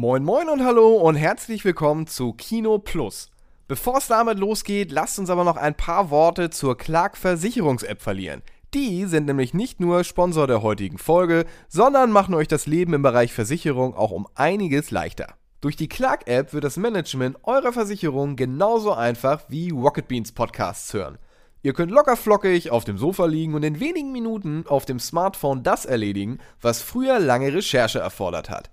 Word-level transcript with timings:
Moin 0.00 0.22
moin 0.22 0.48
und 0.48 0.64
hallo 0.64 0.94
und 0.94 1.16
herzlich 1.16 1.64
willkommen 1.64 2.06
zu 2.06 2.32
Kino 2.32 2.78
Plus. 2.78 3.32
Bevor 3.66 3.98
es 3.98 4.06
damit 4.06 4.38
losgeht, 4.38 4.92
lasst 4.92 5.18
uns 5.18 5.28
aber 5.28 5.42
noch 5.42 5.56
ein 5.56 5.74
paar 5.74 6.10
Worte 6.10 6.50
zur 6.50 6.78
Clark 6.78 7.16
Versicherungs-App 7.16 8.00
verlieren. 8.00 8.42
Die 8.74 9.06
sind 9.06 9.26
nämlich 9.26 9.54
nicht 9.54 9.80
nur 9.80 10.04
Sponsor 10.04 10.46
der 10.46 10.62
heutigen 10.62 10.98
Folge, 10.98 11.46
sondern 11.68 12.12
machen 12.12 12.34
euch 12.34 12.46
das 12.46 12.68
Leben 12.68 12.94
im 12.94 13.02
Bereich 13.02 13.32
Versicherung 13.32 13.92
auch 13.92 14.12
um 14.12 14.28
einiges 14.36 14.92
leichter. 14.92 15.34
Durch 15.60 15.74
die 15.74 15.88
Clark-App 15.88 16.52
wird 16.52 16.62
das 16.62 16.76
Management 16.76 17.38
eurer 17.42 17.72
Versicherung 17.72 18.36
genauso 18.36 18.92
einfach 18.92 19.46
wie 19.48 19.70
Rocket 19.70 20.06
Beans 20.06 20.30
Podcasts 20.30 20.94
hören. 20.94 21.18
Ihr 21.62 21.72
könnt 21.72 21.90
locker 21.90 22.16
flockig 22.16 22.70
auf 22.70 22.84
dem 22.84 22.98
Sofa 22.98 23.26
liegen 23.26 23.54
und 23.54 23.64
in 23.64 23.80
wenigen 23.80 24.12
Minuten 24.12 24.64
auf 24.68 24.86
dem 24.86 25.00
Smartphone 25.00 25.64
das 25.64 25.86
erledigen, 25.86 26.38
was 26.60 26.82
früher 26.82 27.18
lange 27.18 27.52
Recherche 27.52 27.98
erfordert 27.98 28.48
hat. 28.48 28.70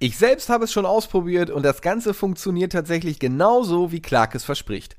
Ich 0.00 0.16
selbst 0.16 0.48
habe 0.48 0.64
es 0.64 0.72
schon 0.72 0.86
ausprobiert 0.86 1.50
und 1.50 1.64
das 1.64 1.82
Ganze 1.82 2.14
funktioniert 2.14 2.70
tatsächlich 2.70 3.18
genauso, 3.18 3.90
wie 3.90 4.00
Clark 4.00 4.36
es 4.36 4.44
verspricht. 4.44 4.96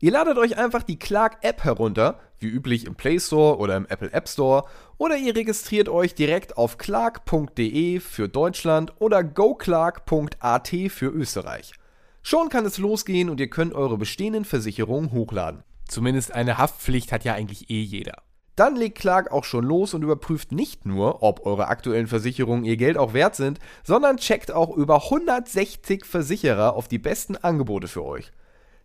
Ihr 0.00 0.10
ladet 0.10 0.38
euch 0.38 0.58
einfach 0.58 0.82
die 0.82 0.98
Clark 0.98 1.38
App 1.42 1.62
herunter, 1.62 2.18
wie 2.40 2.48
üblich 2.48 2.84
im 2.84 2.96
Play 2.96 3.20
Store 3.20 3.58
oder 3.58 3.76
im 3.76 3.86
Apple 3.86 4.12
App 4.12 4.28
Store, 4.28 4.64
oder 4.98 5.16
ihr 5.16 5.36
registriert 5.36 5.88
euch 5.88 6.16
direkt 6.16 6.56
auf 6.56 6.78
clark.de 6.78 8.00
für 8.00 8.28
Deutschland 8.28 8.92
oder 8.98 9.22
goclark.at 9.22 10.68
für 10.88 11.06
Österreich. 11.06 11.74
Schon 12.22 12.48
kann 12.48 12.66
es 12.66 12.78
losgehen 12.78 13.30
und 13.30 13.38
ihr 13.38 13.50
könnt 13.50 13.72
eure 13.72 13.98
bestehenden 13.98 14.44
Versicherungen 14.44 15.12
hochladen. 15.12 15.62
Zumindest 15.86 16.32
eine 16.32 16.58
Haftpflicht 16.58 17.12
hat 17.12 17.22
ja 17.24 17.34
eigentlich 17.34 17.70
eh 17.70 17.82
jeder. 17.82 18.22
Dann 18.60 18.76
legt 18.76 18.98
Clark 18.98 19.32
auch 19.32 19.44
schon 19.44 19.64
los 19.64 19.94
und 19.94 20.02
überprüft 20.02 20.52
nicht 20.52 20.84
nur, 20.84 21.22
ob 21.22 21.46
eure 21.46 21.68
aktuellen 21.68 22.06
Versicherungen 22.06 22.66
ihr 22.66 22.76
Geld 22.76 22.98
auch 22.98 23.14
wert 23.14 23.34
sind, 23.34 23.58
sondern 23.84 24.18
checkt 24.18 24.52
auch 24.52 24.76
über 24.76 25.04
160 25.04 26.04
Versicherer 26.04 26.74
auf 26.76 26.86
die 26.86 26.98
besten 26.98 27.36
Angebote 27.36 27.88
für 27.88 28.04
euch. 28.04 28.32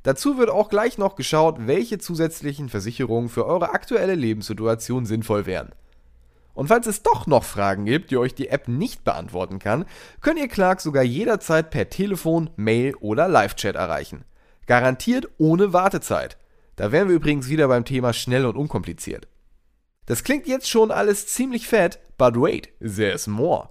Dazu 0.04 0.38
wird 0.38 0.50
auch 0.50 0.70
gleich 0.70 0.98
noch 0.98 1.18
geschaut, 1.18 1.68
welche 1.68 1.98
zusätzlichen 1.98 2.70
Versicherungen 2.70 3.28
für 3.28 3.46
eure 3.46 3.72
aktuelle 3.72 4.16
Lebenssituation 4.16 5.06
sinnvoll 5.06 5.46
wären. 5.46 5.74
Und 6.54 6.70
falls 6.70 6.88
es 6.88 7.04
doch 7.04 7.28
noch 7.28 7.44
Fragen 7.44 7.84
gibt, 7.84 8.12
die 8.12 8.18
euch 8.18 8.34
die 8.34 8.48
App 8.48 8.70
nicht 8.70 9.04
beantworten 9.04 9.60
kann, 9.60 9.84
könnt 10.22 10.40
ihr 10.40 10.48
Clark 10.48 10.80
sogar 10.80 11.04
jederzeit 11.04 11.70
per 11.70 11.90
Telefon, 11.90 12.50
Mail 12.56 12.96
oder 13.02 13.28
Live-Chat 13.28 13.76
erreichen. 13.76 14.24
Garantiert 14.68 15.28
ohne 15.38 15.74
Wartezeit. 15.74 16.38
Da 16.78 16.94
wären 16.94 17.10
wir 17.10 17.16
übrigens 17.18 17.50
wieder 17.50 17.68
beim 17.68 17.84
Thema 17.84 18.14
schnell 18.14 18.46
und 18.46 18.56
unkompliziert. 18.56 19.28
Das 20.06 20.24
klingt 20.24 20.48
jetzt 20.48 20.70
schon 20.70 20.92
alles 20.92 21.28
ziemlich 21.28 21.68
fett, 21.68 22.00
but 22.18 22.36
wait, 22.36 22.70
there's 22.80 23.28
more. 23.28 23.70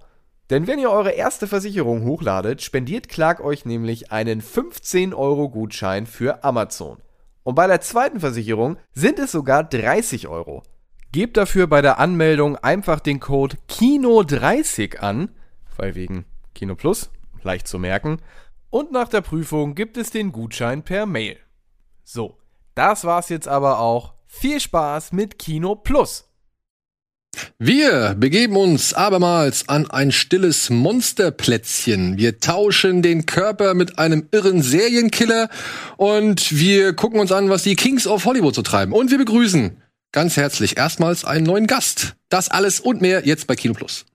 Denn 0.49 0.67
wenn 0.67 0.79
ihr 0.79 0.91
eure 0.91 1.11
erste 1.11 1.47
Versicherung 1.47 2.03
hochladet, 2.03 2.61
spendiert 2.61 3.09
Clark 3.09 3.39
euch 3.39 3.65
nämlich 3.65 4.11
einen 4.11 4.41
15 4.41 5.13
Euro 5.13 5.49
Gutschein 5.49 6.05
für 6.05 6.43
Amazon. 6.43 6.97
Und 7.43 7.55
bei 7.55 7.67
der 7.67 7.81
zweiten 7.81 8.19
Versicherung 8.19 8.77
sind 8.93 9.19
es 9.19 9.31
sogar 9.31 9.63
30 9.63 10.27
Euro. 10.27 10.63
Gebt 11.11 11.37
dafür 11.37 11.67
bei 11.67 11.81
der 11.81 11.99
Anmeldung 11.99 12.57
einfach 12.57 12.99
den 12.99 13.19
Code 13.19 13.57
KINO30 13.69 14.97
an, 14.97 15.29
weil 15.77 15.95
wegen 15.95 16.25
Kino 16.53 16.75
Plus, 16.75 17.09
leicht 17.41 17.67
zu 17.67 17.79
merken. 17.79 18.17
Und 18.69 18.91
nach 18.91 19.07
der 19.07 19.21
Prüfung 19.21 19.75
gibt 19.75 19.95
es 19.95 20.09
den 20.09 20.31
Gutschein 20.31 20.83
per 20.83 21.05
Mail. 21.05 21.37
So, 22.03 22.37
das 22.73 23.05
war's 23.05 23.29
jetzt 23.29 23.47
aber 23.47 23.79
auch. 23.79 24.14
Viel 24.37 24.59
Spaß 24.59 25.13
mit 25.13 25.39
Kino 25.39 25.75
Plus. 25.75 26.25
Wir 27.57 28.15
begeben 28.19 28.57
uns 28.57 28.93
abermals 28.93 29.69
an 29.69 29.89
ein 29.89 30.11
stilles 30.11 30.69
Monsterplätzchen. 30.69 32.17
Wir 32.17 32.39
tauschen 32.39 33.01
den 33.01 33.25
Körper 33.25 33.73
mit 33.73 33.97
einem 33.97 34.27
irren 34.31 34.61
Serienkiller 34.61 35.49
und 35.95 36.51
wir 36.51 36.93
gucken 36.93 37.21
uns 37.21 37.31
an, 37.31 37.49
was 37.49 37.63
die 37.63 37.77
Kings 37.77 38.07
of 38.07 38.25
Hollywood 38.25 38.55
so 38.55 38.61
treiben. 38.61 38.91
Und 38.91 39.09
wir 39.09 39.17
begrüßen 39.17 39.81
ganz 40.11 40.35
herzlich 40.35 40.77
erstmals 40.77 41.23
einen 41.23 41.45
neuen 41.45 41.65
Gast. 41.65 42.15
Das 42.27 42.49
alles 42.49 42.81
und 42.81 43.01
mehr 43.01 43.25
jetzt 43.25 43.47
bei 43.47 43.55
Kino 43.55 43.73
Plus. 43.73 44.05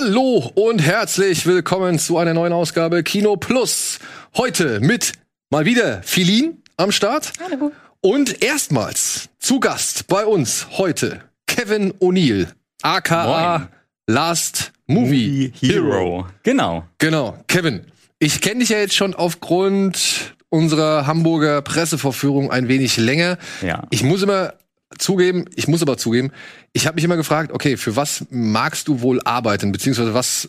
Hallo 0.00 0.52
und 0.54 0.78
herzlich 0.78 1.44
willkommen 1.44 1.98
zu 1.98 2.18
einer 2.18 2.32
neuen 2.32 2.52
Ausgabe 2.52 3.02
Kino 3.02 3.36
Plus. 3.36 3.98
Heute 4.36 4.78
mit 4.78 5.14
mal 5.50 5.64
wieder 5.64 6.04
Filin 6.04 6.62
am 6.76 6.92
Start. 6.92 7.32
Hallo. 7.42 7.72
Und 8.00 8.44
erstmals 8.44 9.28
zu 9.40 9.58
Gast 9.58 10.06
bei 10.06 10.24
uns 10.24 10.68
heute 10.78 11.22
Kevin 11.48 11.92
O'Neill, 11.94 12.46
aka 12.82 13.58
Moin. 13.58 13.68
Last 14.06 14.70
Movie, 14.86 15.50
Movie 15.50 15.52
Hero. 15.58 15.92
Hero. 15.92 16.26
Genau. 16.44 16.84
Genau. 16.98 17.36
Kevin, 17.48 17.84
ich 18.20 18.40
kenne 18.40 18.60
dich 18.60 18.68
ja 18.68 18.78
jetzt 18.78 18.94
schon 18.94 19.16
aufgrund 19.16 20.36
unserer 20.48 21.08
Hamburger 21.08 21.60
Pressevorführung 21.60 22.52
ein 22.52 22.68
wenig 22.68 22.98
länger. 22.98 23.36
Ja. 23.62 23.82
Ich 23.90 24.04
muss 24.04 24.22
immer 24.22 24.52
zugeben, 24.96 25.44
ich 25.54 25.68
muss 25.68 25.82
aber 25.82 25.98
zugeben, 25.98 26.32
ich 26.72 26.86
habe 26.86 26.94
mich 26.94 27.04
immer 27.04 27.16
gefragt, 27.16 27.52
okay, 27.52 27.76
für 27.76 27.96
was 27.96 28.24
magst 28.30 28.88
du 28.88 29.00
wohl 29.00 29.20
arbeiten, 29.24 29.72
beziehungsweise 29.72 30.14
was, 30.14 30.48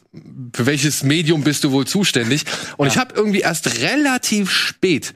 für 0.54 0.66
welches 0.66 1.04
Medium 1.04 1.44
bist 1.44 1.64
du 1.64 1.72
wohl 1.72 1.86
zuständig? 1.86 2.46
Und 2.78 2.88
ja. 2.88 2.94
ich 2.94 2.98
habe 2.98 3.16
irgendwie 3.16 3.42
erst 3.42 3.82
relativ 3.82 4.50
spät, 4.50 5.14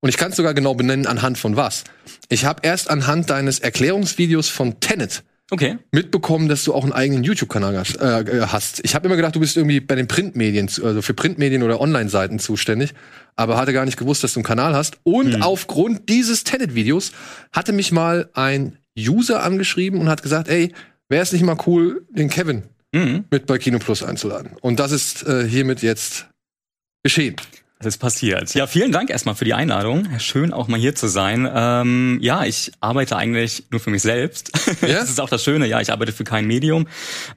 und 0.00 0.08
ich 0.08 0.16
kann 0.16 0.30
es 0.30 0.36
sogar 0.36 0.54
genau 0.54 0.74
benennen, 0.74 1.06
anhand 1.06 1.38
von 1.38 1.56
was. 1.56 1.84
Ich 2.30 2.44
habe 2.46 2.60
erst 2.62 2.88
anhand 2.88 3.28
deines 3.30 3.58
Erklärungsvideos 3.58 4.48
von 4.48 4.80
Tenet 4.80 5.22
okay. 5.50 5.78
mitbekommen, 5.92 6.48
dass 6.48 6.64
du 6.64 6.74
auch 6.74 6.84
einen 6.84 6.92
eigenen 6.92 7.24
YouTube-Kanal 7.24 7.78
hast. 7.78 7.96
Äh, 7.96 8.46
hast. 8.46 8.80
Ich 8.84 8.94
habe 8.94 9.06
immer 9.06 9.16
gedacht, 9.16 9.36
du 9.36 9.40
bist 9.40 9.56
irgendwie 9.56 9.80
bei 9.80 9.94
den 9.94 10.08
Printmedien, 10.08 10.68
also 10.82 11.02
für 11.02 11.14
Printmedien 11.14 11.62
oder 11.62 11.80
Online-Seiten 11.80 12.38
zuständig, 12.38 12.94
aber 13.36 13.56
hatte 13.56 13.72
gar 13.72 13.84
nicht 13.84 13.96
gewusst, 13.96 14.24
dass 14.24 14.34
du 14.34 14.40
einen 14.40 14.44
Kanal 14.44 14.74
hast. 14.74 14.98
Und 15.02 15.36
mhm. 15.36 15.42
aufgrund 15.42 16.08
dieses 16.08 16.44
Tenet-Videos 16.44 17.12
hatte 17.52 17.72
mich 17.72 17.92
mal 17.92 18.28
ein 18.34 18.78
User 18.98 19.42
angeschrieben 19.42 20.00
und 20.00 20.08
hat 20.08 20.22
gesagt, 20.22 20.48
ey, 20.48 20.72
wäre 21.08 21.22
es 21.22 21.32
nicht 21.32 21.42
mal 21.42 21.56
cool, 21.66 22.06
den 22.10 22.28
Kevin 22.28 22.64
mhm. 22.92 23.24
mit 23.30 23.46
bei 23.46 23.58
Kino 23.58 23.78
Plus 23.78 24.02
einzuladen. 24.02 24.52
Und 24.60 24.80
das 24.80 24.92
ist 24.92 25.26
äh, 25.26 25.46
hiermit 25.46 25.82
jetzt 25.82 26.26
geschehen. 27.02 27.36
Es 27.82 27.86
ist 27.86 27.96
passiert. 27.98 28.52
Ja, 28.52 28.66
vielen 28.66 28.92
Dank 28.92 29.08
erstmal 29.08 29.34
für 29.34 29.46
die 29.46 29.54
Einladung. 29.54 30.06
Schön 30.18 30.52
auch 30.52 30.68
mal 30.68 30.78
hier 30.78 30.94
zu 30.94 31.08
sein. 31.08 31.48
Ähm, 31.50 32.18
ja, 32.20 32.44
ich 32.44 32.72
arbeite 32.80 33.16
eigentlich 33.16 33.64
nur 33.70 33.80
für 33.80 33.88
mich 33.88 34.02
selbst. 34.02 34.52
Ja? 34.82 35.00
Das 35.00 35.10
ist 35.10 35.20
auch 35.20 35.28
das 35.28 35.42
Schöne. 35.44 35.66
Ja, 35.66 35.80
ich 35.80 35.92
arbeite 35.92 36.12
für 36.12 36.24
kein 36.24 36.46
Medium. 36.46 36.86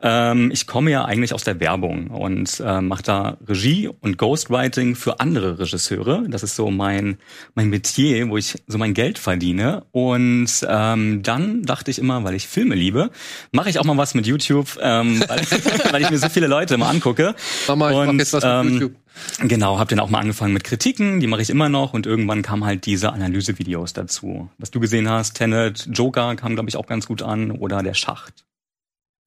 Ähm, 0.02 0.50
ich 0.52 0.66
komme 0.68 0.92
ja 0.92 1.04
eigentlich 1.04 1.34
aus 1.34 1.44
der 1.44 1.60
Werbung 1.60 2.08
und 2.08 2.62
äh, 2.66 2.80
mache 2.80 3.04
da 3.04 3.38
Regie 3.48 3.90
und 4.02 4.18
Ghostwriting 4.18 4.96
für 4.96 5.20
andere 5.20 5.60
Regisseure. 5.60 6.24
Das 6.30 6.44
ist 6.44 6.56
so 6.56 6.72
mein 6.72 7.18
mein 7.56 7.70
Metier, 7.70 8.30
wo 8.30 8.38
ich 8.38 8.62
so 8.68 8.78
mein 8.78 8.94
Geld 8.94 9.20
verdiene. 9.20 9.84
Und 9.92 10.48
ähm, 10.68 11.24
dann 11.24 11.64
dachte 11.64 11.92
ich 11.92 12.00
immer, 12.00 12.24
weil 12.24 12.36
ich 12.36 12.48
Filme 12.48 12.76
liebe, 12.76 13.10
mache 13.52 13.70
ich 13.70 13.80
auch 13.80 13.84
mal 13.84 13.98
was 13.98 14.14
mit 14.14 14.26
YouTube, 14.26 14.78
ähm, 14.82 15.24
weil, 15.28 15.42
weil 15.92 16.02
ich 16.04 16.10
mir 16.12 16.20
so 16.20 16.30
viele 16.30 16.48
Leute 16.48 16.78
mal 16.78 16.90
angucke. 16.90 17.36
Mama, 17.68 17.92
ich 17.92 17.98
und, 17.98 18.06
mach 18.06 18.14
jetzt 18.14 18.34
was 18.34 18.44
mit 18.44 18.54
ähm, 18.54 18.74
YouTube. 18.74 19.03
Genau, 19.40 19.80
habe 19.80 19.90
dann 19.90 20.00
auch 20.00 20.10
mal 20.10 20.20
angefangen 20.20 20.54
mit 20.54 20.64
Kritiken, 20.64 21.20
die 21.20 21.28
mache 21.28 21.42
ich 21.42 21.50
immer 21.50 21.70
noch 21.70 21.94
und 21.94 22.06
irgendwann 22.06 22.42
kamen 22.42 22.66
halt 22.66 22.86
diese 22.86 23.14
Analysevideos 23.14 23.94
dazu. 23.94 24.50
Was 24.58 24.72
du 24.72 24.80
gesehen 24.80 25.10
hast, 25.10 25.36
Tenet, 25.36 25.88
Joker 25.92 26.36
kam 26.36 26.56
glaube 26.56 26.70
ich 26.70 26.78
auch 26.78 26.88
ganz 26.88 27.06
gut 27.06 27.22
an 27.22 27.52
oder 27.52 27.84
der 27.84 27.94
Schacht. 27.94 28.46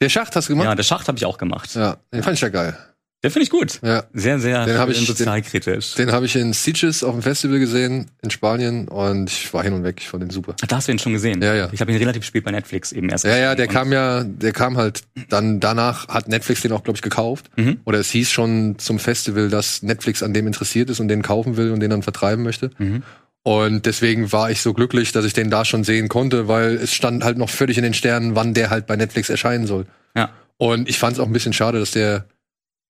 Der 0.01 0.09
Schacht 0.09 0.37
hast 0.37 0.49
du 0.49 0.53
gemacht? 0.53 0.67
Ja, 0.67 0.75
der 0.75 0.83
Schacht 0.83 1.09
habe 1.09 1.19
ich 1.19 1.25
auch 1.25 1.39
gemacht. 1.39 1.75
Ja, 1.75 1.97
den 2.13 2.23
fand 2.23 2.35
ich 2.35 2.41
ja 2.41 2.49
geil. 2.49 2.77
Den 3.27 3.33
finde 3.33 3.45
ich 3.45 3.51
gut. 3.51 3.81
Ja. 3.83 4.05
Sehr, 4.13 4.39
sehr 4.39 4.65
den 4.65 4.91
ich, 4.91 5.07
sozialkritisch. 5.07 5.95
Den, 5.95 6.07
den 6.07 6.15
habe 6.15 6.27
ich 6.27 6.37
in 6.37 6.53
Sitges 6.53 7.03
auf 7.03 7.13
dem 7.13 7.23
Festival 7.23 7.59
gesehen 7.59 8.07
in 8.23 8.31
Spanien 8.31 8.87
und 8.87 9.29
ich 9.29 9.53
war 9.53 9.65
hin 9.65 9.73
und 9.73 9.83
weg. 9.83 9.97
Ich 9.99 10.09
fand 10.09 10.23
den 10.23 10.31
super. 10.31 10.55
Ach, 10.63 10.67
da 10.67 10.77
hast 10.77 10.87
du 10.87 10.93
ihn 10.93 10.99
schon 11.01 11.13
gesehen? 11.13 11.43
Ja, 11.43 11.55
ja. 11.55 11.69
Ich 11.73 11.81
habe 11.81 11.91
ihn 11.91 11.99
relativ 11.99 12.25
spät 12.25 12.45
bei 12.45 12.53
Netflix 12.53 12.93
eben 12.93 13.09
erst 13.09 13.25
Ja, 13.25 13.37
ja, 13.37 13.55
der 13.57 13.67
kam 13.67 13.93
ja, 13.93 14.23
der 14.23 14.53
kam 14.53 14.77
halt 14.77 15.03
dann 15.29 15.59
danach 15.59 16.07
hat 16.09 16.29
Netflix 16.29 16.61
den 16.61 16.71
auch, 16.71 16.85
glaube 16.85 16.97
ich, 16.97 17.03
gekauft. 17.03 17.51
Mhm. 17.57 17.81
Oder 17.85 17.99
es 17.99 18.11
hieß 18.11 18.31
schon 18.31 18.79
zum 18.79 19.01
Festival, 19.01 19.49
dass 19.49 19.83
Netflix 19.83 20.23
an 20.23 20.33
dem 20.33 20.47
interessiert 20.47 20.89
ist 20.89 21.01
und 21.01 21.09
den 21.09 21.23
kaufen 21.23 21.57
will 21.57 21.73
und 21.73 21.81
den 21.81 21.91
dann 21.91 22.03
vertreiben 22.03 22.45
möchte. 22.45 22.71
Mhm. 22.79 23.03
Und 23.43 23.87
deswegen 23.87 24.31
war 24.33 24.51
ich 24.51 24.61
so 24.61 24.73
glücklich, 24.73 25.13
dass 25.13 25.25
ich 25.25 25.33
den 25.33 25.51
da 25.51 25.65
schon 25.65 25.85
sehen 25.85 26.09
konnte, 26.09 26.49
weil 26.49 26.75
es 26.77 26.93
stand 26.93 27.25
halt 27.25 27.39
noch 27.39 27.51
völlig 27.51 27.77
in 27.77 27.83
den 27.85 27.95
Sternen, 27.95 28.37
wann 28.37 28.55
der 28.55 28.71
halt 28.71 28.87
bei 28.87 28.97
Netflix 28.97 29.31
erscheinen 29.31 29.67
soll. 29.67 29.87
Ja. 30.17 30.31
Und 30.59 30.89
ich 30.89 30.99
fand 30.99 31.15
es 31.15 31.21
auch 31.21 31.27
ein 31.27 31.33
bisschen 31.33 31.53
schade, 31.53 31.79
dass 31.79 31.91
der 31.91 32.25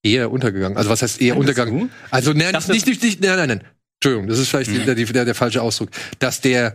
eher 0.06 0.30
untergegangen. 0.30 0.76
Also 0.76 0.90
was 0.90 1.02
heißt 1.02 1.20
eher 1.20 1.36
untergegangen? 1.36 1.90
Also 2.10 2.32
nein, 2.32 2.54
nicht, 2.68 2.86
nicht, 2.86 3.02
nicht, 3.02 3.20
nein, 3.20 3.36
nein, 3.36 3.48
nein. 3.48 3.64
Entschuldigung, 3.98 4.28
das 4.28 4.38
ist 4.38 4.48
vielleicht 4.48 4.70
mhm. 4.70 4.84
der, 4.84 4.94
der, 4.94 5.24
der 5.24 5.34
falsche 5.34 5.62
Ausdruck. 5.62 5.90
Dass 6.18 6.40
der, 6.40 6.74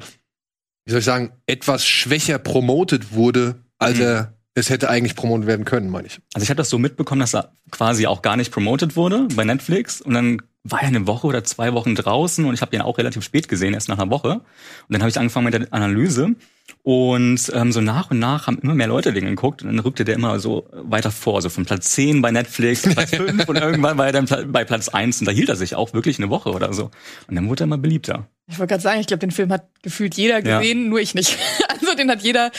wie 0.86 0.92
soll 0.92 1.00
ich 1.00 1.06
sagen, 1.06 1.32
etwas 1.46 1.86
schwächer 1.86 2.40
promotet 2.40 3.14
wurde, 3.14 3.56
als 3.78 3.98
mhm. 3.98 4.04
er 4.04 4.34
es 4.54 4.70
hätte 4.70 4.90
eigentlich 4.90 5.16
promotet 5.16 5.48
werden 5.48 5.66
können, 5.66 5.90
meine 5.90 6.08
ich. 6.08 6.20
Also 6.34 6.44
ich 6.44 6.50
habe 6.50 6.58
das 6.58 6.70
so 6.70 6.78
mitbekommen, 6.78 7.22
dass 7.22 7.34
er 7.34 7.54
quasi 7.72 8.06
auch 8.06 8.22
gar 8.22 8.36
nicht 8.36 8.52
promotet 8.52 8.96
wurde 8.96 9.28
bei 9.34 9.46
Netflix 9.46 10.02
und 10.02 10.14
dann 10.14 10.42
war 10.64 10.82
er 10.82 10.88
eine 10.88 11.08
Woche 11.08 11.26
oder 11.28 11.44
zwei 11.44 11.74
Wochen 11.74 11.96
draußen 11.96 12.46
und 12.46 12.54
ich 12.54 12.62
habe 12.62 12.72
den 12.72 12.82
auch 12.82 12.98
relativ 12.98 13.24
spät 13.24 13.48
gesehen, 13.48 13.74
erst 13.74 13.90
nach 13.90 13.98
einer 13.98 14.12
Woche. 14.12 14.34
Und 14.34 14.44
dann 14.90 15.02
habe 15.02 15.10
ich 15.10 15.18
angefangen 15.18 15.46
mit 15.46 15.54
der 15.56 15.68
Analyse 15.72 16.36
und 16.84 17.52
ähm, 17.54 17.72
so 17.72 17.82
nach 17.82 18.12
und 18.12 18.20
nach 18.20 18.48
haben 18.48 18.60
immer 18.60 18.76
mehr 18.76 18.88
Leute 18.88 19.12
den 19.12 19.26
geguckt 19.26 19.64
und 19.64 19.70
dann 19.70 19.80
rückte 19.80 20.06
der 20.06 20.16
immer 20.16 20.40
so 20.40 20.68
weiter 20.72 21.12
vor, 21.12 21.42
so 21.42 21.50
von 21.50 21.66
Platz 21.66 21.92
10 21.92 22.22
bei 22.22 22.32
Netflix, 22.32 22.84
Platz 22.84 23.10
5 23.16 23.50
und 23.50 23.56
irgendwann 23.56 23.98
war 23.98 24.06
er 24.06 24.12
dann 24.12 24.28
bei 24.52 24.64
Platz 24.64 24.90
1 24.90 25.22
und 25.22 25.26
da 25.26 25.32
hielt 25.32 25.50
er 25.50 25.56
sich 25.56 25.76
auch 25.76 25.94
wirklich 25.94 26.20
eine 26.20 26.30
Woche 26.30 26.52
oder 26.52 26.74
so. 26.74 26.92
Und 27.28 27.36
dann 27.36 27.50
wurde 27.50 27.64
er 27.64 27.66
immer 27.66 27.78
beliebter. 27.78 28.28
Ich 28.48 28.60
wollte 28.60 28.72
gerade 28.72 28.84
sagen, 28.84 29.00
ich 29.00 29.08
glaube, 29.08 29.20
den 29.20 29.32
Film 29.32 29.52
hat 29.52 29.66
gefühlt 29.82 30.16
jeder 30.16 30.42
gesehen, 30.42 30.84
ja. 30.84 30.90
nur 30.90 31.00
ich 31.00 31.16
nicht. 31.16 31.38
Also 31.82 31.96
den 31.96 32.12
hat 32.12 32.22
jeder, 32.22 32.52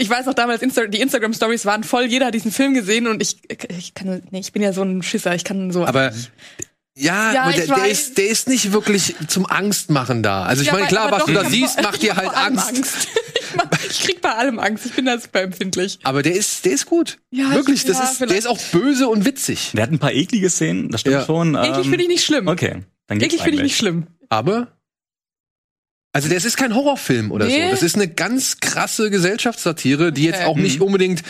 ich 0.00 0.10
weiß 0.10 0.26
noch 0.26 0.34
damals, 0.34 0.60
Insta 0.60 0.86
die 0.86 1.00
Instagram-Stories 1.00 1.66
waren 1.66 1.84
voll, 1.84 2.06
jeder 2.06 2.26
hat 2.26 2.34
diesen 2.34 2.50
Film 2.50 2.74
gesehen 2.74 3.06
und 3.06 3.22
ich, 3.22 3.36
ich 3.68 3.94
kann, 3.94 4.22
nee, 4.32 4.40
ich 4.40 4.52
bin 4.52 4.60
ja 4.60 4.72
so 4.72 4.82
ein 4.82 5.04
Schisser, 5.04 5.36
ich 5.36 5.44
kann 5.44 5.70
so. 5.70 5.86
Aber 5.86 6.12
ja, 7.00 7.32
ja 7.32 7.52
der, 7.52 7.66
der, 7.66 7.88
ist, 7.88 8.18
der 8.18 8.28
ist 8.28 8.48
nicht 8.48 8.72
wirklich 8.72 9.14
zum 9.28 9.46
Angstmachen 9.46 10.22
da. 10.22 10.44
Also 10.44 10.62
ich 10.62 10.68
ja, 10.68 10.74
meine, 10.74 10.86
klar, 10.86 11.10
was 11.10 11.20
doch, 11.20 11.26
du 11.26 11.32
da 11.34 11.44
siehst, 11.44 11.82
macht 11.82 12.02
dir 12.02 12.16
halt 12.16 12.34
Angst. 12.34 12.68
Angst. 12.68 13.08
ich, 13.84 13.90
ich 13.90 14.00
krieg 14.00 14.20
bei 14.20 14.34
allem 14.34 14.58
Angst. 14.58 14.86
Ich 14.86 14.92
bin 14.92 15.06
da 15.06 15.18
super 15.18 15.42
empfindlich. 15.42 15.98
Aber 16.02 16.22
der 16.22 16.34
ist, 16.34 16.64
der 16.64 16.72
ist 16.72 16.86
gut. 16.86 17.18
Ja, 17.30 17.52
wirklich. 17.52 17.84
Das 17.84 17.98
ja, 17.98 18.04
ist, 18.04 18.20
der 18.20 18.36
ist 18.36 18.46
auch 18.46 18.58
böse 18.72 19.08
und 19.08 19.24
witzig. 19.24 19.72
Der 19.74 19.84
hat 19.84 19.92
ein 19.92 19.98
paar 19.98 20.12
eklige 20.12 20.50
Szenen. 20.50 20.90
Das 20.90 21.00
stimmt 21.02 21.14
ja. 21.14 21.24
schon. 21.24 21.54
Eklig 21.54 21.76
ähm, 21.76 21.90
finde 21.90 22.02
ich 22.02 22.08
nicht 22.08 22.24
schlimm. 22.24 22.48
Okay, 22.48 22.82
dann 23.06 23.18
geht's 23.18 23.34
Eklig 23.34 23.42
finde 23.42 23.56
ich 23.56 23.62
nicht 23.62 23.76
schlimm. 23.76 24.06
Aber 24.28 24.68
also 26.12 26.28
das 26.28 26.44
ist 26.44 26.56
kein 26.56 26.74
Horrorfilm 26.74 27.30
oder 27.30 27.46
nee. 27.46 27.64
so. 27.64 27.70
Das 27.70 27.82
ist 27.82 27.94
eine 27.94 28.08
ganz 28.08 28.58
krasse 28.58 29.10
Gesellschaftssatire, 29.10 30.12
die 30.12 30.28
okay. 30.28 30.38
jetzt 30.38 30.46
auch 30.46 30.56
nicht 30.56 30.80
mhm. 30.80 30.86
unbedingt, 30.86 31.22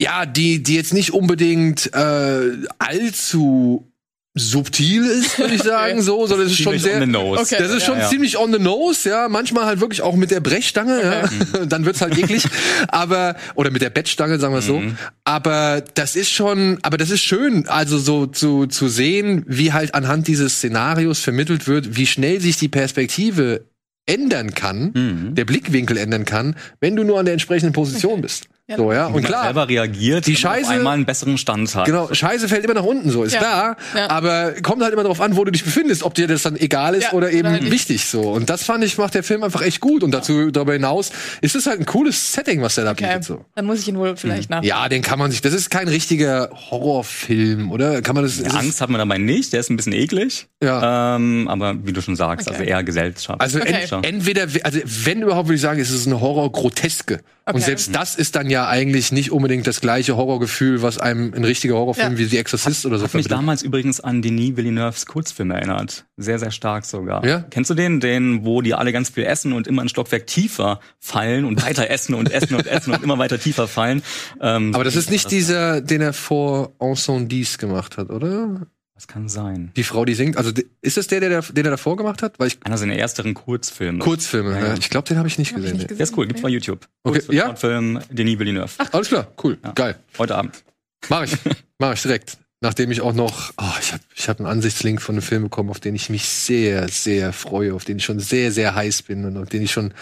ja, 0.00 0.26
die, 0.26 0.62
die 0.62 0.74
jetzt 0.74 0.92
nicht 0.92 1.12
unbedingt 1.12 1.92
äh, 1.94 2.52
allzu 2.78 3.89
subtil 4.34 5.04
ist, 5.04 5.38
würde 5.38 5.54
ich 5.54 5.62
sagen, 5.64 5.94
okay. 5.94 6.02
so, 6.02 6.26
sondern 6.26 6.46
es 6.46 6.52
ist 6.52 6.62
schon 6.62 6.78
sehr, 6.78 7.02
okay. 7.02 7.56
das 7.58 7.72
ist 7.72 7.84
schon 7.84 7.96
ja, 7.96 8.04
ja. 8.04 8.08
ziemlich 8.08 8.38
on 8.38 8.52
the 8.52 8.60
nose, 8.60 9.08
ja, 9.08 9.28
manchmal 9.28 9.64
halt 9.66 9.80
wirklich 9.80 10.02
auch 10.02 10.14
mit 10.14 10.30
der 10.30 10.40
Brechstange, 10.40 10.98
okay. 10.98 11.36
ja, 11.54 11.66
dann 11.66 11.84
wird's 11.84 12.00
halt 12.00 12.16
eklig, 12.16 12.44
aber, 12.88 13.36
oder 13.56 13.70
mit 13.70 13.82
der 13.82 13.90
Bettstange, 13.90 14.38
sagen 14.38 14.54
wir 14.54 14.60
mhm. 14.60 14.90
so, 14.90 14.96
aber 15.24 15.82
das 15.94 16.14
ist 16.14 16.30
schon, 16.30 16.78
aber 16.82 16.96
das 16.96 17.10
ist 17.10 17.22
schön, 17.22 17.66
also 17.66 17.98
so 17.98 18.26
zu, 18.26 18.66
zu 18.66 18.88
sehen, 18.88 19.44
wie 19.48 19.72
halt 19.72 19.94
anhand 19.94 20.28
dieses 20.28 20.56
Szenarios 20.56 21.18
vermittelt 21.18 21.66
wird, 21.66 21.96
wie 21.96 22.06
schnell 22.06 22.40
sich 22.40 22.56
die 22.56 22.68
Perspektive 22.68 23.64
ändern 24.06 24.54
kann, 24.54 24.92
mhm. 24.94 25.34
der 25.34 25.44
Blickwinkel 25.44 25.96
ändern 25.96 26.24
kann, 26.24 26.56
wenn 26.80 26.96
du 26.96 27.04
nur 27.04 27.18
an 27.18 27.26
der 27.26 27.32
entsprechenden 27.32 27.72
Position 27.72 28.22
bist. 28.22 28.48
Ja, 28.70 28.76
so, 28.76 28.92
ja. 28.92 29.06
Und 29.06 29.24
klar. 29.24 29.42
selber 29.42 29.68
reagiert, 29.68 30.28
die 30.28 30.36
Scheiße, 30.36 30.70
einmal 30.70 30.94
einen 30.94 31.04
besseren 31.04 31.36
Stand 31.38 31.74
hat. 31.74 31.86
Genau. 31.86 32.08
Scheiße 32.14 32.48
fällt 32.48 32.64
immer 32.64 32.74
nach 32.74 32.84
unten, 32.84 33.10
so 33.10 33.24
ist 33.24 33.32
ja. 33.32 33.40
klar. 33.40 33.76
Ja. 33.96 34.10
Aber 34.10 34.52
kommt 34.62 34.80
halt 34.80 34.92
immer 34.92 35.02
darauf 35.02 35.20
an, 35.20 35.34
wo 35.34 35.42
du 35.42 35.50
dich 35.50 35.64
befindest, 35.64 36.04
ob 36.04 36.14
dir 36.14 36.28
das 36.28 36.42
dann 36.42 36.54
egal 36.54 36.94
ist 36.94 37.06
ja, 37.06 37.12
oder 37.12 37.32
eben 37.32 37.48
oder 37.48 37.68
wichtig, 37.68 38.04
so. 38.04 38.20
Und 38.20 38.48
das 38.48 38.62
fand 38.62 38.84
ich, 38.84 38.96
macht 38.96 39.14
der 39.14 39.24
Film 39.24 39.42
einfach 39.42 39.62
echt 39.62 39.80
gut. 39.80 40.04
Und 40.04 40.12
dazu, 40.12 40.52
darüber 40.52 40.74
hinaus 40.74 41.10
ist 41.40 41.56
es 41.56 41.66
halt 41.66 41.80
ein 41.80 41.86
cooles 41.86 42.32
Setting, 42.32 42.62
was 42.62 42.76
der 42.76 42.84
da 42.84 42.92
okay. 42.92 43.06
bietet, 43.08 43.24
so. 43.24 43.44
Dann 43.56 43.66
muss 43.66 43.80
ich 43.80 43.88
ihn 43.88 43.98
wohl 43.98 44.16
vielleicht 44.16 44.50
mhm. 44.50 44.58
nach. 44.58 44.62
Ja, 44.62 44.88
den 44.88 45.02
kann 45.02 45.18
man 45.18 45.32
sich, 45.32 45.40
das 45.40 45.52
ist 45.52 45.68
kein 45.70 45.88
richtiger 45.88 46.50
Horrorfilm, 46.70 47.72
oder? 47.72 48.02
Kann 48.02 48.14
man 48.14 48.22
das, 48.22 48.40
Angst 48.54 48.80
hat 48.80 48.88
man 48.88 49.00
dabei 49.00 49.18
nicht, 49.18 49.52
der 49.52 49.58
ist 49.58 49.70
ein 49.70 49.76
bisschen 49.76 49.94
eklig. 49.94 50.46
Ja. 50.62 51.16
Ähm, 51.16 51.48
aber 51.48 51.74
wie 51.84 51.92
du 51.92 52.00
schon 52.02 52.14
sagst, 52.14 52.46
okay. 52.46 52.56
also 52.56 52.70
eher 52.70 52.84
Gesellschaft. 52.84 53.40
Also 53.40 53.58
okay. 53.58 53.88
ent, 53.90 54.06
entweder, 54.06 54.46
also 54.62 54.78
wenn 54.84 55.22
überhaupt, 55.22 55.48
würde 55.48 55.56
ich 55.56 55.60
sagen, 55.60 55.80
ist 55.80 55.90
es 55.90 56.06
eine 56.06 56.20
Horror-Groteske. 56.20 57.20
Okay. 57.46 57.56
Und 57.56 57.64
selbst 57.64 57.94
das 57.94 58.14
ist 58.14 58.36
dann 58.36 58.48
ja 58.48 58.59
eigentlich 58.68 59.12
nicht 59.12 59.32
unbedingt 59.32 59.66
das 59.66 59.80
gleiche 59.80 60.16
Horrorgefühl, 60.16 60.82
was 60.82 60.98
einem 60.98 61.32
ein 61.34 61.44
richtiger 61.44 61.74
Horrorfilm 61.74 62.12
ja. 62.12 62.18
wie 62.18 62.24
The 62.24 62.38
Exorcist 62.38 62.86
oder 62.86 62.98
so 62.98 63.04
Hat 63.04 63.14
mich 63.14 63.28
damals 63.28 63.62
übrigens 63.62 64.00
an 64.00 64.22
Denis 64.22 64.56
Villeneuves 64.56 65.06
Kurzfilm 65.06 65.50
erinnert. 65.50 66.06
Sehr, 66.16 66.38
sehr 66.38 66.50
stark 66.50 66.84
sogar. 66.84 67.24
Ja? 67.24 67.44
Kennst 67.50 67.70
du 67.70 67.74
den? 67.74 68.00
Den, 68.00 68.44
wo 68.44 68.62
die 68.62 68.74
alle 68.74 68.92
ganz 68.92 69.10
viel 69.10 69.24
essen 69.24 69.52
und 69.52 69.66
immer 69.66 69.82
ein 69.82 69.88
Stockwerk 69.88 70.26
tiefer 70.26 70.80
fallen 70.98 71.44
und 71.44 71.64
weiter 71.64 71.90
essen 71.90 72.14
und 72.14 72.30
essen 72.30 72.54
und 72.54 72.66
essen 72.66 72.92
und 72.92 73.02
immer 73.02 73.18
weiter 73.18 73.38
tiefer 73.38 73.68
fallen. 73.68 74.02
Ähm, 74.40 74.74
Aber 74.74 74.84
das 74.84 74.96
ist 74.96 75.10
nicht 75.10 75.30
dieser, 75.30 75.80
den 75.80 76.00
er 76.00 76.12
vor 76.12 76.72
Ensembles 76.78 77.58
gemacht 77.58 77.96
hat, 77.96 78.10
oder? 78.10 78.66
Das 79.00 79.08
kann 79.08 79.30
sein. 79.30 79.72
Die 79.76 79.82
Frau, 79.82 80.04
die 80.04 80.12
singt. 80.12 80.36
Also 80.36 80.52
ist 80.82 80.98
das 80.98 81.06
der, 81.06 81.20
der, 81.20 81.40
den 81.40 81.64
er 81.64 81.70
davor 81.70 81.96
gemacht 81.96 82.20
hat? 82.22 82.38
Weil 82.38 82.48
ich 82.48 82.58
Einer 82.64 82.76
seiner 82.76 82.96
ersteren 82.96 83.32
Kurzfilme. 83.32 83.98
Kurzfilme, 83.98 84.52
ja. 84.52 84.66
ja. 84.66 84.74
Ich 84.74 84.90
glaube, 84.90 85.08
den 85.08 85.16
habe 85.16 85.26
ich 85.26 85.38
nicht 85.38 85.54
gesehen. 85.54 85.68
Ich 85.68 85.72
nicht 85.72 85.82
gesehen. 85.88 85.96
Der 85.96 86.04
ist 86.04 86.18
cool, 86.18 86.26
gibt's 86.26 86.42
bei 86.42 86.50
YouTube. 86.50 86.86
Okay, 87.02 87.22
ja. 87.30 87.54
Film 87.54 88.00
Denis 88.10 88.38
Villeneuve. 88.38 88.70
Ach, 88.76 88.92
alles 88.92 89.08
klar, 89.08 89.32
cool, 89.42 89.56
ja. 89.64 89.72
geil. 89.72 89.98
Heute 90.18 90.36
Abend. 90.36 90.62
Mach 91.08 91.22
ich, 91.22 91.34
mach 91.78 91.94
ich 91.94 92.02
direkt. 92.02 92.36
Nachdem 92.60 92.90
ich 92.90 93.00
auch 93.00 93.14
noch, 93.14 93.54
oh, 93.56 93.72
ich 93.80 93.94
habe 93.94 94.02
ich 94.14 94.28
hab 94.28 94.38
einen 94.38 94.46
Ansichtslink 94.46 95.00
von 95.00 95.14
einem 95.14 95.22
Film 95.22 95.44
bekommen, 95.44 95.70
auf 95.70 95.80
den 95.80 95.94
ich 95.94 96.10
mich 96.10 96.28
sehr, 96.28 96.86
sehr 96.88 97.32
freue, 97.32 97.72
auf 97.72 97.86
den 97.86 97.96
ich 97.96 98.04
schon 98.04 98.20
sehr, 98.20 98.52
sehr 98.52 98.74
heiß 98.74 99.00
bin 99.04 99.24
und 99.24 99.38
auf 99.38 99.48
den 99.48 99.62
ich 99.62 99.72
schon 99.72 99.94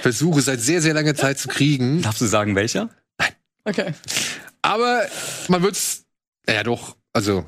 versuche, 0.00 0.42
seit 0.42 0.60
sehr, 0.60 0.80
sehr 0.80 0.94
langer 0.94 1.16
Zeit 1.16 1.40
zu 1.40 1.48
kriegen. 1.48 2.02
Darfst 2.02 2.20
du 2.20 2.26
sagen, 2.26 2.54
welcher? 2.54 2.88
Nein. 3.18 3.30
Okay. 3.64 3.94
Aber 4.62 5.02
man 5.48 5.64
wird's, 5.64 6.04
ja 6.48 6.62
doch, 6.62 6.96
also 7.12 7.46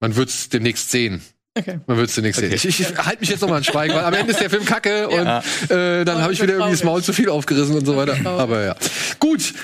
man 0.00 0.16
wird 0.16 0.28
es 0.28 0.48
demnächst 0.48 0.90
sehen. 0.90 1.22
Okay. 1.54 1.80
Man 1.86 1.96
wird 1.96 2.08
es 2.08 2.14
demnächst 2.14 2.40
okay. 2.40 2.56
sehen. 2.56 2.70
Ich, 2.70 2.80
ich 2.80 2.98
halte 2.98 3.20
mich 3.20 3.30
jetzt 3.30 3.40
nochmal 3.40 3.58
an 3.58 3.64
Schweigen, 3.64 3.94
weil 3.94 4.04
am 4.04 4.14
Ende 4.14 4.32
ist 4.32 4.40
der 4.40 4.50
Film 4.50 4.64
kacke 4.64 5.08
und 5.08 5.24
ja. 5.24 5.42
äh, 5.68 6.04
dann 6.04 6.22
habe 6.22 6.32
ich 6.32 6.40
wieder 6.40 6.54
irgendwie 6.54 6.72
das 6.72 6.84
Maul 6.84 7.02
zu 7.02 7.12
viel 7.12 7.28
aufgerissen 7.28 7.76
und 7.76 7.84
so 7.84 7.96
weiter. 7.96 8.16
Aber 8.24 8.64
ja. 8.64 8.76
Gut. 9.18 9.54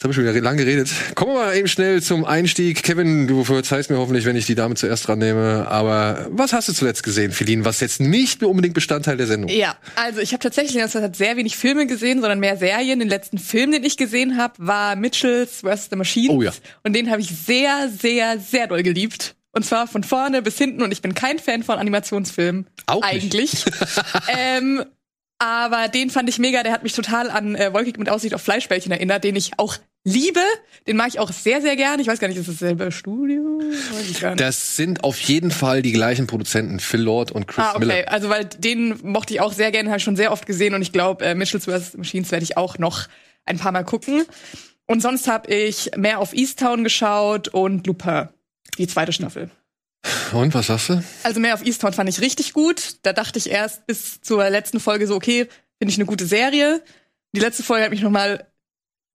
Jetzt 0.00 0.04
habe 0.04 0.12
ich 0.12 0.16
schon 0.16 0.34
wieder 0.34 0.42
lang 0.42 0.56
geredet. 0.56 0.88
Kommen 1.14 1.32
wir 1.34 1.40
mal 1.40 1.54
eben 1.54 1.68
schnell 1.68 2.00
zum 2.00 2.24
Einstieg. 2.24 2.82
Kevin, 2.82 3.26
du 3.26 3.44
verzeihst 3.44 3.90
mir 3.90 3.98
hoffentlich, 3.98 4.24
wenn 4.24 4.34
ich 4.34 4.46
die 4.46 4.54
Dame 4.54 4.74
zuerst 4.74 5.06
dran 5.06 5.18
nehme. 5.18 5.66
Aber 5.68 6.26
was 6.30 6.54
hast 6.54 6.70
du 6.70 6.72
zuletzt 6.72 7.02
gesehen, 7.02 7.32
Feline, 7.32 7.66
was 7.66 7.80
jetzt 7.80 8.00
nicht 8.00 8.42
unbedingt 8.42 8.72
Bestandteil 8.72 9.18
der 9.18 9.26
Sendung 9.26 9.50
Ja, 9.50 9.76
also 9.96 10.20
ich 10.20 10.32
habe 10.32 10.42
tatsächlich 10.42 10.74
in 10.74 10.80
letzter 10.80 11.02
Zeit 11.02 11.16
sehr 11.16 11.36
wenig 11.36 11.58
Filme 11.58 11.86
gesehen, 11.86 12.22
sondern 12.22 12.40
mehr 12.40 12.56
Serien. 12.56 12.98
Den 12.98 13.10
letzten 13.10 13.36
Film, 13.36 13.72
den 13.72 13.84
ich 13.84 13.98
gesehen 13.98 14.38
habe, 14.38 14.54
war 14.56 14.96
Mitchells 14.96 15.60
vs. 15.60 15.88
The 15.90 15.96
Machines. 15.96 16.30
Oh 16.30 16.40
ja. 16.40 16.52
Und 16.82 16.96
den 16.96 17.10
habe 17.10 17.20
ich 17.20 17.28
sehr, 17.28 17.90
sehr, 17.90 18.38
sehr 18.38 18.68
doll 18.68 18.82
geliebt. 18.82 19.34
Und 19.52 19.66
zwar 19.66 19.86
von 19.86 20.02
vorne 20.02 20.40
bis 20.40 20.56
hinten. 20.56 20.80
Und 20.80 20.92
ich 20.92 21.02
bin 21.02 21.14
kein 21.14 21.38
Fan 21.38 21.62
von 21.62 21.78
Animationsfilmen. 21.78 22.66
Auch 22.86 23.02
eigentlich. 23.02 23.66
ähm, 24.28 24.82
aber 25.38 25.88
den 25.88 26.08
fand 26.08 26.30
ich 26.30 26.38
mega. 26.38 26.62
Der 26.62 26.72
hat 26.72 26.84
mich 26.84 26.94
total 26.94 27.30
an 27.30 27.54
äh, 27.54 27.72
Wolkig 27.74 27.98
mit 27.98 28.08
Aussicht 28.08 28.34
auf 28.34 28.40
Fleischbällchen 28.40 28.92
erinnert, 28.92 29.24
den 29.24 29.36
ich 29.36 29.52
auch 29.58 29.76
liebe. 30.04 30.40
Den 30.86 30.96
mag 30.96 31.08
ich 31.08 31.18
auch 31.18 31.32
sehr, 31.32 31.60
sehr 31.60 31.76
gern. 31.76 32.00
Ich 32.00 32.06
weiß 32.06 32.18
gar 32.18 32.28
nicht, 32.28 32.38
ist 32.38 32.48
das 32.48 32.56
dasselbe 32.56 32.90
Studio? 32.92 33.60
Das 34.36 34.76
sind 34.76 35.04
auf 35.04 35.20
jeden 35.20 35.50
Fall 35.50 35.82
die 35.82 35.92
gleichen 35.92 36.26
Produzenten, 36.26 36.80
Phil 36.80 37.00
Lord 37.00 37.30
und 37.30 37.46
Chris 37.46 37.64
ah, 37.64 37.70
okay. 37.76 37.86
Miller. 37.86 38.12
Also, 38.12 38.28
weil 38.28 38.44
den 38.44 38.98
mochte 39.02 39.34
ich 39.34 39.40
auch 39.40 39.52
sehr 39.52 39.70
gerne, 39.70 39.90
habe 39.90 39.98
ich 39.98 40.04
schon 40.04 40.16
sehr 40.16 40.32
oft 40.32 40.46
gesehen 40.46 40.74
und 40.74 40.82
ich 40.82 40.92
glaube, 40.92 41.24
äh, 41.24 41.34
Mitchell's 41.34 41.66
vs. 41.66 41.96
Machines 41.96 42.30
werde 42.30 42.44
ich 42.44 42.56
auch 42.56 42.78
noch 42.78 43.08
ein 43.44 43.58
paar 43.58 43.72
Mal 43.72 43.84
gucken. 43.84 44.24
Und 44.86 45.00
sonst 45.02 45.28
habe 45.28 45.52
ich 45.52 45.90
mehr 45.96 46.18
auf 46.18 46.32
Easttown 46.32 46.82
geschaut 46.82 47.48
und 47.48 47.86
Lupin, 47.86 48.28
die 48.78 48.88
zweite 48.88 49.12
Staffel. 49.12 49.50
Und 50.32 50.54
was 50.54 50.68
sagst 50.68 50.88
du? 50.88 51.04
Also 51.22 51.40
mehr 51.40 51.54
auf 51.54 51.64
Easttown 51.64 51.92
fand 51.92 52.08
ich 52.08 52.20
richtig 52.20 52.54
gut. 52.54 52.96
Da 53.02 53.12
dachte 53.12 53.38
ich 53.38 53.50
erst 53.50 53.86
bis 53.86 54.20
zur 54.20 54.48
letzten 54.50 54.80
Folge 54.80 55.06
so, 55.06 55.14
okay, 55.14 55.46
finde 55.78 55.92
ich 55.92 55.98
eine 55.98 56.06
gute 56.06 56.26
Serie. 56.26 56.82
Die 57.32 57.40
letzte 57.40 57.62
Folge 57.62 57.84
hat 57.84 57.90
mich 57.90 58.02
noch 58.02 58.10
mal 58.10 58.49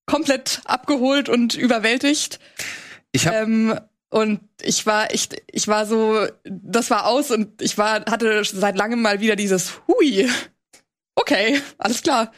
komplett 0.05 0.62
abgeholt 0.65 1.29
und 1.29 1.55
überwältigt. 1.55 2.39
Ich 3.12 3.27
hab 3.27 3.33
ähm, 3.33 3.79
und 4.09 4.39
ich 4.62 4.85
war 4.85 5.13
echt, 5.13 5.35
ich 5.51 5.67
war 5.67 5.85
so, 5.85 6.25
das 6.43 6.89
war 6.89 7.05
aus 7.05 7.31
und 7.31 7.62
ich 7.62 7.77
war, 7.77 8.05
hatte 8.05 8.43
seit 8.45 8.77
langem 8.77 9.01
mal 9.01 9.19
wieder 9.19 9.35
dieses 9.35 9.81
Hui. 9.88 10.29
Okay, 11.15 11.59
alles 11.77 12.01
klar. 12.01 12.31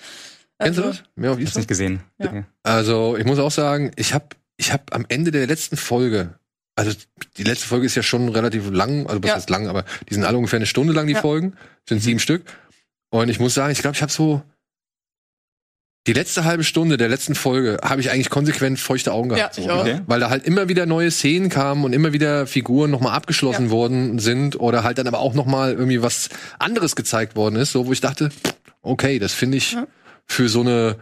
Also, 0.58 0.82
Kennst 0.82 0.98
du 0.98 1.04
das? 1.04 1.10
Mehr 1.16 1.32
auf 1.32 1.40
ich 1.40 1.54
nicht 1.54 1.68
gesehen. 1.68 2.02
Ja. 2.18 2.46
Also 2.64 3.16
ich 3.18 3.26
muss 3.26 3.38
auch 3.40 3.52
sagen, 3.52 3.92
ich 3.96 4.14
habe 4.14 4.28
ich 4.58 4.72
hab 4.72 4.94
am 4.96 5.06
Ende 5.08 5.32
der 5.32 5.46
letzten 5.46 5.78
Folge, 5.78 6.40
also 6.76 6.92
die 7.38 7.44
letzte 7.44 7.68
Folge 7.68 7.86
ist 7.86 7.96
ja 7.96 8.02
schon 8.02 8.30
relativ 8.30 8.72
lang, 8.72 9.06
also 9.06 9.22
was 9.22 9.30
ja. 9.30 9.36
heißt 9.36 9.50
lang, 9.50 9.68
aber 9.68 9.86
die 10.10 10.16
sind 10.16 10.24
alle 10.24 10.38
ungefähr 10.38 10.58
eine 10.58 10.66
Stunde 10.66 10.94
lang, 10.94 11.06
die 11.06 11.14
ja. 11.14 11.22
Folgen, 11.22 11.56
sind 11.88 12.00
sieben 12.00 12.20
Stück. 12.20 12.44
Und 13.10 13.30
ich 13.30 13.40
muss 13.40 13.54
sagen, 13.54 13.72
ich 13.72 13.80
glaube, 13.80 13.96
ich 13.96 14.02
habe 14.02 14.12
so 14.12 14.42
die 16.08 16.14
letzte 16.14 16.46
halbe 16.46 16.64
Stunde 16.64 16.96
der 16.96 17.10
letzten 17.10 17.36
Folge 17.36 17.80
habe 17.84 18.00
ich 18.00 18.10
eigentlich 18.10 18.30
konsequent 18.30 18.80
feuchte 18.80 19.12
Augen 19.12 19.30
gehabt. 19.30 19.58
Ja, 19.58 19.64
ich 19.64 19.70
auch. 19.70 19.82
Okay. 19.82 20.00
Weil 20.08 20.22
da 20.22 20.30
halt 20.30 20.46
immer 20.46 20.70
wieder 20.70 20.86
neue 20.86 21.12
Szenen 21.12 21.50
kamen 21.50 21.84
und 21.84 21.92
immer 21.92 22.14
wieder 22.14 22.48
Figuren 22.48 22.90
nochmal 22.90 23.14
abgeschlossen 23.14 23.66
ja. 23.66 23.72
worden 23.72 24.18
sind 24.18 24.58
oder 24.60 24.84
halt 24.84 24.98
dann 24.98 25.08
aber 25.08 25.20
auch 25.20 25.34
nochmal 25.34 25.74
irgendwie 25.74 26.02
was 26.02 26.30
anderes 26.60 26.96
gezeigt 26.96 27.36
worden 27.36 27.58
ist, 27.58 27.74
so 27.74 27.88
wo 27.88 27.92
ich 27.92 28.00
dachte, 28.00 28.30
okay, 28.82 29.20
das 29.20 29.34
finde 29.34 29.58
ich 29.58 29.74
ja. 29.74 29.86
für 30.26 30.48
so 30.48 30.62
eine 30.62 30.96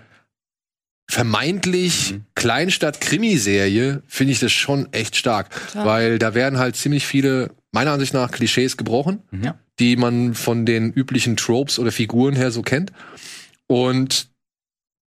vermeintlich 1.08 2.14
mhm. 2.14 2.26
Kleinstadt-Krimiserie 2.34 4.02
finde 4.08 4.34
ich 4.34 4.40
das 4.40 4.52
schon 4.52 4.92
echt 4.92 5.16
stark. 5.16 5.52
Total. 5.68 5.86
Weil 5.86 6.20
da 6.20 6.34
werden 6.34 6.58
halt 6.58 6.76
ziemlich 6.76 7.06
viele, 7.06 7.52
meiner 7.72 7.92
Ansicht 7.92 8.16
nach, 8.16 8.32
Klischees 8.32 8.76
gebrochen, 8.76 9.22
mhm. 9.30 9.44
ja. 9.44 9.60
die 9.80 9.98
man 9.98 10.34
von 10.34 10.66
den 10.66 10.92
üblichen 10.92 11.38
Tropes 11.38 11.78
oder 11.78 11.92
Figuren 11.92 12.36
her 12.36 12.50
so 12.50 12.64
kennt. 12.64 12.92
Und 13.68 14.30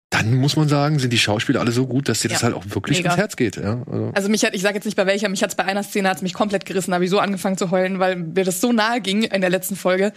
dann 0.10 0.36
muss 0.36 0.56
man 0.56 0.70
sagen, 0.70 1.00
sind 1.00 1.12
die 1.12 1.18
Schauspieler 1.18 1.60
alle 1.60 1.72
so 1.72 1.86
gut, 1.86 2.08
dass 2.08 2.22
dir 2.22 2.30
ja. 2.30 2.36
das 2.36 2.44
halt 2.44 2.54
auch 2.54 2.64
wirklich 2.70 3.00
Mega. 3.00 3.10
ins 3.10 3.18
Herz 3.18 3.36
geht. 3.36 3.58
Ja, 3.58 3.84
also. 3.92 4.12
also 4.16 4.30
mich 4.30 4.46
hat, 4.46 4.56
ich 4.56 4.62
sage 4.62 4.76
jetzt 4.76 4.86
nicht 4.86 4.96
bei 4.96 5.06
welcher, 5.06 5.28
mich 5.28 5.44
hat's 5.44 5.56
bei 5.56 5.66
einer 5.66 5.84
Szene 5.84 6.10
hat's 6.10 6.22
mich 6.22 6.34
komplett 6.34 6.66
gerissen, 6.66 6.94
habe 6.94 7.04
ich 7.04 7.10
so 7.10 7.20
angefangen 7.20 7.58
zu 7.58 7.72
heulen, 7.72 8.00
weil 8.00 8.16
mir 8.16 8.46
das 8.46 8.62
so 8.62 8.72
nahe 8.72 9.02
ging 9.02 9.24
in 9.24 9.42
der 9.42 9.50
letzten 9.50 9.76
Folge. 9.76 10.14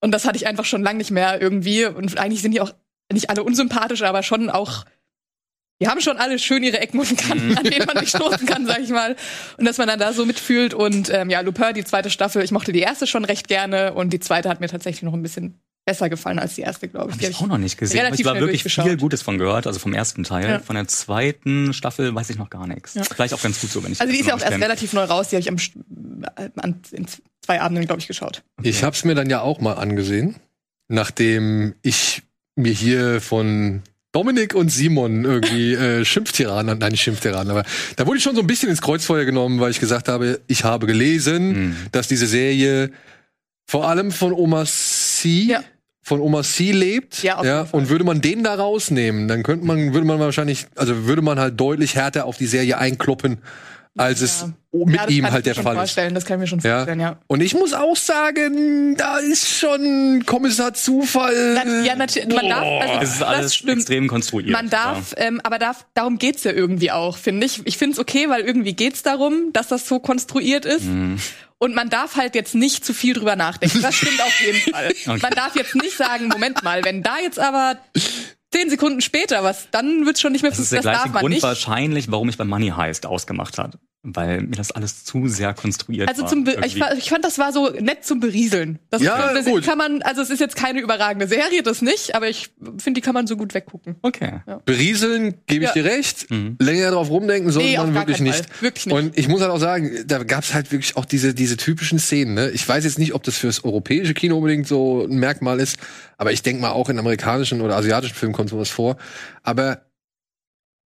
Und 0.00 0.10
das 0.12 0.26
hatte 0.26 0.36
ich 0.36 0.46
einfach 0.46 0.64
schon 0.64 0.82
lange 0.82 0.98
nicht 0.98 1.10
mehr 1.10 1.40
irgendwie. 1.40 1.86
Und 1.86 2.18
eigentlich 2.18 2.42
sind 2.42 2.52
die 2.52 2.60
auch 2.60 2.74
nicht 3.10 3.30
alle 3.30 3.42
unsympathisch, 3.42 4.02
aber 4.02 4.22
schon 4.22 4.50
auch 4.50 4.84
die 5.80 5.88
haben 5.88 6.00
schon 6.00 6.16
alle 6.16 6.38
schön 6.38 6.62
ihre 6.62 6.78
Ecken 6.78 7.00
und 7.00 7.18
Kanten, 7.18 7.48
mhm. 7.48 7.58
an 7.58 7.64
denen 7.64 7.86
man 7.86 7.98
sich 7.98 8.10
stoßen 8.10 8.46
kann, 8.46 8.66
sag 8.66 8.78
ich 8.78 8.90
mal. 8.90 9.16
Und 9.56 9.64
dass 9.64 9.78
man 9.78 9.88
dann 9.88 9.98
da 9.98 10.12
so 10.12 10.24
mitfühlt. 10.24 10.74
Und 10.74 11.10
ähm, 11.12 11.28
ja, 11.28 11.40
Lupin, 11.40 11.74
die 11.74 11.82
zweite 11.82 12.08
Staffel, 12.08 12.44
ich 12.44 12.52
mochte 12.52 12.70
die 12.70 12.80
erste 12.80 13.08
schon 13.08 13.24
recht 13.24 13.48
gerne 13.48 13.92
und 13.92 14.12
die 14.12 14.20
zweite 14.20 14.48
hat 14.48 14.60
mir 14.60 14.68
tatsächlich 14.68 15.02
noch 15.02 15.12
ein 15.12 15.22
bisschen 15.22 15.60
besser 15.84 16.08
gefallen 16.08 16.38
als 16.38 16.54
die 16.54 16.62
erste, 16.62 16.88
glaube 16.88 17.10
ich. 17.10 17.16
Hab 17.16 17.30
ich 17.30 17.36
auch 17.36 17.46
noch 17.46 17.58
nicht 17.58 17.76
gesehen. 17.76 17.98
Relativ 17.98 18.20
ich 18.20 18.26
war 18.26 18.38
wirklich 18.38 18.62
viel 18.62 18.96
Gutes 18.96 19.22
von 19.22 19.38
gehört, 19.38 19.66
also 19.66 19.78
vom 19.78 19.92
ersten 19.92 20.22
Teil. 20.22 20.48
Ja. 20.48 20.58
Von 20.60 20.76
der 20.76 20.86
zweiten 20.86 21.72
Staffel 21.72 22.14
weiß 22.14 22.30
ich 22.30 22.38
noch 22.38 22.50
gar 22.50 22.66
nichts. 22.66 22.94
Ja. 22.94 23.02
Vielleicht 23.02 23.34
auch 23.34 23.42
ganz 23.42 23.60
gut 23.60 23.70
so, 23.70 23.82
wenn 23.82 23.92
ich 23.92 24.00
Also 24.00 24.12
die 24.12 24.20
ist 24.20 24.26
ja 24.26 24.34
auch 24.34 24.40
erst 24.40 24.60
relativ 24.60 24.92
neu 24.92 25.04
raus, 25.04 25.28
die 25.28 25.36
habe 25.36 25.42
ich 25.42 25.48
am, 25.48 26.22
äh, 26.36 26.50
an, 26.56 26.80
in 26.92 27.06
zwei 27.40 27.60
Abenden, 27.60 27.86
glaube 27.86 28.00
ich, 28.00 28.06
geschaut. 28.06 28.42
Okay. 28.58 28.68
Ich 28.68 28.84
habe 28.84 28.94
es 28.94 29.04
mir 29.04 29.14
dann 29.14 29.28
ja 29.28 29.40
auch 29.40 29.60
mal 29.60 29.74
angesehen, 29.74 30.36
nachdem 30.88 31.74
ich 31.82 32.22
mir 32.54 32.72
hier 32.72 33.20
von 33.20 33.82
Dominik 34.12 34.54
und 34.54 34.68
Simon 34.68 35.24
irgendwie 35.24 35.74
äh, 35.74 36.04
Schimpftiranen, 36.04 36.78
nein, 36.78 36.92
nicht 36.92 37.02
Schimpftiranen, 37.02 37.50
aber 37.50 37.64
da 37.96 38.06
wurde 38.06 38.18
ich 38.18 38.22
schon 38.22 38.36
so 38.36 38.42
ein 38.42 38.46
bisschen 38.46 38.68
ins 38.68 38.82
Kreuzfeuer 38.82 39.24
genommen, 39.24 39.58
weil 39.58 39.72
ich 39.72 39.80
gesagt 39.80 40.08
habe, 40.08 40.40
ich 40.46 40.62
habe 40.62 40.86
gelesen, 40.86 41.48
mhm. 41.52 41.76
dass 41.90 42.06
diese 42.06 42.26
Serie 42.26 42.92
vor 43.66 43.88
allem 43.88 44.10
von 44.10 44.32
Oma 44.32 44.66
C, 44.66 45.28
ja. 45.44 45.64
Von 46.02 46.20
Oma 46.20 46.42
C 46.42 46.72
lebt, 46.72 47.22
ja, 47.22 47.42
ja 47.44 47.66
und 47.70 47.88
würde 47.88 48.04
man 48.04 48.20
den 48.20 48.42
da 48.42 48.54
rausnehmen, 48.54 49.28
dann 49.28 49.42
könnte 49.42 49.64
man, 49.64 49.94
würde 49.94 50.06
man 50.06 50.18
wahrscheinlich, 50.18 50.66
also 50.74 51.06
würde 51.06 51.22
man 51.22 51.38
halt 51.38 51.58
deutlich 51.60 51.94
härter 51.94 52.26
auf 52.26 52.36
die 52.36 52.46
Serie 52.46 52.78
einkloppen 52.78 53.38
als 53.96 54.20
ja. 54.20 54.26
es 54.26 54.46
mit 54.72 54.94
ja, 54.96 55.06
ihm 55.08 55.30
halt 55.30 55.44
der 55.44 55.54
Fall 55.54 55.74
vorstellen. 55.74 56.08
ist. 56.08 56.14
Das 56.14 56.24
kann 56.24 56.36
ich 56.36 56.40
mir 56.40 56.46
schon 56.46 56.60
vorstellen, 56.60 57.00
ja. 57.00 57.10
ja. 57.10 57.18
Und 57.26 57.42
ich 57.42 57.54
muss 57.54 57.74
auch 57.74 57.96
sagen, 57.96 58.96
da 58.96 59.18
ist 59.18 59.48
schon 59.48 60.24
Kommissar 60.24 60.72
Zufall. 60.72 61.54
Dann, 61.54 61.84
ja, 61.84 61.94
natürlich. 61.94 62.34
Man 62.34 62.48
darf, 62.48 62.64
also, 62.64 63.00
das 63.00 63.14
ist 63.14 63.22
alles 63.22 63.60
das 63.60 63.76
extrem 63.76 64.08
konstruiert. 64.08 64.52
Man 64.52 64.70
darf, 64.70 65.14
ähm, 65.18 65.40
aber 65.42 65.58
darf, 65.58 65.84
darum 65.92 66.18
geht's 66.18 66.44
ja 66.44 66.52
irgendwie 66.52 66.90
auch, 66.90 67.18
finde 67.18 67.46
ich. 67.46 67.60
Ich 67.66 67.76
finde 67.76 67.94
es 67.94 67.98
okay, 67.98 68.30
weil 68.30 68.42
irgendwie 68.42 68.72
geht's 68.72 69.02
darum, 69.02 69.52
dass 69.52 69.68
das 69.68 69.86
so 69.86 69.98
konstruiert 69.98 70.64
ist. 70.64 70.84
Mhm. 70.84 71.18
Und 71.58 71.74
man 71.74 71.90
darf 71.90 72.16
halt 72.16 72.34
jetzt 72.34 72.54
nicht 72.54 72.84
zu 72.84 72.94
viel 72.94 73.14
drüber 73.14 73.36
nachdenken. 73.36 73.82
Das 73.82 73.94
stimmt 73.94 74.20
auf 74.20 74.40
jeden 74.40 74.58
Fall. 74.72 74.88
Okay. 74.88 75.18
Man 75.20 75.32
darf 75.32 75.54
jetzt 75.54 75.74
nicht 75.76 75.96
sagen, 75.96 76.28
Moment 76.28 76.64
mal, 76.64 76.82
wenn 76.84 77.02
da 77.02 77.18
jetzt 77.22 77.38
aber 77.38 77.76
zehn 78.52 78.70
Sekunden 78.70 79.00
später 79.00 79.42
was, 79.42 79.68
dann 79.70 80.06
wird's 80.06 80.20
schon 80.20 80.32
nicht 80.32 80.42
mehr. 80.42 80.50
Das 80.50 80.60
ist 80.60 80.72
der 80.72 80.82
das 80.82 80.92
gleiche 80.92 81.18
Grund 81.18 81.42
wahrscheinlich, 81.42 82.10
warum 82.10 82.28
ich 82.28 82.38
bei 82.38 82.44
Money 82.44 82.68
Heist 82.68 83.06
ausgemacht 83.06 83.58
hat 83.58 83.78
weil 84.04 84.42
mir 84.42 84.56
das 84.56 84.72
alles 84.72 85.04
zu 85.04 85.28
sehr 85.28 85.54
konstruiert 85.54 86.08
also 86.08 86.26
zum 86.26 86.42
Be 86.42 86.56
ich, 86.64 86.76
ich, 86.76 87.08
fand 87.08 87.24
das 87.24 87.38
war 87.38 87.52
so 87.52 87.70
nett 87.70 88.04
zum 88.04 88.18
berieseln 88.18 88.80
das 88.90 89.00
ja, 89.00 89.40
gut. 89.42 89.64
kann 89.64 89.78
man 89.78 90.02
also 90.02 90.22
es 90.22 90.30
ist 90.30 90.40
jetzt 90.40 90.56
keine 90.56 90.80
überragende 90.80 91.28
Serie 91.28 91.62
das 91.62 91.82
nicht 91.82 92.16
aber 92.16 92.28
ich 92.28 92.50
finde 92.78 92.98
die 92.98 93.00
kann 93.00 93.14
man 93.14 93.28
so 93.28 93.36
gut 93.36 93.54
weggucken 93.54 93.94
okay 94.02 94.40
ja. 94.46 94.60
berieseln 94.64 95.34
gebe 95.46 95.64
ich 95.64 95.74
ja. 95.74 95.82
dir 95.82 95.84
recht 95.84 96.28
mhm. 96.30 96.56
länger 96.58 96.90
drauf 96.90 97.10
rumdenken 97.10 97.52
sollte 97.52 97.68
nee, 97.68 97.76
man 97.76 97.94
wirklich 97.94 98.18
nicht. 98.18 98.60
wirklich 98.60 98.86
nicht 98.86 98.94
und 98.94 99.16
ich 99.16 99.28
muss 99.28 99.40
halt 99.40 99.52
auch 99.52 99.60
sagen 99.60 100.04
da 100.04 100.24
gab 100.24 100.42
es 100.42 100.52
halt 100.52 100.72
wirklich 100.72 100.96
auch 100.96 101.04
diese 101.04 101.32
diese 101.32 101.56
typischen 101.56 102.00
Szenen 102.00 102.34
ne? 102.34 102.50
ich 102.50 102.68
weiß 102.68 102.82
jetzt 102.82 102.98
nicht 102.98 103.14
ob 103.14 103.22
das 103.22 103.36
fürs 103.36 103.62
europäische 103.62 104.14
Kino 104.14 104.36
unbedingt 104.36 104.66
so 104.66 105.06
ein 105.08 105.16
Merkmal 105.16 105.60
ist 105.60 105.76
aber 106.18 106.32
ich 106.32 106.42
denke 106.42 106.60
mal 106.60 106.72
auch 106.72 106.88
in 106.88 106.98
amerikanischen 106.98 107.60
oder 107.60 107.76
asiatischen 107.76 108.16
Filmen 108.16 108.34
kommt 108.34 108.50
sowas 108.50 108.68
vor 108.68 108.96
aber 109.44 109.82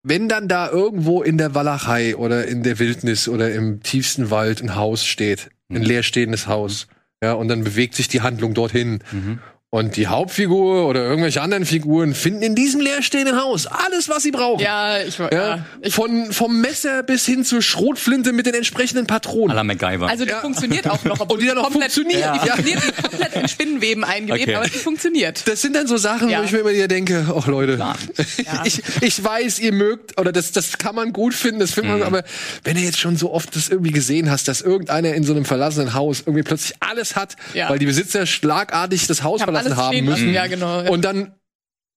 wenn 0.03 0.29
dann 0.29 0.49
da 0.49 0.69
irgendwo 0.69 1.23
in 1.23 1.39
der 1.39 1.55
Walachei 1.55 2.17
oder 2.17 2.47
in 2.47 2.63
der 2.63 2.79
Wildnis 2.79 3.29
oder 3.29 3.53
im 3.53 3.83
tiefsten 3.83 4.31
Wald 4.31 4.63
ein 4.63 4.75
Haus 4.75 5.05
steht, 5.05 5.51
ein 5.71 5.79
mhm. 5.79 5.85
leerstehendes 5.85 6.47
Haus, 6.47 6.89
ja, 7.23 7.35
und 7.35 7.49
dann 7.49 7.63
bewegt 7.63 7.95
sich 7.95 8.09
die 8.09 8.21
Handlung 8.21 8.53
dorthin. 8.53 8.99
Mhm. 9.13 9.39
Und 9.75 9.97
die 9.97 10.07
Hauptfigur 10.07 10.87
oder 10.87 11.01
irgendwelche 11.01 11.41
anderen 11.41 11.65
Figuren 11.65 12.13
finden 12.13 12.43
in 12.43 12.55
diesem 12.55 12.83
leerstehenden 12.83 13.41
Haus 13.41 13.67
alles, 13.67 14.11
was 14.11 14.23
sie 14.23 14.31
brauchen. 14.31 14.61
Ja, 14.63 15.01
ich 15.01 15.19
war. 15.19 15.33
Ja, 15.33 15.49
ja, 15.49 15.65
ich 15.81 15.95
Von 15.95 16.31
vom 16.31 16.61
Messer 16.61 17.03
bis 17.03 17.25
hin 17.25 17.43
zur 17.43 17.63
Schrotflinte 17.63 18.35
mit 18.35 18.45
den 18.45 18.53
entsprechenden 18.53 19.07
Patronen. 19.07 19.57
La 19.57 19.65
MacGyver. 19.65 20.11
Also 20.11 20.27
die 20.27 20.31
ja. 20.31 20.41
funktioniert 20.41 20.91
auch 20.91 21.03
noch. 21.05 21.21
Und 21.27 21.41
die 21.41 21.47
dann 21.47 21.57
auch 21.57 21.73
funktioniert. 21.73 22.21
Ja. 22.21 22.33
Die 22.35 22.51
funktioniert 22.51 23.03
komplett 23.03 23.35
in 23.35 23.49
Spinnenweben 23.49 24.05
eingewebt, 24.05 24.43
okay. 24.43 24.57
aber 24.57 24.67
die 24.67 24.77
funktioniert. 24.77 25.49
Das 25.49 25.63
sind 25.63 25.75
dann 25.75 25.87
so 25.87 25.97
Sachen, 25.97 26.29
wo 26.29 26.43
ich 26.43 26.53
mir 26.53 26.59
immer 26.59 26.73
wieder 26.73 26.89
denke, 26.89 27.27
ach 27.35 27.47
Leute, 27.47 27.83
ich, 28.65 28.83
ich 29.01 29.25
weiß, 29.25 29.59
ihr 29.59 29.73
mögt, 29.73 30.21
oder 30.21 30.33
das, 30.33 30.53
das 30.53 30.77
kann 30.77 30.95
man 30.95 31.15
gut 31.15 31.33
finden, 31.33 31.61
das 31.61 31.71
findet 31.71 31.95
mhm. 31.95 31.99
man, 32.01 32.09
aber 32.09 32.25
wenn 32.65 32.75
du 32.75 32.83
jetzt 32.83 32.99
schon 32.99 33.17
so 33.17 33.33
oft 33.33 33.57
das 33.57 33.71
irgendwie 33.71 33.93
gesehen 33.93 34.31
hast, 34.31 34.49
dass 34.49 34.61
irgendeiner 34.61 35.15
in 35.15 35.25
so 35.25 35.33
einem 35.33 35.47
verlassenen 35.47 35.95
Haus 35.95 36.25
irgendwie 36.27 36.43
plötzlich 36.43 36.75
alles 36.81 37.17
hat, 37.17 37.37
weil 37.55 37.79
die 37.79 37.87
Besitzer 37.87 38.27
schlagartig 38.27 39.07
das 39.07 39.23
Haus 39.23 39.41
verlassen 39.41 39.62
verlassen 39.63 39.97
haben 39.97 40.05
müssen. 40.05 40.33
Ja, 40.33 40.47
genau. 40.47 40.91
Und 40.91 41.05
dann 41.05 41.35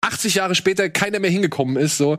80 0.02 0.36
Jahre 0.36 0.56
später 0.56 0.90
keiner 0.90 1.20
mehr 1.20 1.32
hingekommen 1.32 1.78
ist, 1.78 1.98
so. 1.98 2.18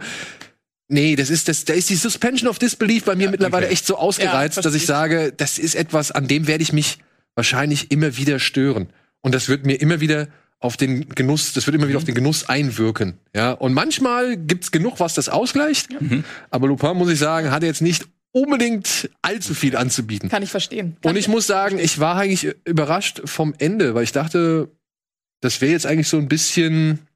Nee, 0.88 1.16
das 1.16 1.30
ist 1.30 1.48
das, 1.48 1.64
da 1.64 1.74
ist 1.74 1.90
die 1.90 1.96
Suspension 1.96 2.48
of 2.48 2.58
Disbelief 2.58 3.04
bei 3.04 3.16
mir 3.16 3.24
ja, 3.24 3.30
mittlerweile 3.30 3.66
okay. 3.66 3.72
echt 3.72 3.86
so 3.86 3.96
ausgereizt, 3.96 4.56
ja, 4.56 4.62
dass 4.62 4.74
ich 4.74 4.86
sage, 4.86 5.32
das 5.36 5.58
ist 5.58 5.74
etwas, 5.74 6.12
an 6.12 6.28
dem 6.28 6.46
werde 6.46 6.62
ich 6.62 6.72
mich 6.72 6.98
wahrscheinlich 7.34 7.90
immer 7.90 8.16
wieder 8.16 8.38
stören. 8.38 8.88
Und 9.20 9.34
das 9.34 9.48
wird 9.48 9.66
mir 9.66 9.80
immer 9.80 10.00
wieder 10.00 10.28
auf 10.60 10.76
den 10.76 11.08
Genuss, 11.08 11.52
das 11.52 11.66
wird 11.66 11.74
immer 11.74 11.88
wieder 11.88 11.98
mhm. 11.98 12.02
auf 12.02 12.04
den 12.04 12.14
Genuss 12.14 12.48
einwirken. 12.48 13.18
Ja, 13.34 13.52
und 13.52 13.74
manchmal 13.74 14.36
gibt's 14.36 14.70
genug, 14.70 15.00
was 15.00 15.14
das 15.14 15.28
ausgleicht. 15.28 16.00
Mhm. 16.00 16.24
Aber 16.50 16.68
Lupin, 16.68 16.96
muss 16.96 17.10
ich 17.10 17.18
sagen, 17.18 17.50
hat 17.50 17.62
jetzt 17.62 17.82
nicht 17.82 18.06
unbedingt 18.32 19.10
allzu 19.22 19.54
viel 19.54 19.76
anzubieten. 19.76 20.28
Kann 20.28 20.42
ich 20.42 20.50
verstehen. 20.50 20.96
Kann 21.00 21.10
und 21.10 21.16
ich, 21.16 21.26
ich 21.26 21.28
muss 21.28 21.46
sagen, 21.46 21.78
ich 21.78 21.98
war 21.98 22.16
eigentlich 22.16 22.54
überrascht 22.64 23.22
vom 23.24 23.54
Ende, 23.58 23.94
weil 23.94 24.04
ich 24.04 24.12
dachte, 24.12 24.68
das 25.40 25.60
wäre 25.60 25.72
jetzt 25.72 25.86
eigentlich 25.86 26.08
so 26.08 26.18
ein 26.18 26.28
bisschen. 26.28 27.06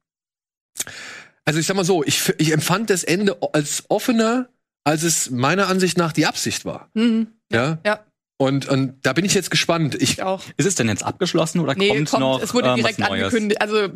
Also 1.45 1.59
ich 1.59 1.65
sag 1.65 1.75
mal 1.75 1.85
so, 1.85 2.03
ich, 2.03 2.33
ich 2.37 2.51
empfand 2.51 2.89
das 2.89 3.03
Ende 3.03 3.37
als 3.53 3.83
offener, 3.89 4.49
als 4.83 5.03
es 5.03 5.29
meiner 5.29 5.67
Ansicht 5.67 5.97
nach 5.97 6.13
die 6.13 6.25
Absicht 6.25 6.65
war. 6.65 6.89
Mhm. 6.93 7.27
Ja. 7.51 7.79
ja. 7.85 8.05
Und, 8.37 8.67
und 8.67 8.95
da 9.03 9.13
bin 9.13 9.23
ich 9.23 9.33
jetzt 9.33 9.51
gespannt. 9.51 9.95
Ich, 9.95 10.13
ich 10.13 10.23
auch. 10.23 10.43
Ist 10.57 10.65
es 10.65 10.75
denn 10.75 10.87
jetzt 10.87 11.03
abgeschlossen 11.03 11.59
oder 11.59 11.75
nee, 11.75 11.89
kommt, 11.89 12.09
kommt 12.09 12.21
noch? 12.21 12.41
Es 12.41 12.53
wurde 12.53 12.73
direkt 12.75 13.01
angekündigt. 13.01 13.61
Also 13.61 13.89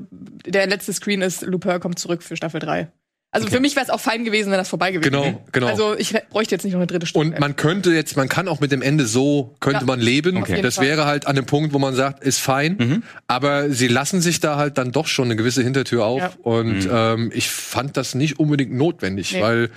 der 0.46 0.68
letzte 0.68 0.94
Screen 0.94 1.22
ist 1.22 1.42
Lupin 1.42 1.80
kommt 1.80 1.98
zurück 1.98 2.22
für 2.22 2.36
Staffel 2.36 2.60
3. 2.60 2.92
Also 3.36 3.48
okay. 3.48 3.58
für 3.58 3.62
mich 3.62 3.76
wäre 3.76 3.84
es 3.84 3.90
auch 3.90 4.00
fein 4.00 4.24
gewesen, 4.24 4.50
wenn 4.50 4.58
das 4.58 4.70
vorbei 4.70 4.94
gewesen 4.94 5.12
wäre. 5.12 5.24
Genau, 5.24 5.46
genau. 5.52 5.68
Also 5.68 5.94
ich 5.98 6.14
bräuchte 6.30 6.56
jetzt 6.56 6.64
nicht 6.64 6.72
noch 6.72 6.80
eine 6.80 6.88
dritte 6.88 7.06
Stunde. 7.06 7.34
Und 7.36 7.42
man 7.42 7.58
könnte 7.58 7.92
jetzt, 7.92 8.16
man 8.16 8.30
kann 8.30 8.48
auch 8.48 8.62
mit 8.62 8.72
dem 8.72 8.82
Ende 8.82 9.06
so, 9.06 9.54
könnte 9.60 9.82
ja, 9.82 9.86
man 9.86 10.00
leben. 10.00 10.38
Okay. 10.38 10.62
Das 10.62 10.80
wäre 10.80 11.06
halt 11.06 11.28
an 11.28 11.36
dem 11.36 11.46
Punkt, 11.46 11.74
wo 11.74 11.78
man 11.78 11.96
sagt, 11.96 12.24
ist 12.24 12.40
fein. 12.40 12.78
Mhm. 12.80 13.04
Aber 13.28 13.70
sie 13.70 13.90
lassen 13.90 14.22
sich 14.22 14.40
da 14.40 14.56
halt 14.56 14.78
dann 14.78 14.94
doch 14.94 15.08
schon 15.08 15.26
eine 15.26 15.36
gewisse 15.36 15.62
Hintertür 15.62 16.06
auf. 16.06 16.22
Ja. 16.22 16.32
Und 16.44 16.86
mhm. 16.86 16.90
ähm, 16.90 17.32
ich 17.34 17.50
fand 17.50 17.98
das 17.98 18.16
nicht 18.16 18.40
unbedingt 18.40 18.72
notwendig, 18.72 19.34
nee. 19.34 19.42
weil 19.42 19.70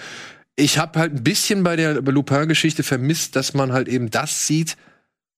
ich 0.55 0.79
habe 0.79 0.97
halt 1.01 1.15
ein 1.15 1.25
bisschen 1.25 1.65
bei 1.65 1.75
der 1.75 1.95
Lupin-Geschichte 1.95 2.85
vermisst, 2.85 3.35
dass 3.35 3.55
man 3.55 3.73
halt 3.73 3.89
eben 3.89 4.09
das 4.09 4.47
sieht, 4.47 4.77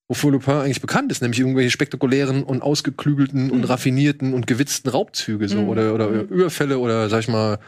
wofür 0.08 0.32
Lupin 0.32 0.56
eigentlich 0.56 0.82
bekannt 0.82 1.10
ist, 1.10 1.22
nämlich 1.22 1.40
irgendwelche 1.40 1.70
spektakulären 1.70 2.42
und 2.42 2.60
ausgeklügelten 2.60 3.46
mhm. 3.46 3.52
und 3.52 3.64
raffinierten 3.64 4.34
und 4.34 4.46
gewitzten 4.46 4.90
Raubzüge 4.90 5.48
so 5.48 5.62
mhm. 5.62 5.68
oder 5.70 5.94
oder 5.94 6.08
mhm. 6.08 6.20
Überfälle 6.28 6.78
oder 6.78 7.08
sag 7.08 7.20
ich 7.20 7.28
mal 7.28 7.58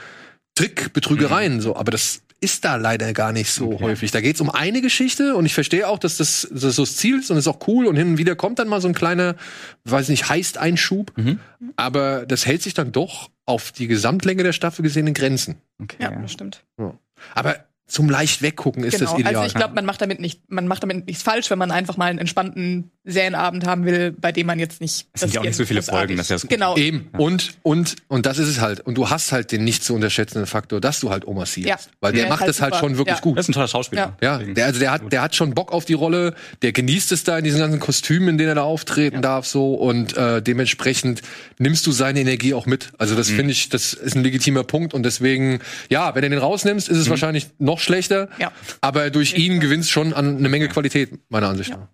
Trickbetrügereien, 0.55 1.57
mhm. 1.57 1.61
so, 1.61 1.77
aber 1.77 1.91
das 1.91 2.23
ist 2.43 2.65
da 2.65 2.77
leider 2.77 3.13
gar 3.13 3.33
nicht 3.33 3.51
so 3.51 3.73
okay. 3.73 3.85
häufig. 3.85 4.11
Da 4.11 4.21
geht's 4.21 4.41
um 4.41 4.51
eine 4.51 4.81
Geschichte 4.81 5.37
und 5.37 5.47
ich 5.47 5.55
verstehe 5.55 5.87
auch, 5.89 5.99
dass 5.99 6.17
das, 6.17 6.49
das 6.51 6.77
so 6.77 6.83
das 6.83 6.97
Ziel 6.97 7.21
ist 7.21 7.31
und 7.31 7.37
ist 7.37 7.47
auch 7.47 7.67
cool 7.69 7.87
und 7.87 7.95
hin 7.97 8.09
und 8.09 8.19
wieder 8.19 8.35
kommt 8.35 8.59
dann 8.59 8.69
mal 8.69 8.81
so 8.81 8.89
ein 8.89 8.95
kleiner, 8.95 9.37
weiß 9.85 10.09
nicht, 10.09 10.29
heißt 10.29 10.59
Einschub, 10.59 11.17
mhm. 11.17 11.39
aber 11.77 12.27
das 12.27 12.45
hält 12.45 12.63
sich 12.63 12.75
dann 12.75 12.91
doch 12.91 13.31
auf 13.47 13.71
die 13.71 13.87
Gesamtlänge 13.87 14.43
der 14.43 14.53
Staffel 14.53 14.83
gesehen 14.83 15.07
in 15.07 15.15
Grenzen. 15.15 15.57
Okay. 15.81 15.97
Ja, 16.01 16.11
das 16.11 16.33
stimmt. 16.33 16.65
Ja. 16.79 16.95
Aber 17.35 17.65
zum 17.87 18.09
leicht 18.09 18.43
weggucken 18.43 18.85
ist 18.85 18.99
genau. 18.99 19.11
das 19.11 19.21
ideal. 19.21 19.37
Also 19.37 19.47
ich 19.49 19.55
glaube, 19.55 19.75
man 19.75 19.85
macht 19.85 20.01
damit 20.01 20.19
nicht, 20.19 20.51
man 20.51 20.67
macht 20.67 20.83
damit 20.83 21.07
nichts 21.07 21.23
falsch, 21.23 21.51
wenn 21.51 21.59
man 21.59 21.71
einfach 21.71 21.97
mal 21.97 22.07
einen 22.07 22.19
entspannten 22.19 22.91
Serienabend 23.05 23.67
haben 23.67 23.85
will, 23.85 24.13
bei 24.13 24.31
dem 24.31 24.47
man 24.47 24.61
jetzt 24.61 24.81
nicht. 24.81 25.09
Es 25.13 25.23
sind 25.23 25.35
ja 25.35 25.41
auch 25.41 25.45
nicht 25.45 25.57
so 25.57 25.65
viele 25.65 25.83
Folgen, 25.83 26.17
das 26.17 26.27
ist 26.27 26.31
ja 26.31 26.39
so 26.39 26.47
Genau. 26.47 26.77
Eben. 26.77 27.09
Ja. 27.13 27.19
Und, 27.19 27.55
und, 27.63 27.97
und 28.07 28.27
das 28.27 28.39
ist 28.39 28.47
es 28.47 28.61
halt. 28.61 28.81
Und 28.81 28.95
du 28.97 29.11
hast 29.11 29.33
halt 29.33 29.51
den 29.51 29.65
nicht 29.65 29.83
zu 29.83 29.95
unterschätzenden 29.95 30.47
Faktor, 30.47 30.81
dass 30.81 31.01
du 31.01 31.11
halt 31.11 31.27
Oma 31.27 31.45
siehst. 31.45 31.67
Ja. 31.67 31.79
Weil 32.01 32.13
der, 32.13 32.23
der 32.23 32.31
macht 32.31 32.43
halt 32.43 32.51
das 32.51 32.63
halt 32.63 32.77
schon 32.77 32.99
wirklich 32.99 33.21
gut. 33.21 33.37
Das 33.37 33.47
ist 33.47 33.51
ein 33.51 33.55
toller 33.55 33.67
Schauspieler. 33.67 34.17
Ja. 34.23 34.41
ja. 34.41 34.55
Der, 34.55 34.67
also 34.67 34.79
der 34.79 34.93
hat, 34.93 35.13
der 35.13 35.21
hat 35.21 35.35
schon 35.35 35.53
Bock 35.53 35.73
auf 35.73 35.85
die 35.85 35.95
Rolle, 35.95 36.35
der 36.63 36.71
genießt 36.71 37.11
es 37.11 37.25
da 37.25 37.39
in 37.39 37.45
diesen 37.45 37.59
ganzen 37.59 37.81
Kostümen, 37.81 38.29
in 38.29 38.39
denen 38.39 38.51
er 38.51 38.55
da 38.55 38.63
auftreten 38.63 39.21
darf, 39.21 39.47
so. 39.47 39.75
Und 39.75 40.17
äh, 40.17 40.41
dementsprechend 40.41 41.23
nimmst 41.59 41.85
du 41.89 41.91
seine 41.91 42.21
Energie 42.21 42.55
auch 42.55 42.67
mit. 42.67 42.91
Also 42.99 43.17
das 43.17 43.31
mhm. 43.31 43.37
finde 43.37 43.53
ich, 43.53 43.69
das 43.69 43.95
ist 43.95 44.15
ein 44.15 44.23
legitimer 44.23 44.63
Punkt. 44.63 44.95
Und 44.95 45.03
deswegen, 45.03 45.59
ja, 45.91 46.15
wenn 46.15 46.23
du 46.23 46.31
den 46.31 46.39
rausnimmst, 46.39 46.89
ist 46.89 46.99
es 46.99 47.07
mhm. 47.07 47.11
wahrscheinlich 47.11 47.49
noch 47.59 47.81
schlechter. 47.81 48.29
Ja. 48.39 48.53
Aber 48.81 49.11
durch 49.11 49.35
ihn 49.35 49.59
gewinnst 49.59 49.91
schon 49.91 50.13
an 50.13 50.37
eine 50.37 50.49
Menge 50.49 50.69
Qualität, 50.69 51.11
meiner 51.29 51.49
Ansicht 51.49 51.71
nach. 51.71 51.89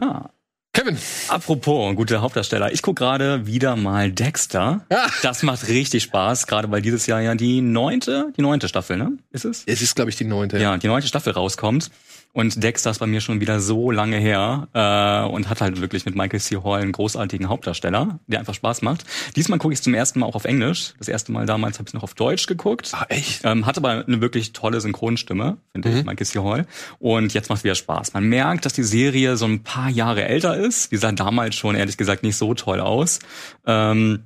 Ah. 0.00 0.30
Kevin. 0.72 0.98
Apropos, 1.28 1.94
gute 1.94 2.20
Hauptdarsteller. 2.20 2.72
Ich 2.72 2.82
gucke 2.82 3.04
gerade 3.04 3.46
wieder 3.46 3.76
mal 3.76 4.10
Dexter. 4.10 4.84
Ja. 4.90 5.06
Das 5.22 5.44
macht 5.44 5.68
richtig 5.68 6.02
Spaß, 6.02 6.48
gerade 6.48 6.68
weil 6.72 6.82
dieses 6.82 7.06
Jahr 7.06 7.20
ja 7.20 7.36
die 7.36 7.60
neunte, 7.60 8.32
die 8.36 8.42
neunte 8.42 8.66
Staffel, 8.66 8.96
ne? 8.96 9.12
Ist 9.30 9.44
es? 9.44 9.62
Es 9.66 9.82
ist, 9.82 9.94
glaube 9.94 10.10
ich, 10.10 10.16
die 10.16 10.24
neunte. 10.24 10.58
Ja, 10.58 10.76
die 10.76 10.88
neunte 10.88 11.06
Staffel 11.06 11.32
rauskommt. 11.32 11.92
Und 12.34 12.64
Dexter 12.64 12.90
ist 12.90 12.98
bei 12.98 13.06
mir 13.06 13.20
schon 13.20 13.40
wieder 13.40 13.60
so 13.60 13.92
lange 13.92 14.16
her 14.16 14.66
äh, 14.74 15.32
und 15.32 15.48
hat 15.48 15.60
halt 15.60 15.80
wirklich 15.80 16.04
mit 16.04 16.16
Michael 16.16 16.40
C. 16.40 16.56
Hall 16.56 16.82
einen 16.82 16.90
großartigen 16.90 17.48
Hauptdarsteller, 17.48 18.18
der 18.26 18.40
einfach 18.40 18.54
Spaß 18.54 18.82
macht. 18.82 19.04
Diesmal 19.36 19.60
gucke 19.60 19.72
ich 19.72 19.80
zum 19.80 19.94
ersten 19.94 20.18
Mal 20.18 20.26
auch 20.26 20.34
auf 20.34 20.44
Englisch. 20.44 20.94
Das 20.98 21.06
erste 21.06 21.30
Mal 21.30 21.46
damals 21.46 21.78
habe 21.78 21.88
ich 21.88 21.94
noch 21.94 22.02
auf 22.02 22.14
Deutsch 22.14 22.48
geguckt. 22.48 22.90
Ah, 22.92 23.06
echt? 23.08 23.42
Ähm, 23.44 23.66
hatte 23.66 23.78
aber 23.78 24.04
eine 24.04 24.20
wirklich 24.20 24.52
tolle 24.52 24.80
Synchronstimme, 24.80 25.58
finde 25.70 25.90
mhm. 25.90 25.96
ich, 25.96 26.04
Michael 26.04 26.26
C. 26.26 26.40
Hall. 26.40 26.66
Und 26.98 27.32
jetzt 27.34 27.50
macht 27.50 27.62
wieder 27.62 27.76
Spaß. 27.76 28.14
Man 28.14 28.24
merkt, 28.24 28.66
dass 28.66 28.72
die 28.72 28.82
Serie 28.82 29.36
so 29.36 29.44
ein 29.44 29.62
paar 29.62 29.88
Jahre 29.88 30.24
älter 30.24 30.56
ist. 30.56 30.90
Die 30.90 30.96
sah 30.96 31.12
damals 31.12 31.54
schon, 31.54 31.76
ehrlich 31.76 31.96
gesagt, 31.96 32.24
nicht 32.24 32.36
so 32.36 32.52
toll 32.54 32.80
aus. 32.80 33.20
Ähm, 33.64 34.24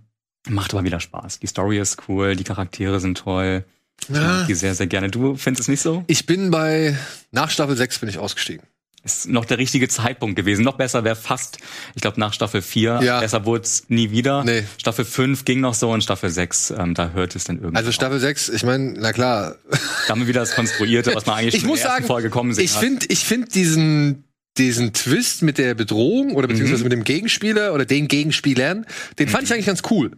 macht 0.49 0.73
aber 0.73 0.83
wieder 0.83 1.01
Spaß. 1.01 1.41
Die 1.41 1.47
Story 1.47 1.79
ist 1.79 2.09
cool, 2.09 2.37
die 2.37 2.45
Charaktere 2.45 3.01
sind 3.01 3.19
toll. 3.19 3.67
Ich 4.03 4.15
ja. 4.15 4.21
mag 4.21 4.47
die 4.47 4.55
sehr, 4.55 4.75
sehr 4.75 4.87
gerne. 4.87 5.11
Du 5.11 5.37
findest 5.37 5.63
es 5.63 5.69
nicht 5.69 5.81
so? 5.81 6.05
Ich 6.07 6.27
bin 6.27 6.51
bei, 6.51 6.97
nach 7.31 7.51
Staffel 7.51 7.77
6 7.77 7.99
bin 7.99 8.09
ich 8.09 8.19
ausgestiegen. 8.19 8.67
Ist 9.05 9.29
noch 9.29 9.45
der 9.45 9.59
richtige 9.59 9.89
Zeitpunkt 9.89 10.37
gewesen. 10.37 10.65
Noch 10.65 10.77
besser 10.77 11.05
wäre 11.05 11.15
fast, 11.15 11.59
ich 11.95 12.03
glaube, 12.03 12.19
nach 12.19 12.33
Staffel 12.33 12.63
4. 12.63 13.01
Ja. 13.03 13.21
Besser 13.21 13.45
wurde 13.47 13.63
es 13.63 13.85
nie 13.89 14.11
wieder. 14.11 14.43
Nee. 14.45 14.65
Staffel 14.77 15.05
5 15.05 15.45
ging 15.45 15.61
noch 15.61 15.75
so 15.75 15.91
und 15.91 16.03
Staffel 16.03 16.31
6, 16.31 16.75
ähm, 16.77 16.95
da 16.95 17.11
hört 17.11 17.37
es 17.37 17.45
dann 17.45 17.57
irgendwie. 17.59 17.77
Also 17.77 17.93
Staffel 17.93 18.17
auf. 18.17 18.23
6, 18.23 18.49
ich 18.49 18.65
meine, 18.65 18.95
na 18.99 19.13
klar. 19.13 19.55
Da 19.71 20.09
haben 20.09 20.21
wir 20.21 20.27
wieder 20.27 20.41
das 20.41 20.55
Konstruierte, 20.55 21.15
was 21.15 21.27
man 21.27 21.37
eigentlich 21.37 21.55
ich 21.55 21.61
schon 21.61 21.69
muss 21.69 21.79
in 21.79 21.85
der 21.85 21.93
sagen, 21.93 22.07
Folge 22.07 22.29
kommen 22.29 22.53
sehen 22.53 22.65
Ich 22.65 22.73
finde, 22.73 23.07
ich 23.09 23.25
finde 23.25 23.49
diesen, 23.49 24.25
diesen 24.59 24.93
Twist 24.93 25.43
mit 25.43 25.59
der 25.59 25.75
Bedrohung 25.75 26.35
oder 26.35 26.49
beziehungsweise 26.49 26.83
mhm. 26.83 26.89
mit 26.89 26.93
dem 26.93 27.05
Gegenspieler 27.05 27.75
oder 27.75 27.85
den 27.85 28.09
Gegenspielern, 28.09 28.85
den 29.19 29.29
mhm. 29.29 29.31
fand 29.31 29.45
ich 29.45 29.53
eigentlich 29.53 29.67
ganz 29.67 29.83
cool. 29.91 30.11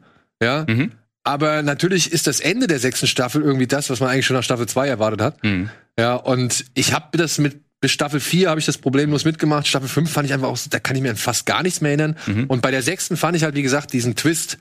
Ja. 0.43 0.65
Mhm. 0.67 0.93
Aber 1.23 1.63
natürlich 1.63 2.13
ist 2.13 2.27
das 2.27 2.41
Ende 2.41 2.67
der 2.67 2.79
sechsten 2.79 3.07
Staffel 3.07 3.43
irgendwie 3.43 3.67
das, 3.67 3.91
was 3.91 4.01
man 4.01 4.09
eigentlich 4.09 4.27
schon 4.27 4.37
nach 4.37 4.43
Staffel 4.43 4.67
2 4.67 4.89
erwartet 4.89 5.21
hat. 5.21 5.45
Mhm. 5.45 5.71
Ja, 5.99 6.15
und 6.15 6.65
ich 6.75 6.93
habe 6.95 7.17
das 7.19 7.39
mit 7.39 7.61
bis 7.81 7.93
Staffel 7.93 8.21
4 8.21 8.51
habe 8.51 8.61
ich 8.61 8.67
das 8.67 8.79
problemlos 8.79 9.25
mitgemacht. 9.25 9.67
Staffel 9.67 9.89
5 9.89 10.11
fand 10.11 10.27
ich 10.27 10.35
einfach 10.35 10.49
auch, 10.49 10.59
da 10.69 10.79
kann 10.79 10.97
ich 10.97 11.03
mir 11.03 11.11
an 11.11 11.17
fast 11.17 11.47
gar 11.47 11.63
nichts 11.63 11.81
mehr 11.81 11.91
erinnern. 11.91 12.17
Mhm. 12.27 12.45
Und 12.45 12.61
bei 12.61 12.71
der 12.71 12.83
sechsten 12.83 13.17
fand 13.17 13.37
ich 13.37 13.43
halt, 13.43 13.55
wie 13.55 13.63
gesagt, 13.63 13.93
diesen 13.93 14.17
Twist 14.17 14.59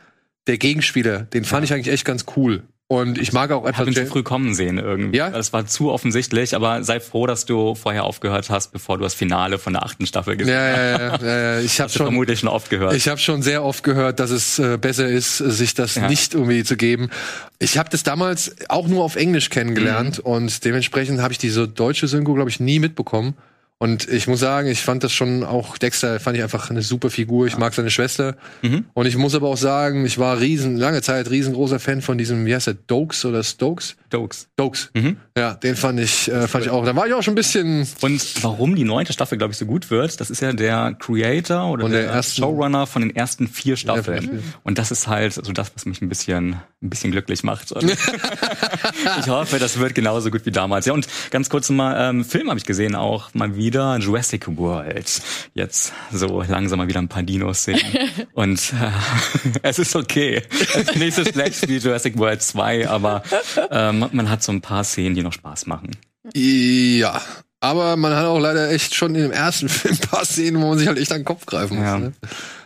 der 0.47 0.57
Gegenspieler, 0.57 1.23
den 1.23 1.43
fand 1.43 1.63
ja. 1.63 1.65
ich 1.65 1.73
eigentlich 1.73 1.93
echt 1.93 2.05
ganz 2.05 2.25
cool. 2.37 2.63
Und 2.91 3.19
ich 3.19 3.33
mag 3.33 3.51
auch 3.51 3.67
etwas. 3.67 3.87
Ich 3.87 3.97
ihn 3.97 4.05
zu 4.05 4.11
früh 4.11 4.23
kommen 4.23 4.55
sehen 4.55 4.79
irgendwie. 4.79 5.15
Ja. 5.15 5.29
Das 5.29 5.53
war 5.53 5.67
zu 5.67 5.91
offensichtlich, 5.91 6.55
aber 6.55 6.83
sei 6.83 6.99
froh, 6.99 7.27
dass 7.27 7.45
du 7.45 7.75
vorher 7.75 8.03
aufgehört 8.03 8.49
hast, 8.49 8.71
bevor 8.71 8.97
du 8.97 9.03
das 9.03 9.13
Finale 9.13 9.59
von 9.59 9.73
der 9.73 9.83
achten 9.83 10.07
Staffel 10.07 10.35
gesehen 10.35 10.55
ja, 10.55 10.67
ja, 10.67 10.97
ja, 10.97 11.17
ja, 11.21 11.39
ja. 11.53 11.59
Ich 11.59 11.79
habe 11.79 11.91
schon 11.91 12.07
vermutlich 12.07 12.39
schon 12.39 12.49
oft 12.49 12.71
gehört. 12.71 12.95
Ich 12.95 13.07
habe 13.07 13.19
schon 13.19 13.43
sehr 13.43 13.63
oft 13.63 13.83
gehört, 13.83 14.19
dass 14.19 14.31
es 14.31 14.57
äh, 14.57 14.79
besser 14.81 15.07
ist, 15.07 15.37
sich 15.37 15.75
das 15.75 15.95
ja. 15.95 16.07
nicht 16.07 16.33
irgendwie 16.33 16.63
zu 16.63 16.77
geben. 16.77 17.11
Ich 17.59 17.77
habe 17.77 17.91
das 17.91 18.01
damals 18.01 18.55
auch 18.69 18.87
nur 18.87 19.03
auf 19.03 19.15
Englisch 19.15 19.51
kennengelernt 19.51 20.17
mhm. 20.17 20.31
und 20.31 20.65
dementsprechend 20.65 21.21
habe 21.21 21.31
ich 21.31 21.37
diese 21.37 21.67
deutsche 21.67 22.07
Synchro, 22.07 22.33
glaube 22.33 22.49
ich, 22.49 22.59
nie 22.59 22.79
mitbekommen. 22.79 23.35
Und 23.81 24.09
ich 24.09 24.27
muss 24.27 24.41
sagen, 24.41 24.67
ich 24.67 24.81
fand 24.81 25.05
das 25.05 25.13
schon 25.13 25.45
auch, 25.45 25.77
Dexter 25.77 26.19
fand 26.19 26.35
ich 26.35 26.43
einfach 26.43 26.69
eine 26.69 26.81
super 26.81 27.09
Figur. 27.09 27.47
Ich 27.47 27.57
mag 27.57 27.73
seine 27.73 27.89
Schwester. 27.89 28.35
Mhm. 28.61 28.83
Und 28.93 29.05
ich 29.05 29.15
muss 29.15 29.35
aber 29.35 29.47
auch 29.47 29.57
sagen, 29.57 30.05
ich 30.05 30.17
war 30.17 30.41
riesen, 30.41 30.75
lange 30.75 31.01
Zeit 31.01 31.29
riesengroßer 31.29 31.79
Fan 31.79 32.01
von 32.01 32.17
diesem, 32.17 32.45
wie 32.45 32.53
heißt 32.53 32.67
der, 32.67 32.73
Dokes 32.73 33.23
oder 33.23 33.41
Stokes? 33.41 33.95
Dokes. 34.09 34.49
Dokes. 34.57 34.89
Mhm. 34.93 35.15
Ja, 35.37 35.53
den 35.53 35.77
fand 35.77 35.97
ich, 36.01 36.29
äh, 36.29 36.49
fand 36.49 36.65
ich 36.65 36.71
auch. 36.71 36.83
Da 36.83 36.93
war 36.93 37.07
ich 37.07 37.13
auch 37.13 37.23
schon 37.23 37.33
ein 37.33 37.35
bisschen. 37.35 37.87
Und 38.01 38.43
warum 38.43 38.75
die 38.75 38.83
neunte 38.83 39.13
Staffel, 39.13 39.37
glaube 39.37 39.53
ich, 39.53 39.57
so 39.57 39.65
gut 39.65 39.89
wird, 39.89 40.19
das 40.19 40.29
ist 40.29 40.41
ja 40.41 40.51
der 40.51 40.97
Creator 40.99 41.71
oder 41.71 41.87
der, 41.87 42.01
der 42.01 42.11
ersten, 42.11 42.41
Showrunner 42.41 42.85
von 42.85 43.01
den 43.01 43.15
ersten 43.15 43.47
vier 43.47 43.77
Staffeln. 43.77 44.43
Und 44.63 44.77
das 44.77 44.91
ist 44.91 45.07
halt 45.07 45.33
so 45.33 45.53
das, 45.53 45.71
was 45.73 45.85
mich 45.85 46.01
ein 46.01 46.09
bisschen, 46.09 46.57
ein 46.81 46.89
bisschen 46.89 47.11
glücklich 47.11 47.43
macht. 47.43 47.71
ich 49.19 49.27
hoffe, 49.27 49.57
das 49.57 49.79
wird 49.79 49.95
genauso 49.95 50.31
gut 50.31 50.45
wie 50.45 50.51
damals. 50.51 50.85
Ja, 50.85 50.91
und 50.91 51.07
ganz 51.31 51.49
kurz 51.49 51.69
mal, 51.69 52.09
ähm, 52.09 52.25
Film 52.25 52.49
habe 52.49 52.59
ich 52.59 52.65
gesehen 52.65 52.95
auch 52.95 53.33
mal 53.33 53.55
wieder 53.55 53.68
wieder 53.69 53.97
Jurassic 53.97 54.47
World. 54.57 55.21
Jetzt 55.53 55.93
so 56.11 56.41
langsam 56.41 56.79
mal 56.79 56.87
wieder 56.87 56.99
ein 56.99 57.07
paar 57.07 57.21
Dinos 57.21 57.65
sehen. 57.65 57.79
Und 58.33 58.73
äh, 58.73 59.59
es 59.61 59.77
ist 59.77 59.95
okay. 59.95 60.41
Es 60.49 60.75
ist 60.75 60.95
nicht 60.95 61.15
so 61.15 61.23
schlecht 61.23 61.67
wie 61.69 61.77
Jurassic 61.77 62.17
World 62.17 62.41
2, 62.41 62.89
aber 62.89 63.21
ähm, 63.69 64.07
man 64.11 64.29
hat 64.29 64.41
so 64.41 64.51
ein 64.51 64.61
paar 64.61 64.83
Szenen, 64.83 65.13
die 65.13 65.21
noch 65.21 65.33
Spaß 65.33 65.67
machen. 65.67 65.91
Ja, 66.33 67.21
aber 67.59 67.95
man 67.95 68.15
hat 68.15 68.25
auch 68.25 68.39
leider 68.39 68.71
echt 68.71 68.95
schon 68.95 69.13
in 69.13 69.21
dem 69.21 69.31
ersten 69.31 69.69
Film 69.69 69.95
ein 69.95 70.09
paar 70.09 70.25
Szenen, 70.25 70.61
wo 70.61 70.69
man 70.69 70.79
sich 70.79 70.87
halt 70.87 70.97
echt 70.97 71.11
an 71.11 71.19
den 71.19 71.25
Kopf 71.25 71.45
greifen 71.45 71.77
muss. 71.77 71.85
Ja. 71.85 71.99
Ne? 71.99 72.13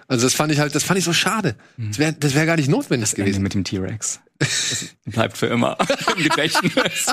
Also 0.07 0.25
das 0.25 0.33
fand 0.33 0.53
ich 0.53 0.59
halt, 0.59 0.73
das 0.73 0.83
fand 0.83 0.99
ich 0.99 1.05
so 1.05 1.13
schade. 1.13 1.55
Das 1.77 1.99
wäre 1.99 2.13
das 2.13 2.33
wär 2.33 2.45
gar 2.45 2.55
nicht 2.55 2.69
notwendig 2.69 3.09
das 3.09 3.15
gewesen. 3.15 3.43
Mit 3.43 3.55
dem 3.55 3.65
T-Rex. 3.65 4.21
Bleibt 5.05 5.37
für 5.37 5.47
immer 5.47 5.77
im 6.17 6.23
Gedächtnis. 6.23 7.07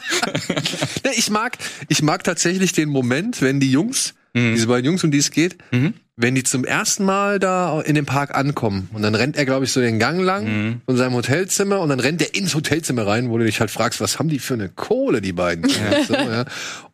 ich 1.16 1.30
mag, 1.30 1.58
ich 1.88 2.02
mag 2.02 2.24
tatsächlich 2.24 2.72
den 2.72 2.88
Moment, 2.88 3.42
wenn 3.42 3.60
die 3.60 3.70
Jungs, 3.70 4.14
mhm. 4.32 4.54
diese 4.54 4.66
beiden 4.66 4.86
Jungs, 4.86 5.04
um 5.04 5.10
die 5.10 5.18
es 5.18 5.30
geht, 5.30 5.58
mhm 5.70 5.94
wenn 6.20 6.34
die 6.34 6.42
zum 6.42 6.64
ersten 6.64 7.04
Mal 7.04 7.38
da 7.38 7.80
in 7.80 7.94
den 7.94 8.06
Park 8.06 8.34
ankommen 8.36 8.88
und 8.92 9.02
dann 9.02 9.14
rennt 9.14 9.36
er, 9.36 9.44
glaube 9.44 9.64
ich, 9.64 9.72
so 9.72 9.80
den 9.80 9.98
Gang 9.98 10.20
lang 10.20 10.44
mhm. 10.44 10.80
von 10.86 10.96
seinem 10.96 11.14
Hotelzimmer 11.14 11.80
und 11.80 11.88
dann 11.88 12.00
rennt 12.00 12.20
er 12.20 12.34
ins 12.34 12.54
Hotelzimmer 12.54 13.06
rein, 13.06 13.30
wo 13.30 13.38
du 13.38 13.44
dich 13.44 13.60
halt 13.60 13.70
fragst, 13.70 14.00
was 14.00 14.18
haben 14.18 14.28
die 14.28 14.38
für 14.38 14.54
eine 14.54 14.68
Kohle, 14.68 15.20
die 15.20 15.32
beiden? 15.32 15.68
Ja. 15.68 15.76
So, 16.10 16.14
ja. 16.14 16.44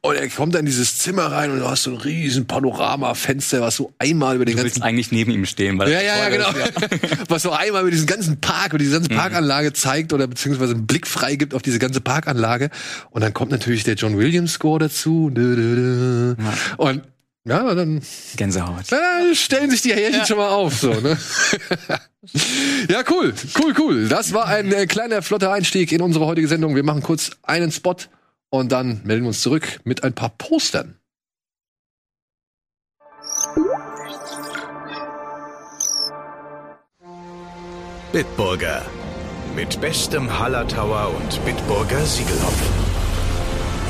Und 0.00 0.16
er 0.16 0.28
kommt 0.28 0.54
dann 0.54 0.60
in 0.60 0.66
dieses 0.66 0.98
Zimmer 0.98 1.26
rein 1.26 1.50
und 1.50 1.60
du 1.60 1.68
hast 1.68 1.84
so 1.84 1.90
ein 1.90 1.96
riesen 1.96 2.46
Panoramafenster, 2.46 3.60
was 3.60 3.76
so 3.76 3.92
einmal 3.98 4.36
über 4.36 4.44
den 4.44 4.56
du 4.56 4.62
ganzen... 4.62 4.80
Du 4.80 4.86
eigentlich 4.86 5.10
neben 5.10 5.30
ihm 5.30 5.46
stehen, 5.46 5.78
weil... 5.78 5.90
Ja, 5.90 6.00
ja, 6.00 6.16
ja, 6.18 6.28
genau. 6.28 6.50
Ist, 6.50 6.80
ja. 6.80 7.18
was 7.28 7.42
so 7.42 7.52
einmal 7.52 7.82
über 7.82 7.90
diesen 7.90 8.06
ganzen 8.06 8.40
Park, 8.40 8.70
über 8.70 8.78
diese 8.78 8.92
ganze 8.92 9.12
mhm. 9.12 9.16
Parkanlage 9.16 9.72
zeigt 9.72 10.12
oder 10.12 10.26
beziehungsweise 10.26 10.74
einen 10.74 10.86
Blick 10.86 11.06
frei 11.06 11.36
gibt 11.36 11.54
auf 11.54 11.62
diese 11.62 11.78
ganze 11.78 12.00
Parkanlage. 12.00 12.70
Und 13.10 13.22
dann 13.22 13.32
kommt 13.32 13.52
natürlich 13.52 13.84
der 13.84 13.94
John 13.94 14.18
Williams 14.18 14.54
Score 14.54 14.78
dazu. 14.78 15.32
Und 16.76 17.02
ja, 17.46 17.74
dann. 17.74 18.02
Gänsehaut. 18.36 18.90
Dann 18.90 19.34
stellen 19.34 19.70
sich 19.70 19.82
die 19.82 19.94
Härchen 19.94 20.18
ja. 20.18 20.26
schon 20.26 20.36
mal 20.36 20.48
auf, 20.48 20.74
so, 20.74 20.92
ne? 20.92 21.16
ja, 22.88 23.04
cool, 23.08 23.32
cool, 23.62 23.74
cool. 23.78 24.08
Das 24.08 24.32
war 24.32 24.46
ein 24.46 24.72
äh, 24.72 24.86
kleiner 24.86 25.22
flotter 25.22 25.52
Einstieg 25.52 25.92
in 25.92 26.02
unsere 26.02 26.26
heutige 26.26 26.48
Sendung. 26.48 26.74
Wir 26.74 26.82
machen 26.82 27.02
kurz 27.02 27.30
einen 27.42 27.70
Spot 27.70 27.94
und 28.50 28.72
dann 28.72 29.00
melden 29.04 29.22
wir 29.22 29.28
uns 29.28 29.42
zurück 29.42 29.80
mit 29.84 30.02
ein 30.02 30.12
paar 30.12 30.30
Postern. 30.30 30.96
Bitburger. 38.12 38.84
Mit 39.54 39.80
bestem 39.80 40.38
Hallertauer 40.38 41.14
und 41.16 41.44
Bitburger 41.44 42.04
Siegelhopfen. 42.04 42.74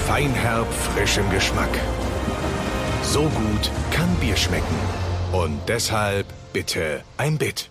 Feinherb, 0.06 0.68
frischem 0.94 1.28
Geschmack 1.30 1.70
so 3.06 3.22
gut 3.22 3.70
kann 3.90 4.08
Bier 4.16 4.36
schmecken. 4.36 4.76
Und 5.32 5.60
deshalb 5.68 6.26
bitte 6.52 7.02
ein 7.16 7.38
Bit. 7.38 7.70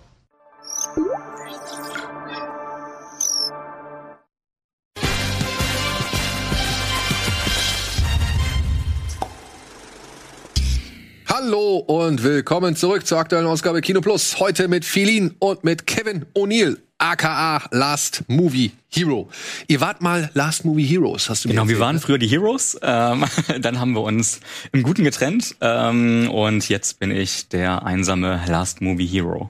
Hallo 11.28 11.78
und 11.78 12.24
willkommen 12.24 12.76
zurück 12.76 13.06
zur 13.06 13.20
aktuellen 13.20 13.46
Ausgabe 13.46 13.82
Kino 13.82 14.02
Plus. 14.02 14.40
Heute 14.40 14.68
mit 14.68 14.86
Philin 14.86 15.36
und 15.40 15.64
mit 15.64 15.86
Kevin 15.86 16.26
O'Neill 16.34 16.78
aka 16.98 17.68
Last 17.72 18.24
Movie 18.28 18.72
Hero. 18.90 19.30
Ihr 19.68 19.82
wart 19.82 20.02
mal 20.02 20.30
Last 20.34 20.66
Movie 20.66 20.86
Heroes, 20.86 21.30
hast 21.30 21.46
du 21.46 21.50
Genau, 21.50 21.68
wir 21.68 21.80
waren 21.80 21.96
ne? 21.96 22.02
früher 22.02 22.18
die 22.18 22.28
Heroes, 22.28 22.78
ähm, 22.82 23.26
dann 23.62 23.80
haben 23.80 23.94
wir 23.94 24.02
uns 24.02 24.40
im 24.72 24.84
Guten 24.84 25.04
getrennt 25.04 25.56
ähm, 25.62 26.30
und 26.32 26.68
jetzt 26.70 27.00
bin 27.00 27.12
ich 27.12 27.50
der 27.50 27.84
einsame 27.84 28.42
Last 28.48 28.82
Movie 28.82 29.08
Hero. 29.08 29.50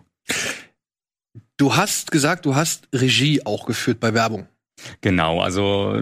Du 1.57 1.75
hast 1.75 2.11
gesagt, 2.11 2.45
du 2.45 2.55
hast 2.55 2.87
Regie 2.93 3.45
auch 3.45 3.65
geführt 3.65 3.99
bei 3.99 4.13
Werbung. 4.13 4.47
Genau, 5.01 5.39
also 5.41 5.99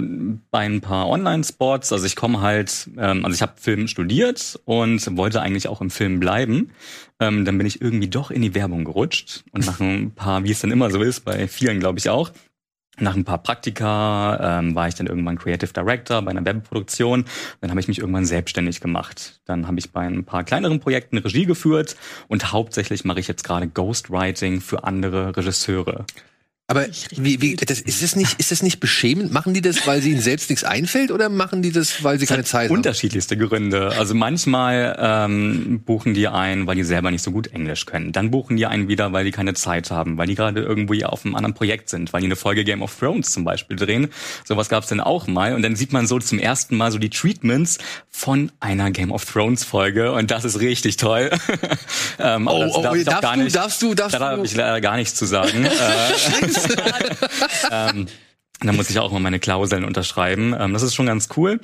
bei 0.50 0.66
ein 0.66 0.82
paar 0.82 1.08
Online-Spots, 1.08 1.94
also 1.94 2.06
ich 2.06 2.16
komme 2.16 2.42
halt, 2.42 2.90
ähm, 2.98 3.24
also 3.24 3.36
ich 3.36 3.42
habe 3.42 3.54
Film 3.58 3.88
studiert 3.88 4.60
und 4.66 5.16
wollte 5.16 5.42
eigentlich 5.42 5.68
auch 5.68 5.80
im 5.82 5.90
Film 5.90 6.20
bleiben. 6.20 6.72
Ähm, 7.20 7.46
dann 7.46 7.58
bin 7.58 7.68
ich 7.68 7.82
irgendwie 7.82 8.08
doch 8.08 8.32
in 8.32 8.42
die 8.42 8.56
Werbung 8.56 8.84
gerutscht 8.84 9.44
und 9.52 9.66
nach 9.66 9.80
ein 9.80 10.12
paar, 10.12 10.44
wie 10.44 10.52
es 10.52 10.60
dann 10.60 10.72
immer 10.72 10.90
so 10.90 11.02
ist, 11.02 11.22
bei 11.22 11.48
vielen 11.48 11.80
glaube 11.80 12.00
ich 12.00 12.10
auch, 12.10 12.32
nach 13.00 13.16
ein 13.16 13.24
paar 13.24 13.40
Praktika 13.42 14.60
ähm, 14.60 14.76
war 14.76 14.88
ich 14.88 14.94
dann 14.96 15.08
irgendwann 15.08 15.38
Creative 15.38 15.74
Director 15.74 16.22
bei 16.22 16.30
einer 16.30 16.46
Werbeproduktion. 16.46 17.26
Dann 17.60 17.72
habe 17.72 17.80
ich 17.80 17.88
mich 17.88 17.98
irgendwann 17.98 18.26
selbstständig 18.26 18.82
gemacht. 18.82 19.42
Dann 19.46 19.66
habe 19.66 19.80
ich 19.80 19.92
bei 19.92 20.02
ein 20.02 20.26
paar 20.26 20.44
kleineren 20.44 20.80
Projekten 20.80 21.18
Regie 21.18 21.46
geführt 21.46 21.96
und 22.28 22.52
hauptsächlich 22.52 23.04
mache 23.04 23.20
ich 23.20 23.28
jetzt 23.28 23.44
gerade 23.44 23.68
Ghostwriting 23.68 24.62
für 24.62 24.84
andere 24.84 25.36
Regisseure. 25.36 26.06
Aber 26.74 26.88
wie, 27.16 27.40
wie, 27.40 27.56
das, 27.56 27.80
ist 27.82 28.02
das 28.02 28.16
nicht, 28.16 28.40
ist 28.40 28.52
das 28.52 28.64
nicht 28.64 28.80
beschämend? 28.80 29.32
Machen 29.32 29.54
die 29.54 29.62
das, 29.62 29.86
weil 29.86 30.02
sie 30.02 30.10
ihnen 30.10 30.22
selbst 30.22 30.50
nichts 30.50 30.64
einfällt, 30.64 31.12
oder 31.12 31.30
machen 31.30 31.62
die 31.62 31.72
das, 31.72 32.04
weil 32.04 32.20
sie 32.20 32.26
keine 32.26 32.44
Zeit 32.44 32.70
haben? 32.70 32.78
Unterschiedlichste 32.78 33.38
Gründe. 33.38 33.94
Also 33.96 34.16
manchmal 34.16 34.98
ähm, 35.00 35.84
buchen 35.86 36.16
die 36.16 36.28
ein, 36.28 36.66
weil 36.66 36.76
die 36.76 36.84
selber 36.84 37.12
nicht 37.12 37.22
so 37.22 37.30
gut 37.30 37.46
Englisch 37.54 37.86
können. 37.86 38.12
Dann 38.12 38.32
buchen 38.32 38.58
die 38.58 38.66
einen 38.66 38.88
wieder, 38.88 39.14
weil 39.14 39.24
die 39.24 39.30
keine 39.30 39.54
Zeit 39.54 39.92
haben, 39.92 40.18
weil 40.18 40.26
die 40.26 40.34
gerade 40.34 40.62
irgendwie 40.62 41.06
auf 41.06 41.26
einem 41.26 41.36
anderen 41.36 41.54
Projekt 41.54 41.90
sind, 41.90 42.12
weil 42.12 42.22
die 42.22 42.26
eine 42.26 42.36
Folge 42.36 42.64
Game 42.64 42.82
of 42.82 42.98
Thrones 42.98 43.32
zum 43.32 43.44
Beispiel 43.44 43.78
drehen. 43.78 44.08
Sowas 44.44 44.68
gab's 44.68 44.88
dann 44.88 45.00
auch 45.00 45.28
mal. 45.28 45.54
Und 45.54 45.62
dann 45.62 45.76
sieht 45.76 45.94
man 45.94 46.08
so 46.08 46.18
zum 46.18 46.40
ersten 46.40 46.76
Mal 46.76 46.92
so 46.92 46.98
die 46.98 47.12
Treatments 47.12 47.78
von 48.10 48.52
einer 48.60 48.90
Game 48.90 49.12
of 49.12 49.26
Thrones 49.26 49.64
Folge 49.64 50.12
und 50.12 50.32
das 50.32 50.44
ist 50.44 50.60
richtig 50.60 50.98
toll. 50.98 51.30
ähm, 52.20 52.48
oh, 52.48 52.66
oh, 52.74 52.82
darf, 52.82 52.98
darfst, 53.04 53.36
du, 53.36 53.44
nicht, 53.44 53.56
darfst 53.56 53.82
du, 53.84 53.94
darfst 53.94 54.16
da 54.16 54.32
du, 54.32 54.38
darf 54.38 54.46
ich 54.46 54.56
leider 54.56 54.82
gar 54.82 54.96
nichts 54.96 55.14
zu 55.14 55.26
sagen. 55.26 55.68
äh, 56.66 57.12
ähm, 57.72 58.08
da 58.66 58.72
muss 58.72 58.90
ich 58.90 59.00
auch 59.00 59.12
mal 59.12 59.20
meine 59.20 59.40
Klauseln 59.40 59.84
unterschreiben. 59.84 60.56
Ähm, 60.58 60.74
das 60.74 60.84
ist 60.84 60.96
schon 60.96 61.06
ganz 61.06 61.30
cool. 61.36 61.60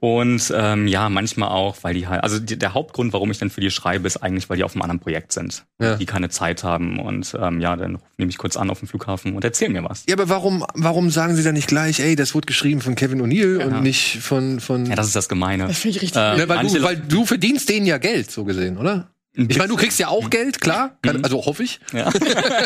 Und 0.00 0.52
ähm, 0.54 0.86
ja, 0.86 1.08
manchmal 1.08 1.48
auch, 1.48 1.76
weil 1.82 1.94
die 1.94 2.06
halt, 2.06 2.22
also 2.22 2.38
die, 2.38 2.58
der 2.58 2.74
Hauptgrund, 2.74 3.12
warum 3.12 3.30
ich 3.30 3.38
dann 3.38 3.50
für 3.50 3.60
die 3.60 3.70
schreibe, 3.70 4.06
ist 4.06 4.18
eigentlich, 4.18 4.48
weil 4.48 4.56
die 4.56 4.64
auf 4.64 4.74
einem 4.74 4.82
anderen 4.82 5.00
Projekt 5.00 5.32
sind, 5.32 5.64
ja. 5.80 5.96
die 5.96 6.06
keine 6.06 6.28
Zeit 6.28 6.62
haben. 6.62 7.00
Und 7.00 7.36
ähm, 7.40 7.60
ja, 7.60 7.76
dann 7.76 7.98
nehme 8.18 8.30
ich 8.30 8.38
kurz 8.38 8.56
an 8.56 8.70
auf 8.70 8.78
dem 8.78 8.88
Flughafen 8.88 9.34
und 9.34 9.44
erzähl 9.44 9.68
mir 9.68 9.84
was. 9.84 10.04
Ja, 10.06 10.14
aber 10.14 10.28
warum, 10.28 10.64
warum 10.74 11.10
sagen 11.10 11.34
sie 11.34 11.42
dann 11.42 11.54
nicht 11.54 11.68
gleich, 11.68 12.00
ey, 12.00 12.16
das 12.16 12.34
wurde 12.34 12.46
geschrieben 12.46 12.80
von 12.80 12.94
Kevin 12.94 13.22
O'Neill 13.22 13.60
ja. 13.60 13.66
und 13.66 13.82
nicht 13.82 14.18
von, 14.20 14.60
von. 14.60 14.86
Ja, 14.86 14.94
das 14.94 15.06
ist 15.06 15.16
das 15.16 15.28
Gemeine. 15.28 15.66
Das 15.66 15.78
finde 15.78 15.96
ich 15.96 16.02
richtig. 16.02 16.20
Äh, 16.20 16.36
ne, 16.36 16.48
weil, 16.48 16.66
du, 16.66 16.82
weil 16.82 16.96
du 16.96 17.24
verdienst 17.24 17.68
denen 17.68 17.86
ja 17.86 17.98
Geld, 17.98 18.30
so 18.30 18.44
gesehen, 18.44 18.78
oder? 18.78 19.13
Ich 19.36 19.58
meine, 19.58 19.68
du 19.68 19.76
kriegst 19.76 19.98
ja 19.98 20.08
auch 20.08 20.30
Geld, 20.30 20.60
klar, 20.60 20.96
kann, 21.02 21.24
also 21.24 21.44
hoffe 21.44 21.64
ich. 21.64 21.80
Ja. 21.92 22.12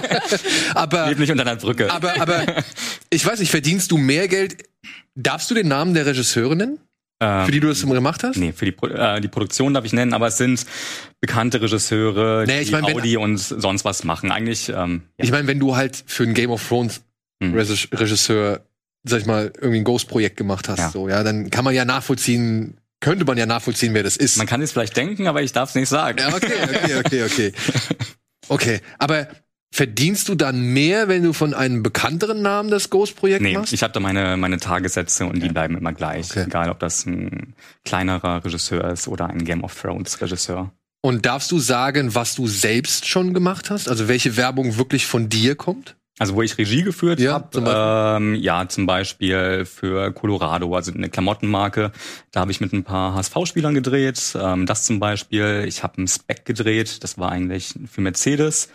aber 0.74 1.08
Leb 1.08 1.18
nicht 1.18 1.30
unter 1.30 1.46
einer 1.46 1.56
Brücke. 1.56 1.90
Aber, 1.90 2.20
aber 2.20 2.44
ich 3.08 3.24
weiß 3.24 3.40
nicht, 3.40 3.50
verdienst 3.50 3.90
du 3.90 3.96
mehr 3.96 4.28
Geld? 4.28 4.64
Darfst 5.14 5.50
du 5.50 5.54
den 5.54 5.68
Namen 5.68 5.94
der 5.94 6.04
Regisseurin 6.04 6.58
nennen? 6.58 6.78
Ähm, 7.20 7.46
für 7.46 7.52
die 7.52 7.60
du 7.60 7.68
das 7.68 7.84
gemacht 7.84 8.22
hast? 8.22 8.36
Nee, 8.36 8.52
für 8.52 8.64
die, 8.64 8.76
äh, 8.86 9.20
die 9.20 9.28
Produktion 9.28 9.74
darf 9.74 9.84
ich 9.84 9.92
nennen, 9.92 10.12
aber 10.12 10.28
es 10.28 10.36
sind 10.36 10.64
bekannte 11.20 11.60
Regisseure, 11.60 12.44
nee, 12.46 12.64
die 12.64 12.70
mein, 12.70 12.84
Audi 12.84 13.14
wenn, 13.14 13.22
und 13.22 13.38
sonst 13.38 13.84
was 13.84 14.04
machen. 14.04 14.30
Eigentlich. 14.30 14.68
Ähm, 14.68 15.02
ja. 15.18 15.24
Ich 15.24 15.32
meine, 15.32 15.48
wenn 15.48 15.58
du 15.58 15.74
halt 15.74 16.04
für 16.06 16.22
ein 16.22 16.34
Game 16.34 16.50
of 16.50 16.66
Thrones 16.66 17.00
hm. 17.42 17.54
Regisseur, 17.54 18.60
sag 19.04 19.20
ich 19.20 19.26
mal, 19.26 19.52
irgendwie 19.56 19.78
ein 19.78 19.84
Ghost-Projekt 19.84 20.36
gemacht 20.36 20.68
hast, 20.68 20.78
ja. 20.78 20.90
so, 20.90 21.08
ja, 21.08 21.24
dann 21.24 21.50
kann 21.50 21.64
man 21.64 21.74
ja 21.74 21.84
nachvollziehen, 21.84 22.77
könnte 23.00 23.24
man 23.24 23.38
ja 23.38 23.46
nachvollziehen, 23.46 23.94
wer 23.94 24.02
das 24.02 24.16
ist. 24.16 24.36
Man 24.36 24.46
kann 24.46 24.60
es 24.62 24.72
vielleicht 24.72 24.96
denken, 24.96 25.26
aber 25.26 25.42
ich 25.42 25.52
darf 25.52 25.70
es 25.70 25.74
nicht 25.74 25.88
sagen. 25.88 26.18
Ja, 26.18 26.34
okay, 26.34 26.54
okay, 26.62 26.96
okay, 26.96 27.22
okay. 27.24 27.52
Okay, 28.50 28.80
aber 28.98 29.28
verdienst 29.70 30.28
du 30.28 30.34
dann 30.34 30.72
mehr, 30.72 31.08
wenn 31.08 31.22
du 31.22 31.34
von 31.34 31.52
einem 31.52 31.82
bekannteren 31.82 32.40
Namen 32.40 32.70
das 32.70 32.88
Ghost-Projekt 32.88 33.42
nee, 33.42 33.52
machst? 33.52 33.72
ich 33.72 33.82
habe 33.82 33.92
da 33.92 34.00
meine, 34.00 34.38
meine 34.38 34.56
Tagessätze 34.56 35.26
und 35.26 35.42
die 35.42 35.50
bleiben 35.50 35.76
immer 35.76 35.92
gleich. 35.92 36.30
Okay. 36.30 36.44
Egal, 36.44 36.70
ob 36.70 36.78
das 36.78 37.04
ein 37.04 37.54
kleinerer 37.84 38.42
Regisseur 38.42 38.90
ist 38.90 39.06
oder 39.06 39.28
ein 39.28 39.44
Game 39.44 39.64
of 39.64 39.78
Thrones 39.78 40.20
Regisseur. 40.20 40.72
Und 41.00 41.26
darfst 41.26 41.50
du 41.52 41.58
sagen, 41.58 42.14
was 42.14 42.34
du 42.34 42.46
selbst 42.46 43.06
schon 43.06 43.34
gemacht 43.34 43.70
hast? 43.70 43.88
Also 43.88 44.08
welche 44.08 44.36
Werbung 44.36 44.78
wirklich 44.78 45.06
von 45.06 45.28
dir 45.28 45.54
kommt? 45.54 45.97
Also 46.18 46.34
wo 46.34 46.42
ich 46.42 46.58
Regie 46.58 46.82
geführt 46.82 47.20
ja, 47.20 47.34
habe, 47.34 48.16
ähm, 48.18 48.34
ja 48.34 48.68
zum 48.68 48.86
Beispiel 48.86 49.64
für 49.64 50.12
Colorado, 50.12 50.74
also 50.74 50.92
eine 50.92 51.08
Klamottenmarke. 51.08 51.92
Da 52.32 52.40
habe 52.40 52.50
ich 52.50 52.60
mit 52.60 52.72
ein 52.72 52.84
paar 52.84 53.14
HSV-Spielern 53.14 53.74
gedreht. 53.74 54.36
Ähm, 54.40 54.66
das 54.66 54.84
zum 54.84 54.98
Beispiel. 54.98 55.64
Ich 55.66 55.82
habe 55.82 55.98
einen 55.98 56.08
Spec 56.08 56.44
gedreht. 56.44 57.04
Das 57.04 57.18
war 57.18 57.30
eigentlich 57.30 57.74
für 57.90 58.00
Mercedes. 58.00 58.68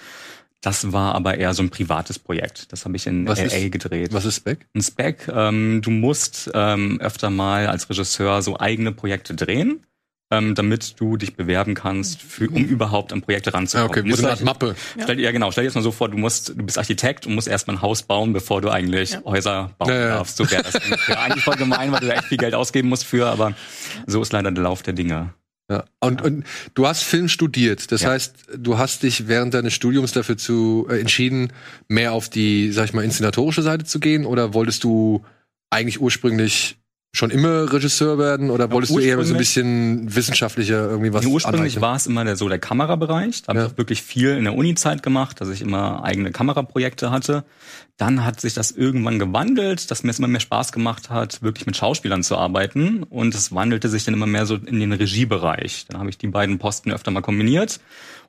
Das 0.62 0.94
war 0.94 1.14
aber 1.14 1.38
eher 1.38 1.54
so 1.54 1.62
ein 1.62 1.70
privates 1.70 2.18
Projekt. 2.18 2.72
Das 2.72 2.86
habe 2.86 2.96
ich 2.96 3.06
in 3.06 3.28
was 3.28 3.40
LA 3.40 3.46
ist, 3.46 3.72
gedreht. 3.72 4.14
Was 4.14 4.24
ist 4.24 4.38
Spec? 4.38 4.66
Ein 4.74 4.82
Spec. 4.82 5.30
Ähm, 5.34 5.82
du 5.82 5.92
musst 5.92 6.50
ähm, 6.54 7.02
öfter 7.02 7.30
mal 7.30 7.68
als 7.68 7.90
Regisseur 7.90 8.42
so 8.42 8.58
eigene 8.58 8.94
Projekte 8.94 9.36
drehen 9.36 9.86
ähm, 10.34 10.56
damit 10.56 11.00
du 11.00 11.18
dich 11.18 11.36
bewerben 11.36 11.76
kannst, 11.76 12.22
für, 12.22 12.50
um 12.50 12.66
überhaupt 12.66 13.14
an 13.14 13.22
Projekte 13.22 13.54
ranzukommen. 13.54 13.92
Ja, 13.94 14.02
okay, 14.02 14.10
wie 14.10 14.14
so 14.14 14.28
eine 14.28 14.42
Mappe. 14.44 14.76
Stell, 15.02 15.20
ja. 15.20 15.32
genau, 15.32 15.52
stell 15.52 15.64
dir 15.64 15.68
jetzt 15.68 15.76
mal 15.76 15.82
so 15.82 15.92
vor, 15.92 16.10
du 16.10 16.18
musst, 16.18 16.50
du 16.50 16.64
bist 16.64 16.78
Architekt 16.78 17.28
und 17.28 17.36
musst 17.36 17.48
erstmal 17.48 17.78
ein 17.78 17.82
Haus 17.82 18.04
bauen, 18.04 18.34
bevor 18.34 18.62
du 18.62 18.70
eigentlich 18.70 19.12
ja. 19.12 19.24
Häuser 19.26 19.72
bauen 19.78 19.90
ja, 19.90 20.08
darfst. 20.10 20.38
So 20.38 20.50
wäre 20.50 20.64
das 20.64 20.76
eigentlich 20.76 21.44
voll 21.44 21.56
gemein, 21.56 21.92
weil 21.92 22.00
du 22.00 22.08
da 22.08 22.14
echt 22.14 22.26
viel 22.26 22.38
Geld 22.38 22.56
ausgeben 22.56 22.90
musst 22.90 23.06
für, 23.06 23.28
aber 23.28 23.54
so 24.08 24.22
ist 24.22 24.34
leider 24.34 24.52
der 24.52 24.64
Lauf 24.64 24.82
der 24.82 24.94
Dinge. 24.94 25.34
Ja. 25.70 25.86
Und, 26.00 26.22
und 26.22 26.46
du 26.74 26.88
hast 26.88 27.04
Film 27.04 27.30
studiert. 27.30 27.92
Das 27.92 28.02
ja. 28.02 28.10
heißt, 28.10 28.36
du 28.58 28.78
hast 28.78 29.04
dich 29.04 29.28
während 29.28 29.54
deines 29.54 29.74
Studiums 29.74 30.12
dafür 30.12 30.38
zu 30.38 30.88
äh, 30.90 31.00
entschieden, 31.00 31.54
mehr 31.88 32.14
auf 32.14 32.30
die, 32.30 32.72
sag 32.72 32.86
ich 32.86 32.94
mal, 32.94 33.04
inszenatorische 33.04 33.62
Seite 33.62 33.86
zu 33.86 34.00
gehen? 34.00 34.26
Oder 34.26 34.54
wolltest 34.54 34.84
du 34.84 35.24
eigentlich 35.70 36.02
ursprünglich 36.02 36.78
schon 37.16 37.30
immer 37.30 37.72
Regisseur 37.72 38.18
werden 38.18 38.50
oder 38.50 38.72
wolltest 38.72 38.92
du 38.92 38.98
eher 38.98 39.24
so 39.24 39.36
ein 39.36 39.38
bisschen 39.38 40.16
wissenschaftlicher 40.16 40.90
irgendwie 40.90 41.14
was 41.14 41.24
nee, 41.24 41.32
Ursprünglich 41.32 41.80
war 41.80 41.96
es 41.96 42.08
immer 42.08 42.26
der, 42.26 42.36
so 42.36 42.50
der 42.50 42.58
Kamerabereich. 42.58 43.44
Da 43.44 43.50
habe 43.50 43.60
ja. 43.60 43.66
ich 43.68 43.78
wirklich 43.78 44.02
viel 44.02 44.30
in 44.30 44.46
der 44.46 44.56
Uni-Zeit 44.56 45.04
gemacht, 45.04 45.40
dass 45.40 45.50
ich 45.50 45.62
immer 45.62 46.04
eigene 46.04 46.32
Kameraprojekte 46.32 47.12
hatte. 47.12 47.44
Dann 47.98 48.26
hat 48.26 48.42
sich 48.42 48.56
das 48.56 48.72
irgendwann 48.72 49.20
gewandelt, 49.20 49.92
dass 49.92 50.04
mir 50.04 50.10
es 50.10 50.18
immer 50.18 50.28
mehr 50.28 50.40
Spaß 50.40 50.72
gemacht 50.72 51.12
hat, 51.12 51.44
wirklich 51.44 51.68
mit 51.68 51.78
Schauspielern 51.78 52.24
zu 52.24 52.36
arbeiten. 52.36 53.04
Und 53.04 53.36
es 53.36 53.54
wandelte 53.54 53.90
sich 53.90 54.04
dann 54.06 54.16
immer 54.16 54.26
mehr 54.26 54.48
so 54.48 54.56
in 54.56 54.80
den 54.80 54.92
Regiebereich. 54.92 55.86
Dann 55.90 56.00
habe 56.00 56.10
ich 56.10 56.18
die 56.18 56.28
beiden 56.28 56.58
Posten 56.58 56.92
öfter 56.92 57.12
mal 57.12 57.22
kombiniert 57.22 57.80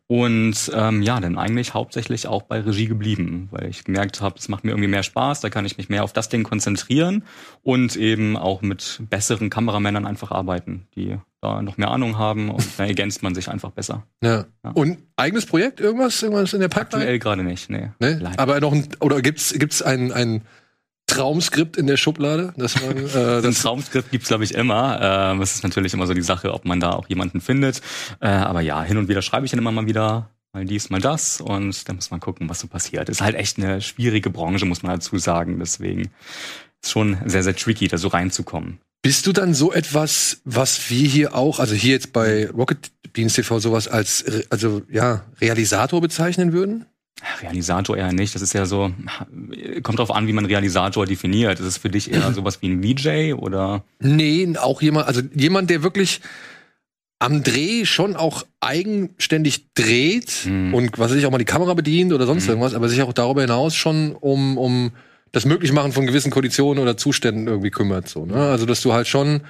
und 0.07 0.71
ähm, 0.75 1.03
ja, 1.03 1.19
dann 1.19 1.39
eigentlich 1.39 1.73
hauptsächlich 1.73 2.27
auch 2.27 2.43
bei 2.43 2.61
Regie 2.61 2.89
geblieben, 2.89 3.49
weil 3.51 3.69
ich 3.69 3.85
gemerkt 3.85 4.21
habe, 4.21 4.37
es 4.39 4.49
macht 4.49 4.63
mir 4.63 4.73
irgendwie 4.73 4.89
mehr 4.89 5.03
Spaß, 5.03 5.41
da 5.41 5.49
kann 5.49 5.65
ich 5.65 5.79
mich 5.79 5.89
mehr 5.89 6.05
auf 6.05 6.13
das 6.13 6.29
Ding 6.29 6.43
konzentrieren 6.43 7.25
und 7.63 7.97
eben 7.97 8.37
auch 8.37 8.61
mit 8.61 9.01
besseren 9.09 9.49
Kameramännern 9.49 10.05
einfach 10.05 10.31
arbeiten, 10.31 10.87
die 10.95 11.17
da 11.41 11.63
noch 11.63 11.79
mehr 11.79 11.91
Ahnung 11.91 12.19
haben 12.19 12.51
und 12.51 12.67
dann 12.79 12.87
ergänzt 12.87 13.23
man 13.23 13.35
sich 13.35 13.49
einfach 13.49 13.71
besser. 13.71 14.07
Ja. 14.23 14.45
ja. 14.63 14.71
Und 14.73 14.99
eigenes 15.17 15.47
Projekt, 15.47 15.81
irgendwas, 15.81 16.23
irgendwas 16.23 16.53
in 16.53 16.61
der 16.61 16.69
Pipeline? 16.69 17.05
Aktuell 17.05 17.19
gerade 17.19 17.43
nicht, 17.43 17.71
nee. 17.71 17.91
nee? 17.99 18.19
Aber 18.37 18.61
noch 18.61 18.73
ein, 18.73 18.87
oder 19.01 19.23
gibt's 19.23 19.55
gibt's 19.59 19.81
ein, 19.81 20.13
ein 20.13 20.43
Traumskript 21.07 21.77
in 21.77 21.87
der 21.87 21.97
Schublade? 21.97 22.55
Dass 22.57 22.81
man, 22.81 22.97
äh, 22.97 23.03
das 23.13 23.45
ein 23.45 23.55
Traumskript 23.55 24.11
gibt's 24.11 24.29
glaube 24.29 24.45
ich 24.45 24.55
immer. 24.55 24.99
Ähm, 25.01 25.43
es 25.43 25.55
ist 25.55 25.63
natürlich 25.63 25.95
immer 25.95 26.07
so 26.07 26.15
die 26.15 26.23
Sache, 26.23 26.53
ob 26.53 26.65
man 26.65 26.81
da 26.81 26.93
auch 26.93 27.09
jemanden 27.09 27.41
findet. 27.41 27.81
Äh, 28.21 28.29
aber 28.29 28.61
ja, 28.61 28.83
hin 28.83 28.97
und 28.97 29.09
wieder 29.09 29.23
schreibe 29.23 29.45
ich 29.45 29.51
dann 29.51 29.59
immer 29.59 29.73
mal 29.73 29.87
wieder 29.87 30.31
mal 30.55 30.65
dies, 30.65 30.89
mal 30.89 31.01
das 31.01 31.41
und 31.41 31.89
dann 31.89 31.97
muss 31.97 32.11
man 32.11 32.21
gucken, 32.21 32.49
was 32.49 32.61
so 32.61 32.69
passiert. 32.69 33.09
Ist 33.09 33.21
halt 33.21 33.35
echt 33.35 33.59
eine 33.59 33.81
schwierige 33.81 34.31
Branche, 34.31 34.65
muss 34.65 34.83
man 34.83 34.93
dazu 34.93 35.19
sagen. 35.19 35.59
Deswegen 35.59 36.11
ist 36.83 36.93
schon 36.93 37.19
sehr, 37.27 37.43
sehr 37.43 37.57
tricky, 37.57 37.89
da 37.89 37.99
so 37.99 38.09
reinzukommen. 38.09 38.79
Bist 39.03 39.27
du 39.27 39.33
dann 39.33 39.53
so 39.53 39.73
etwas, 39.73 40.41
was 40.45 40.89
wir 40.89 41.07
hier 41.07 41.35
auch, 41.35 41.59
also 41.59 41.75
hier 41.75 41.93
jetzt 41.93 42.13
bei 42.13 42.49
Rocket 42.49 42.91
Beans 43.13 43.35
TV 43.35 43.61
sowas 43.61 43.87
als, 43.87 44.25
also 44.49 44.83
ja, 44.91 45.25
Realisator 45.41 46.01
bezeichnen 46.01 46.53
würden? 46.53 46.87
Realisator 47.43 47.97
eher 47.97 48.13
nicht. 48.13 48.35
Das 48.35 48.43
ist 48.43 48.53
ja 48.53 48.67
so, 48.67 48.93
kommt 49.83 49.99
drauf 49.99 50.11
an, 50.11 50.27
wie 50.27 50.33
man 50.33 50.47
Realisator 50.47 51.07
definiert. 51.07 51.61
Ist 51.61 51.67
es 51.67 51.77
für 51.79 51.91
dich 51.91 52.13
eher 52.13 52.33
sowas 52.35 52.63
wie 52.63 52.69
ein 52.69 52.83
VJ 52.83 53.35
oder? 53.35 53.85
Nee, 54.01 54.53
auch 54.59 54.83
jemand, 54.83 55.07
also 55.07 55.23
jemand, 55.35 55.71
der 55.71 55.83
wirklich 55.83 56.21
am 57.19 57.43
Dreh 57.43 57.87
schon 57.87 58.17
auch 58.17 58.45
eigenständig 58.61 59.73
dreht 59.75 60.47
mhm. 60.47 60.75
und 60.75 60.99
was 60.99 61.11
weiß 61.11 61.19
ich 61.19 61.27
auch 61.27 61.31
mal 61.31 61.39
die 61.39 61.45
Kamera 61.45 61.75
bedient 61.75 62.13
oder 62.13 62.27
sonst 62.27 62.45
mhm. 62.45 62.51
irgendwas, 62.51 62.75
aber 62.75 62.89
sich 62.89 63.01
auch 63.03 63.13
darüber 63.13 63.41
hinaus 63.41 63.75
schon 63.75 64.13
um, 64.13 64.59
um 64.59 64.93
das 65.33 65.47
Möglichmachen 65.47 65.93
von 65.93 66.07
gewissen 66.07 66.31
Konditionen 66.31 66.83
oder 66.83 66.97
Zuständen 66.97 67.47
irgendwie 67.47 67.71
kümmert. 67.71 68.09
So, 68.09 68.27
ne? 68.27 68.37
Also 68.37 68.67
dass 68.67 68.83
du 68.83 68.93
halt 68.93 69.09
schon 69.09 69.41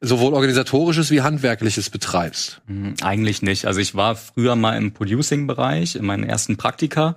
sowohl 0.00 0.34
organisatorisches 0.34 1.10
wie 1.10 1.22
handwerkliches 1.22 1.90
betreibst? 1.90 2.60
Mhm, 2.66 2.94
eigentlich 3.02 3.42
nicht. 3.42 3.66
Also 3.66 3.80
ich 3.80 3.94
war 3.94 4.16
früher 4.16 4.56
mal 4.56 4.76
im 4.76 4.92
Producing-Bereich, 4.92 5.96
in 5.96 6.04
meinen 6.04 6.24
ersten 6.24 6.56
Praktika, 6.56 7.16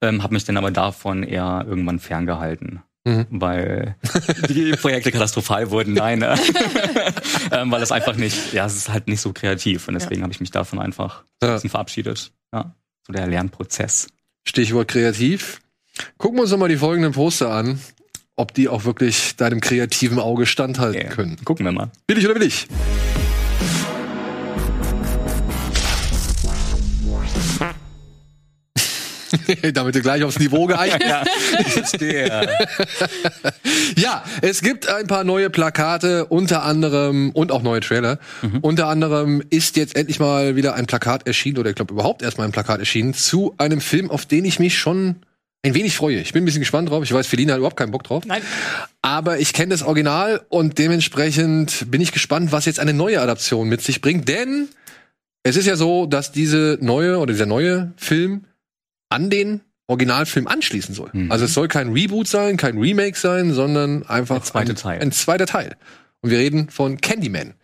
ähm, 0.00 0.22
habe 0.22 0.34
mich 0.34 0.44
dann 0.44 0.56
aber 0.56 0.70
davon 0.70 1.22
eher 1.22 1.64
irgendwann 1.66 1.98
ferngehalten. 1.98 2.82
Mhm. 3.04 3.26
Weil 3.30 3.96
die 4.48 4.72
Projekte 4.72 5.10
katastrophal 5.10 5.70
wurden, 5.70 5.94
nein, 5.94 6.22
äh, 6.22 6.36
ähm, 7.52 7.70
weil 7.70 7.82
es 7.82 7.90
einfach 7.90 8.16
nicht, 8.16 8.52
ja, 8.52 8.64
es 8.66 8.76
ist 8.76 8.88
halt 8.90 9.08
nicht 9.08 9.20
so 9.20 9.32
kreativ 9.32 9.88
und 9.88 9.94
deswegen 9.94 10.20
ja. 10.20 10.22
habe 10.22 10.32
ich 10.32 10.40
mich 10.40 10.52
davon 10.52 10.78
einfach 10.78 11.24
ja. 11.42 11.48
ein 11.48 11.54
bisschen 11.54 11.70
verabschiedet. 11.70 12.32
Ja, 12.52 12.74
so 13.06 13.12
der 13.12 13.26
Lernprozess. 13.26 14.08
Stichwort 14.44 14.88
kreativ. 14.88 15.60
Gucken 16.16 16.38
wir 16.38 16.42
uns 16.42 16.50
doch 16.50 16.58
mal 16.58 16.68
die 16.68 16.76
folgenden 16.76 17.12
Poster 17.12 17.50
an. 17.50 17.80
Ob 18.42 18.52
die 18.54 18.68
auch 18.68 18.84
wirklich 18.84 19.36
deinem 19.36 19.60
kreativen 19.60 20.18
Auge 20.18 20.46
standhalten 20.46 21.00
yeah. 21.00 21.10
können. 21.10 21.36
Gucken 21.44 21.64
wir 21.64 21.70
mal. 21.70 21.92
Billig 22.08 22.24
oder 22.24 22.34
billig? 22.34 22.66
Damit 29.72 29.94
du 29.94 30.02
gleich 30.02 30.24
aufs 30.24 30.40
Niveau 30.40 30.66
geeicht 30.66 30.98
ja, 31.00 31.22
ja, 33.96 34.24
es 34.42 34.60
gibt 34.60 34.88
ein 34.88 35.06
paar 35.06 35.22
neue 35.22 35.48
Plakate, 35.48 36.26
unter 36.26 36.64
anderem 36.64 37.30
und 37.30 37.52
auch 37.52 37.62
neue 37.62 37.80
Trailer. 37.80 38.18
Mhm. 38.42 38.58
Unter 38.60 38.88
anderem 38.88 39.40
ist 39.50 39.76
jetzt 39.76 39.94
endlich 39.94 40.18
mal 40.18 40.56
wieder 40.56 40.74
ein 40.74 40.86
Plakat 40.86 41.28
erschienen, 41.28 41.58
oder 41.58 41.70
ich 41.70 41.76
glaube 41.76 41.94
überhaupt 41.94 42.22
erstmal 42.22 42.48
ein 42.48 42.52
Plakat 42.52 42.80
erschienen, 42.80 43.14
zu 43.14 43.54
einem 43.58 43.80
Film, 43.80 44.10
auf 44.10 44.26
den 44.26 44.44
ich 44.44 44.58
mich 44.58 44.76
schon 44.76 45.16
ein 45.64 45.74
wenig 45.74 45.96
freue. 45.96 46.20
Ich 46.20 46.32
bin 46.32 46.42
ein 46.42 46.44
bisschen 46.44 46.60
gespannt 46.60 46.90
drauf. 46.90 47.04
Ich 47.04 47.12
weiß, 47.12 47.26
Felina 47.26 47.52
hat 47.52 47.58
überhaupt 47.58 47.76
keinen 47.76 47.92
Bock 47.92 48.02
drauf. 48.02 48.24
Nein. 48.26 48.42
Aber 49.00 49.38
ich 49.38 49.52
kenne 49.52 49.70
das 49.70 49.82
Original 49.82 50.44
und 50.48 50.78
dementsprechend 50.78 51.90
bin 51.90 52.00
ich 52.00 52.12
gespannt, 52.12 52.50
was 52.50 52.64
jetzt 52.64 52.80
eine 52.80 52.92
neue 52.92 53.20
Adaption 53.20 53.68
mit 53.68 53.80
sich 53.80 54.00
bringt. 54.00 54.28
Denn 54.28 54.68
es 55.44 55.56
ist 55.56 55.66
ja 55.66 55.76
so, 55.76 56.06
dass 56.06 56.32
diese 56.32 56.78
neue 56.80 57.18
oder 57.18 57.32
dieser 57.32 57.46
neue 57.46 57.92
Film 57.96 58.44
an 59.08 59.30
den 59.30 59.60
Originalfilm 59.86 60.48
anschließen 60.48 60.94
soll. 60.94 61.10
Mhm. 61.12 61.30
Also 61.30 61.44
es 61.44 61.54
soll 61.54 61.68
kein 61.68 61.92
Reboot 61.92 62.26
sein, 62.26 62.56
kein 62.56 62.78
Remake 62.78 63.18
sein, 63.18 63.52
sondern 63.52 64.04
einfach 64.04 64.36
ein 64.36 64.42
zweiter 64.42 64.74
Teil. 64.74 65.00
Ein 65.00 65.12
zweiter 65.12 65.46
Teil. 65.46 65.76
Und 66.22 66.30
wir 66.30 66.38
reden 66.38 66.70
von 66.70 67.00
Candyman, 67.00 67.54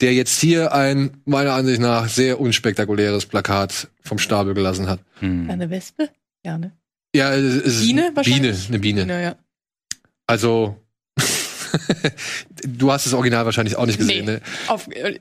der 0.00 0.12
jetzt 0.12 0.40
hier 0.40 0.74
ein 0.74 1.22
meiner 1.24 1.52
Ansicht 1.52 1.80
nach 1.80 2.08
sehr 2.08 2.40
unspektakuläres 2.40 3.26
Plakat 3.26 3.88
vom 4.02 4.18
Stapel 4.18 4.54
gelassen 4.54 4.88
hat. 4.88 5.00
Mhm. 5.20 5.48
Eine 5.48 5.70
Wespe? 5.70 6.10
Ja, 6.44 6.58
ne? 6.58 6.72
Ja, 7.18 7.34
es 7.34 7.56
ist 7.56 7.80
Biene 7.80 8.10
wahrscheinlich. 8.14 8.40
Biene, 8.40 8.68
eine 8.68 8.78
Biene. 8.78 9.00
Biene 9.02 9.22
ja. 9.22 9.36
Also 10.26 10.76
du 12.62 12.92
hast 12.92 13.06
das 13.06 13.12
Original 13.14 13.44
wahrscheinlich 13.44 13.76
auch 13.76 13.86
nicht 13.86 13.98
gesehen, 13.98 14.24
nee. 14.24 14.32
ne? 14.32 14.40
Auf, 14.68 14.88
äh, 14.88 15.18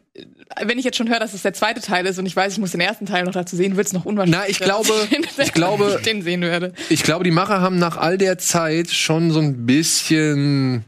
wenn 0.64 0.78
ich 0.78 0.86
jetzt 0.86 0.98
schon 0.98 1.10
höre, 1.10 1.20
dass 1.20 1.34
es 1.34 1.42
der 1.42 1.54
zweite 1.54 1.82
Teil 1.82 2.06
ist 2.06 2.20
und 2.20 2.26
ich 2.26 2.36
weiß, 2.36 2.54
ich 2.54 2.60
muss 2.60 2.72
den 2.72 2.82
ersten 2.82 3.06
Teil 3.06 3.24
noch 3.24 3.34
dazu 3.34 3.56
sehen, 3.56 3.78
wird 3.78 3.88
es 3.88 3.94
noch 3.94 4.06
unwahrscheinlich. 4.06 4.40
Na, 4.40 4.50
ich 4.50 4.60
glaube, 4.60 4.94
ich 5.38 5.54
glaube, 5.54 6.00
den 6.06 6.22
sehen 6.22 6.42
werde. 6.42 6.74
Ich 6.90 7.04
glaube, 7.04 7.24
die 7.24 7.32
Macher 7.32 7.62
haben 7.62 7.80
nach 7.80 7.98
all 7.98 8.18
der 8.18 8.38
Zeit 8.38 8.92
schon 8.92 9.32
so 9.32 9.40
ein 9.40 9.66
bisschen 9.66 10.86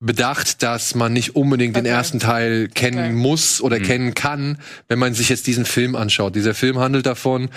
bedacht, 0.00 0.62
dass 0.62 0.94
man 0.94 1.12
nicht 1.12 1.36
unbedingt 1.36 1.76
okay. 1.76 1.84
den 1.84 1.92
ersten 1.92 2.18
Teil 2.18 2.68
kennen 2.68 2.98
okay. 2.98 3.12
muss 3.12 3.60
oder 3.60 3.78
mhm. 3.78 3.82
kennen 3.82 4.14
kann, 4.14 4.58
wenn 4.88 4.98
man 4.98 5.12
sich 5.12 5.28
jetzt 5.28 5.46
diesen 5.46 5.66
Film 5.66 5.94
anschaut. 5.94 6.34
Dieser 6.34 6.54
Film 6.54 6.78
handelt 6.78 7.04
davon, 7.04 7.50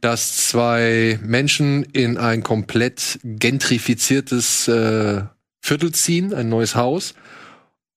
dass 0.00 0.48
zwei 0.48 1.20
Menschen 1.22 1.84
in 1.84 2.16
ein 2.16 2.42
komplett 2.42 3.20
gentrifiziertes 3.22 4.66
äh, 4.68 5.22
Viertel 5.60 5.92
ziehen, 5.92 6.32
ein 6.32 6.48
neues 6.48 6.74
Haus. 6.74 7.14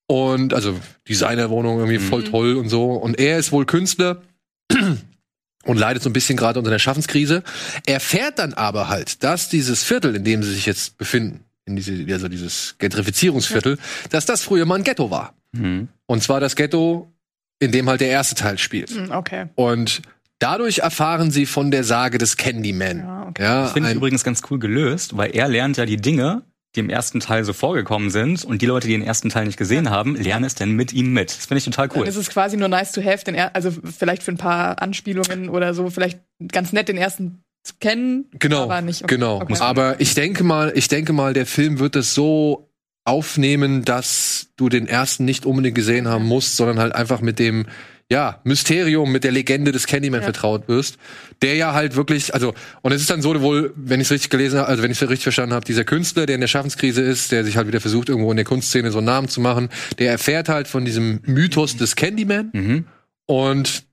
Und 0.05 0.53
also 0.53 0.77
Designerwohnung 1.07 1.79
irgendwie 1.79 1.97
mhm. 1.97 2.03
voll 2.03 2.23
toll 2.25 2.57
und 2.57 2.67
so. 2.67 2.91
Und 2.91 3.17
er 3.19 3.39
ist 3.39 3.53
wohl 3.53 3.65
Künstler 3.65 4.21
und 5.63 5.77
leidet 5.77 6.03
so 6.03 6.09
ein 6.09 6.13
bisschen 6.13 6.35
gerade 6.35 6.59
unter 6.59 6.71
der 6.71 6.79
Schaffenskrise. 6.79 7.41
Er 7.85 8.01
fährt 8.01 8.37
dann 8.37 8.53
aber 8.53 8.89
halt, 8.89 9.23
dass 9.23 9.47
dieses 9.47 9.81
Viertel, 9.81 10.13
in 10.17 10.25
dem 10.25 10.43
sie 10.43 10.53
sich 10.53 10.65
jetzt 10.65 10.97
befinden, 10.97 11.45
in 11.65 11.75
diese, 11.75 11.93
also 12.13 12.27
dieses 12.27 12.75
Gentrifizierungsviertel, 12.77 13.77
ja. 13.77 14.09
dass 14.09 14.25
das 14.25 14.43
früher 14.43 14.65
mal 14.65 14.75
ein 14.75 14.83
Ghetto 14.83 15.09
war. 15.11 15.33
Mhm. 15.53 15.87
Und 16.05 16.23
zwar 16.23 16.39
das 16.39 16.55
Ghetto, 16.55 17.11
in 17.59 17.71
dem 17.71 17.87
halt 17.89 18.01
der 18.01 18.09
erste 18.09 18.35
Teil 18.35 18.57
spielt. 18.57 18.93
Mhm, 18.93 19.11
okay. 19.11 19.45
Und 19.55 20.01
dadurch 20.39 20.79
erfahren 20.79 21.31
sie 21.31 21.45
von 21.45 21.71
der 21.71 21.83
Sage 21.83 22.17
des 22.17 22.37
Candyman. 22.37 22.99
Ja, 22.99 23.27
okay. 23.29 23.43
ja, 23.43 23.61
das 23.63 23.73
finde 23.73 23.89
ich 23.89 23.95
übrigens 23.95 24.23
ganz 24.23 24.41
cool 24.49 24.59
gelöst, 24.59 25.15
weil 25.15 25.35
er 25.35 25.47
lernt 25.47 25.77
ja 25.77 25.85
die 25.85 25.97
Dinge, 25.97 26.43
die 26.75 26.79
im 26.79 26.89
ersten 26.89 27.19
Teil 27.19 27.43
so 27.43 27.53
vorgekommen 27.53 28.09
sind 28.09 28.43
und 28.43 28.61
die 28.61 28.65
Leute, 28.65 28.87
die 28.87 28.93
den 28.93 29.03
ersten 29.03 29.29
Teil 29.29 29.45
nicht 29.45 29.57
gesehen 29.57 29.89
haben, 29.89 30.15
lernen 30.15 30.45
es 30.45 30.55
denn 30.55 30.71
mit 30.71 30.91
ihm 30.91 31.13
mit. 31.13 31.29
Das 31.29 31.45
finde 31.45 31.59
ich 31.59 31.65
total 31.65 31.89
cool. 31.95 32.07
Es 32.07 32.15
ist 32.15 32.31
quasi 32.31 32.57
nur 32.57 32.67
nice 32.67 32.91
to 32.91 33.03
have, 33.03 33.23
den 33.23 33.35
er 33.35 33.55
also 33.55 33.71
vielleicht 33.71 34.23
für 34.23 34.31
ein 34.31 34.37
paar 34.37 34.81
Anspielungen 34.81 35.49
oder 35.49 35.73
so, 35.73 35.89
vielleicht 35.89 36.19
ganz 36.51 36.73
nett 36.73 36.87
den 36.87 36.97
ersten 36.97 37.43
kennen, 37.79 38.25
genau, 38.39 38.63
aber 38.63 38.81
nicht. 38.81 39.03
Okay. 39.03 39.15
Genau. 39.15 39.41
Okay. 39.41 39.55
Aber 39.59 39.99
ich 39.99 40.13
denke 40.13 40.43
mal, 40.43 40.71
ich 40.75 40.87
denke 40.87 41.13
mal, 41.13 41.33
der 41.33 41.45
Film 41.45 41.79
wird 41.79 41.95
es 41.95 42.13
so 42.13 42.69
aufnehmen, 43.05 43.83
dass 43.83 44.47
du 44.55 44.69
den 44.69 44.87
ersten 44.87 45.25
nicht 45.25 45.45
unbedingt 45.45 45.75
gesehen 45.75 46.07
haben 46.07 46.25
musst, 46.25 46.55
sondern 46.55 46.79
halt 46.79 46.95
einfach 46.95 47.21
mit 47.21 47.39
dem 47.39 47.65
ja, 48.09 48.41
Mysterium 48.43 49.11
mit 49.11 49.23
der 49.23 49.31
Legende 49.31 49.71
des 49.71 49.87
Candyman 49.87 50.21
ja. 50.21 50.25
vertraut 50.25 50.67
wirst, 50.67 50.97
der 51.41 51.55
ja 51.55 51.73
halt 51.73 51.95
wirklich, 51.95 52.33
also, 52.33 52.53
und 52.81 52.91
es 52.91 53.01
ist 53.01 53.09
dann 53.09 53.21
so 53.21 53.41
wohl, 53.41 53.73
wenn 53.75 53.99
ich 53.99 54.07
es 54.07 54.11
richtig 54.11 54.29
gelesen 54.29 54.59
habe, 54.59 54.67
also 54.67 54.83
wenn 54.83 54.91
ich 54.91 55.01
es 55.01 55.09
richtig 55.09 55.23
verstanden 55.23 55.55
habe, 55.55 55.65
dieser 55.65 55.83
Künstler, 55.83 56.25
der 56.25 56.35
in 56.35 56.41
der 56.41 56.47
Schaffenskrise 56.47 57.01
ist, 57.01 57.31
der 57.31 57.43
sich 57.43 57.57
halt 57.57 57.67
wieder 57.67 57.81
versucht, 57.81 58.09
irgendwo 58.09 58.29
in 58.29 58.37
der 58.37 58.45
Kunstszene 58.45 58.91
so 58.91 58.99
einen 58.99 59.07
Namen 59.07 59.29
zu 59.29 59.41
machen, 59.41 59.69
der 59.99 60.11
erfährt 60.11 60.49
halt 60.49 60.67
von 60.67 60.85
diesem 60.85 61.21
Mythos 61.25 61.75
des 61.77 61.95
Candyman 61.95 62.49
mhm. 62.53 62.85
und 63.25 63.83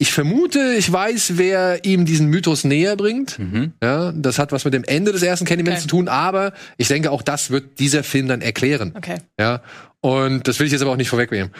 ich 0.00 0.14
vermute, 0.14 0.72
ich 0.78 0.90
weiß, 0.90 1.34
wer 1.36 1.84
ihm 1.84 2.06
diesen 2.06 2.28
Mythos 2.28 2.64
näher 2.64 2.96
bringt. 2.96 3.38
Mhm. 3.38 3.74
Ja, 3.82 4.12
das 4.12 4.38
hat 4.38 4.50
was 4.50 4.64
mit 4.64 4.72
dem 4.72 4.82
Ende 4.82 5.12
des 5.12 5.22
ersten 5.22 5.44
Candyman 5.44 5.74
okay. 5.74 5.82
zu 5.82 5.88
tun, 5.88 6.08
aber 6.08 6.54
ich 6.78 6.88
denke, 6.88 7.10
auch 7.10 7.20
das 7.20 7.50
wird 7.50 7.78
dieser 7.78 8.02
Film 8.02 8.26
dann 8.26 8.40
erklären. 8.40 8.94
Okay. 8.96 9.18
Ja, 9.38 9.60
und 10.00 10.48
das 10.48 10.58
will 10.58 10.66
ich 10.66 10.72
jetzt 10.72 10.80
aber 10.80 10.92
auch 10.92 10.96
nicht 10.96 11.10
vorwegnehmen. 11.10 11.52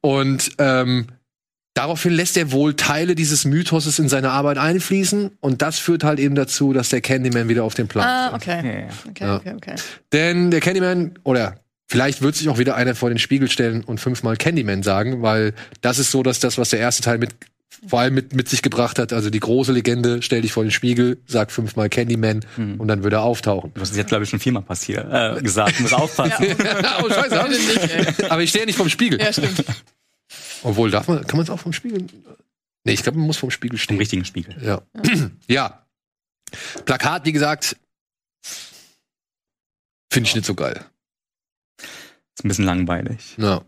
Und 0.00 0.52
ähm, 0.58 1.08
Daraufhin 1.74 2.12
lässt 2.12 2.36
er 2.36 2.50
wohl 2.50 2.74
Teile 2.74 3.14
dieses 3.14 3.44
Mythoses 3.44 4.00
in 4.00 4.08
seine 4.08 4.30
Arbeit 4.30 4.58
einfließen 4.58 5.30
und 5.38 5.62
das 5.62 5.78
führt 5.78 6.02
halt 6.02 6.18
eben 6.18 6.34
dazu, 6.34 6.72
dass 6.72 6.88
der 6.88 7.00
Candyman 7.00 7.48
wieder 7.48 7.62
auf 7.62 7.74
den 7.74 7.86
Plan 7.86 8.04
Ah, 8.06 8.34
okay. 8.34 8.88
Okay, 9.08 9.24
ja. 9.24 9.36
okay, 9.36 9.54
okay. 9.54 9.74
Denn 10.12 10.50
der 10.50 10.60
Candyman, 10.60 11.14
oder 11.22 11.60
vielleicht 11.86 12.22
wird 12.22 12.34
sich 12.34 12.48
auch 12.48 12.58
wieder 12.58 12.74
einer 12.74 12.96
vor 12.96 13.08
den 13.08 13.20
Spiegel 13.20 13.48
stellen 13.48 13.84
und 13.84 14.00
fünfmal 14.00 14.36
Candyman 14.36 14.82
sagen, 14.82 15.22
weil 15.22 15.54
das 15.80 16.00
ist 16.00 16.10
so, 16.10 16.24
dass 16.24 16.40
das, 16.40 16.58
was 16.58 16.70
der 16.70 16.80
erste 16.80 17.04
Teil 17.04 17.18
mit 17.18 17.36
vor 17.86 18.00
allem 18.00 18.14
mit, 18.14 18.34
mit 18.34 18.48
sich 18.48 18.62
gebracht 18.62 18.98
hat, 18.98 19.12
also 19.12 19.30
die 19.30 19.40
große 19.40 19.72
Legende, 19.72 20.22
stell 20.22 20.42
dich 20.42 20.52
vor 20.52 20.64
den 20.64 20.70
Spiegel, 20.70 21.18
sag 21.26 21.50
fünfmal 21.50 21.88
Candyman 21.88 22.44
mhm. 22.56 22.80
und 22.80 22.88
dann 22.88 23.02
würde 23.02 23.16
er 23.16 23.22
auftauchen. 23.22 23.72
Das 23.74 23.90
ist 23.90 23.96
jetzt, 23.96 24.08
glaube 24.08 24.24
ich, 24.24 24.30
schon 24.30 24.40
viermal 24.40 24.62
passiert, 24.62 25.06
äh, 25.10 25.40
gesagt, 25.40 25.80
muss 25.80 25.92
aufpassen. 25.92 26.46
ja. 26.58 26.98
oh, 27.04 27.08
scheiße, 27.08 28.30
Aber 28.30 28.42
ich 28.42 28.50
stehe 28.50 28.66
nicht 28.66 28.76
vom 28.76 28.88
Spiegel. 28.88 29.20
Ja, 29.20 29.32
stimmt. 29.32 29.64
Obwohl, 30.62 30.90
darf 30.90 31.08
man, 31.08 31.26
kann 31.26 31.36
man 31.36 31.44
es 31.44 31.50
auch 31.50 31.60
vom 31.60 31.72
Spiegel? 31.72 32.06
Nee, 32.84 32.92
ich 32.92 33.02
glaube, 33.02 33.18
man 33.18 33.26
muss 33.26 33.36
vom 33.36 33.50
Spiegel 33.50 33.78
stehen. 33.78 33.96
Vom 33.96 34.00
richtigen 34.00 34.24
Spiegel. 34.24 34.56
Ja. 34.62 34.82
ja. 35.48 35.86
Plakat, 36.84 37.24
wie 37.24 37.32
gesagt, 37.32 37.76
finde 40.12 40.28
ich 40.28 40.34
nicht 40.34 40.46
so 40.46 40.54
geil. 40.54 40.84
Ist 41.78 42.44
ein 42.44 42.48
bisschen 42.48 42.64
langweilig. 42.64 43.36
Ja. 43.38 43.62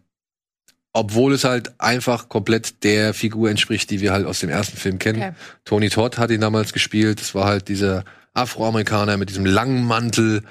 Obwohl 0.93 1.33
es 1.33 1.45
halt 1.45 1.81
einfach 1.81 2.29
komplett 2.29 2.85
der 2.85 3.15
Figur 3.15 3.49
entspricht, 3.51 3.91
die 3.91 4.01
wir 4.01 4.13
halt 4.13 4.27
aus 4.27 4.41
dem 4.41 4.51
ersten 4.51 4.77
Film 4.77 4.99
kennen. 4.99 5.23
Okay. 5.23 5.33
Tony 5.65 5.89
Todd 5.89 6.19
hat 6.19 6.31
ihn 6.31 6.41
damals 6.41 6.73
gespielt. 6.73 7.21
Das 7.21 7.35
war 7.35 7.47
halt 7.47 7.69
dieser 7.69 8.05
Afroamerikaner 8.35 9.17
mit 9.17 9.31
diesem 9.31 9.47
langen 9.47 9.85
Mantel 9.85 10.43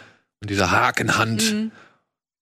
und 0.42 0.50
dieser 0.50 0.72
Hakenhand. 0.72 1.54
Mhm. 1.54 1.72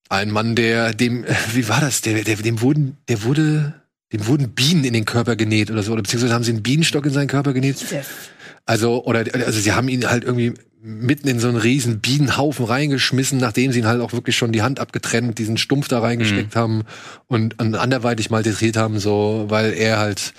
Ein 0.08 0.32
Mann, 0.32 0.56
der 0.56 0.94
dem, 0.94 1.26
wie 1.54 1.68
war 1.68 1.82
das? 1.82 2.02
Der, 2.02 2.24
der, 2.24 2.38
dem 2.38 2.62
wurden, 2.62 2.98
der 3.10 3.24
wurde 3.24 3.74
dem 4.12 4.26
wurden 4.26 4.50
Bienen 4.52 4.84
in 4.84 4.94
den 4.94 5.06
Körper 5.06 5.36
genäht 5.36 5.70
oder 5.70 5.84
so, 5.84 5.94
oder 5.94 6.02
beziehungsweise 6.02 6.34
haben 6.34 6.44
sie 6.44 6.52
einen 6.52 6.64
Bienenstock 6.64 7.06
in 7.06 7.14
seinen 7.14 7.28
Körper 7.28 7.54
genäht. 7.54 7.78
Also, 8.66 9.04
oder, 9.06 9.24
also 9.34 9.60
sie 9.60 9.74
haben 9.74 9.88
ihn 9.88 10.10
halt 10.10 10.24
irgendwie 10.24 10.54
mitten 10.82 11.28
in 11.28 11.40
so 11.40 11.48
einen 11.50 11.58
riesen 11.58 12.00
Bienenhaufen 12.00 12.66
reingeschmissen, 12.66 13.38
nachdem 13.38 13.72
sie 13.72 13.80
ihn 13.80 13.88
halt 13.88 14.02
auch 14.02 14.14
wirklich 14.14 14.38
schon 14.38 14.52
die 14.52 14.62
Hand 14.62 14.80
abgetrennt, 14.80 15.38
diesen 15.38 15.58
Stumpf 15.58 15.88
da 15.88 16.00
reingesteckt 16.00 16.56
mhm. 16.56 16.60
haben 16.60 16.84
und, 17.28 17.60
anderweitig 17.60 18.30
malträtiert 18.30 18.78
haben, 18.78 19.00
so, 19.00 19.46
weil 19.50 19.74
er 19.74 20.00
halt, 20.00 20.34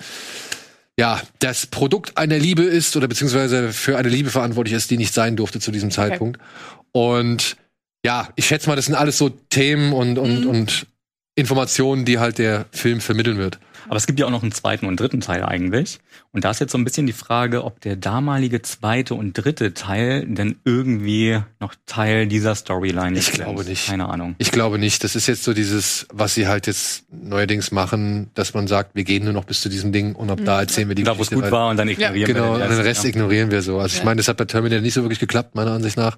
ja, 0.97 1.21
das 1.39 1.67
Produkt 1.67 2.17
einer 2.17 2.39
Liebe 2.39 2.63
ist 2.63 2.95
oder 2.97 3.07
beziehungsweise 3.07 3.71
für 3.71 3.97
eine 3.97 4.09
Liebe 4.09 4.31
verantwortlich 4.31 4.75
ist, 4.75 4.89
die 4.89 4.97
nicht 4.97 5.13
sein 5.13 5.35
durfte 5.35 5.59
zu 5.59 5.71
diesem 5.71 5.91
Zeitpunkt. 5.91 6.39
Okay. 6.39 6.45
Und 6.91 7.57
ja, 8.03 8.29
ich 8.35 8.47
schätze 8.47 8.67
mal, 8.67 8.75
das 8.75 8.85
sind 8.85 8.95
alles 8.95 9.17
so 9.17 9.29
Themen 9.29 9.93
und, 9.93 10.17
und, 10.17 10.41
mhm. 10.41 10.49
und 10.49 10.87
Informationen, 11.35 12.03
die 12.03 12.17
halt 12.17 12.39
der 12.39 12.65
Film 12.71 12.99
vermitteln 12.99 13.37
wird. 13.37 13.59
Aber 13.91 13.97
es 13.97 14.07
gibt 14.07 14.21
ja 14.21 14.25
auch 14.25 14.31
noch 14.31 14.41
einen 14.41 14.53
zweiten 14.53 14.85
und 14.85 14.97
dritten 14.97 15.19
Teil 15.19 15.43
eigentlich. 15.43 15.99
Und 16.31 16.45
da 16.45 16.51
ist 16.51 16.61
jetzt 16.61 16.71
so 16.71 16.77
ein 16.77 16.85
bisschen 16.85 17.07
die 17.07 17.11
Frage, 17.11 17.65
ob 17.65 17.81
der 17.81 17.97
damalige 17.97 18.61
zweite 18.61 19.15
und 19.15 19.33
dritte 19.33 19.73
Teil 19.73 20.25
denn 20.25 20.55
irgendwie 20.63 21.39
noch 21.59 21.75
Teil 21.87 22.25
dieser 22.25 22.55
Storyline 22.55 23.19
ist. 23.19 23.27
Ich 23.27 23.33
glaube 23.33 23.65
nicht. 23.65 23.87
Keine 23.87 24.07
Ahnung. 24.07 24.35
Ich 24.37 24.53
glaube 24.53 24.79
nicht. 24.79 25.03
Das 25.03 25.17
ist 25.17 25.27
jetzt 25.27 25.43
so 25.43 25.53
dieses, 25.53 26.07
was 26.09 26.35
sie 26.35 26.47
halt 26.47 26.67
jetzt 26.67 27.03
neuerdings 27.11 27.73
machen, 27.73 28.31
dass 28.33 28.53
man 28.53 28.67
sagt, 28.67 28.95
wir 28.95 29.03
gehen 29.03 29.25
nur 29.25 29.33
noch 29.33 29.43
bis 29.43 29.59
zu 29.59 29.67
diesem 29.67 29.91
Ding 29.91 30.15
und 30.15 30.31
ab 30.31 30.39
mhm. 30.39 30.45
da 30.45 30.61
erzählen 30.61 30.87
wir 30.87 30.95
die 30.95 31.03
Da, 31.03 31.17
wo 31.17 31.23
es 31.23 31.29
gut 31.29 31.51
war 31.51 31.69
und 31.69 31.75
dann 31.75 31.89
ignorieren 31.89 32.15
ja. 32.15 32.27
wir 32.27 32.33
Genau, 32.33 32.57
den, 32.57 32.69
den 32.69 32.79
Rest 32.79 33.03
ja. 33.03 33.09
ignorieren 33.09 33.51
wir 33.51 33.61
so. 33.61 33.77
Also 33.77 33.93
ja. 33.93 33.99
ich 33.99 34.05
meine, 34.05 34.19
das 34.19 34.29
hat 34.29 34.37
bei 34.37 34.45
Terminator 34.45 34.81
nicht 34.81 34.93
so 34.93 35.03
wirklich 35.03 35.19
geklappt, 35.19 35.53
meiner 35.53 35.71
Ansicht 35.71 35.97
nach. 35.97 36.17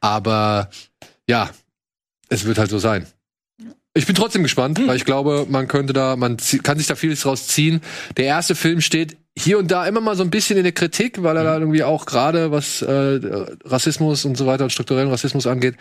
Aber 0.00 0.70
ja, 1.28 1.50
es 2.30 2.46
wird 2.46 2.56
halt 2.56 2.70
so 2.70 2.78
sein. 2.78 3.06
Ich 3.92 4.06
bin 4.06 4.14
trotzdem 4.14 4.42
gespannt, 4.42 4.78
hm. 4.78 4.86
weil 4.86 4.96
ich 4.96 5.04
glaube, 5.04 5.46
man 5.48 5.66
könnte 5.66 5.92
da, 5.92 6.16
man 6.16 6.36
kann 6.62 6.78
sich 6.78 6.86
da 6.86 6.94
vieles 6.94 7.22
draus 7.22 7.48
ziehen. 7.48 7.80
Der 8.16 8.26
erste 8.26 8.54
Film 8.54 8.80
steht 8.80 9.16
hier 9.36 9.58
und 9.58 9.70
da 9.70 9.86
immer 9.86 10.00
mal 10.00 10.16
so 10.16 10.22
ein 10.22 10.30
bisschen 10.30 10.56
in 10.56 10.62
der 10.62 10.72
Kritik, 10.72 11.22
weil 11.22 11.36
er 11.36 11.44
da 11.44 11.54
hm. 11.54 11.62
irgendwie 11.62 11.82
auch 11.82 12.06
gerade 12.06 12.52
was 12.52 12.82
äh, 12.82 13.20
Rassismus 13.64 14.24
und 14.24 14.36
so 14.36 14.46
weiter 14.46 14.64
und 14.64 14.70
strukturellen 14.70 15.08
Rassismus 15.08 15.46
angeht, 15.46 15.76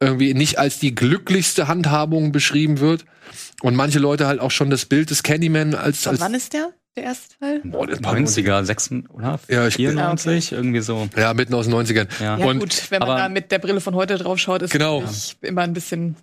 irgendwie 0.00 0.34
nicht 0.34 0.58
als 0.58 0.78
die 0.78 0.94
glücklichste 0.94 1.68
Handhabung 1.68 2.32
beschrieben 2.32 2.80
wird. 2.80 3.04
Und 3.62 3.74
manche 3.74 3.98
Leute 3.98 4.26
halt 4.26 4.40
auch 4.40 4.50
schon 4.50 4.70
das 4.70 4.86
Bild 4.86 5.10
des 5.10 5.22
Candyman 5.22 5.74
als. 5.74 6.06
als 6.06 6.20
wann 6.20 6.34
ist 6.34 6.52
der? 6.52 6.70
Der 6.96 7.04
erste 7.04 7.38
Teil? 7.38 7.60
Boah, 7.64 7.86
der 7.86 7.98
90er, 7.98 8.64
6 8.64 8.90
oder? 9.10 9.38
Ja, 9.48 9.66
ich 9.66 9.76
94, 9.76 10.46
okay. 10.46 10.54
irgendwie 10.54 10.80
so. 10.80 11.08
Ja, 11.16 11.32
mitten 11.34 11.54
aus 11.54 11.66
den 11.66 11.74
90ern. 11.74 12.08
Ja, 12.20 12.38
ja 12.38 12.46
und, 12.46 12.60
gut, 12.60 12.90
wenn 12.90 13.00
man 13.00 13.08
da 13.08 13.28
mit 13.28 13.52
der 13.52 13.58
Brille 13.58 13.80
von 13.80 13.94
heute 13.94 14.16
drauf 14.18 14.38
schaut, 14.38 14.62
ist 14.62 14.72
genau. 14.72 15.04
immer 15.40 15.62
ein 15.62 15.74
bisschen 15.74 16.16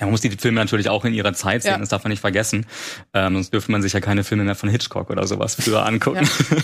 ja, 0.00 0.06
man 0.06 0.10
muss 0.10 0.22
die 0.22 0.30
Filme 0.30 0.60
natürlich 0.60 0.88
auch 0.88 1.04
in 1.04 1.14
ihrer 1.14 1.34
Zeit 1.34 1.62
sehen, 1.62 1.72
ja. 1.72 1.78
das 1.78 1.88
darf 1.88 2.02
man 2.02 2.10
nicht 2.10 2.20
vergessen. 2.20 2.66
Ähm, 3.12 3.34
sonst 3.34 3.52
dürfte 3.52 3.70
man 3.70 3.80
sich 3.80 3.92
ja 3.92 4.00
keine 4.00 4.24
Filme 4.24 4.42
mehr 4.42 4.56
von 4.56 4.68
Hitchcock 4.68 5.08
oder 5.08 5.24
sowas 5.28 5.54
früher 5.54 5.86
angucken. 5.86 6.28
Ja. 6.50 6.56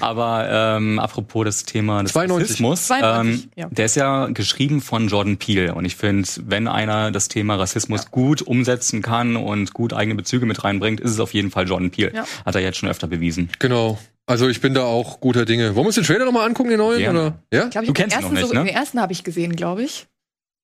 Aber 0.00 0.48
ähm, 0.50 0.98
apropos 0.98 1.44
das 1.44 1.64
Thema 1.64 2.02
des 2.02 2.12
92. 2.12 2.44
Rassismus, 2.44 2.86
92, 2.86 3.44
ähm, 3.44 3.50
ja. 3.56 3.68
der 3.70 3.84
ist 3.84 3.96
ja 3.96 4.28
geschrieben 4.28 4.80
von 4.80 5.08
Jordan 5.08 5.36
Peele. 5.36 5.74
Und 5.74 5.84
ich 5.84 5.96
finde, 5.96 6.26
wenn 6.46 6.66
einer 6.66 7.10
das 7.10 7.28
Thema 7.28 7.56
Rassismus 7.56 8.04
ja. 8.04 8.08
gut 8.10 8.40
umsetzen 8.40 9.02
kann 9.02 9.36
und 9.36 9.74
gut 9.74 9.92
eigene 9.92 10.14
Bezüge 10.14 10.46
mit 10.46 10.64
reinbringt, 10.64 11.00
ist 11.00 11.10
es 11.10 11.20
auf 11.20 11.34
jeden 11.34 11.50
Fall 11.50 11.68
Jordan 11.68 11.90
Peele. 11.90 12.24
Hat 12.46 12.54
er 12.54 12.62
jetzt 12.62 12.78
schon 12.78 12.88
öfter 12.88 13.06
bewiesen. 13.06 13.50
Genau. 13.58 13.98
Also 14.24 14.48
ich 14.48 14.62
bin 14.62 14.72
da 14.72 14.84
auch 14.84 15.20
guter 15.20 15.44
Dinge. 15.44 15.74
Wollen 15.74 15.84
wir 15.84 15.88
uns 15.88 15.94
den 15.94 16.04
Trailer 16.04 16.24
nochmal 16.24 16.46
angucken, 16.46 16.70
den 16.70 16.78
neuen? 16.78 17.10
Oder? 17.10 17.42
Ja? 17.52 17.64
Ich 17.64 17.70
glaub, 17.70 17.82
ich 17.82 17.88
du 17.88 17.94
kennst 17.94 18.16
ihn 18.16 18.22
noch 18.22 18.30
nicht, 18.30 18.46
so, 18.46 18.54
ne? 18.54 18.64
Den 18.64 18.74
ersten 18.74 19.00
habe 19.00 19.12
ich 19.12 19.24
gesehen, 19.24 19.56
glaube 19.56 19.82
ich. 19.82 20.06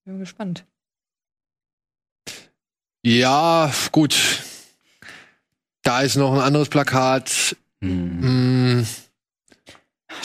Bin 0.06 0.18
gespannt. 0.18 0.64
Ja, 3.04 3.70
gut. 3.92 4.16
Da 5.82 6.00
ist 6.00 6.16
noch 6.16 6.32
ein 6.32 6.40
anderes 6.40 6.70
Plakat. 6.70 7.54
Hm. 7.82 8.22
Hm. 8.22 8.86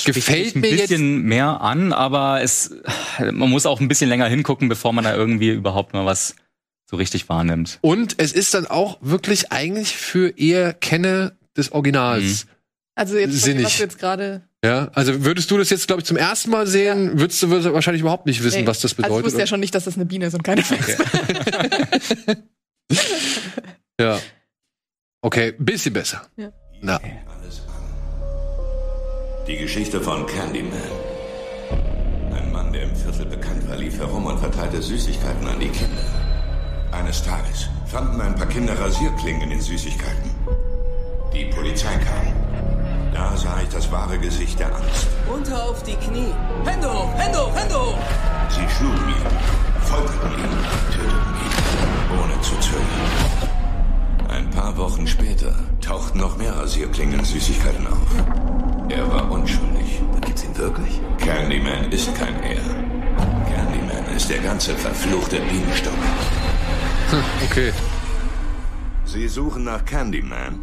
Gefällt 0.06 0.56
mir 0.56 0.70
ein 0.70 0.78
bisschen 0.78 1.18
jetzt 1.18 1.26
mehr 1.26 1.60
an, 1.60 1.92
aber 1.92 2.42
es, 2.42 2.74
man 3.20 3.50
muss 3.50 3.66
auch 3.66 3.82
ein 3.82 3.90
bisschen 3.90 4.08
länger 4.08 4.28
hingucken, 4.28 4.70
bevor 4.70 4.94
man 4.94 5.04
da 5.04 5.14
irgendwie 5.14 5.50
überhaupt 5.50 5.94
mal 5.94 6.06
was 6.06 6.36
so 6.90 6.96
richtig 6.96 7.28
wahrnimmt. 7.28 7.80
Und 7.82 8.16
es 8.18 8.32
ist 8.32 8.54
dann 8.54 8.66
auch 8.66 8.98
wirklich 9.02 9.52
eigentlich 9.52 9.98
für 9.98 10.38
eher 10.38 10.74
Kenne 10.74 11.38
des 11.58 11.74
Originals. 11.74 12.46
Mhm. 12.46 12.52
Also 12.96 13.18
jetzt, 13.18 13.42
sinnig. 13.42 13.66
was 13.66 13.78
du 13.78 13.84
jetzt 13.84 14.00
gerade 14.00 14.42
ja, 14.64 14.90
also 14.94 15.24
würdest 15.24 15.50
du 15.52 15.58
das 15.58 15.70
jetzt, 15.70 15.88
glaube 15.88 16.02
ich, 16.02 16.06
zum 16.06 16.18
ersten 16.18 16.52
Mal 16.52 16.68
sehen, 16.68 17.06
ja. 17.06 17.20
würdest 17.20 17.42
du 17.42 17.50
würdest 17.50 17.72
wahrscheinlich 17.74 18.02
überhaupt 18.02 18.26
nicht 18.26 18.44
wissen, 18.44 18.62
nee. 18.62 18.68
was 18.68 18.82
das 18.82 18.94
bedeutet. 18.94 19.12
Also 19.12 19.20
ich 19.20 19.26
wusste 19.26 19.40
ja 19.40 19.48
schon 19.48 19.62
nicht, 19.62 19.74
dass 19.74 19.86
das 19.86 19.96
eine 19.96 20.06
Biene 20.06 20.26
ist 20.26 20.34
und 20.34 20.44
keine 20.44 20.62
Wespe. 20.70 20.98
Okay. 21.00 22.36
ja. 24.00 24.20
Okay, 25.22 25.54
bisschen 25.58 25.94
besser. 25.94 26.22
Ja. 26.38 26.52
Na. 26.82 27.00
Die 29.48 29.58
Geschichte 29.58 30.00
von 30.00 30.26
Candyman. 30.28 30.80
Ein 32.32 32.52
Mann, 32.52 32.72
der 32.72 32.84
im 32.84 32.96
Viertel 32.96 33.26
bekannt 33.26 33.68
war, 33.68 33.78
lief 33.78 33.98
herum 33.98 34.28
und 34.28 34.40
verteilte 34.40 34.82
Süßigkeiten 34.82 35.48
an 35.48 35.60
die 35.60 35.70
Kinder. 35.70 36.04
Eines 36.92 37.24
Tages 37.24 37.70
fanden 37.88 38.22
ein 38.22 38.36
paar 38.36 38.48
Kinder 38.48 38.78
Rasierklingen 38.80 39.42
in 39.42 39.50
den 39.50 39.62
Süßigkeiten. 39.62 40.32
Die 41.34 41.46
Polizei 41.46 41.94
kam. 41.98 42.34
Da 43.14 43.36
sah 43.36 43.62
ich 43.62 43.70
das 43.70 43.92
wahre 43.92 44.18
Gesicht 44.18 44.60
der 44.60 44.74
Angst. 44.74 45.08
Runter 45.30 45.64
auf 45.70 45.84
die 45.84 45.96
Knie. 45.96 46.34
Hände 46.66 46.92
hoch, 46.92 47.14
Hände 47.18 47.40
hoch, 47.40 47.56
Hände 47.56 47.76
hoch! 47.76 47.98
Sie 48.50 48.68
schlugen 48.70 49.10
ihn, 49.10 49.26
folterten 49.82 50.32
ihn, 50.32 50.58
töteten 50.92 51.36
ihn, 51.36 51.39
zu 52.42 52.56
zögern. 52.60 52.86
Ein 54.30 54.50
paar 54.52 54.78
Wochen 54.78 55.08
später 55.08 55.56
tauchten 55.82 56.20
noch 56.20 56.38
mehr 56.38 56.56
Rasierklingen-Süßigkeiten 56.56 57.88
auf. 57.88 58.90
Er 58.90 59.12
war 59.12 59.32
unschuldig. 59.32 60.02
Dann 60.12 60.22
gibt's 60.22 60.44
ihn 60.44 60.58
wirklich? 60.58 61.00
Candyman 61.18 61.92
ist 61.92 62.14
kein 62.16 62.42
Er. 62.44 62.62
Candyman 63.54 64.16
ist 64.16 64.30
der 64.30 64.40
ganze 64.40 64.76
verfluchte 64.76 65.40
Bienenstock. 65.42 65.94
Hm, 67.12 67.24
okay. 67.50 67.74
Sie 69.06 69.28
suchen 69.28 69.64
nach 69.64 69.84
Candyman? 69.86 70.60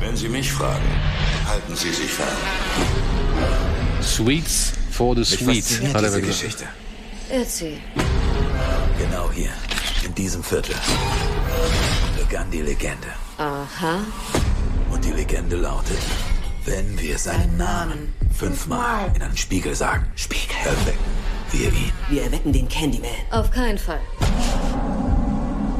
Wenn 0.00 0.16
Sie 0.16 0.28
mich 0.28 0.50
fragen, 0.52 0.88
halten 1.48 1.76
Sie 1.76 1.90
sich 1.90 2.10
fern. 2.10 2.28
Sweets 4.02 4.72
for 4.90 5.14
the 5.16 5.24
Sweet, 5.24 5.94
hat 5.94 6.02
er 6.02 6.20
Geschichte. 6.20 6.64
Erzähl. 7.28 7.78
Genau 8.98 9.30
hier, 9.32 9.50
in 10.04 10.14
diesem 10.14 10.42
Viertel, 10.42 10.74
begann 12.18 12.50
die 12.50 12.62
Legende. 12.62 13.08
Aha. 13.38 13.98
Und 14.90 15.04
die 15.04 15.12
Legende 15.12 15.56
lautet, 15.56 15.98
wenn 16.64 16.98
wir 16.98 17.18
seinen 17.18 17.56
Namen 17.56 18.14
fünfmal 18.36 19.12
in 19.14 19.22
einen 19.22 19.36
Spiegel 19.36 19.74
sagen, 19.74 20.06
Spiegel, 20.16 20.56
erwecken 20.64 20.98
wir 21.52 21.68
ihn. 21.68 21.92
Wir 22.08 22.22
erwecken 22.24 22.52
den 22.52 22.68
Candyman. 22.68 23.10
Auf 23.30 23.50
keinen 23.50 23.78
Fall. 23.78 24.00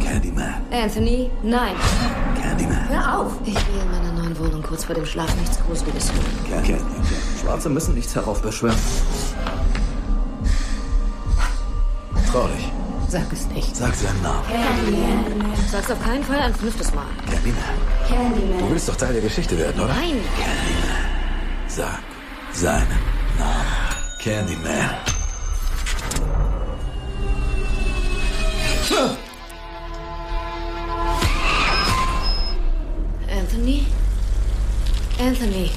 Candyman. 0.03 0.55
Anthony, 0.71 1.31
nein. 1.43 1.75
Candyman. 2.41 2.89
Hör 2.89 3.21
auf. 3.21 3.33
Ich 3.45 3.55
will 3.55 3.81
in 3.83 3.91
meiner 3.91 4.13
neuen 4.13 4.39
Wohnung 4.39 4.63
kurz 4.63 4.85
vor 4.85 4.95
dem 4.95 5.07
Schlaf 5.07 5.35
nichts 5.37 5.59
Gruseliges 5.67 6.13
hören. 6.13 6.63
Candyman. 6.63 6.87
Schwarze 7.41 7.69
müssen 7.69 7.95
nichts 7.95 8.15
heraufbeschwören. 8.15 8.77
Trau 12.31 12.47
dich. 12.49 12.80
Sag 13.11 13.33
es 13.33 13.45
nicht. 13.49 13.75
Sag 13.75 13.93
seinen 13.97 14.23
Namen. 14.23 14.45
Candyman. 14.47 15.53
Sag's 15.69 15.91
auf 15.91 16.01
keinen 16.01 16.23
Fall 16.23 16.39
ein 16.39 16.55
fünftes 16.55 16.95
Mal. 16.95 17.07
Candyman. 17.29 17.61
Candyman. 18.09 18.59
Du 18.61 18.71
willst 18.71 18.89
doch 18.89 18.95
Teil 18.95 19.13
der 19.15 19.23
Geschichte 19.23 19.59
werden, 19.59 19.81
oder? 19.81 19.93
Nein. 19.95 20.21
Candyman. 20.39 20.97
Sag 21.67 21.99
seinen 22.53 22.87
Namen. 23.37 23.67
Candyman. 24.23 24.91
Anthony? 33.29 33.87
Anthony. 35.19 35.71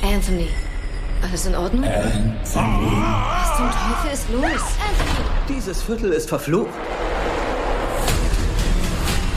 Anthony. 0.00 0.48
Alles 1.22 1.46
in 1.46 1.56
Ordnung? 1.56 1.84
Anthony. 1.84 3.02
Was 3.02 3.56
zum 3.56 3.68
Teufel 3.68 4.10
ist 4.12 4.30
los? 4.30 4.62
Anthony! 4.78 5.33
Dieses 5.48 5.82
Viertel 5.82 6.12
ist 6.12 6.28
verflucht. 6.30 6.70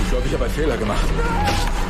Ich 0.03 0.09
glaube, 0.09 0.25
ich 0.25 0.33
habe 0.33 0.45
einen 0.45 0.53
Fehler 0.53 0.77
gemacht. 0.77 1.05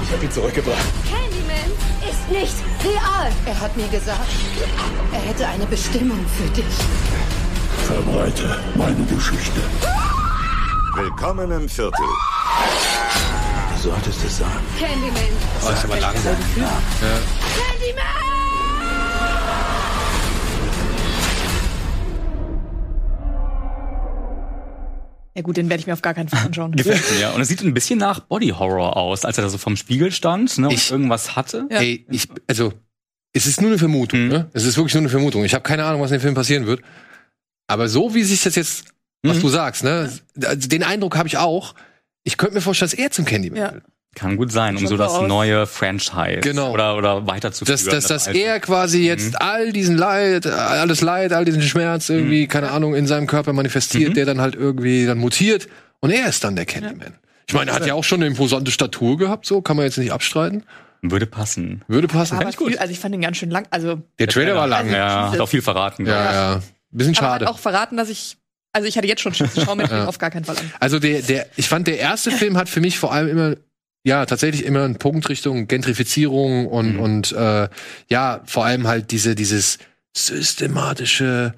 Ich 0.04 0.12
habe 0.12 0.26
ihn 0.26 0.32
zurückgebracht. 0.32 0.86
Candyman 1.08 1.72
ist 2.02 2.30
nicht 2.32 2.56
real. 2.84 3.32
Er 3.46 3.60
hat 3.60 3.78
mir 3.78 3.88
gesagt, 3.90 4.28
er 5.14 5.20
hätte 5.20 5.48
eine 5.48 5.68
Bestimmung 5.68 6.26
für 6.36 6.50
dich. 6.50 6.66
Verbreite 7.86 8.60
meine 8.74 9.06
Geschichte. 9.06 9.62
Willkommen 10.96 11.52
im 11.52 11.70
Viertel. 11.70 12.06
Du 13.76 13.90
solltest 13.90 14.26
es 14.26 14.40
sagen. 14.40 14.66
Candyman. 14.80 15.14
Oh, 15.64 15.70
ist 15.70 15.86
aber 15.86 16.00
langsam. 16.00 16.36
Ja. 16.56 16.72
Candyman! 17.56 18.17
Ja 25.38 25.44
gut, 25.44 25.56
den 25.56 25.70
werde 25.70 25.80
ich 25.80 25.86
mir 25.86 25.94
auf 25.94 26.02
gar 26.02 26.16
keinen 26.16 26.30
Fall 26.30 26.48
anschauen. 26.48 26.72
Gefällt 26.76 27.04
mir. 27.16 27.32
Und 27.36 27.42
es 27.42 27.48
sieht 27.48 27.62
ein 27.62 27.72
bisschen 27.76 28.00
nach 28.00 28.22
Body 28.22 28.50
Horror 28.50 28.98
aus, 28.98 29.24
als 29.24 29.38
er 29.38 29.44
da 29.44 29.50
so 29.50 29.60
vom 29.60 29.78
Spiegel 29.78 30.12
stand 30.12 30.58
ne, 30.58 30.68
und 30.68 30.74
ich, 30.74 30.90
irgendwas 30.90 31.36
hatte. 31.36 31.68
Ja. 31.70 31.78
Ey, 31.78 32.08
ich, 32.10 32.28
also, 32.48 32.74
es 33.34 33.46
ist 33.46 33.62
nur 33.62 33.70
eine 33.70 33.78
Vermutung. 33.78 34.24
Mhm. 34.24 34.30
Ne? 34.30 34.50
Es 34.54 34.66
ist 34.66 34.78
wirklich 34.78 34.96
nur 34.96 35.02
eine 35.02 35.10
Vermutung. 35.10 35.46
Ich 35.46 35.54
habe 35.54 35.62
keine 35.62 35.86
Ahnung, 35.86 36.02
was 36.02 36.10
in 36.10 36.18
dem 36.18 36.22
Film 36.22 36.34
passieren 36.34 36.66
wird. 36.66 36.82
Aber 37.68 37.88
so 37.88 38.16
wie 38.16 38.24
sich 38.24 38.42
das 38.42 38.56
jetzt, 38.56 38.86
was 39.22 39.38
mhm. 39.38 39.42
du 39.42 39.50
sagst, 39.50 39.84
ne, 39.84 40.12
den 40.36 40.82
Eindruck 40.82 41.16
habe 41.16 41.28
ich 41.28 41.38
auch. 41.38 41.76
Ich 42.24 42.38
könnte 42.38 42.56
mir 42.56 42.62
vorstellen, 42.62 42.90
dass 42.90 42.98
er 43.00 43.12
zum 43.12 43.26
Candyman 43.26 43.60
ja. 43.60 43.74
will. 43.74 43.84
Kann 44.16 44.36
gut 44.36 44.52
sein, 44.52 44.76
um 44.78 44.88
so 44.88 44.98
das 44.98 45.12
aus. 45.12 45.28
neue 45.28 45.68
Franchise 45.68 46.40
genau. 46.42 46.72
oder, 46.72 46.98
oder 46.98 47.28
weiterzuführen. 47.28 47.80
Dass, 47.86 47.86
dass, 47.86 48.26
dass 48.26 48.28
er 48.28 48.60
quasi 48.60 49.06
jetzt 49.06 49.34
mhm. 49.34 49.38
all 49.40 49.72
diesen 49.72 49.96
Leid, 49.96 50.48
alles 50.48 51.02
Leid, 51.02 51.34
all 51.34 51.46
diesen 51.46 51.62
Schmerz 51.62 52.10
irgendwie, 52.10 52.44
mhm. 52.44 52.48
keine 52.48 52.72
Ahnung, 52.72 52.96
in 52.96 53.06
seinem 53.06 53.28
Körper 53.28 53.54
manifestiert, 53.54 54.10
mhm. 54.10 54.14
der 54.16 54.26
dann 54.26 54.42
halt 54.42 54.56
irgendwie 54.56 55.06
dann 55.06 55.20
mutiert 55.20 55.68
und 56.00 56.10
er 56.10 56.28
ist 56.28 56.44
dann 56.44 56.56
der 56.56 56.66
Candyman. 56.66 57.10
Ja. 57.10 57.20
Ich 57.48 57.54
meine, 57.54 57.72
er 57.72 57.76
hat 57.76 57.86
ja 57.86 57.94
auch 57.94 58.04
schon 58.04 58.20
eine 58.20 58.28
imposante 58.28 58.72
Statur 58.72 59.18
gehabt, 59.18 59.46
so 59.46 59.62
kann 59.62 59.78
man 59.78 59.86
jetzt 59.86 59.98
nicht 59.98 60.12
abstreiten. 60.12 60.64
Würde 61.02 61.28
passen. 61.28 61.84
Würde 61.88 62.08
passen. 62.08 62.38
Aber 62.38 62.52
viel, 62.52 62.78
also 62.78 62.92
ich 62.92 63.00
fand 63.00 63.14
ihn 63.14 63.22
ganz 63.22 63.38
schön 63.38 63.52
lang. 63.52 63.68
Also 63.70 64.02
der, 64.20 64.28
Trailer 64.28 64.56
war 64.56 64.68
lang. 64.68 64.86
Also 64.86 64.96
ja, 64.96 65.32
hat 65.32 65.40
auch 65.40 65.50
viel 65.50 65.62
verraten. 65.62 66.06
Ja, 66.06 66.24
ja. 66.24 66.34
ja. 66.56 66.62
Bisschen 66.90 67.16
schade. 67.16 67.46
Aber 67.46 67.56
auch 67.56 67.60
verraten, 67.60 67.98
dass 67.98 68.10
ich 68.10 68.38
also 68.74 68.88
ich 68.88 68.96
hatte 68.96 69.08
jetzt 69.08 69.22
schon 69.22 69.34
Schiss, 69.34 69.56
ich 69.56 69.64
schaue 69.64 69.76
mir 69.76 69.86
ja. 69.86 70.06
auf 70.06 70.20
gar 70.20 70.30
keinen 70.30 70.46
Fall 70.46 70.58
an. 70.58 70.72
Also 70.80 71.00
der, 71.00 71.22
der, 71.24 71.48
ich 71.56 71.68
fand 71.68 71.88
der 71.88 71.98
erste 71.98 72.30
Film 72.30 72.58
hat 72.58 72.70
für 72.70 72.80
mich 72.80 73.00
vor 73.00 73.12
allem 73.12 73.28
immer 73.28 73.56
ja, 74.08 74.26
tatsächlich 74.26 74.64
immer 74.64 74.86
ein 74.86 74.96
Punkt 74.96 75.28
Richtung 75.28 75.68
Gentrifizierung 75.68 76.68
und, 76.68 76.94
mhm. 76.94 77.00
und 77.02 77.32
äh, 77.34 77.68
ja, 78.08 78.42
vor 78.46 78.64
allem 78.64 78.88
halt 78.88 79.12
diese, 79.12 79.36
dieses 79.36 79.80
systematische 80.16 81.54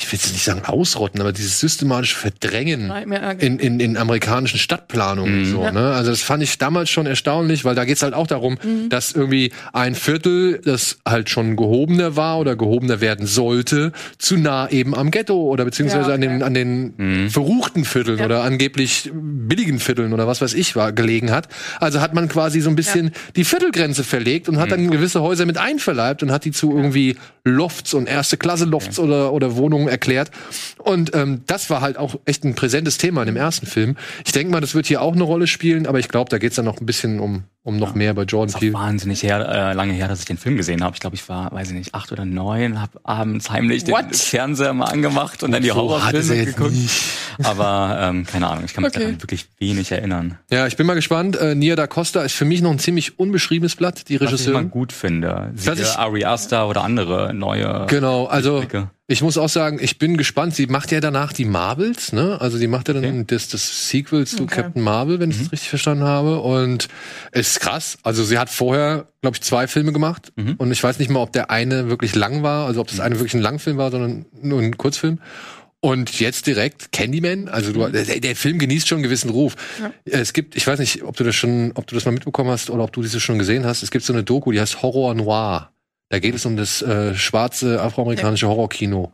ich 0.00 0.10
will 0.10 0.18
jetzt 0.18 0.32
nicht 0.32 0.44
sagen 0.44 0.64
ausrotten, 0.64 1.20
aber 1.20 1.32
dieses 1.32 1.60
systematische 1.60 2.16
Verdrängen 2.16 2.92
in, 3.38 3.60
in, 3.60 3.78
in 3.78 3.96
amerikanischen 3.96 4.58
Stadtplanungen. 4.58 5.42
Mhm. 5.42 5.44
So, 5.44 5.70
ne? 5.70 5.92
Also 5.94 6.10
das 6.10 6.20
fand 6.20 6.42
ich 6.42 6.58
damals 6.58 6.90
schon 6.90 7.06
erstaunlich, 7.06 7.64
weil 7.64 7.76
da 7.76 7.84
geht's 7.84 8.02
halt 8.02 8.12
auch 8.12 8.26
darum, 8.26 8.58
mhm. 8.62 8.88
dass 8.88 9.12
irgendwie 9.12 9.52
ein 9.72 9.94
Viertel, 9.94 10.60
das 10.64 10.98
halt 11.06 11.30
schon 11.30 11.54
gehobener 11.54 12.16
war 12.16 12.40
oder 12.40 12.56
gehobener 12.56 13.00
werden 13.00 13.26
sollte, 13.26 13.92
zu 14.18 14.36
nah 14.36 14.68
eben 14.68 14.96
am 14.96 15.12
Ghetto 15.12 15.36
oder 15.36 15.64
beziehungsweise 15.64 16.10
ja, 16.10 16.16
okay. 16.16 16.26
an 16.26 16.38
den, 16.40 16.42
an 16.42 16.54
den 16.54 16.94
mhm. 16.96 17.30
verruchten 17.30 17.84
Vierteln 17.84 18.18
ja. 18.18 18.24
oder 18.24 18.42
angeblich 18.42 19.12
billigen 19.14 19.78
Vierteln 19.78 20.12
oder 20.12 20.26
was 20.26 20.40
weiß 20.40 20.54
ich 20.54 20.74
war, 20.74 20.92
gelegen 20.92 21.30
hat. 21.30 21.48
Also 21.78 22.00
hat 22.00 22.14
man 22.14 22.26
quasi 22.26 22.60
so 22.60 22.68
ein 22.68 22.76
bisschen 22.76 23.06
ja. 23.06 23.12
die 23.36 23.44
Viertelgrenze 23.44 24.02
verlegt 24.02 24.48
und 24.48 24.58
hat 24.58 24.72
dann 24.72 24.82
mhm. 24.82 24.90
gewisse 24.90 25.22
Häuser 25.22 25.46
mit 25.46 25.56
einverleibt 25.56 26.24
und 26.24 26.32
hat 26.32 26.44
die 26.44 26.50
zu 26.50 26.76
irgendwie 26.76 27.16
Lofts 27.44 27.94
und 27.94 28.08
erste 28.08 28.36
Klasse 28.36 28.64
Lofts 28.64 28.98
oder, 28.98 29.32
oder 29.32 29.54
Wohnungen 29.54 29.83
erklärt. 29.88 30.30
Und 30.78 31.14
ähm, 31.14 31.42
das 31.46 31.70
war 31.70 31.80
halt 31.80 31.96
auch 31.96 32.16
echt 32.24 32.44
ein 32.44 32.54
präsentes 32.54 32.98
Thema 32.98 33.22
in 33.22 33.26
dem 33.26 33.36
ersten 33.36 33.66
Film. 33.66 33.96
Ich 34.24 34.32
denke 34.32 34.52
mal, 34.52 34.60
das 34.60 34.74
wird 34.74 34.86
hier 34.86 35.02
auch 35.02 35.14
eine 35.14 35.24
Rolle 35.24 35.46
spielen, 35.46 35.86
aber 35.86 35.98
ich 35.98 36.08
glaube, 36.08 36.30
da 36.30 36.38
geht's 36.38 36.56
dann 36.56 36.64
noch 36.64 36.80
ein 36.80 36.86
bisschen 36.86 37.20
um 37.20 37.44
um 37.64 37.78
noch 37.78 37.92
ja. 37.92 37.96
mehr 37.96 38.14
bei 38.14 38.22
Jordan 38.24 38.48
das 38.48 38.54
ist 38.56 38.60
Peele. 38.60 38.74
wahnsinnig 38.74 39.22
her, 39.22 39.40
äh, 39.48 39.72
lange 39.72 39.94
her, 39.94 40.06
dass 40.06 40.20
ich 40.20 40.26
den 40.26 40.36
Film 40.36 40.56
gesehen 40.56 40.84
habe. 40.84 40.94
Ich 40.94 41.00
glaube, 41.00 41.16
ich 41.16 41.26
war, 41.30 41.50
weiß 41.50 41.68
ich 41.68 41.74
nicht, 41.74 41.94
acht 41.94 42.12
oder 42.12 42.26
neun, 42.26 42.80
habe 42.80 43.00
abends 43.04 43.50
heimlich 43.50 43.86
What? 43.88 44.10
den 44.10 44.14
Fernseher 44.14 44.74
mal 44.74 44.84
angemacht 44.84 45.42
und 45.42 45.50
dann 45.50 45.62
die 45.62 45.68
so 45.68 45.76
Horrorfilme 45.76 46.44
geguckt. 46.44 46.72
Nicht. 46.72 47.02
Aber 47.42 47.98
ähm, 48.00 48.26
keine 48.26 48.48
Ahnung, 48.48 48.64
ich 48.64 48.74
kann 48.74 48.84
mich 48.84 48.94
okay. 48.94 49.00
daran 49.00 49.22
wirklich 49.22 49.46
wenig 49.58 49.90
erinnern. 49.90 50.38
Ja, 50.50 50.66
ich 50.66 50.76
bin 50.76 50.86
mal 50.86 50.94
gespannt. 50.94 51.36
Äh, 51.36 51.54
Nia 51.54 51.74
da 51.74 51.86
Costa 51.86 52.22
ist 52.22 52.34
für 52.34 52.44
mich 52.44 52.60
noch 52.60 52.70
ein 52.70 52.78
ziemlich 52.78 53.18
unbeschriebenes 53.18 53.76
Blatt, 53.76 54.08
die 54.08 54.16
Regisseurin. 54.16 54.38
Was 54.38 54.46
ich 54.46 54.52
mal 54.52 54.70
gut 54.70 54.92
finde. 54.92 55.50
Siehe 55.54 55.98
Ari 55.98 56.24
Aster 56.26 56.68
oder 56.68 56.84
andere 56.84 57.32
neue. 57.32 57.86
Genau, 57.88 58.26
also 58.26 58.58
Blicke. 58.58 58.90
Ich 59.06 59.20
muss 59.20 59.36
auch 59.36 59.50
sagen, 59.50 59.78
ich 59.82 59.98
bin 59.98 60.16
gespannt. 60.16 60.54
Sie 60.54 60.66
macht 60.66 60.90
ja 60.90 60.98
danach 60.98 61.34
die 61.34 61.44
Marvels, 61.44 62.14
ne? 62.14 62.40
Also 62.40 62.58
die 62.58 62.68
macht 62.68 62.88
ja 62.88 62.94
dann 62.94 63.04
okay. 63.04 63.24
das, 63.26 63.48
das 63.48 63.90
Sequel 63.90 64.26
zu 64.26 64.44
okay. 64.44 64.62
Captain 64.62 64.82
Marvel, 64.82 65.20
wenn 65.20 65.28
ich 65.28 65.36
es 65.36 65.42
mhm. 65.42 65.48
richtig 65.50 65.68
verstanden 65.68 66.04
habe. 66.04 66.40
Und 66.40 66.88
es 67.30 67.53
ist 67.56 67.60
krass. 67.60 67.98
Also 68.02 68.24
sie 68.24 68.38
hat 68.38 68.50
vorher, 68.50 69.06
glaube 69.20 69.36
ich, 69.36 69.42
zwei 69.42 69.66
Filme 69.66 69.92
gemacht. 69.92 70.32
Mhm. 70.36 70.54
Und 70.58 70.70
ich 70.72 70.82
weiß 70.82 70.98
nicht 70.98 71.10
mal, 71.10 71.20
ob 71.20 71.32
der 71.32 71.50
eine 71.50 71.88
wirklich 71.88 72.14
lang 72.14 72.42
war, 72.42 72.66
also 72.66 72.80
ob 72.80 72.88
das 72.88 73.00
eine 73.00 73.16
wirklich 73.16 73.34
ein 73.34 73.40
Langfilm 73.40 73.76
war, 73.76 73.90
sondern 73.90 74.26
nur 74.40 74.60
ein 74.60 74.76
Kurzfilm. 74.76 75.18
Und 75.80 76.18
jetzt 76.18 76.46
direkt 76.46 76.92
Candyman, 76.92 77.48
also 77.48 77.70
du, 77.72 77.86
der, 77.88 78.04
der 78.04 78.36
Film 78.36 78.58
genießt 78.58 78.88
schon 78.88 78.96
einen 78.96 79.02
gewissen 79.02 79.28
Ruf. 79.28 79.54
Ja. 79.80 79.92
Es 80.04 80.32
gibt, 80.32 80.56
ich 80.56 80.66
weiß 80.66 80.78
nicht, 80.78 81.02
ob 81.02 81.16
du 81.16 81.24
das 81.24 81.34
schon, 81.34 81.72
ob 81.74 81.86
du 81.86 81.94
das 81.94 82.06
mal 82.06 82.12
mitbekommen 82.12 82.50
hast 82.50 82.70
oder 82.70 82.84
ob 82.84 82.92
du 82.92 83.02
dieses 83.02 83.22
schon 83.22 83.38
gesehen 83.38 83.66
hast. 83.66 83.82
Es 83.82 83.90
gibt 83.90 84.04
so 84.04 84.14
eine 84.14 84.24
Doku, 84.24 84.50
die 84.50 84.60
heißt 84.60 84.80
Horror 84.80 85.14
Noir. 85.14 85.70
Da 86.08 86.18
geht 86.20 86.34
es 86.34 86.46
um 86.46 86.56
das 86.56 86.80
äh, 86.80 87.14
schwarze 87.14 87.82
afroamerikanische. 87.82 88.48
Horrorkino. 88.48 89.12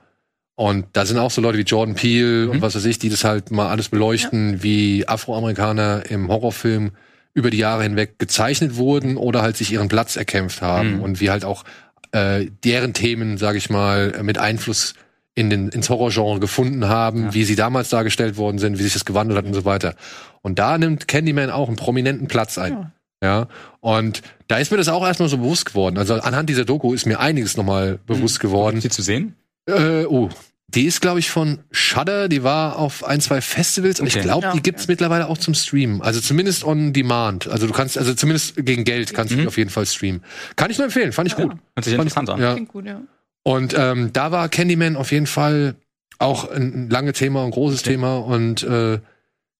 Und 0.54 0.86
da 0.92 1.06
sind 1.06 1.18
auch 1.18 1.30
so 1.30 1.40
Leute 1.40 1.58
wie 1.58 1.62
Jordan 1.62 1.94
Peele 1.94 2.44
mhm. 2.44 2.50
und 2.50 2.62
was 2.62 2.74
weiß 2.76 2.84
ich, 2.84 2.98
die 2.98 3.08
das 3.08 3.24
halt 3.24 3.50
mal 3.50 3.68
alles 3.68 3.88
beleuchten, 3.88 4.54
ja. 4.54 4.62
wie 4.62 5.08
Afroamerikaner 5.08 6.04
im 6.08 6.28
Horrorfilm 6.28 6.92
über 7.34 7.50
die 7.50 7.58
Jahre 7.58 7.82
hinweg 7.82 8.18
gezeichnet 8.18 8.76
wurden 8.76 9.16
oder 9.16 9.42
halt 9.42 9.56
sich 9.56 9.72
ihren 9.72 9.88
Platz 9.88 10.16
erkämpft 10.16 10.62
haben 10.62 10.96
mhm. 10.96 11.02
und 11.02 11.20
wie 11.20 11.30
halt 11.30 11.44
auch 11.44 11.64
äh, 12.12 12.46
deren 12.64 12.92
Themen, 12.92 13.38
sage 13.38 13.58
ich 13.58 13.70
mal, 13.70 14.22
mit 14.22 14.38
Einfluss 14.38 14.94
in 15.34 15.48
den, 15.48 15.68
ins 15.68 15.88
Horrorgenre 15.88 16.40
gefunden 16.40 16.88
haben, 16.88 17.26
ja. 17.26 17.34
wie 17.34 17.44
sie 17.44 17.56
damals 17.56 17.88
dargestellt 17.88 18.36
worden 18.36 18.58
sind, 18.58 18.78
wie 18.78 18.82
sich 18.82 18.92
das 18.92 19.04
gewandelt 19.04 19.38
hat 19.38 19.46
und 19.46 19.54
so 19.54 19.64
weiter. 19.64 19.94
Und 20.42 20.58
da 20.58 20.76
nimmt 20.76 21.08
Candyman 21.08 21.50
auch 21.50 21.68
einen 21.68 21.76
prominenten 21.76 22.26
Platz 22.26 22.58
ein. 22.58 22.72
Ja. 22.72 22.92
Ja, 23.22 23.48
und 23.80 24.22
da 24.48 24.56
ist 24.56 24.70
mir 24.70 24.78
das 24.78 24.88
auch 24.88 25.06
erstmal 25.06 25.28
so 25.28 25.36
bewusst 25.36 25.66
geworden. 25.66 25.98
Also 25.98 26.14
anhand 26.14 26.48
dieser 26.48 26.64
Doku 26.64 26.94
ist 26.94 27.04
mir 27.04 27.20
einiges 27.20 27.54
nochmal 27.54 27.98
bewusst 28.06 28.38
mhm. 28.38 28.48
geworden. 28.48 28.76
Ist 28.78 28.84
die 28.84 28.88
zu 28.88 29.02
sehen? 29.02 29.36
Äh, 29.66 30.06
oh, 30.06 30.30
die 30.74 30.84
ist, 30.84 31.00
glaube 31.00 31.18
ich, 31.18 31.30
von 31.30 31.60
Shudder. 31.70 32.28
Die 32.28 32.42
war 32.42 32.78
auf 32.78 33.04
ein, 33.04 33.20
zwei 33.20 33.40
Festivals 33.40 34.00
und 34.00 34.06
okay. 34.06 34.18
ich 34.18 34.22
glaube, 34.22 34.46
ja, 34.46 34.52
die 34.52 34.62
gibt's 34.62 34.84
okay. 34.84 34.92
mittlerweile 34.92 35.28
auch 35.28 35.38
zum 35.38 35.54
Streamen. 35.54 36.02
Also 36.02 36.20
zumindest 36.20 36.64
on 36.64 36.92
Demand. 36.92 37.48
Also 37.48 37.66
du 37.66 37.72
kannst, 37.72 37.98
also 37.98 38.14
zumindest 38.14 38.54
gegen 38.56 38.84
Geld 38.84 39.12
kannst 39.14 39.32
mhm. 39.32 39.36
du 39.36 39.42
die 39.42 39.48
auf 39.48 39.58
jeden 39.58 39.70
Fall 39.70 39.86
streamen. 39.86 40.22
Kann 40.56 40.70
ich 40.70 40.78
nur 40.78 40.86
empfehlen, 40.86 41.12
fand 41.12 41.28
ich 41.28 41.38
ja, 41.38 41.44
gut. 41.44 41.56
Hört 41.74 41.84
sich 41.84 41.94
interessant 41.94 42.30
an. 42.30 42.40
Ja. 42.40 42.54
Gut, 42.54 42.86
ja. 42.86 43.00
Und 43.42 43.74
ähm, 43.76 44.12
da 44.12 44.32
war 44.32 44.48
Candyman 44.48 44.96
auf 44.96 45.12
jeden 45.12 45.26
Fall 45.26 45.74
auch 46.18 46.50
ein, 46.50 46.86
ein 46.86 46.90
langes 46.90 47.14
Thema, 47.18 47.44
ein 47.44 47.50
großes 47.50 47.80
okay. 47.80 47.90
Thema 47.92 48.18
und 48.18 48.62
äh, 48.62 49.00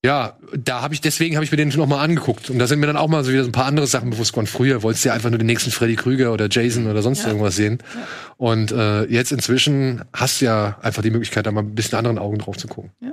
ja, 0.03 0.39
da 0.57 0.81
habe 0.81 0.95
ich 0.95 1.03
deswegen 1.03 1.37
habe 1.37 1.45
ich 1.45 1.51
mir 1.51 1.59
den 1.59 1.69
noch 1.69 1.87
mal 1.87 2.03
angeguckt 2.03 2.49
und 2.49 2.59
da 2.59 2.67
sind 2.67 2.81
mir 2.81 2.87
dann 2.87 2.97
auch 2.97 3.09
mal 3.09 3.23
so 3.23 3.33
wieder 3.33 3.43
so 3.43 3.51
ein 3.51 3.53
paar 3.53 3.67
andere 3.67 3.87
Sachen 3.87 4.11
bewusst 4.11 4.33
geworden. 4.33 4.47
Früher 4.47 4.83
wolltest 4.83 5.05
du 5.05 5.09
ja 5.09 5.15
einfach 5.15 5.29
nur 5.29 5.39
den 5.39 5.47
nächsten 5.47 5.71
Freddy 5.71 5.97
Krüger 5.97 6.33
oder 6.33 6.49
Jason 6.51 6.87
oder 6.87 7.03
sonst 7.03 7.23
ja. 7.23 7.29
irgendwas 7.29 7.57
sehen. 7.57 7.83
Ja. 7.95 8.07
Und 8.39 8.73
äh, 8.73 9.05
jetzt 9.05 9.31
inzwischen 9.31 10.03
hast 10.15 10.41
du 10.41 10.47
ja 10.47 10.79
einfach 10.81 11.03
die 11.03 11.11
Möglichkeit, 11.11 11.45
da 11.47 11.53
mal 11.53 11.61
ein 11.61 11.75
bisschen 11.75 11.99
anderen 11.99 12.19
Augen 12.19 12.39
drauf 12.39 12.57
zu 12.57 12.67
gucken. 12.67 12.93
Ja. 13.01 13.13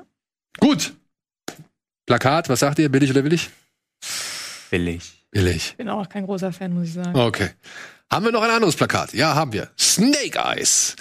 Gut. 0.60 0.94
Plakat, 2.06 2.48
was 2.48 2.62
sagt 2.62 2.80
ihr? 2.80 2.90
Billig 2.90 3.12
oder 3.12 3.26
willig? 3.26 3.50
Billig. 4.70 5.26
Billig. 5.32 5.72
Ich 5.72 5.78
bin 5.78 5.90
auch 5.90 6.08
kein 6.08 6.26
großer 6.26 6.54
Fan, 6.54 6.74
muss 6.74 6.88
ich 6.88 6.94
sagen. 6.94 7.14
Okay. 7.14 7.50
Haben 8.10 8.26
wir 8.26 8.32
noch 8.32 8.44
ein 8.44 8.50
anderes 8.50 8.78
Plakat? 8.78 9.14
Ja, 9.14 9.36
haben 9.36 9.52
wir. 9.52 9.70
Snake 9.78 10.40
Eyes. 10.40 10.96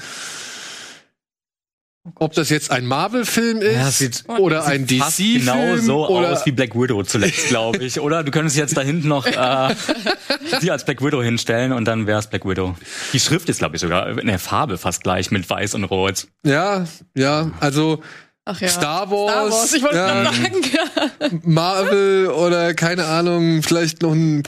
Ob 2.14 2.32
das 2.34 2.50
jetzt 2.50 2.70
ein 2.70 2.86
Marvel-Film 2.86 3.60
ist 3.60 4.24
ja, 4.28 4.36
oder 4.36 4.64
ein 4.66 4.86
DC-Film. 4.86 5.40
Genau 5.40 5.76
so 5.76 6.08
oder 6.08 6.32
aus 6.32 6.46
wie 6.46 6.52
Black 6.52 6.74
Widow 6.74 7.02
zuletzt, 7.02 7.46
glaube 7.48 7.78
ich. 7.84 8.00
oder 8.00 8.22
du 8.22 8.30
könntest 8.30 8.56
jetzt 8.56 8.76
da 8.76 8.82
hinten 8.82 9.08
noch 9.08 9.26
äh, 9.26 9.74
sie 10.60 10.70
als 10.70 10.84
Black 10.84 11.02
Widow 11.02 11.22
hinstellen 11.22 11.72
und 11.72 11.84
dann 11.86 12.06
wäre 12.06 12.18
es 12.18 12.28
Black 12.28 12.46
Widow. 12.46 12.76
Die 13.12 13.20
Schrift 13.20 13.48
ist, 13.48 13.58
glaube 13.58 13.76
ich, 13.76 13.82
sogar 13.82 14.18
in 14.18 14.26
der 14.26 14.38
Farbe 14.38 14.78
fast 14.78 15.02
gleich 15.02 15.30
mit 15.30 15.48
Weiß 15.48 15.74
und 15.74 15.84
Rot. 15.84 16.28
Ja, 16.44 16.86
ja, 17.14 17.50
also 17.60 18.02
Ach 18.44 18.60
ja. 18.60 18.68
Star 18.68 19.10
Wars, 19.10 19.32
Star 19.32 19.50
Wars 19.50 19.74
ich 19.74 19.82
wollte 19.82 19.96
ja, 19.96 20.24
sagen. 20.24 21.40
Marvel 21.42 22.28
oder 22.28 22.74
keine 22.74 23.06
Ahnung, 23.06 23.62
vielleicht 23.64 24.02
noch 24.02 24.12
ein 24.12 24.44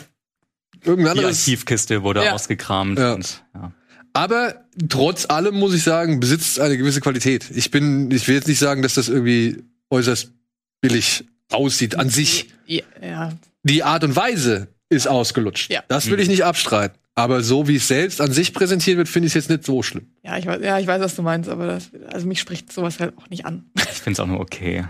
irgendein 0.85 1.19
anderes. 1.19 1.45
Die 1.45 1.53
Archivkiste 1.53 2.03
wurde 2.05 2.25
ja. 2.25 2.33
ausgekramt. 2.33 2.99
Ja. 2.99 3.15
Und, 3.15 3.43
ja. 3.55 3.73
Aber 4.19 4.65
trotz 4.89 5.27
allem 5.31 5.55
muss 5.55 5.73
ich 5.75 5.85
sagen, 5.85 6.19
besitzt 6.19 6.59
eine 6.59 6.77
gewisse 6.77 7.01
Qualität. 7.01 7.49
Ich 7.55 7.71
bin, 7.71 8.11
ich 8.11 8.27
will 8.27 8.35
jetzt 8.35 8.49
nicht 8.49 8.59
sagen, 8.59 8.83
dass 8.83 8.95
das 8.95 9.09
irgendwie 9.09 9.63
äußerst 9.91 10.33
billig 10.81 11.25
aussieht 11.53 11.95
an 11.95 12.11
sich. 12.11 12.49
Ja. 12.67 13.33
Die 13.63 13.85
Art 13.85 14.03
und 14.03 14.17
Weise 14.17 14.75
ist 14.89 15.07
ausgelutscht. 15.07 15.71
Ja. 15.71 15.85
Das 15.87 16.11
will 16.11 16.19
ich 16.19 16.27
nicht 16.27 16.45
abstreiten. 16.45 16.99
Aber 17.15 17.45
so 17.45 17.69
wie 17.69 17.77
es 17.77 17.87
selbst 17.87 18.21
an 18.21 18.33
sich 18.33 18.53
präsentiert 18.53 18.97
wird, 18.97 19.09
finde 19.09 19.29
ich 19.29 19.31
es 19.31 19.35
jetzt 19.35 19.51
nicht 19.51 19.65
so 19.65 19.85
schlimm. 19.85 20.09
Ja, 20.25 20.37
ich 20.37 20.47
weiß, 20.47 20.63
ja, 20.65 20.81
ich 20.81 20.89
weiß, 20.89 21.01
was 21.01 21.15
du 21.15 21.23
meinst, 21.23 21.49
aber 21.49 21.69
das, 21.69 21.91
also 22.11 22.27
mich 22.27 22.41
spricht 22.41 22.73
sowas 22.73 22.99
halt 22.99 23.17
auch 23.19 23.31
nicht 23.31 23.47
an. 23.47 23.71
Ich 23.77 23.85
finde 23.85 24.15
es 24.15 24.21
auch 24.21 24.27
nur 24.27 24.41
okay. 24.41 24.85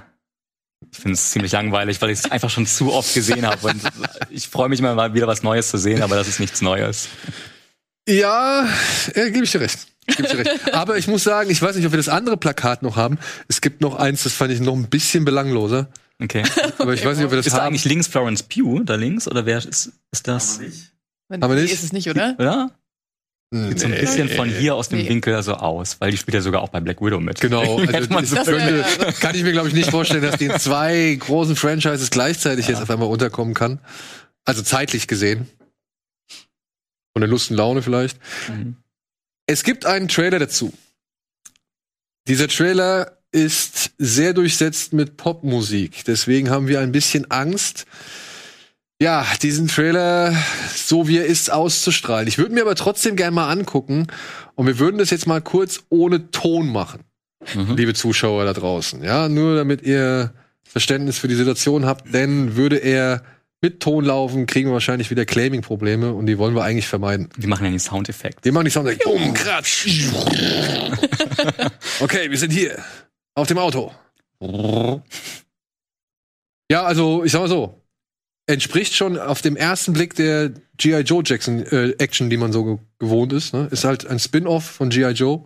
Ich 0.91 1.01
finde 1.01 1.17
es 1.17 1.33
ziemlich 1.33 1.53
langweilig, 1.53 2.01
weil 2.01 2.09
ich 2.09 2.21
es 2.21 2.31
einfach 2.31 2.49
schon 2.49 2.67
zu 2.67 2.95
oft 2.95 3.13
gesehen 3.13 3.45
habe. 3.45 3.67
Und 3.67 3.83
ich 4.31 4.49
freue 4.49 4.71
mich 4.71 4.79
immer 4.79 4.95
mal 4.95 5.13
wieder 5.13 5.27
was 5.27 5.43
Neues 5.43 5.69
zu 5.69 5.77
sehen, 5.77 6.01
aber 6.01 6.17
das 6.17 6.29
ist 6.29 6.41
nichts 6.41 6.63
Neues. 6.63 7.11
Ja, 8.09 8.67
äh, 9.15 9.31
gebe 9.31 9.45
ich 9.45 9.53
dir 9.53 9.61
recht. 9.61 9.87
Geb 10.07 10.21
ich 10.21 10.31
dir 10.31 10.39
recht. 10.39 10.51
Aber 10.75 10.97
ich 10.97 11.07
muss 11.09 11.25
sagen, 11.25 11.51
ich 11.51 11.61
weiß 11.61 11.77
nicht, 11.77 11.85
ob 11.85 11.93
wir 11.93 11.99
das 11.99 12.09
andere 12.09 12.39
Plakat 12.39 12.83
noch 12.83 12.97
haben. 12.97 13.19
Es 13.49 13.61
gibt 13.61 13.83
noch 13.83 13.97
eins, 13.97 14.23
das 14.23 14.33
fand 14.33 14.51
ich 14.51 14.61
noch 14.61 14.75
ein 14.75 14.89
bisschen 14.89 15.25
belangloser. 15.25 15.89
Okay. 16.21 16.43
Aber 16.79 16.95
ich 16.95 17.05
weiß 17.05 17.19
nicht, 17.19 17.27
ob 17.27 17.33
wir 17.33 17.37
das 17.37 17.47
ist 17.47 17.53
haben. 17.53 17.59
Ist 17.59 17.63
da 17.63 17.67
eigentlich 17.67 17.85
links 17.85 18.07
Florence 18.07 18.43
Pugh, 18.43 18.83
da 18.85 18.95
links? 18.95 19.29
Oder 19.29 19.45
wer 19.47 19.59
ist, 19.59 19.93
ist 20.11 20.27
das? 20.27 20.57
Aber 20.57 20.65
nicht. 20.65 21.45
Aber 21.45 21.55
nicht? 21.55 21.73
Ist 21.73 21.85
es 21.85 21.93
nicht, 21.93 22.09
oder? 22.09 22.35
Oder? 22.39 22.71
Nee. 23.51 23.69
Sieht 23.69 23.81
so 23.81 23.87
ein 23.87 23.93
bisschen 23.93 24.29
von 24.29 24.49
hier 24.49 24.75
aus 24.75 24.89
dem 24.89 24.99
nee. 24.99 25.09
Winkel 25.09 25.43
so 25.43 25.55
aus, 25.55 26.01
weil 26.01 26.11
die 26.11 26.19
spielt 26.19 26.35
ja 26.35 26.41
sogar 26.41 26.63
auch 26.63 26.69
bei 26.69 26.81
Black 26.81 27.01
Widow 27.01 27.21
mit. 27.21 27.41
Genau. 27.41 27.81
Also 27.93 28.37
so 28.37 28.43
könnte, 28.43 28.85
kann 29.21 29.35
ich 29.35 29.43
mir, 29.43 29.53
glaube 29.53 29.69
ich, 29.69 29.75
nicht 29.75 29.91
vorstellen, 29.91 30.23
dass 30.23 30.37
die 30.37 30.47
in 30.47 30.59
zwei 30.59 31.17
großen 31.19 31.57
Franchises 31.57 32.11
gleichzeitig 32.11 32.67
ja. 32.67 32.73
jetzt 32.73 32.83
auf 32.83 32.91
einmal 32.91 33.09
unterkommen 33.09 33.55
kann. 33.55 33.79
Also 34.45 34.63
zeitlich 34.63 35.09
gesehen. 35.09 35.49
Von 37.19 37.23
der 37.23 37.31
Lust 37.31 37.51
und 37.51 37.57
Laune 37.57 37.83
vielleicht. 37.83 38.17
Mhm. 38.49 38.77
Es 39.47 39.65
gibt 39.65 39.87
einen 39.87 40.07
Trailer 40.07 40.39
dazu. 40.39 40.73
Dieser 42.29 42.47
Trailer 42.47 43.19
ist 43.33 43.91
sehr 43.99 44.35
durchsetzt 44.35 44.93
mit 44.93 45.17
Popmusik. 45.17 46.05
Deswegen 46.05 46.49
haben 46.49 46.69
wir 46.69 46.79
ein 46.79 46.93
bisschen 46.93 47.29
Angst, 47.29 47.87
ja, 49.03 49.27
diesen 49.43 49.67
Trailer, 49.67 50.33
so 50.73 51.09
wie 51.09 51.19
er 51.19 51.27
ist, 51.27 51.51
auszustrahlen. 51.51 52.29
Ich 52.29 52.39
würde 52.39 52.55
mir 52.55 52.63
aber 52.63 52.77
trotzdem 52.77 53.17
gerne 53.17 53.35
mal 53.35 53.51
angucken 53.51 54.07
und 54.55 54.69
wir 54.69 54.79
würden 54.79 54.99
das 54.99 55.11
jetzt 55.11 55.27
mal 55.27 55.41
kurz 55.41 55.81
ohne 55.89 56.31
Ton 56.31 56.69
machen, 56.69 57.01
mhm. 57.53 57.75
liebe 57.75 57.95
Zuschauer 57.95 58.45
da 58.45 58.53
draußen. 58.53 59.03
Ja, 59.03 59.29
nur 59.29 59.57
damit 59.57 59.83
ihr 59.83 60.35
Verständnis 60.63 61.19
für 61.19 61.27
die 61.27 61.35
Situation 61.35 61.85
habt, 61.85 62.15
denn 62.15 62.55
würde 62.55 62.77
er 62.77 63.25
mit 63.61 63.81
Ton 63.81 64.05
laufen, 64.05 64.47
kriegen 64.47 64.69
wir 64.69 64.75
wahrscheinlich 64.75 65.11
wieder 65.11 65.25
Claiming-Probleme 65.25 66.13
und 66.13 66.27
die 66.27 66.39
wollen 66.39 66.55
wir 66.55 66.63
eigentlich 66.63 66.87
vermeiden. 66.87 67.29
Die 67.37 67.47
machen 67.47 67.65
ja 67.65 67.71
die 67.71 67.79
Soundeffekte. 67.79 68.43
Die 68.43 68.53
machen 68.53 68.67
die 68.67 68.71
Soundeffekte. 68.71 69.09
Boom, 69.09 69.35
kratsch. 69.35 69.87
okay, 72.01 72.31
wir 72.31 72.39
sind 72.39 72.53
hier. 72.53 72.79
Auf 73.35 73.49
dem 73.49 73.59
Auto. 73.59 73.93
Ja, 76.71 76.85
also, 76.85 77.25
ich 77.25 77.33
sag 77.33 77.41
mal 77.41 77.49
so. 77.49 77.83
Entspricht 78.47 78.95
schon 78.95 79.19
auf 79.19 79.43
dem 79.43 79.57
ersten 79.57 79.93
Blick 79.93 80.15
der 80.15 80.51
G.I. 80.79 81.01
Joe 81.01 81.23
Jackson 81.25 81.63
äh, 81.65 81.91
Action, 81.99 82.31
die 82.31 82.37
man 82.37 82.53
so 82.53 82.81
gewohnt 82.99 83.33
ist. 83.33 83.53
Ne? 83.53 83.69
Ist 83.71 83.85
halt 83.85 84.07
ein 84.07 84.19
Spin-off 84.19 84.65
von 84.65 84.89
G.I. 84.89 85.11
Joe. 85.11 85.45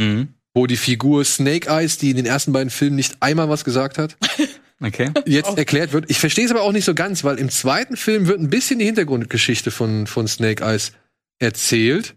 Mhm. 0.00 0.34
wo 0.54 0.66
die 0.66 0.76
Figur 0.76 1.24
Snake 1.24 1.68
Eyes, 1.68 1.98
die 1.98 2.10
in 2.10 2.16
den 2.16 2.26
ersten 2.26 2.52
beiden 2.52 2.70
Filmen 2.70 2.96
nicht 2.96 3.16
einmal 3.20 3.48
was 3.48 3.64
gesagt 3.64 3.96
hat, 3.98 4.16
okay. 4.84 5.10
jetzt 5.26 5.50
oh. 5.50 5.56
erklärt 5.56 5.92
wird. 5.92 6.10
Ich 6.10 6.18
verstehe 6.18 6.44
es 6.44 6.50
aber 6.50 6.62
auch 6.62 6.72
nicht 6.72 6.84
so 6.84 6.94
ganz, 6.94 7.24
weil 7.24 7.38
im 7.38 7.50
zweiten 7.50 7.96
Film 7.96 8.26
wird 8.26 8.40
ein 8.40 8.50
bisschen 8.50 8.78
die 8.78 8.84
Hintergrundgeschichte 8.84 9.70
von, 9.70 10.06
von 10.06 10.28
Snake 10.28 10.62
Eyes 10.64 10.92
erzählt. 11.38 12.14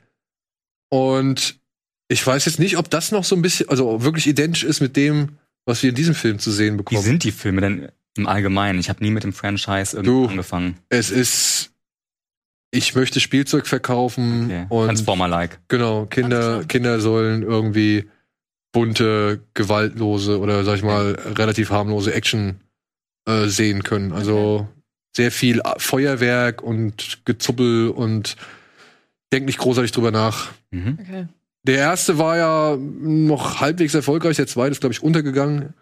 Und 0.90 1.60
ich 2.08 2.26
weiß 2.26 2.46
jetzt 2.46 2.60
nicht, 2.60 2.78
ob 2.78 2.90
das 2.90 3.12
noch 3.12 3.24
so 3.24 3.36
ein 3.36 3.42
bisschen, 3.42 3.70
also 3.70 4.04
wirklich 4.04 4.28
identisch 4.28 4.64
ist 4.64 4.80
mit 4.80 4.96
dem, 4.96 5.38
was 5.66 5.84
wir 5.84 5.90
in 5.90 5.96
diesem 5.96 6.16
Film 6.16 6.40
zu 6.40 6.52
sehen 6.52 6.78
bekommen. 6.78 7.02
Wie 7.02 7.06
sind 7.06 7.24
die 7.24 7.32
Filme 7.32 7.62
denn 7.62 7.90
im 8.18 8.28
Allgemeinen? 8.28 8.80
Ich 8.80 8.90
habe 8.90 9.04
nie 9.04 9.12
mit 9.12 9.24
dem 9.24 9.34
Franchise 9.34 9.98
irgendwie 9.98 10.12
du, 10.12 10.28
angefangen. 10.28 10.78
Es 10.90 11.10
ist 11.10 11.72
ich 12.72 12.96
möchte 12.96 13.20
Spielzeug 13.20 13.66
verkaufen 13.66 14.46
okay. 14.46 14.66
und 14.70 14.88
Transformer-like. 14.88 15.60
Genau, 15.68 16.06
Kinder, 16.06 16.64
Kinder 16.66 17.00
sollen 17.00 17.42
irgendwie 17.42 18.10
bunte, 18.72 19.42
gewaltlose 19.54 20.40
oder 20.40 20.64
sag 20.64 20.78
ich 20.78 20.84
mal 20.84 21.14
relativ 21.36 21.70
harmlose 21.70 22.14
Action 22.14 22.62
äh, 23.28 23.48
sehen 23.48 23.84
können. 23.84 24.12
Also 24.12 24.68
sehr 25.16 25.32
viel 25.32 25.62
Feuerwerk 25.78 26.62
und 26.62 27.20
Gezuppel 27.26 27.90
und 27.90 28.36
denk 29.34 29.46
nicht 29.46 29.58
großartig 29.58 29.92
drüber 29.92 30.12
nach. 30.12 30.52
Mhm. 30.72 30.98
Okay. 31.02 31.28
Der 31.64 31.78
erste 31.78 32.18
war 32.18 32.38
ja 32.38 32.78
noch 32.78 33.60
halbwegs 33.60 33.94
erfolgreich, 33.94 34.38
der 34.38 34.48
zweite 34.48 34.72
ist, 34.72 34.80
glaube 34.80 34.94
ich, 34.94 35.04
untergegangen. 35.04 35.74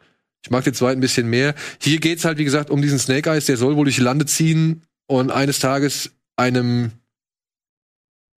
Ich 0.43 0.49
mag 0.49 0.63
den 0.63 0.73
zweiten 0.73 0.99
ein 0.99 1.01
bisschen 1.01 1.29
mehr. 1.29 1.53
Hier 1.79 1.99
geht's 1.99 2.25
halt, 2.25 2.37
wie 2.37 2.45
gesagt, 2.45 2.69
um 2.69 2.81
diesen 2.81 2.99
Snake 2.99 3.29
Eyes, 3.29 3.45
der 3.45 3.57
soll 3.57 3.75
wohl 3.75 3.85
durch 3.85 3.97
die 3.97 4.01
Lande 4.01 4.25
ziehen 4.25 4.83
und 5.07 5.31
eines 5.31 5.59
Tages 5.59 6.11
einem 6.37 6.91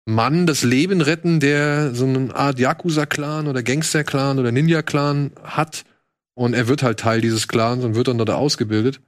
Mann 0.08 0.46
das 0.48 0.64
Leben 0.64 1.02
retten, 1.02 1.42
der 1.42 1.94
so 1.94 2.06
eine 2.06 2.34
Art 2.34 2.60
Yakuza-Clan 2.60 3.48
oder 3.48 3.62
Gangster-Clan 3.62 4.40
oder 4.40 4.54
Ninja-Clan 4.54 5.32
hat. 5.44 5.84
Und 6.34 6.54
er 6.54 6.70
wird 6.70 6.82
halt 6.82 7.02
Teil 7.02 7.20
dieses 7.20 7.50
Clans 7.50 7.84
und 7.84 7.96
wird 7.96 8.08
dann 8.08 8.18
dort 8.18 8.30
ausgebildet. 8.30 9.02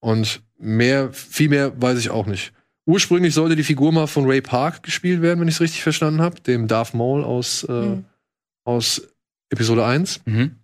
Und 0.00 0.42
mehr, 0.58 1.12
viel 1.12 1.48
mehr 1.48 1.80
weiß 1.80 1.96
ich 2.00 2.10
auch 2.10 2.26
nicht. 2.26 2.52
Ursprünglich 2.86 3.34
sollte 3.34 3.54
die 3.54 3.62
Figur 3.62 3.92
mal 3.92 4.08
von 4.08 4.26
Ray 4.26 4.40
Park 4.40 4.82
gespielt 4.82 5.22
werden, 5.22 5.38
wenn 5.38 5.46
ich 5.46 5.54
es 5.54 5.60
richtig 5.60 5.84
verstanden 5.84 6.20
habe, 6.20 6.40
dem 6.40 6.66
Darth 6.66 6.92
Maul 6.92 7.22
aus, 7.22 7.62
äh, 7.62 7.72
mhm. 7.72 8.04
aus 8.64 9.02
Episode 9.50 9.86
1. 9.86 10.22
Mhm. 10.24 10.56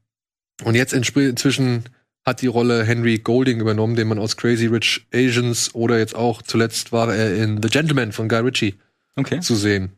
Und 0.64 0.74
jetzt 0.74 0.92
inzwischen 0.92 1.84
hat 2.26 2.42
die 2.42 2.48
Rolle 2.48 2.82
Henry 2.82 3.18
Golding 3.18 3.60
übernommen, 3.60 3.94
den 3.94 4.08
man 4.08 4.18
aus 4.18 4.36
Crazy 4.36 4.66
Rich 4.66 5.06
Asians 5.14 5.72
oder 5.72 5.98
jetzt 5.98 6.16
auch 6.16 6.42
zuletzt 6.42 6.90
war 6.90 7.14
er 7.14 7.36
in 7.36 7.62
The 7.62 7.68
Gentleman 7.68 8.10
von 8.10 8.28
Guy 8.28 8.40
Ritchie 8.40 8.74
okay. 9.18 9.40
zu 9.40 9.56
sehen. 9.56 9.92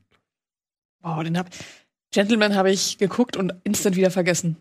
Wow, 1.02 1.22
den 1.22 1.38
hab 1.38 1.48
Gentleman 2.12 2.54
habe 2.54 2.70
ich 2.70 2.98
geguckt 2.98 3.36
und 3.36 3.54
instant 3.64 3.96
wieder 3.96 4.10
vergessen. 4.10 4.56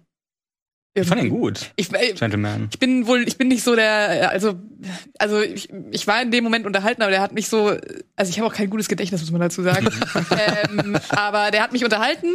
Ich 0.95 1.07
fand 1.07 1.21
ihn 1.21 1.29
gut. 1.29 1.71
Ich, 1.75 1.93
äh, 1.93 2.13
Gentleman. 2.13 2.67
Ich 2.71 2.79
bin 2.79 3.05
wohl, 3.07 3.27
ich 3.27 3.37
bin 3.37 3.47
nicht 3.47 3.63
so 3.63 3.75
der, 3.75 4.31
also, 4.31 4.59
also 5.19 5.39
ich, 5.39 5.69
ich 5.91 6.07
war 6.07 6.21
in 6.21 6.31
dem 6.31 6.43
Moment 6.43 6.65
unterhalten, 6.65 7.03
aber 7.03 7.11
der 7.11 7.21
hat 7.21 7.31
mich 7.31 7.47
so, 7.47 7.77
also 8.15 8.29
ich 8.29 8.39
habe 8.39 8.47
auch 8.47 8.53
kein 8.53 8.69
gutes 8.69 8.87
Gedächtnis, 8.87 9.21
muss 9.21 9.31
man 9.31 9.41
dazu 9.41 9.61
sagen. 9.61 9.87
ähm, 10.71 10.97
aber 11.09 11.51
der 11.51 11.61
hat 11.61 11.71
mich 11.71 11.83
unterhalten 11.83 12.27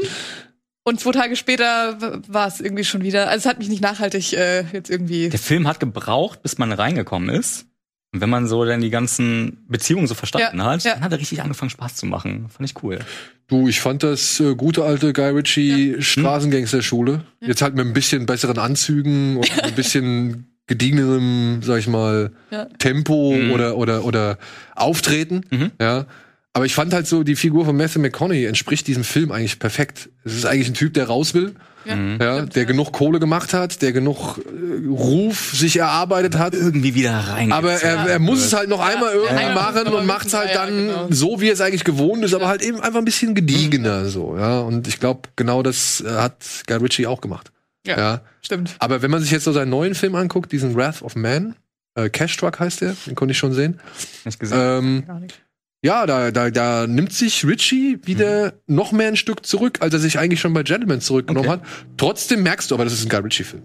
und 0.85 1.01
zwei 1.01 1.13
Tage 1.13 1.37
später 1.37 1.99
war 2.29 2.47
es 2.47 2.61
irgendwie 2.61 2.85
schon 2.85 3.03
wieder. 3.03 3.29
Also 3.29 3.41
es 3.41 3.47
hat 3.47 3.59
mich 3.59 3.69
nicht 3.69 3.83
nachhaltig 3.83 4.33
äh, 4.35 4.63
jetzt 4.73 4.89
irgendwie. 4.89 5.31
Der 5.31 5.39
Film 5.39 5.67
hat 5.67 5.81
gebraucht, 5.81 6.43
bis 6.43 6.57
man 6.57 6.73
reingekommen 6.73 7.31
ist. 7.31 7.67
Und 8.15 8.21
wenn 8.21 8.31
man 8.31 8.47
so 8.47 8.65
dann 8.65 8.81
die 8.81 8.91
ganzen 8.91 9.65
Beziehungen 9.69 10.07
so 10.07 10.15
verstanden 10.15 10.59
ja, 10.59 10.65
hat, 10.65 10.85
ja. 10.85 10.95
dann 10.95 11.03
hat 11.03 11.11
er 11.11 11.19
richtig 11.19 11.43
angefangen 11.43 11.71
Spaß 11.71 11.97
zu 11.97 12.07
machen. 12.07 12.47
Fand 12.49 12.71
ich 12.71 12.81
cool. 12.85 13.01
Du, 13.49 13.67
ich 13.67 13.81
fand 13.81 14.05
das 14.05 14.39
äh, 14.39 14.55
gute 14.55 14.85
alte 14.85 15.13
Guy 15.13 15.31
Ritchie 15.31 15.95
ja. 15.97 16.01
Straßengangster-Schule. 16.01 17.25
Ja. 17.41 17.49
Jetzt 17.49 17.61
halt 17.61 17.75
mit 17.75 17.85
ein 17.85 17.93
bisschen 17.93 18.25
besseren 18.25 18.59
Anzügen 18.59 19.39
und 19.39 19.51
ein 19.65 19.75
bisschen 19.75 20.47
gediegenerem, 20.69 21.61
sag 21.65 21.81
ich 21.81 21.89
mal, 21.89 22.31
Tempo 22.79 23.35
mhm. 23.35 23.51
oder, 23.51 23.77
oder, 23.77 24.05
oder 24.05 24.39
Auftreten. 24.77 25.41
Mhm. 25.51 25.73
Ja. 25.81 26.07
Aber 26.53 26.67
ich 26.67 26.75
fand 26.75 26.95
halt 26.95 27.09
so, 27.09 27.25
die 27.25 27.35
Figur 27.35 27.65
von 27.65 27.77
Matthew 27.77 27.99
McConaughey 27.99 28.45
entspricht 28.47 28.87
diesem 28.87 29.03
Film 29.03 29.33
eigentlich 29.33 29.59
perfekt. 29.59 30.09
Es 30.23 30.37
ist 30.37 30.47
eigentlich 30.47 30.69
ein 30.69 30.75
Typ, 30.75 30.95
der 30.95 31.09
raus 31.09 31.35
will. 31.35 31.57
Ja, 31.85 31.97
mhm. 31.97 32.19
ja 32.21 32.43
der 32.43 32.63
ja. 32.63 32.69
genug 32.69 32.93
Kohle 32.93 33.21
gemacht 33.21 33.53
hat, 33.55 33.83
der 33.83 33.93
genug 33.93 34.39
äh, 34.39 34.89
Ruf 34.89 35.53
sich 35.55 35.79
erarbeitet 35.79 36.39
hat. 36.39 36.55
Irgendwie 36.55 36.95
wieder 36.95 37.13
rein. 37.13 37.53
Aber 37.53 37.73
er, 37.73 38.09
er 38.09 38.19
muss 38.19 38.45
es 38.45 38.53
halt 38.53 38.69
noch 38.69 38.81
einmal 38.81 39.13
irgendwie 39.13 39.55
machen 39.55 39.93
und 39.93 40.07
macht 40.07 40.27
es 40.29 40.35
halt 40.35 40.55
dann 40.55 40.89
genau. 40.89 41.07
so, 41.11 41.41
wie 41.41 41.49
es 41.49 41.61
eigentlich 41.61 41.85
gewohnt 41.85 42.25
ist, 42.25 42.35
aber 42.35 42.49
halt 42.49 42.63
eben 42.63 42.81
einfach 42.81 42.99
ein 42.99 43.05
bisschen 43.05 43.35
gediegener 43.35 44.01
mhm. 44.01 44.09
so. 44.09 44.37
Ja, 44.37 44.61
und 44.61 44.89
ich 44.89 45.01
glaube, 45.01 45.29
genau 45.37 45.63
das 45.63 46.03
äh, 46.07 46.11
hat 46.11 46.37
Guy 46.67 46.77
Ritchie 46.77 47.07
auch 47.07 47.21
gemacht. 47.21 47.51
Ja, 47.87 47.99
ja, 47.99 48.21
stimmt. 48.41 48.77
Aber 48.79 49.03
wenn 49.03 49.11
man 49.11 49.21
sich 49.21 49.31
jetzt 49.31 49.45
so 49.45 49.53
seinen 49.53 49.71
neuen 49.71 49.95
Film 49.95 50.15
anguckt, 50.15 50.53
diesen 50.53 50.75
Wrath 50.75 51.03
of 51.03 51.17
Man, 51.17 51.55
äh, 51.95 52.09
Cash 52.09 52.37
Truck 52.39 52.59
heißt 52.59 52.81
der, 52.81 52.97
den 53.07 53.15
konnte 53.15 53.33
ich 53.33 53.39
schon 53.39 53.53
sehen. 53.53 53.79
Nicht 54.25 54.41
gesehen. 54.41 54.59
Ähm, 54.59 55.05
Gar 55.07 55.21
nicht 55.21 55.44
ja, 55.85 56.07
da, 56.07 56.31
da, 56.31 56.51
da 56.51 56.87
nimmt 56.87 57.13
sich 57.13 57.47
Richie 57.47 57.99
wieder 58.05 58.55
mhm. 58.67 58.75
noch 58.75 58.93
mehr 58.93 59.09
ein 59.09 59.17
Stück 59.17 59.45
zurück, 59.45 59.83
als 59.83 59.93
er 59.93 60.01
sich 60.01 60.19
eigentlich 60.19 60.41
schon 60.41 60.55
bei 60.55 60.63
Gentleman 60.63 61.03
zurückgenommen 61.03 61.47
okay. 61.47 61.61
hat. 61.61 61.69
Trotzdem 61.99 62.43
merkst 62.43 62.71
du 62.71 62.75
aber, 62.75 62.85
das 62.85 62.95
ist 62.95 63.05
ein 63.05 63.11
Guy 63.11 63.21
Ritchie-Film. 63.21 63.63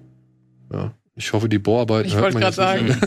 Ja. 0.74 0.93
Ich 1.15 1.32
hoffe, 1.32 1.47
die 1.47 1.59
Bohrarbeiten 1.59 2.09
ich 2.09 2.15
hört 2.15 2.34
man 2.34 2.43
jetzt 2.43 2.55
sagen. 2.55 2.89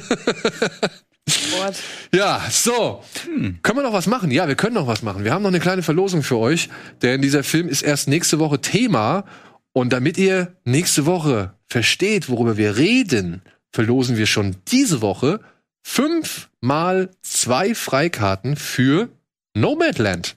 ja, 2.14 2.42
so. 2.50 3.04
Hm. 3.26 3.58
Können 3.62 3.78
wir 3.78 3.82
noch 3.82 3.92
was 3.92 4.06
machen? 4.06 4.30
Ja, 4.30 4.48
wir 4.48 4.54
können 4.54 4.74
noch 4.74 4.86
was 4.86 5.02
machen. 5.02 5.24
Wir 5.24 5.34
haben 5.34 5.42
noch 5.42 5.50
eine 5.50 5.60
kleine 5.60 5.82
Verlosung 5.82 6.22
für 6.22 6.38
euch, 6.38 6.70
denn 7.02 7.20
dieser 7.20 7.44
Film 7.44 7.68
ist 7.68 7.82
erst 7.82 8.08
nächste 8.08 8.38
Woche 8.38 8.62
Thema. 8.62 9.24
Und 9.74 9.92
damit 9.92 10.16
ihr 10.16 10.56
nächste 10.64 11.04
Woche 11.04 11.52
versteht, 11.66 12.30
worüber 12.30 12.56
wir 12.56 12.78
reden, 12.78 13.42
verlosen 13.72 14.16
wir 14.16 14.26
schon 14.26 14.56
diese 14.68 15.02
Woche 15.02 15.40
fünf 15.82 16.48
mal 16.62 17.10
zwei 17.20 17.74
Freikarten 17.74 18.56
für 18.56 19.10
Nomadland. 19.54 20.36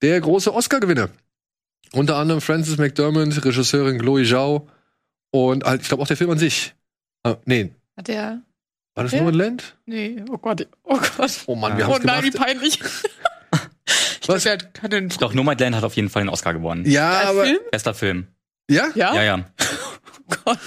Der 0.00 0.20
große 0.20 0.52
Oscar-Gewinner. 0.52 1.10
Unter 1.92 2.16
anderem 2.16 2.40
Francis 2.40 2.78
McDermott, 2.78 3.44
Regisseurin 3.44 3.98
Chloe 3.98 4.24
Zhao 4.24 4.68
und 5.30 5.64
halt, 5.64 5.82
ich 5.82 5.88
glaube 5.88 6.02
auch 6.02 6.06
der 6.06 6.16
Film 6.16 6.30
an 6.30 6.38
sich. 6.38 6.74
Ah, 7.22 7.36
nee. 7.44 7.70
Hat 7.96 8.08
der. 8.08 8.42
War 8.94 9.04
das 9.04 9.12
Nomadland? 9.12 9.76
Nee, 9.86 10.22
oh 10.30 10.38
Gott, 10.38 10.66
oh 10.82 10.98
Gott. 11.16 11.40
Oh 11.46 11.54
Mann, 11.54 11.76
wir 11.76 11.86
haben 11.86 11.94
Oh 11.94 11.98
nein, 12.02 12.24
wie 12.24 12.30
peinlich. 12.30 12.80
ich 14.20 14.28
Was? 14.28 14.42
Glaub, 14.42 14.54
hat, 14.54 14.82
hat 14.82 14.92
den 14.92 15.08
Doch, 15.08 15.34
Nomadland 15.34 15.76
hat 15.76 15.84
auf 15.84 15.96
jeden 15.96 16.08
Fall 16.08 16.20
einen 16.20 16.28
Oscar 16.30 16.54
gewonnen. 16.54 16.84
Ja, 16.86 17.20
Als 17.20 17.28
aber. 17.28 17.44
Film? 17.44 17.58
Bester 17.70 17.94
Film. 17.94 18.26
Ja? 18.70 18.88
Ja, 18.94 19.14
ja. 19.14 19.22
ja. 19.22 19.44
oh 20.28 20.34
Gott. 20.44 20.58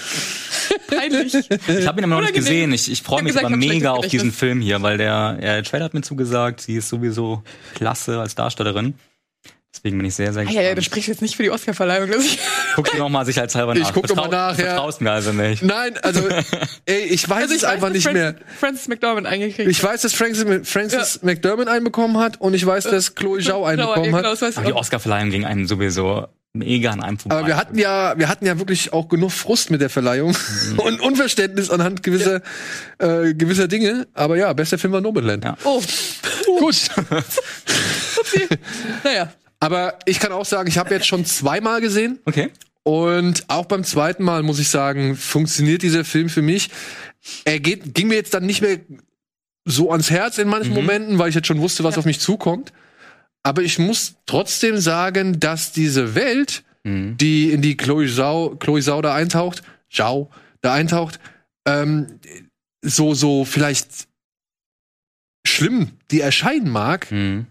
Peinlich. 0.86 1.34
Ich 1.34 1.86
habe 1.86 2.00
ihn 2.00 2.04
aber 2.04 2.06
noch 2.06 2.20
nicht 2.20 2.34
gesehen. 2.34 2.72
Ich, 2.72 2.90
ich 2.90 3.02
freue 3.02 3.22
mich 3.22 3.32
gesagt, 3.32 3.46
aber 3.46 3.56
mega 3.56 3.92
auf 3.92 4.06
diesen 4.06 4.32
Film 4.32 4.60
hier, 4.60 4.82
weil 4.82 4.98
der, 4.98 5.38
ja, 5.40 5.54
der 5.54 5.62
Trailer 5.62 5.86
hat 5.86 5.94
mir 5.94 6.02
zugesagt, 6.02 6.60
sie 6.60 6.76
ist 6.76 6.88
sowieso 6.88 7.42
klasse 7.74 8.20
als 8.20 8.34
Darstellerin. 8.34 8.94
Deswegen 9.76 9.98
bin 9.98 10.06
ich 10.06 10.14
sehr, 10.14 10.32
sehr 10.32 10.44
gespannt. 10.44 10.58
Ah, 10.58 10.62
ja, 10.62 10.68
ja, 10.70 10.74
du 10.74 10.82
sprichst 10.82 11.08
jetzt 11.08 11.20
nicht 11.20 11.36
für 11.36 11.42
die 11.42 11.50
Oscarverleihung. 11.50 12.08
Guck 12.76 12.90
dir 12.90 12.98
nochmal 12.98 13.26
sicherheitshalber 13.26 13.74
nach. 13.74 13.88
Ich 13.88 13.92
guck 13.92 14.08
nochmal 14.08 14.30
nach, 14.30 14.58
ja. 14.58 14.66
Vertraust 14.66 15.02
mir 15.02 15.10
also 15.10 15.32
nicht. 15.32 15.62
Nein, 15.62 15.98
also, 16.02 16.26
ey, 16.86 17.02
ich 17.02 17.28
weiß 17.28 17.42
also 17.42 17.54
ich 17.54 17.62
es 17.62 17.66
weiß, 17.66 17.72
einfach 17.72 17.90
nicht 17.90 18.04
Francis, 18.04 18.22
mehr. 18.22 18.34
Francis 18.58 18.88
McDormand 18.88 19.26
eingekriegt 19.26 19.68
Ich 19.68 19.82
weiß, 19.82 20.00
dass 20.00 20.14
Francis, 20.14 20.46
Francis 20.68 21.20
ja. 21.20 21.26
McDermott 21.26 21.68
einbekommen 21.68 22.16
hat 22.18 22.40
und 22.40 22.54
ich 22.54 22.64
weiß, 22.64 22.84
dass 22.84 23.14
Chloe 23.14 23.40
Zhao 23.40 23.64
einbekommen 23.64 24.14
hat. 24.14 24.24
Genau, 24.24 24.50
aber 24.56 24.66
die 24.66 24.72
Oscarverleihung 24.72 25.30
ging 25.30 25.44
einem 25.44 25.66
sowieso 25.66 26.26
mega 26.56 26.90
an 26.90 27.02
einem 27.02 27.18
vorbei. 27.18 27.36
Aber 27.36 27.46
wir 27.46 27.56
hatten 27.56 27.78
ja, 27.78 28.18
wir 28.18 28.28
hatten 28.28 28.46
ja 28.46 28.58
wirklich 28.58 28.92
auch 28.92 29.08
genug 29.08 29.32
Frust 29.32 29.70
mit 29.70 29.80
der 29.80 29.90
Verleihung 29.90 30.36
mhm. 30.72 30.78
und 30.84 31.00
Unverständnis 31.00 31.70
anhand 31.70 32.02
gewisser, 32.02 32.42
ja. 33.00 33.22
äh, 33.22 33.34
gewisser 33.34 33.68
Dinge. 33.68 34.06
Aber 34.14 34.36
ja, 34.36 34.52
bester 34.52 34.78
Film 34.78 34.92
war 34.92 35.00
Nomadland. 35.00 35.44
Ja. 35.44 35.56
Oh. 35.64 35.82
Gut. 36.58 36.88
okay. 38.18 38.48
Naja. 39.04 39.32
Aber 39.58 39.98
ich 40.04 40.20
kann 40.20 40.32
auch 40.32 40.44
sagen, 40.44 40.68
ich 40.68 40.78
habe 40.78 40.94
jetzt 40.94 41.06
schon 41.06 41.24
zweimal 41.24 41.80
gesehen. 41.80 42.18
Okay. 42.24 42.50
Und 42.82 43.44
auch 43.48 43.64
beim 43.66 43.84
zweiten 43.84 44.22
Mal 44.22 44.42
muss 44.42 44.58
ich 44.58 44.68
sagen, 44.68 45.16
funktioniert 45.16 45.82
dieser 45.82 46.04
Film 46.04 46.28
für 46.28 46.42
mich. 46.42 46.70
Er 47.44 47.58
geht, 47.58 47.94
ging 47.94 48.08
mir 48.08 48.14
jetzt 48.14 48.34
dann 48.34 48.46
nicht 48.46 48.60
mehr 48.60 48.78
so 49.64 49.90
ans 49.90 50.10
Herz 50.10 50.38
in 50.38 50.48
manchen 50.48 50.70
mhm. 50.70 50.76
Momenten, 50.76 51.18
weil 51.18 51.28
ich 51.28 51.34
jetzt 51.34 51.48
schon 51.48 51.60
wusste, 51.60 51.82
was 51.84 51.96
ja. 51.96 51.98
auf 51.98 52.04
mich 52.04 52.20
zukommt. 52.20 52.72
Aber 53.46 53.62
ich 53.62 53.78
muss 53.78 54.16
trotzdem 54.26 54.78
sagen, 54.78 55.38
dass 55.38 55.70
diese 55.70 56.16
Welt, 56.16 56.64
mhm. 56.82 57.16
die 57.16 57.52
in 57.52 57.62
die 57.62 57.76
Chloe 57.76 58.08
Zhao, 58.08 58.56
Chloe 58.56 58.82
Zhao 58.82 59.00
da 59.02 59.14
eintaucht, 59.14 59.62
Zhao 59.88 60.32
da 60.62 60.74
eintaucht, 60.74 61.20
ähm, 61.64 62.18
so, 62.82 63.14
so 63.14 63.44
vielleicht 63.44 64.08
schlimm 65.46 65.92
die 66.10 66.22
erscheinen 66.22 66.68
mag, 66.68 67.08
mhm. 67.12 67.46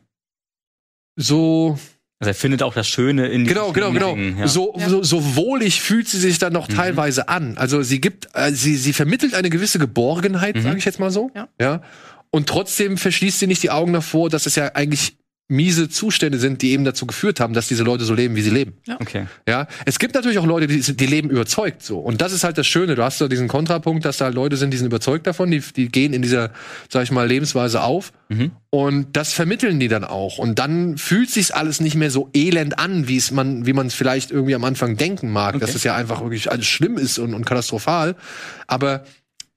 so 1.16 1.80
also 2.20 2.30
er 2.30 2.36
findet 2.36 2.62
auch 2.62 2.74
das 2.74 2.90
Schöne 2.90 3.28
in 3.28 3.46
genau 3.46 3.72
genau 3.72 3.94
genau 3.94 4.18
ja. 4.18 4.48
so, 4.50 4.74
so 4.88 5.02
so 5.02 5.36
wohlig 5.38 5.82
fühlt 5.82 6.10
sie 6.10 6.20
sich 6.20 6.40
dann 6.40 6.52
noch 6.52 6.68
mhm. 6.68 6.76
teilweise 6.76 7.30
an 7.30 7.58
also 7.58 7.84
sie 7.84 8.02
gibt 8.02 8.28
äh, 8.34 8.52
sie 8.52 8.76
sie 8.76 8.94
vermittelt 8.94 9.34
eine 9.34 9.50
gewisse 9.50 9.80
Geborgenheit 9.80 10.56
mhm. 10.56 10.62
sage 10.62 10.78
ich 10.78 10.86
jetzt 10.86 11.00
mal 11.00 11.12
so 11.12 11.32
ja. 11.36 11.50
ja 11.60 11.84
und 12.32 12.48
trotzdem 12.48 12.98
verschließt 12.98 13.40
sie 13.40 13.48
nicht 13.48 13.64
die 13.64 13.70
Augen 13.70 13.92
davor 13.92 14.30
dass 14.30 14.46
es 14.46 14.56
ja 14.56 14.76
eigentlich 14.76 15.18
miese 15.48 15.90
Zustände 15.90 16.40
sind, 16.40 16.64
die 16.64 16.72
eben 16.72 16.86
dazu 16.86 17.06
geführt 17.06 17.40
haben, 17.40 17.54
dass 17.54 17.68
diese 17.68 17.84
Leute 17.84 18.04
so 18.04 18.16
leben, 18.16 18.36
wie 18.36 18.42
sie 18.42 18.50
leben. 18.50 18.74
Ja. 18.88 19.00
Okay. 19.00 19.28
Ja, 19.48 19.68
es 19.86 20.00
gibt 20.00 20.16
natürlich 20.16 20.40
auch 20.40 20.46
Leute, 20.46 20.66
die, 20.66 20.80
die 20.80 21.06
leben 21.06 21.30
überzeugt 21.30 21.84
so. 21.84 22.00
Und 22.00 22.22
das 22.22 22.34
ist 22.34 22.44
halt 22.44 22.58
das 22.58 22.66
Schöne. 22.66 22.96
Du 22.96 23.04
hast 23.04 23.20
so 23.20 23.28
diesen 23.28 23.48
Kontrapunkt, 23.48 24.06
dass 24.06 24.18
da 24.18 24.30
Leute 24.30 24.58
sind, 24.58 24.72
die 24.72 24.78
sind 24.78 24.88
überzeugt 24.88 25.28
davon, 25.28 25.52
die, 25.52 25.60
die 25.60 25.90
gehen 25.90 26.14
in 26.14 26.24
dieser, 26.24 26.52
sag 26.90 27.04
ich 27.04 27.12
mal, 27.12 27.28
Lebensweise 27.28 27.82
auf. 27.82 28.12
Mhm. 28.30 28.52
Und 28.72 29.16
das 29.16 29.34
vermitteln 29.34 29.80
die 29.80 29.88
dann 29.88 30.04
auch. 30.04 30.40
Und 30.40 30.58
dann 30.58 30.98
fühlt 30.98 31.30
sich 31.30 31.54
alles 31.54 31.80
nicht 31.80 31.96
mehr 31.96 32.10
so 32.10 32.32
elend 32.34 32.80
an, 32.80 33.08
wie 33.08 33.18
es 33.18 33.30
man, 33.30 33.68
wie 33.68 33.74
man 33.74 33.86
es 33.88 33.94
vielleicht 33.94 34.32
irgendwie 34.32 34.56
am 34.56 34.64
Anfang 34.64 34.98
denken 34.98 35.32
mag, 35.32 35.56
okay. 35.56 35.64
dass 35.64 35.76
es 35.76 35.84
ja 35.84 35.96
einfach 35.96 36.22
wirklich 36.22 36.52
alles 36.52 36.66
schlimm 36.66 36.98
ist 36.98 37.20
und, 37.20 37.36
und 37.36 37.46
katastrophal. 37.46 38.16
Aber 38.66 39.04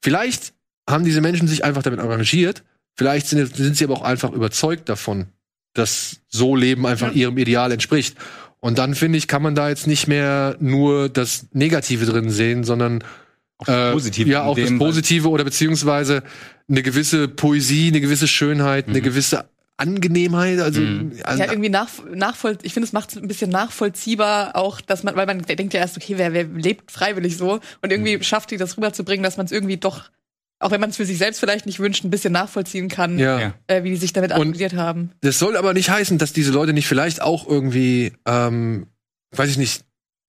vielleicht 0.02 0.52
haben 0.88 1.04
diese 1.04 1.22
Menschen 1.22 1.48
sich 1.48 1.64
einfach 1.64 1.82
damit 1.82 2.00
arrangiert. 2.00 2.62
Vielleicht 2.94 3.28
sind, 3.28 3.56
sind 3.56 3.76
sie 3.76 3.84
aber 3.84 3.94
auch 3.94 4.02
einfach 4.02 4.32
überzeugt 4.32 4.88
davon, 4.90 5.28
dass 5.78 6.20
so 6.28 6.56
Leben 6.56 6.86
einfach 6.86 7.08
ja. 7.08 7.22
ihrem 7.22 7.38
Ideal 7.38 7.72
entspricht. 7.72 8.16
Und 8.60 8.78
dann 8.78 8.94
finde 8.94 9.18
ich, 9.18 9.28
kann 9.28 9.42
man 9.42 9.54
da 9.54 9.68
jetzt 9.68 9.86
nicht 9.86 10.08
mehr 10.08 10.56
nur 10.58 11.08
das 11.08 11.46
Negative 11.52 12.06
drin 12.06 12.30
sehen, 12.30 12.64
sondern 12.64 13.04
auch 13.58 13.66
das 13.66 13.92
Positive. 13.92 14.28
Äh, 14.28 14.32
ja, 14.32 14.44
auch 14.44 14.56
das 14.56 14.76
Positive 14.76 15.28
oder 15.28 15.44
beziehungsweise 15.44 16.22
eine 16.68 16.82
gewisse 16.82 17.28
Poesie, 17.28 17.88
eine 17.88 18.00
gewisse 18.00 18.28
Schönheit, 18.28 18.88
mhm. 18.88 18.94
eine 18.94 19.02
gewisse 19.02 19.48
Angenehmheit, 19.76 20.58
also, 20.58 20.80
mhm. 20.80 21.12
also 21.22 21.40
ja 21.40 21.48
irgendwie 21.48 21.68
nach, 21.68 21.88
nachvoll 22.12 22.58
ich 22.62 22.74
finde 22.74 22.88
es 22.88 22.92
macht 22.92 23.10
es 23.10 23.16
ein 23.16 23.28
bisschen 23.28 23.48
nachvollziehbar 23.48 24.56
auch, 24.56 24.80
dass 24.80 25.04
man 25.04 25.14
weil 25.14 25.26
man 25.26 25.40
denkt 25.42 25.72
ja 25.72 25.78
erst 25.78 25.96
okay, 25.96 26.14
wer, 26.16 26.32
wer 26.32 26.44
lebt 26.44 26.90
freiwillig 26.90 27.36
so 27.36 27.60
und 27.80 27.92
irgendwie 27.92 28.16
mhm. 28.16 28.22
schafft 28.24 28.50
die 28.50 28.56
das 28.56 28.76
rüberzubringen, 28.76 29.22
dass 29.22 29.36
man 29.36 29.46
es 29.46 29.52
irgendwie 29.52 29.76
doch 29.76 30.10
auch 30.60 30.70
wenn 30.70 30.80
man 30.80 30.90
es 30.90 30.96
für 30.96 31.04
sich 31.04 31.18
selbst 31.18 31.38
vielleicht 31.38 31.66
nicht 31.66 31.78
wünscht, 31.78 32.04
ein 32.04 32.10
bisschen 32.10 32.32
nachvollziehen 32.32 32.88
kann, 32.88 33.18
ja. 33.18 33.54
äh, 33.68 33.84
wie 33.84 33.90
die 33.90 33.96
sich 33.96 34.12
damit 34.12 34.32
arrangiert 34.32 34.74
haben. 34.74 35.12
Das 35.20 35.38
soll 35.38 35.56
aber 35.56 35.72
nicht 35.72 35.90
heißen, 35.90 36.18
dass 36.18 36.32
diese 36.32 36.50
Leute 36.50 36.72
nicht 36.72 36.88
vielleicht 36.88 37.22
auch 37.22 37.46
irgendwie, 37.46 38.12
ähm, 38.26 38.86
weiß 39.36 39.50
ich 39.50 39.58
nicht, 39.58 39.84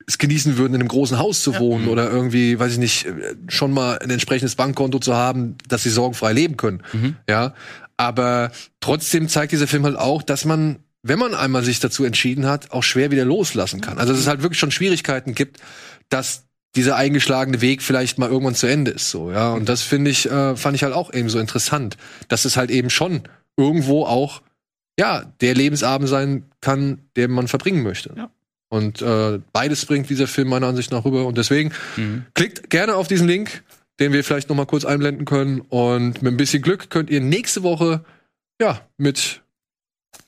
es 0.06 0.18
genießen 0.18 0.58
würden, 0.58 0.74
in 0.74 0.82
einem 0.82 0.88
großen 0.88 1.20
Haus 1.20 1.44
zu 1.44 1.54
ja. 1.54 1.60
wohnen 1.60 1.86
mhm. 1.86 1.92
oder 1.92 2.10
irgendwie, 2.10 2.60
weiß 2.60 2.74
ich 2.74 2.78
nicht, 2.80 3.08
schon 3.48 3.72
mal 3.72 4.00
ein 4.00 4.10
entsprechendes 4.10 4.56
Bankkonto 4.56 5.00
zu 5.00 5.16
haben, 5.16 5.56
dass 5.68 5.84
sie 5.84 5.90
sorgenfrei 5.90 6.34
leben 6.34 6.58
können. 6.58 6.84
Mhm. 6.94 7.16
Ja, 7.28 7.54
aber 7.98 8.52
trotzdem 8.80 9.28
zeigt 9.30 9.52
dieser 9.52 9.68
Film 9.68 9.84
halt 9.84 9.98
auch, 9.98 10.24
dass 10.24 10.46
man, 10.46 10.80
wenn 11.04 11.20
man 11.20 11.36
einmal 11.36 11.64
sich 11.64 11.80
dazu 11.80 12.06
entschieden 12.06 12.46
hat, 12.46 12.72
auch 12.72 12.84
schwer 12.84 13.12
wieder 13.12 13.26
loslassen 13.26 13.82
kann. 13.82 13.98
Also 14.00 14.14
dass 14.14 14.22
es 14.22 14.28
halt 14.28 14.42
wirklich 14.42 14.60
schon 14.60 14.72
Schwierigkeiten 14.72 15.36
gibt, 15.36 15.60
dass 16.10 16.49
dieser 16.76 16.96
eingeschlagene 16.96 17.62
Weg 17.62 17.82
vielleicht 17.82 18.18
mal 18.20 18.30
irgendwann 18.30 18.56
zu 18.56 18.68
Ende 18.68 18.92
ist, 18.92 19.10
so, 19.10 19.32
ja. 19.32 19.54
Und 19.54 19.68
das 19.68 19.82
finde 19.82 20.12
ich, 20.12 20.30
äh, 20.30 20.56
fand 20.56 20.76
ich 20.76 20.84
halt 20.84 20.94
auch 20.94 21.14
eben 21.14 21.30
so 21.30 21.40
interessant, 21.40 21.98
dass 22.28 22.46
es 22.46 22.58
halt 22.58 22.70
eben 22.70 22.90
schon 22.90 23.24
irgendwo 23.58 24.06
auch, 24.06 24.42
ja, 25.00 25.24
der 25.42 25.56
Lebensabend 25.56 26.10
sein 26.10 26.44
kann, 26.62 27.00
den 27.16 27.32
man 27.32 27.48
verbringen 27.48 27.84
möchte. 27.84 28.14
Ja. 28.16 28.30
Und 28.70 29.02
äh, 29.02 29.40
beides 29.52 29.86
bringt 29.86 30.10
dieser 30.10 30.28
Film 30.28 30.50
meiner 30.50 30.68
Ansicht 30.68 30.92
nach 30.92 31.04
rüber. 31.04 31.26
Und 31.26 31.38
deswegen 31.38 31.72
mhm. 31.98 32.26
klickt 32.36 32.70
gerne 32.70 32.96
auf 32.96 33.08
diesen 33.08 33.28
Link, 33.28 33.64
den 34.00 34.14
wir 34.14 34.24
vielleicht 34.24 34.50
noch 34.50 34.56
mal 34.56 34.66
kurz 34.66 34.86
einblenden 34.86 35.26
können. 35.26 35.62
Und 35.62 36.22
mit 36.22 36.34
ein 36.34 36.38
bisschen 36.38 36.62
Glück 36.62 36.90
könnt 36.90 37.10
ihr 37.10 37.20
nächste 37.20 37.64
Woche 37.64 38.06
ja 38.62 38.82
mit 38.98 39.42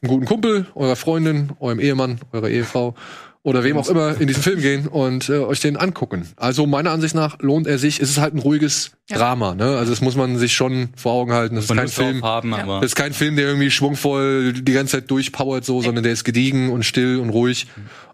einem 0.01 0.09
guten 0.09 0.25
Kumpel, 0.25 0.65
eurer 0.73 0.95
Freundin, 0.95 1.51
eurem 1.59 1.79
Ehemann, 1.79 2.19
eurer 2.31 2.49
Ehefrau 2.49 2.95
oder 3.43 3.63
wem 3.63 3.77
auch 3.77 3.89
immer 3.89 4.19
in 4.19 4.27
diesen 4.27 4.43
Film 4.43 4.61
gehen 4.61 4.87
und 4.87 5.29
äh, 5.29 5.39
euch 5.39 5.59
den 5.59 5.75
angucken. 5.75 6.27
Also 6.35 6.67
meiner 6.67 6.91
Ansicht 6.91 7.15
nach 7.15 7.39
lohnt 7.39 7.65
er 7.65 7.79
sich. 7.79 7.99
Es 7.99 8.09
ist 8.09 8.19
halt 8.19 8.35
ein 8.35 8.39
ruhiges 8.39 8.91
ja. 9.09 9.17
Drama. 9.17 9.55
Ne? 9.55 9.77
Also 9.77 9.91
das 9.91 10.01
muss 10.01 10.15
man 10.15 10.37
sich 10.37 10.53
schon 10.53 10.89
vor 10.95 11.13
Augen 11.13 11.33
halten. 11.33 11.55
Das 11.55 11.65
ist 11.65 11.75
kein 11.75 11.87
Film. 11.87 12.23
Haben, 12.23 12.51
ja. 12.51 12.79
Das 12.79 12.91
ist 12.91 12.95
kein 12.95 13.13
Film, 13.13 13.35
der 13.35 13.47
irgendwie 13.47 13.71
schwungvoll 13.71 14.53
die 14.53 14.71
ganze 14.73 14.97
Zeit 14.97 15.09
durchpowert 15.09 15.65
so, 15.65 15.81
sondern 15.81 16.03
der 16.03 16.13
ist 16.13 16.23
gediegen 16.23 16.71
und 16.71 16.83
still 16.83 17.19
und 17.19 17.29
ruhig. 17.29 17.67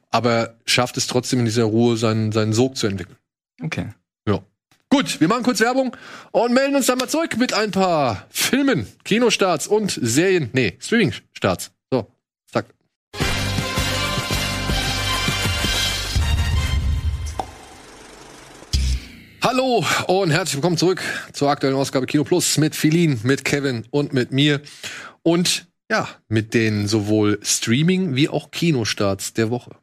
Aber 0.10 0.56
schafft 0.66 0.96
es 0.96 1.08
trotzdem 1.08 1.40
in 1.40 1.46
dieser 1.46 1.66
Ruhe 1.66 1.98
seinen 1.98 2.32
seinen 2.32 2.54
Sog 2.54 2.78
zu 2.78 2.88
entwickeln. 2.88 3.18
Okay. 3.62 3.88
Ja. 4.28 4.40
Gut, 4.90 5.20
wir 5.20 5.28
machen 5.28 5.44
kurz 5.44 5.60
Werbung 5.60 5.96
und 6.32 6.54
melden 6.54 6.76
uns 6.78 6.86
dann 6.86 6.98
mal 6.98 7.10
zurück 7.10 7.36
mit 7.38 7.54
ein 7.54 7.72
paar 7.72 8.26
Filmen, 8.30 8.88
Kinostarts 9.04 9.68
und 9.68 10.00
Serien, 10.02 10.50
nee, 10.54 10.78
Streaming-Starts. 10.80 11.72
Hallo 19.50 19.82
und 20.08 20.30
herzlich 20.30 20.56
willkommen 20.56 20.76
zurück 20.76 21.02
zur 21.32 21.50
aktuellen 21.50 21.78
Ausgabe 21.78 22.06
Kino 22.06 22.26
Plus 22.26 22.58
mit 22.58 22.76
Philin, 22.76 23.22
mit 23.24 23.46
Kevin 23.46 23.86
und 23.92 24.12
mit 24.12 24.34
mir 24.34 24.62
und 25.24 25.70
ja, 25.90 26.10
mit 26.28 26.54
den 26.54 26.86
sowohl 26.90 27.40
Streaming 27.44 28.14
wie 28.14 28.28
auch 28.28 28.52
Kinostarts 28.52 29.32
der 29.32 29.50
Woche. 29.50 29.78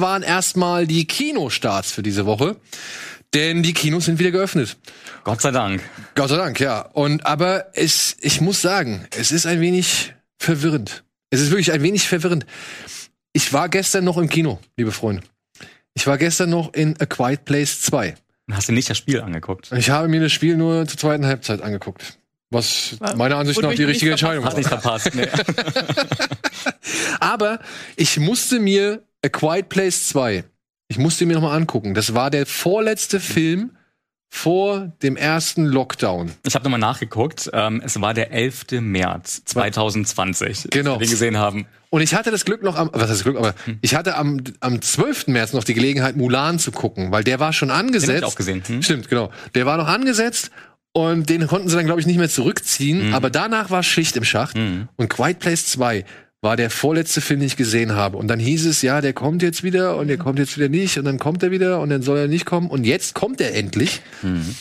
Das 0.00 0.08
waren 0.08 0.22
erstmal 0.22 0.86
die 0.86 1.04
Kinostarts 1.04 1.92
für 1.92 2.02
diese 2.02 2.24
Woche. 2.24 2.56
Denn 3.34 3.62
die 3.62 3.74
Kinos 3.74 4.06
sind 4.06 4.18
wieder 4.18 4.30
geöffnet. 4.30 4.78
Gott 5.24 5.42
sei 5.42 5.50
Dank. 5.50 5.82
Gott 6.14 6.30
sei 6.30 6.36
Dank, 6.36 6.58
ja. 6.58 6.80
Und 6.80 7.26
aber 7.26 7.66
es, 7.74 8.16
ich 8.22 8.40
muss 8.40 8.62
sagen, 8.62 9.06
es 9.14 9.30
ist 9.30 9.44
ein 9.44 9.60
wenig 9.60 10.14
verwirrend. 10.38 11.04
Es 11.28 11.40
ist 11.40 11.50
wirklich 11.50 11.70
ein 11.72 11.82
wenig 11.82 12.08
verwirrend. 12.08 12.46
Ich 13.34 13.52
war 13.52 13.68
gestern 13.68 14.04
noch 14.04 14.16
im 14.16 14.30
Kino, 14.30 14.58
liebe 14.78 14.90
Freunde. 14.90 15.22
Ich 15.92 16.06
war 16.06 16.16
gestern 16.16 16.48
noch 16.48 16.72
in 16.72 16.98
A 16.98 17.04
Quiet 17.04 17.44
Place 17.44 17.82
2. 17.82 18.14
Hast 18.50 18.68
du 18.68 18.72
nicht 18.72 18.88
das 18.88 18.96
Spiel 18.96 19.20
angeguckt? 19.20 19.70
Ich 19.76 19.90
habe 19.90 20.08
mir 20.08 20.20
das 20.20 20.32
Spiel 20.32 20.56
nur 20.56 20.86
zur 20.88 20.98
zweiten 20.98 21.26
Halbzeit 21.26 21.60
angeguckt. 21.60 22.18
Was 22.48 22.96
meiner 23.16 23.36
Ansicht 23.36 23.60
nach 23.60 23.74
die 23.74 23.84
richtige 23.84 24.12
Entscheidung 24.12 24.44
war. 24.44 24.50
Hast 24.50 24.56
nicht 24.56 24.68
verpasst. 24.68 25.14
Nee. 25.14 25.28
Aber 27.20 27.60
ich 27.96 28.18
musste 28.18 28.58
mir 28.58 29.04
A 29.24 29.28
Quiet 29.28 29.68
Place 29.68 30.08
2. 30.08 30.44
Ich 30.88 30.98
musste 30.98 31.26
mir 31.26 31.34
nochmal 31.34 31.56
angucken. 31.56 31.94
Das 31.94 32.14
war 32.14 32.30
der 32.30 32.46
vorletzte 32.46 33.20
Film 33.20 33.72
vor 34.32 34.92
dem 35.02 35.16
ersten 35.16 35.66
Lockdown. 35.66 36.32
Ich 36.46 36.54
habe 36.54 36.64
nochmal 36.64 36.80
nachgeguckt. 36.80 37.50
Ähm, 37.52 37.82
es 37.84 38.00
war 38.00 38.14
der 38.14 38.32
11. 38.32 38.80
März 38.80 39.44
2020, 39.44 40.68
genau. 40.70 40.94
wir 40.94 41.06
den 41.06 41.10
gesehen 41.10 41.36
haben. 41.36 41.66
Und 41.90 42.00
ich 42.02 42.14
hatte 42.14 42.30
das 42.30 42.44
Glück 42.44 42.62
noch 42.62 42.76
am, 42.76 42.90
was 42.92 43.10
heißt 43.10 43.24
Glück, 43.24 43.36
aber 43.36 43.54
hm. 43.64 43.78
ich 43.82 43.96
hatte 43.96 44.16
am, 44.16 44.40
am 44.60 44.80
12. 44.80 45.26
März 45.26 45.52
noch 45.52 45.64
die 45.64 45.74
Gelegenheit, 45.74 46.16
Mulan 46.16 46.60
zu 46.60 46.70
gucken, 46.70 47.10
weil 47.10 47.24
der 47.24 47.40
war 47.40 47.52
schon 47.52 47.70
angesetzt. 47.72 48.08
Den 48.08 48.16
hab 48.16 48.22
ich 48.22 48.32
auch 48.32 48.36
gesehen. 48.36 48.62
Hm? 48.64 48.82
Stimmt, 48.82 49.08
genau. 49.08 49.30
Der 49.56 49.66
war 49.66 49.76
noch 49.76 49.88
angesetzt 49.88 50.52
und 50.92 51.28
den 51.28 51.46
konnten 51.48 51.68
sie 51.68 51.76
dann, 51.76 51.86
glaube 51.86 52.00
ich, 52.00 52.06
nicht 52.06 52.18
mehr 52.18 52.30
zurückziehen. 52.30 53.08
Hm. 53.08 53.14
Aber 53.14 53.30
danach 53.30 53.70
war 53.70 53.82
Schicht 53.82 54.16
im 54.16 54.24
Schacht. 54.24 54.56
Hm. 54.56 54.88
Und 54.96 55.10
Quiet 55.10 55.40
Place 55.40 55.66
2 55.66 56.04
war 56.42 56.56
der 56.56 56.70
vorletzte 56.70 57.20
Film, 57.20 57.40
den 57.40 57.48
ich 57.48 57.56
gesehen 57.56 57.92
habe. 57.92 58.16
Und 58.16 58.28
dann 58.28 58.38
hieß 58.38 58.66
es, 58.66 58.82
ja, 58.82 59.00
der 59.00 59.12
kommt 59.12 59.42
jetzt 59.42 59.62
wieder 59.62 59.96
und 59.96 60.08
der 60.08 60.16
kommt 60.16 60.38
jetzt 60.38 60.56
wieder 60.56 60.68
nicht 60.68 60.98
und 60.98 61.04
dann 61.04 61.18
kommt 61.18 61.42
er 61.42 61.50
wieder 61.50 61.80
und 61.80 61.90
dann 61.90 62.02
soll 62.02 62.18
er 62.18 62.28
nicht 62.28 62.46
kommen 62.46 62.70
und 62.70 62.84
jetzt 62.84 63.14
kommt 63.14 63.40
er 63.40 63.54
endlich. 63.54 64.00
Mhm. 64.22 64.54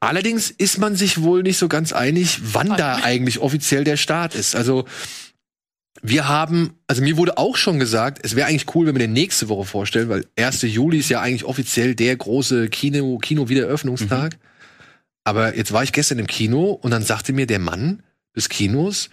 Allerdings 0.00 0.50
ist 0.50 0.78
man 0.78 0.96
sich 0.96 1.22
wohl 1.22 1.42
nicht 1.42 1.58
so 1.58 1.68
ganz 1.68 1.92
einig, 1.92 2.40
wann 2.52 2.76
da 2.76 2.96
eigentlich 2.96 3.40
offiziell 3.40 3.84
der 3.84 3.96
Start 3.96 4.34
ist. 4.34 4.56
Also 4.56 4.84
wir 6.02 6.28
haben, 6.28 6.74
also 6.86 7.02
mir 7.02 7.16
wurde 7.16 7.38
auch 7.38 7.56
schon 7.56 7.78
gesagt, 7.78 8.20
es 8.22 8.36
wäre 8.36 8.48
eigentlich 8.48 8.74
cool, 8.74 8.86
wenn 8.86 8.94
wir 8.94 9.00
den 9.00 9.12
nächste 9.12 9.48
Woche 9.48 9.64
vorstellen, 9.64 10.08
weil 10.08 10.26
1. 10.36 10.62
Juli 10.62 10.98
ist 10.98 11.08
ja 11.08 11.20
eigentlich 11.20 11.44
offiziell 11.44 11.94
der 11.94 12.16
große 12.16 12.68
Kino, 12.68 13.18
Kino-Wiedereröffnungstag. 13.18 14.34
Mhm. 14.34 14.38
Aber 15.24 15.56
jetzt 15.56 15.72
war 15.72 15.82
ich 15.82 15.92
gestern 15.92 16.18
im 16.18 16.26
Kino 16.26 16.70
und 16.70 16.90
dann 16.90 17.02
sagte 17.02 17.32
mir 17.32 17.46
der 17.46 17.58
Mann 17.58 18.02
des 18.34 18.48
Kinos, 18.48 19.10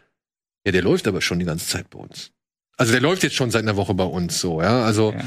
ja, 0.65 0.71
der 0.71 0.81
läuft 0.81 1.07
aber 1.07 1.21
schon 1.21 1.39
die 1.39 1.45
ganze 1.45 1.67
Zeit 1.67 1.89
bei 1.89 1.99
uns. 1.99 2.31
Also 2.77 2.91
der 2.91 3.01
läuft 3.01 3.23
jetzt 3.23 3.35
schon 3.35 3.51
seit 3.51 3.63
einer 3.63 3.75
Woche 3.75 3.93
bei 3.93 4.03
uns 4.03 4.39
so, 4.39 4.61
ja. 4.61 4.83
Also 4.83 5.11
ja. 5.11 5.23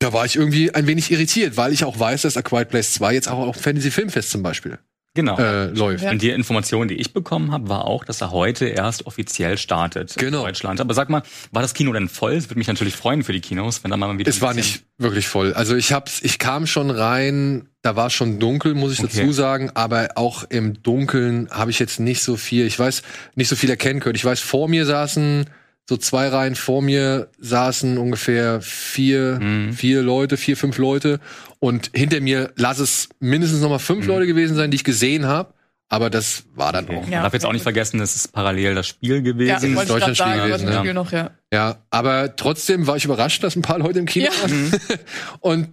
da 0.00 0.12
war 0.12 0.24
ich 0.24 0.36
irgendwie 0.36 0.74
ein 0.74 0.86
wenig 0.86 1.10
irritiert, 1.10 1.56
weil 1.56 1.72
ich 1.72 1.84
auch 1.84 1.98
weiß, 1.98 2.22
dass 2.22 2.36
A 2.36 2.42
Quiet 2.42 2.68
Place 2.68 2.94
2 2.94 3.14
jetzt 3.14 3.28
auch 3.28 3.38
auf 3.38 3.56
Fantasy 3.56 3.90
Filmfest 3.90 4.30
zum 4.30 4.42
Beispiel 4.42 4.78
genau. 5.18 5.36
äh, 5.36 5.66
läuft. 5.66 6.04
Und 6.04 6.22
die 6.22 6.30
Information, 6.30 6.86
die 6.86 6.94
ich 6.94 7.12
bekommen 7.12 7.50
habe, 7.50 7.68
war 7.68 7.86
auch, 7.86 8.04
dass 8.04 8.20
er 8.20 8.30
heute 8.30 8.66
erst 8.66 9.04
offiziell 9.06 9.58
startet 9.58 10.14
genau. 10.16 10.38
in 10.38 10.44
Deutschland. 10.44 10.80
Aber 10.80 10.94
sag 10.94 11.10
mal, 11.10 11.22
war 11.50 11.60
das 11.60 11.74
Kino 11.74 11.92
denn 11.92 12.08
voll? 12.08 12.34
Es 12.34 12.48
würde 12.48 12.58
mich 12.58 12.68
natürlich 12.68 12.94
freuen 12.94 13.24
für 13.24 13.32
die 13.32 13.40
Kinos, 13.40 13.82
wenn 13.82 13.90
da 13.90 13.96
mal 13.96 14.16
wieder. 14.16 14.30
Es 14.30 14.40
war 14.40 14.54
nicht 14.54 14.84
wirklich 14.96 15.26
voll. 15.26 15.54
Also 15.54 15.74
ich 15.74 15.92
hab's, 15.92 16.20
ich 16.22 16.38
kam 16.38 16.68
schon 16.68 16.90
rein, 16.90 17.68
da 17.82 17.96
war 17.96 18.10
schon 18.10 18.38
dunkel, 18.38 18.74
muss 18.74 18.92
ich 18.92 19.00
okay. 19.00 19.10
dazu 19.16 19.32
sagen, 19.32 19.70
aber 19.74 20.10
auch 20.14 20.44
im 20.44 20.82
Dunkeln 20.84 21.48
habe 21.50 21.72
ich 21.72 21.80
jetzt 21.80 21.98
nicht 21.98 22.22
so 22.22 22.36
viel, 22.36 22.64
ich 22.66 22.78
weiß, 22.78 23.02
nicht 23.34 23.48
so 23.48 23.56
viel 23.56 23.70
erkennen 23.70 23.98
können. 23.98 24.14
Ich 24.14 24.24
weiß, 24.24 24.38
vor 24.38 24.68
mir 24.68 24.86
saßen 24.86 25.46
so 25.88 25.96
zwei 25.96 26.28
Reihen 26.28 26.54
vor 26.54 26.82
mir 26.82 27.30
saßen 27.38 27.96
ungefähr 27.96 28.60
vier, 28.60 29.38
mhm. 29.40 29.72
vier 29.72 30.02
Leute, 30.02 30.36
vier, 30.36 30.56
fünf 30.56 30.76
Leute. 30.76 31.18
Und 31.60 31.90
hinter 31.94 32.20
mir 32.20 32.52
lass 32.56 32.78
es 32.78 33.08
mindestens 33.20 33.62
noch 33.62 33.70
mal 33.70 33.78
fünf 33.78 34.02
mhm. 34.02 34.08
Leute 34.08 34.26
gewesen 34.26 34.54
sein, 34.54 34.70
die 34.70 34.74
ich 34.74 34.84
gesehen 34.84 35.26
habe. 35.26 35.54
Aber 35.88 36.10
das 36.10 36.44
war 36.54 36.74
dann 36.74 36.84
okay. 36.84 36.96
auch. 36.96 37.04
Ja. 37.04 37.10
Man 37.10 37.22
darf 37.22 37.32
jetzt 37.32 37.46
auch 37.46 37.54
nicht 37.54 37.62
vergessen, 37.62 37.98
es 38.00 38.14
ist 38.14 38.32
parallel 38.34 38.74
das 38.74 38.86
Spiel 38.86 39.22
gewesen. 39.22 39.48
Ja, 39.48 39.76
das 39.76 39.88
Deutschland-Spiel 39.88 40.42
gewesen. 40.42 40.68
Ja. 40.68 40.92
Noch, 40.92 41.12
ja. 41.12 41.30
ja, 41.50 41.78
aber 41.88 42.36
trotzdem 42.36 42.86
war 42.86 42.96
ich 42.96 43.06
überrascht, 43.06 43.42
dass 43.42 43.56
ein 43.56 43.62
paar 43.62 43.78
Leute 43.78 43.98
im 43.98 44.04
Kino 44.04 44.26
ja. 44.26 44.42
waren. 44.42 44.64
Mhm. 44.64 44.72
Und 45.40 45.68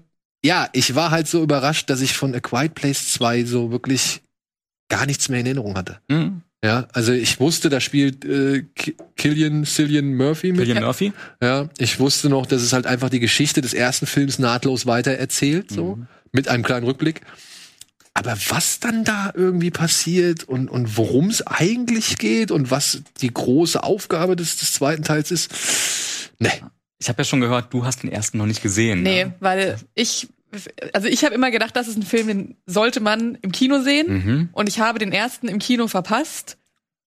ja, 0.46 0.70
ich 0.72 0.96
war 0.96 1.12
halt 1.12 1.28
so 1.28 1.44
überrascht, 1.44 1.90
dass 1.90 2.00
ich 2.00 2.14
von 2.14 2.34
A 2.34 2.40
Quiet 2.40 2.74
Place 2.74 3.12
2 3.12 3.44
so 3.44 3.72
wirklich 3.72 4.22
gar 4.88 5.06
nichts 5.06 5.28
mehr 5.28 5.42
in 5.42 5.48
Erinnerung 5.48 5.76
hatte. 5.76 6.00
Mhm. 6.08 6.44
Ja, 6.66 6.88
also 6.94 7.12
ich 7.12 7.40
wusste, 7.40 7.70
da 7.70 7.80
spielt 7.80 8.26
äh, 8.26 8.66
Killian, 9.18 9.66
Cillian 9.66 10.16
Murphy 10.16 10.52
mit. 10.52 10.62
Killian 10.62 10.84
Murphy? 10.84 11.14
Ja, 11.40 11.70
ich 11.78 12.00
wusste 12.00 12.28
noch, 12.28 12.48
dass 12.48 12.64
es 12.64 12.74
halt 12.74 12.88
einfach 12.88 13.10
die 13.10 13.20
Geschichte 13.20 13.62
des 13.62 13.76
ersten 13.76 14.08
Films 14.08 14.40
nahtlos 14.40 14.88
weiter 14.88 15.12
erzählt, 15.12 15.70
so, 15.70 15.98
mhm. 15.98 16.08
mit 16.32 16.48
einem 16.48 16.64
kleinen 16.64 16.88
Rückblick. 16.88 17.22
Aber 18.16 18.36
was 18.50 18.80
dann 18.80 19.04
da 19.04 19.32
irgendwie 19.36 19.70
passiert 19.70 20.46
und, 20.46 20.68
und 20.68 20.98
worum 20.98 21.30
es 21.30 21.46
eigentlich 21.46 22.18
geht 22.18 22.50
und 22.50 22.72
was 22.72 23.04
die 23.22 23.32
große 23.32 23.84
Aufgabe 23.84 24.36
des, 24.36 24.58
des 24.58 24.74
zweiten 24.74 25.04
Teils 25.04 25.30
ist, 25.30 25.52
ne. 26.40 26.52
Ich 26.98 27.10
habe 27.10 27.20
ja 27.20 27.26
schon 27.26 27.42
gehört, 27.42 27.72
du 27.74 27.86
hast 27.86 28.02
den 28.02 28.12
ersten 28.12 28.40
noch 28.40 28.48
nicht 28.48 28.64
gesehen. 28.64 29.04
Nee, 29.04 29.26
ne? 29.26 29.34
weil 29.40 29.76
ich 29.94 30.30
also 30.94 31.08
ich 31.08 31.24
habe 31.24 31.36
immer 31.36 31.52
gedacht, 31.52 31.76
das 31.76 31.88
ist 31.88 31.98
ein 31.98 32.04
Film, 32.04 32.28
den 32.28 32.58
sollte 32.66 33.00
man 33.00 33.38
im 33.42 33.52
Kino 33.52 33.82
sehen. 33.82 34.08
Mhm. 34.14 34.50
Und 34.52 34.70
ich 34.70 34.80
habe 34.80 35.00
den 35.00 35.12
ersten 35.12 35.48
im 35.48 35.60
Kino 35.60 35.88
verpasst 35.88 36.58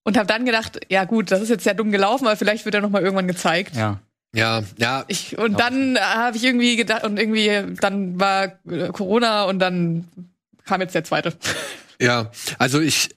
und 0.03 0.17
habe 0.17 0.27
dann 0.27 0.45
gedacht, 0.45 0.79
ja 0.89 1.05
gut, 1.05 1.31
das 1.31 1.41
ist 1.41 1.49
jetzt 1.49 1.63
sehr 1.63 1.73
dumm 1.73 1.91
gelaufen, 1.91 2.25
aber 2.27 2.35
vielleicht 2.35 2.65
wird 2.65 2.75
er 2.75 2.81
noch 2.81 2.89
mal 2.89 3.01
irgendwann 3.01 3.27
gezeigt. 3.27 3.75
Ja. 3.75 3.99
Ja, 4.33 4.61
ja. 4.77 5.05
Ich, 5.07 5.37
und 5.37 5.59
dann 5.59 5.97
habe 5.99 6.37
ich 6.37 6.43
irgendwie 6.43 6.75
gedacht, 6.75 7.03
und 7.03 7.17
irgendwie, 7.17 7.75
dann 7.79 8.19
war 8.19 8.49
Corona 8.91 9.45
und 9.45 9.59
dann 9.59 10.07
kam 10.65 10.81
jetzt 10.81 10.93
der 10.93 11.03
zweite. 11.03 11.33
Ja, 11.99 12.31
also 12.59 12.79
ich, 12.79 13.09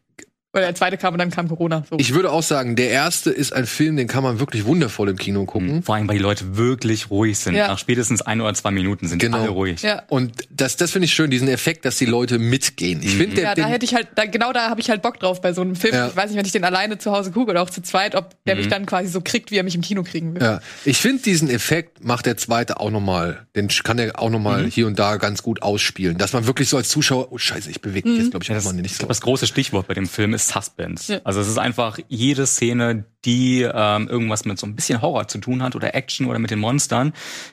oder 0.54 0.62
der 0.66 0.74
zweite 0.74 0.98
kam 0.98 1.14
und 1.14 1.18
dann 1.18 1.30
kam 1.30 1.48
Corona. 1.48 1.82
So. 1.88 1.96
Ich 1.98 2.12
würde 2.12 2.30
auch 2.30 2.42
sagen, 2.42 2.76
der 2.76 2.90
erste 2.90 3.30
ist 3.30 3.54
ein 3.54 3.64
Film, 3.64 3.96
den 3.96 4.06
kann 4.06 4.22
man 4.22 4.38
wirklich 4.38 4.66
wundervoll 4.66 5.08
im 5.08 5.16
Kino 5.16 5.46
gucken. 5.46 5.76
Mhm. 5.76 5.82
Vor 5.82 5.94
allem, 5.94 6.06
weil 6.08 6.16
die 6.16 6.22
Leute 6.22 6.56
wirklich 6.56 7.10
ruhig 7.10 7.38
sind. 7.38 7.54
Ja. 7.54 7.68
Nach 7.68 7.78
spätestens 7.78 8.20
ein 8.20 8.40
oder 8.40 8.52
zwei 8.52 8.70
Minuten 8.70 9.08
sind 9.08 9.18
genau. 9.18 9.38
alle 9.38 9.48
ruhig. 9.48 9.80
Ja. 9.80 10.02
Und 10.08 10.32
das, 10.50 10.76
das 10.76 10.90
finde 10.90 11.06
ich 11.06 11.14
schön, 11.14 11.30
diesen 11.30 11.48
Effekt, 11.48 11.86
dass 11.86 11.96
die 11.96 12.04
Leute 12.04 12.38
mitgehen. 12.38 13.00
Ich 13.02 13.14
mhm. 13.14 13.20
finde, 13.20 13.42
ja, 13.42 13.54
da 13.54 13.66
hätte 13.66 13.86
ich 13.86 13.94
halt, 13.94 14.08
da, 14.14 14.26
genau 14.26 14.52
da 14.52 14.68
habe 14.68 14.80
ich 14.80 14.90
halt 14.90 15.00
Bock 15.00 15.18
drauf 15.18 15.40
bei 15.40 15.54
so 15.54 15.62
einem 15.62 15.74
Film. 15.74 15.94
Ja. 15.94 16.08
Ich 16.08 16.16
weiß 16.16 16.28
nicht, 16.28 16.36
wenn 16.36 16.44
ich 16.44 16.52
den 16.52 16.64
alleine 16.64 16.98
zu 16.98 17.12
Hause 17.12 17.30
gucke 17.30 17.50
oder 17.50 17.62
auch 17.62 17.70
zu 17.70 17.80
zweit, 17.80 18.14
ob 18.14 18.36
der 18.44 18.54
mhm. 18.54 18.60
mich 18.60 18.68
dann 18.68 18.84
quasi 18.84 19.08
so 19.08 19.22
kriegt, 19.22 19.50
wie 19.52 19.56
er 19.56 19.62
mich 19.62 19.74
im 19.74 19.80
Kino 19.80 20.02
kriegen 20.02 20.34
will. 20.34 20.42
Ja, 20.42 20.60
ich 20.84 20.98
finde 20.98 21.22
diesen 21.22 21.48
Effekt 21.48 22.04
macht 22.04 22.26
der 22.26 22.36
zweite 22.36 22.78
auch 22.78 22.90
nochmal, 22.90 23.46
den 23.56 23.68
kann 23.68 23.98
er 23.98 24.18
auch 24.18 24.28
nochmal 24.28 24.64
mhm. 24.64 24.68
hier 24.68 24.86
und 24.86 24.98
da 24.98 25.16
ganz 25.16 25.42
gut 25.42 25.62
ausspielen, 25.62 26.18
dass 26.18 26.34
man 26.34 26.46
wirklich 26.46 26.68
so 26.68 26.76
als 26.76 26.90
Zuschauer, 26.90 27.32
oh 27.32 27.38
Scheiße, 27.38 27.70
ich 27.70 27.80
bewege 27.80 28.06
mich 28.08 28.18
jetzt, 28.18 28.30
glaube 28.32 28.44
ich, 28.44 28.48
ja, 28.48 28.56
das, 28.56 28.70
nicht 28.72 28.96
so. 28.96 29.06
Das 29.06 29.22
große 29.22 29.46
Stichwort 29.46 29.88
bei 29.88 29.94
dem 29.94 30.06
Film 30.06 30.34
ist 30.34 30.41
Suspense. 30.42 31.14
Ja. 31.14 31.20
Also 31.24 31.40
es 31.40 31.48
ist 31.48 31.58
einfach 31.58 31.98
jede 32.08 32.46
Szene, 32.46 33.04
die 33.24 33.62
ähm, 33.62 34.08
irgendwas 34.08 34.44
mit 34.44 34.58
so 34.58 34.66
ein 34.66 34.76
bisschen 34.76 35.00
Horror 35.00 35.28
zu 35.28 35.38
tun 35.38 35.62
hat 35.62 35.74
oder 35.76 35.94
Action 35.94 36.26
oder 36.26 36.38
mit 36.38 36.50
den 36.50 36.58
Monstern, 36.58 37.12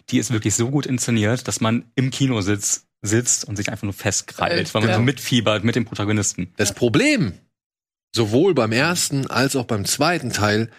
die 0.09 0.19
ist 0.19 0.31
wirklich 0.31 0.55
so 0.55 0.69
gut 0.69 0.85
inszeniert, 0.85 1.47
dass 1.47 1.61
man 1.61 1.85
im 1.95 2.11
Kino 2.11 2.41
sitzt, 2.41 2.87
sitzt 3.01 3.45
und 3.45 3.55
sich 3.55 3.69
einfach 3.69 3.83
nur 3.83 3.93
festkrallt, 3.93 4.73
weil 4.73 4.81
man 4.81 4.89
genau. 4.89 4.99
so 4.99 5.03
mitfiebert 5.03 5.63
mit 5.63 5.75
dem 5.75 5.85
Protagonisten. 5.85 6.53
Das 6.57 6.73
Problem, 6.73 7.33
sowohl 8.13 8.53
beim 8.53 8.71
ersten 8.71 9.27
als 9.27 9.55
auch 9.55 9.65
beim 9.65 9.85
zweiten 9.85 10.31
Teil, 10.31 10.69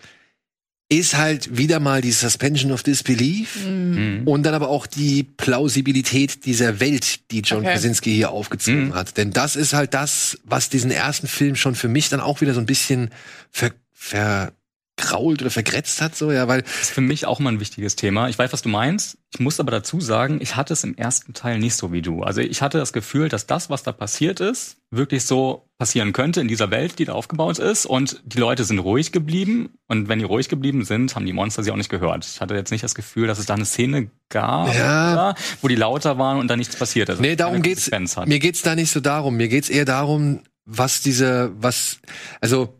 ist 0.92 1.16
halt 1.16 1.56
wieder 1.56 1.78
mal 1.78 2.00
die 2.00 2.10
Suspension 2.10 2.72
of 2.72 2.82
Disbelief 2.82 3.64
mhm. 3.64 4.22
und 4.24 4.42
dann 4.42 4.54
aber 4.54 4.68
auch 4.68 4.88
die 4.88 5.22
Plausibilität 5.22 6.44
dieser 6.44 6.80
Welt, 6.80 7.30
die 7.30 7.40
John 7.40 7.60
okay. 7.60 7.72
Krasinski 7.72 8.12
hier 8.12 8.32
aufgezogen 8.32 8.88
mhm. 8.88 8.94
hat. 8.94 9.16
Denn 9.16 9.30
das 9.30 9.54
ist 9.54 9.72
halt 9.72 9.94
das, 9.94 10.38
was 10.42 10.68
diesen 10.68 10.90
ersten 10.90 11.28
Film 11.28 11.54
schon 11.54 11.76
für 11.76 11.86
mich 11.86 12.08
dann 12.08 12.20
auch 12.20 12.40
wieder 12.40 12.54
so 12.54 12.60
ein 12.60 12.66
bisschen 12.66 13.10
ver, 13.52 13.70
ver 13.92 14.52
verkrault 15.00 15.40
oder 15.40 15.50
vergrätzt 15.50 16.00
hat, 16.00 16.14
so, 16.14 16.30
ja, 16.30 16.46
weil. 16.48 16.62
Das 16.62 16.82
ist 16.82 16.90
für 16.90 17.00
mich 17.00 17.26
auch 17.26 17.38
mal 17.38 17.52
ein 17.52 17.60
wichtiges 17.60 17.96
Thema. 17.96 18.28
Ich 18.28 18.38
weiß, 18.38 18.52
was 18.52 18.62
du 18.62 18.68
meinst. 18.68 19.18
Ich 19.32 19.40
muss 19.40 19.60
aber 19.60 19.70
dazu 19.70 20.00
sagen, 20.00 20.38
ich 20.40 20.56
hatte 20.56 20.72
es 20.72 20.84
im 20.84 20.96
ersten 20.96 21.34
Teil 21.34 21.58
nicht 21.58 21.74
so 21.74 21.92
wie 21.92 22.02
du. 22.02 22.22
Also 22.22 22.40
ich 22.40 22.62
hatte 22.62 22.78
das 22.78 22.92
Gefühl, 22.92 23.28
dass 23.28 23.46
das, 23.46 23.70
was 23.70 23.82
da 23.82 23.92
passiert 23.92 24.40
ist, 24.40 24.76
wirklich 24.90 25.24
so 25.24 25.68
passieren 25.78 26.12
könnte 26.12 26.40
in 26.40 26.48
dieser 26.48 26.70
Welt, 26.70 26.98
die 26.98 27.04
da 27.04 27.12
aufgebaut 27.12 27.58
ist. 27.58 27.86
Und 27.86 28.20
die 28.24 28.38
Leute 28.38 28.64
sind 28.64 28.80
ruhig 28.80 29.12
geblieben. 29.12 29.78
Und 29.86 30.08
wenn 30.08 30.18
die 30.18 30.24
ruhig 30.24 30.48
geblieben 30.48 30.84
sind, 30.84 31.14
haben 31.14 31.26
die 31.26 31.32
Monster 31.32 31.62
sie 31.62 31.70
auch 31.70 31.76
nicht 31.76 31.90
gehört. 31.90 32.26
Ich 32.26 32.40
hatte 32.40 32.54
jetzt 32.54 32.72
nicht 32.72 32.82
das 32.82 32.94
Gefühl, 32.94 33.28
dass 33.28 33.38
es 33.38 33.46
da 33.46 33.54
eine 33.54 33.66
Szene 33.66 34.10
gab, 34.28 34.74
ja. 34.74 35.12
oder, 35.12 35.34
wo 35.62 35.68
die 35.68 35.76
lauter 35.76 36.18
waren 36.18 36.38
und 36.38 36.48
da 36.48 36.56
nichts 36.56 36.76
passiert 36.76 37.08
ist. 37.08 37.20
Nee, 37.20 37.36
darum 37.36 37.62
geht's. 37.62 37.90
Mir 38.26 38.38
geht's 38.38 38.62
da 38.62 38.74
nicht 38.74 38.90
so 38.90 39.00
darum. 39.00 39.36
Mir 39.36 39.48
geht's 39.48 39.68
eher 39.68 39.84
darum, 39.84 40.40
was 40.64 41.00
diese, 41.00 41.52
was, 41.56 42.00
also, 42.40 42.76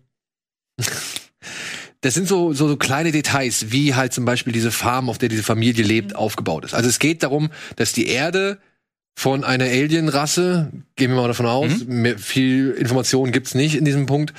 das 2.02 2.14
sind 2.14 2.26
so, 2.26 2.52
so, 2.52 2.68
so 2.68 2.76
kleine 2.76 3.12
Details, 3.12 3.72
wie 3.72 3.94
halt 3.94 4.12
zum 4.12 4.24
Beispiel 4.24 4.52
diese 4.52 4.70
Farm, 4.70 5.10
auf 5.10 5.18
der 5.18 5.28
diese 5.28 5.42
Familie 5.42 5.84
lebt, 5.84 6.10
mhm. 6.10 6.16
aufgebaut 6.16 6.64
ist. 6.64 6.74
Also 6.74 6.88
es 6.88 6.98
geht 6.98 7.22
darum, 7.22 7.50
dass 7.76 7.92
die 7.92 8.06
Erde 8.06 8.58
von 9.14 9.44
einer 9.44 9.64
Alien-Rasse, 9.64 10.70
gehen 10.96 11.10
wir 11.10 11.16
mal 11.16 11.28
davon 11.28 11.46
aus, 11.46 11.84
mhm. 11.84 12.02
mehr, 12.02 12.18
viel 12.18 12.70
Informationen 12.70 13.32
gibt's 13.32 13.54
nicht 13.54 13.74
in 13.74 13.84
diesem 13.84 14.06
Punkt. 14.06 14.32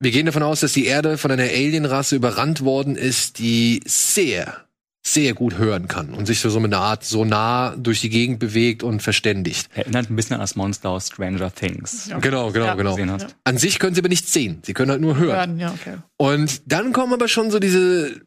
Wir 0.00 0.10
gehen 0.10 0.26
davon 0.26 0.42
aus, 0.42 0.60
dass 0.60 0.72
die 0.72 0.86
Erde 0.86 1.18
von 1.18 1.30
einer 1.30 1.44
Alien-Rasse 1.44 2.16
überrannt 2.16 2.64
worden 2.64 2.96
ist, 2.96 3.38
die 3.38 3.80
sehr 3.84 4.64
sehr 5.02 5.34
gut 5.34 5.56
hören 5.56 5.88
kann 5.88 6.12
und 6.12 6.26
sich 6.26 6.40
so, 6.40 6.50
so 6.50 6.60
mit 6.60 6.72
einer 6.72 6.82
Art 6.82 7.04
so 7.04 7.24
nah 7.24 7.74
durch 7.76 8.00
die 8.00 8.10
Gegend 8.10 8.38
bewegt 8.38 8.82
und 8.82 9.02
verständigt. 9.02 9.68
Erinnert 9.74 10.10
ein 10.10 10.16
bisschen 10.16 10.34
an 10.34 10.40
das 10.40 10.56
Monster 10.56 10.90
aus 10.90 11.08
Stranger 11.08 11.52
Things. 11.52 12.08
Ja. 12.08 12.18
Genau, 12.18 12.52
genau, 12.52 12.66
ja. 12.66 12.74
genau. 12.74 13.16
An 13.44 13.58
sich 13.58 13.78
können 13.78 13.94
sie 13.94 14.02
aber 14.02 14.08
nichts 14.08 14.32
sehen. 14.32 14.60
Sie 14.64 14.74
können 14.74 14.90
halt 14.90 15.00
nur 15.00 15.16
hören. 15.16 15.36
hören 15.36 15.58
ja, 15.58 15.72
okay. 15.72 15.96
Und 16.16 16.62
dann 16.70 16.92
kommen 16.92 17.14
aber 17.14 17.28
schon 17.28 17.50
so 17.50 17.58
diese 17.58 18.20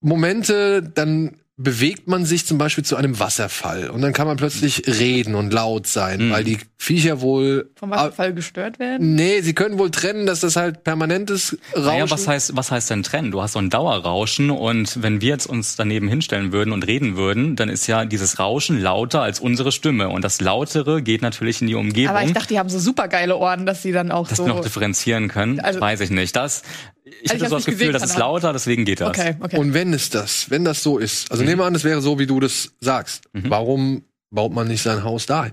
Momente, 0.00 0.82
dann 0.82 1.38
bewegt 1.62 2.08
man 2.08 2.24
sich 2.24 2.46
zum 2.46 2.58
Beispiel 2.58 2.84
zu 2.84 2.96
einem 2.96 3.18
Wasserfall 3.18 3.90
und 3.90 4.02
dann 4.02 4.12
kann 4.12 4.26
man 4.26 4.36
plötzlich 4.36 4.84
reden 4.86 5.34
und 5.34 5.52
laut 5.52 5.86
sein, 5.86 6.28
mhm. 6.28 6.30
weil 6.32 6.44
die 6.44 6.58
Viecher 6.76 7.20
wohl 7.20 7.70
vom 7.76 7.90
Wasserfall 7.90 8.34
gestört 8.34 8.78
werden. 8.78 9.14
Nee, 9.14 9.40
sie 9.40 9.54
können 9.54 9.78
wohl 9.78 9.90
trennen, 9.90 10.26
dass 10.26 10.40
das 10.40 10.56
halt 10.56 10.84
permanentes 10.84 11.56
Rauschen. 11.74 11.84
Naja, 11.84 12.10
was 12.10 12.26
heißt 12.26 12.56
was 12.56 12.70
heißt 12.70 12.90
denn 12.90 13.02
trennen? 13.02 13.30
Du 13.30 13.40
hast 13.40 13.52
so 13.52 13.60
ein 13.60 13.70
Dauerrauschen 13.70 14.50
und 14.50 15.02
wenn 15.02 15.20
wir 15.20 15.28
jetzt 15.28 15.46
uns 15.46 15.76
daneben 15.76 16.08
hinstellen 16.08 16.52
würden 16.52 16.72
und 16.72 16.86
reden 16.86 17.16
würden, 17.16 17.56
dann 17.56 17.68
ist 17.68 17.86
ja 17.86 18.04
dieses 18.04 18.38
Rauschen 18.38 18.80
lauter 18.80 19.22
als 19.22 19.38
unsere 19.38 19.72
Stimme 19.72 20.08
und 20.08 20.22
das 20.24 20.40
lautere 20.40 21.02
geht 21.02 21.22
natürlich 21.22 21.60
in 21.60 21.68
die 21.68 21.74
Umgebung. 21.74 22.16
Aber 22.16 22.24
ich 22.24 22.32
dachte, 22.32 22.48
die 22.48 22.58
haben 22.58 22.68
so 22.68 22.78
super 22.78 23.08
geile 23.08 23.36
Ohren, 23.36 23.66
dass 23.66 23.82
sie 23.82 23.92
dann 23.92 24.10
auch 24.10 24.28
das 24.28 24.38
so 24.38 24.46
noch 24.46 24.60
differenzieren 24.60 25.28
können. 25.28 25.60
Also, 25.60 25.80
weiß 25.80 26.00
ich 26.00 26.10
nicht. 26.10 26.34
Das 26.34 26.62
ich 27.04 27.30
also 27.30 27.44
hatte 27.44 27.50
so 27.50 27.56
das 27.56 27.64
Gefühl, 27.66 27.92
das 27.92 28.04
ist 28.04 28.16
lauter, 28.16 28.52
deswegen 28.52 28.84
geht 28.84 29.00
das. 29.00 29.08
Okay, 29.08 29.36
okay. 29.40 29.58
Und 29.58 29.74
wenn 29.74 29.92
es 29.92 30.10
das, 30.10 30.50
wenn 30.50 30.64
das 30.64 30.82
so 30.82 30.98
ist, 30.98 31.30
also 31.30 31.42
mhm. 31.42 31.48
nehmen 31.48 31.60
wir 31.60 31.66
an, 31.66 31.74
es 31.74 31.84
wäre 31.84 32.00
so, 32.00 32.18
wie 32.18 32.26
du 32.26 32.40
das 32.40 32.72
sagst. 32.80 33.24
Mhm. 33.32 33.50
Warum 33.50 34.04
baut 34.30 34.52
man 34.52 34.68
nicht 34.68 34.82
sein 34.82 35.02
Haus 35.02 35.26
dahin? 35.26 35.52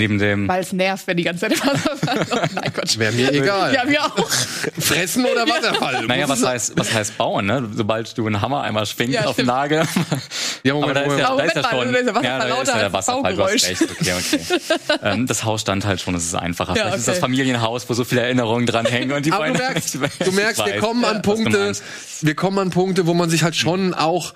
Neben 0.00 0.18
dem. 0.18 0.48
Weil 0.48 0.62
es 0.62 0.72
nervt, 0.72 1.06
wenn 1.06 1.18
die 1.18 1.24
ganze 1.24 1.46
Zeit 1.46 1.60
Wasserfall. 1.60 2.48
Nein, 2.54 2.72
Gott. 2.74 2.98
Wäre 2.98 3.12
mir 3.12 3.30
egal. 3.34 3.74
Ja, 3.74 3.84
mir 3.84 4.02
auch. 4.02 4.30
Fressen 4.78 5.26
oder 5.26 5.46
Wasserfall? 5.46 6.06
Naja, 6.06 6.26
was 6.26 6.42
heißt, 6.42 6.72
was 6.78 6.90
heißt 6.94 7.18
bauen, 7.18 7.44
ne? 7.44 7.68
Sobald 7.74 8.16
du 8.16 8.26
einen 8.26 8.40
Hammer 8.40 8.62
einmal 8.62 8.86
schwingst 8.86 9.14
ja, 9.14 9.26
auf 9.26 9.36
den 9.36 9.44
Nagel. 9.44 9.82
Ja, 10.62 10.72
Moment, 10.72 10.96
aber 10.96 11.00
da 11.00 11.12
ist 11.12 11.18
ja, 11.18 11.36
da 11.36 11.44
ist 11.44 11.56
ja 11.56 11.70
schon. 11.70 11.94
Ist 11.94 12.06
ja, 12.06 12.22
ja, 12.22 12.38
da 12.38 12.62
ist 12.62 12.68
ja 12.68 12.78
der 12.78 12.92
Wasserfall, 12.94 13.36
du 13.36 13.44
hast 13.44 13.68
recht. 13.68 13.82
Okay, 13.82 14.12
okay. 14.12 14.40
ähm, 15.02 15.26
das 15.26 15.44
Haus 15.44 15.60
stand 15.60 15.84
halt 15.84 16.00
schon, 16.00 16.14
es 16.14 16.24
ist 16.24 16.34
einfacher. 16.34 16.70
Ja, 16.70 16.74
Vielleicht 16.74 16.88
okay. 16.92 17.00
ist 17.00 17.08
das 17.08 17.18
Familienhaus, 17.18 17.90
wo 17.90 17.92
so 17.92 18.04
viele 18.04 18.22
Erinnerungen 18.22 18.64
dran 18.64 18.86
hängen 18.86 19.12
und 19.12 19.26
die 19.26 19.32
aber 19.32 19.48
du 19.48 19.52
merkst, 19.52 19.94
du 20.24 20.32
merkst 20.32 20.64
wir 20.64 20.78
kommen 20.78 21.04
an 21.04 21.20
Punkte, 21.20 21.72
wir 22.22 22.34
kommen 22.34 22.58
an 22.58 22.70
Punkte, 22.70 23.06
wo 23.06 23.12
man 23.12 23.28
sich 23.28 23.42
halt 23.42 23.54
schon 23.54 23.92
auch 23.92 24.32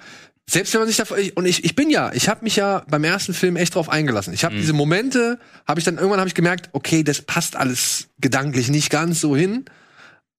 selbst 0.49 0.75
wenn 0.75 0.81
man 0.81 0.89
sich 0.89 0.97
da 0.99 1.05
und 1.35 1.47
ich 1.47 1.65
ich 1.65 1.75
bin 1.75 1.89
ja, 1.89 2.13
ich 2.13 2.29
habe 2.29 2.45
mich 2.45 2.57
ja 2.57 2.85
beim 2.89 3.05
ersten 3.05 3.33
Film 3.33 3.57
echt 3.57 3.75
drauf 3.75 3.89
eingelassen. 3.89 4.35
Ich 4.35 4.45
habe 4.45 4.55
mhm. 4.55 4.61
diese 4.61 4.73
Momente, 4.75 5.39
habe 5.67 5.81
ich 5.81 5.85
dann 5.85 5.97
irgendwann 5.97 6.21
habe 6.21 6.29
ich 6.29 6.35
gemerkt, 6.35 6.69
okay, 6.73 7.03
das 7.03 7.23
passt 7.23 7.57
alles 7.57 8.09
gedanklich 8.21 8.69
nicht 8.69 8.91
ganz 8.91 9.21
so 9.21 9.35
hin. 9.35 9.65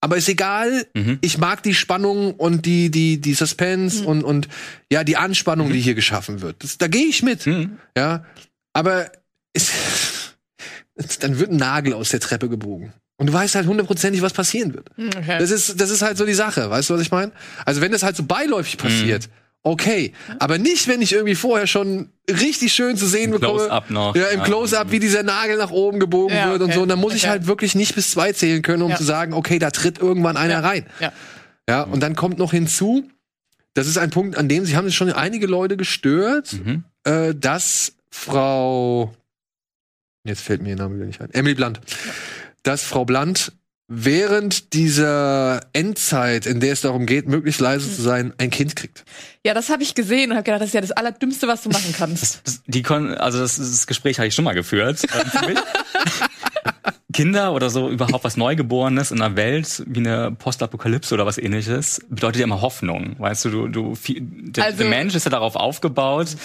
Aber 0.01 0.18
ist 0.18 0.30
egal, 0.30 0.86
mhm. 0.93 1.18
ich 1.22 1.39
mag 1.39 1.64
die 1.64 1.74
Spannung 1.74 2.36
und 2.36 2.68
die 2.68 2.91
die 2.91 3.20
die 3.20 3.34
Suspense 3.34 4.01
mhm. 4.01 4.08
und 4.08 4.24
und 4.24 4.47
ja, 4.91 5.03
die 5.03 5.18
Anspannung, 5.18 5.70
die 5.70 5.80
mhm. 5.80 5.84
hier 5.84 5.95
geschaffen 5.95 6.41
wird. 6.41 6.64
Das, 6.64 6.78
da 6.78 6.88
gehe 6.88 7.08
ich 7.08 7.24
mit. 7.24 7.47
Mhm. 7.47 7.80
Ja, 7.97 8.26
aber 8.74 9.12
ist, 9.53 9.72
dann 11.22 11.39
wird 11.39 11.49
ein 11.49 11.58
Nagel 11.58 11.93
aus 11.93 12.10
der 12.10 12.20
Treppe 12.20 12.47
gebogen. 12.47 12.93
Und 13.18 13.28
du 13.28 13.34
weißt 13.34 13.56
halt 13.56 13.66
hundertprozentig, 13.66 14.22
was 14.22 14.34
passieren 14.34 14.74
wird. 14.74 14.89
Okay. 14.97 15.39
Das 15.39 15.49
ist, 15.49 15.80
das 15.80 15.89
ist 15.89 16.01
halt 16.01 16.18
so 16.18 16.26
die 16.26 16.34
Sache. 16.34 16.70
Weißt 16.70 16.89
du, 16.89 16.95
was 16.95 17.01
ich 17.01 17.12
meine? 17.12 17.32
Also 17.64 17.80
wenn 17.80 17.93
das 17.93 18.03
halt 18.03 18.18
so 18.18 18.24
beiläufig 18.24 18.78
passiert, 18.78 19.28
mhm 19.28 19.32
okay. 19.66 20.13
Aber 20.39 20.57
nicht, 20.57 20.88
wenn 20.88 21.01
ich 21.01 21.11
irgendwie 21.11 21.36
vorher 21.36 21.68
schon 21.68 22.09
richtig 22.30 22.74
schön 22.74 22.95
zu 22.95 23.07
sehen 23.07 23.34
Im 23.34 23.39
bekomme. 23.39 23.59
Close-up 23.59 23.89
noch. 23.89 24.16
Ja, 24.16 24.28
im 24.28 24.43
Close-up, 24.43 24.91
wie 24.91 24.99
dieser 24.99 25.24
Nagel 25.24 25.57
nach 25.57 25.72
oben 25.72 25.99
gebogen 25.99 26.36
ja, 26.36 26.49
wird 26.51 26.61
und 26.61 26.74
so. 26.74 26.84
Und 26.84 26.89
dann 26.89 26.99
muss 26.99 27.11
okay. 27.11 27.18
ich 27.18 27.28
halt 27.28 27.47
wirklich 27.47 27.76
nicht 27.76 27.95
bis 27.95 28.11
zwei 28.11 28.32
zählen 28.32 28.61
können, 28.61 28.84
um 28.84 28.91
ja. 28.91 28.95
zu 28.95 29.03
sagen, 29.03 29.34
okay, 29.34 29.59
da 29.59 29.72
tritt 29.72 29.99
irgendwann 29.99 30.38
einer 30.38 30.63
rein. 30.63 30.86
Ja. 30.99 31.11
ja, 31.68 31.82
und 31.84 32.01
dann 32.01 32.16
kommt 32.16 32.38
noch 32.38 32.51
hinzu, 32.51 33.09
das 33.74 33.88
ist 33.88 33.97
ein 33.97 34.11
Punkt, 34.11 34.38
an 34.38 34.47
dem 34.47 34.66
sich 34.66 34.76
haben 34.76 34.88
sich 34.88 34.95
schon 34.95 35.11
einige 35.11 35.47
Leute 35.47 35.78
gestört, 35.78 36.53
mhm. 36.53 36.86
äh, 37.03 37.34
dass 37.36 37.93
Frau, 38.09 39.13
jetzt 40.24 40.41
fällt 40.41 40.61
mir 40.61 40.70
ihr 40.70 40.76
Name 40.78 40.95
wieder 40.95 41.05
nicht 41.05 41.22
ein, 41.22 41.32
Emily 41.32 41.55
Blunt, 41.55 41.82
dass 42.63 42.84
Frau 42.84 43.03
Blunt 43.03 43.51
während 43.88 44.74
dieser 44.74 45.62
Endzeit, 45.74 46.46
in 46.46 46.60
der 46.60 46.74
es 46.74 46.82
darum 46.82 47.06
geht, 47.06 47.28
möglichst 47.28 47.62
leise 47.62 47.94
zu 47.94 48.02
sein, 48.02 48.34
ein 48.38 48.50
Kind 48.50 48.76
kriegt. 48.76 49.06
Ja, 49.46 49.54
das 49.54 49.70
habe 49.70 49.84
ich 49.84 49.94
gesehen 49.94 50.32
und 50.32 50.38
habe 50.38 50.44
gedacht, 50.44 50.62
das 50.62 50.70
ist 50.70 50.74
ja 50.74 50.82
das 50.82 50.92
Allerdümmste, 50.92 51.48
was 51.48 51.64
du 51.64 51.70
machen 51.70 51.94
kannst. 51.96 52.24
Das, 52.24 52.44
das, 52.44 52.64
die 52.66 52.82
kon 52.82 53.14
also 53.16 53.40
das, 53.40 53.58
das 53.58 53.86
Gespräch 53.88 54.18
habe 54.18 54.28
ich 54.28 54.36
schon 54.36 54.46
mal 54.46 54.54
geführt. 54.54 55.06
Ähm, 55.48 55.58
Kinder 57.14 57.54
oder 57.54 57.70
so 57.70 57.90
überhaupt 57.90 58.26
was 58.26 58.36
Neugeborenes 58.36 59.12
in 59.12 59.22
einer 59.22 59.38
Welt 59.38 59.84
wie 59.88 60.00
eine 60.00 60.32
Postapokalypse 60.32 61.14
oder 61.14 61.26
was 61.26 61.38
ähnliches 61.38 62.02
bedeutet 62.10 62.40
ja 62.40 62.44
immer 62.44 62.62
Hoffnung. 62.62 63.16
Weißt 63.20 63.46
du, 63.46 63.50
du, 63.50 63.68
du 63.68 63.94
der, 64.20 64.66
also, 64.66 64.78
der 64.80 64.88
Mensch 64.88 65.16
ist 65.16 65.24
ja 65.24 65.32
darauf 65.32 65.56
aufgebaut, 65.56 66.36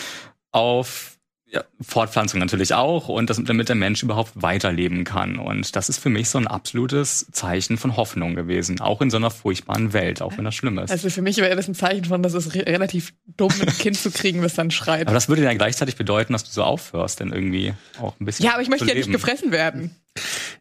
auf 0.53 1.09
ja, 1.53 1.64
Fortpflanzung 1.80 2.38
natürlich 2.38 2.74
auch 2.74 3.09
und 3.09 3.28
das, 3.28 3.42
damit 3.42 3.68
der 3.68 3.76
Mensch 3.76 4.03
überhaupt 4.03 4.30
weiterleben 4.34 5.05
kann. 5.05 5.38
Und 5.38 5.74
das 5.74 5.88
ist 5.88 5.98
für 5.98 6.09
mich 6.09 6.28
so 6.28 6.38
ein 6.38 6.46
absolutes 6.46 7.26
Zeichen 7.32 7.76
von 7.76 7.96
Hoffnung 7.96 8.36
gewesen, 8.36 8.80
auch 8.80 9.01
in 9.01 9.11
so 9.11 9.16
einer 9.16 9.30
furchtbaren 9.30 9.92
Welt, 9.92 10.22
auch 10.22 10.36
wenn 10.36 10.44
das 10.44 10.55
schlimm 10.55 10.78
ist. 10.78 10.90
Also 10.90 11.11
für 11.11 11.22
mich 11.22 11.38
wäre 11.38 11.57
das 11.57 11.66
ein 11.66 11.74
Zeichen 11.74 12.05
von, 12.05 12.22
dass 12.22 12.34
es 12.34 12.55
re 12.55 12.66
relativ 12.66 13.12
dumm, 13.36 13.53
ein 13.61 13.66
Kind 13.78 13.96
zu 13.96 14.11
kriegen, 14.11 14.42
was 14.42 14.55
dann 14.55 14.70
schreit. 14.70 15.07
Aber 15.07 15.14
das 15.14 15.28
würde 15.28 15.42
ja 15.42 15.53
gleichzeitig 15.53 15.96
bedeuten, 15.96 16.32
dass 16.32 16.44
du 16.44 16.51
so 16.51 16.62
aufhörst, 16.62 17.18
denn 17.20 17.32
irgendwie 17.32 17.74
auch 18.01 18.14
ein 18.20 18.24
bisschen. 18.24 18.46
Ja, 18.46 18.53
aber 18.53 18.62
ich 18.62 18.68
möchte 18.68 18.86
ja 18.86 18.94
nicht 18.94 19.11
gefressen 19.11 19.51
werden. 19.51 19.96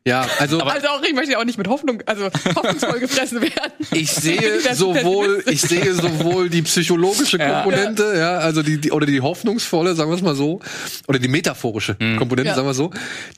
Ja, 0.07 0.27
also, 0.39 0.59
also 0.59 0.87
auch 0.87 1.03
ich 1.03 1.13
möchte 1.13 1.33
ja 1.33 1.39
auch 1.39 1.45
nicht 1.45 1.57
mit 1.57 1.67
Hoffnung, 1.67 2.01
also 2.05 2.25
hoffnungsvoll 2.25 2.99
gefressen 2.99 3.41
werden. 3.41 3.73
Ich 3.91 4.11
sehe 4.11 4.61
sowohl, 4.73 5.43
ich 5.47 5.61
sehe 5.61 5.93
sowohl 5.93 6.49
die 6.49 6.61
psychologische 6.61 7.37
Komponente, 7.37 8.03
ja, 8.13 8.17
ja 8.17 8.37
also 8.37 8.63
die, 8.63 8.79
die, 8.79 8.91
oder 8.91 9.05
die 9.05 9.21
hoffnungsvolle, 9.21 9.95
sagen 9.95 10.09
wir 10.09 10.15
es 10.15 10.21
mal 10.21 10.35
so, 10.35 10.61
oder 11.07 11.19
die 11.19 11.27
metaphorische 11.27 11.97
mhm. 11.99 12.17
Komponente, 12.17 12.49
ja. 12.49 12.55
sagen 12.55 12.67
wir 12.67 12.73
so, 12.73 12.91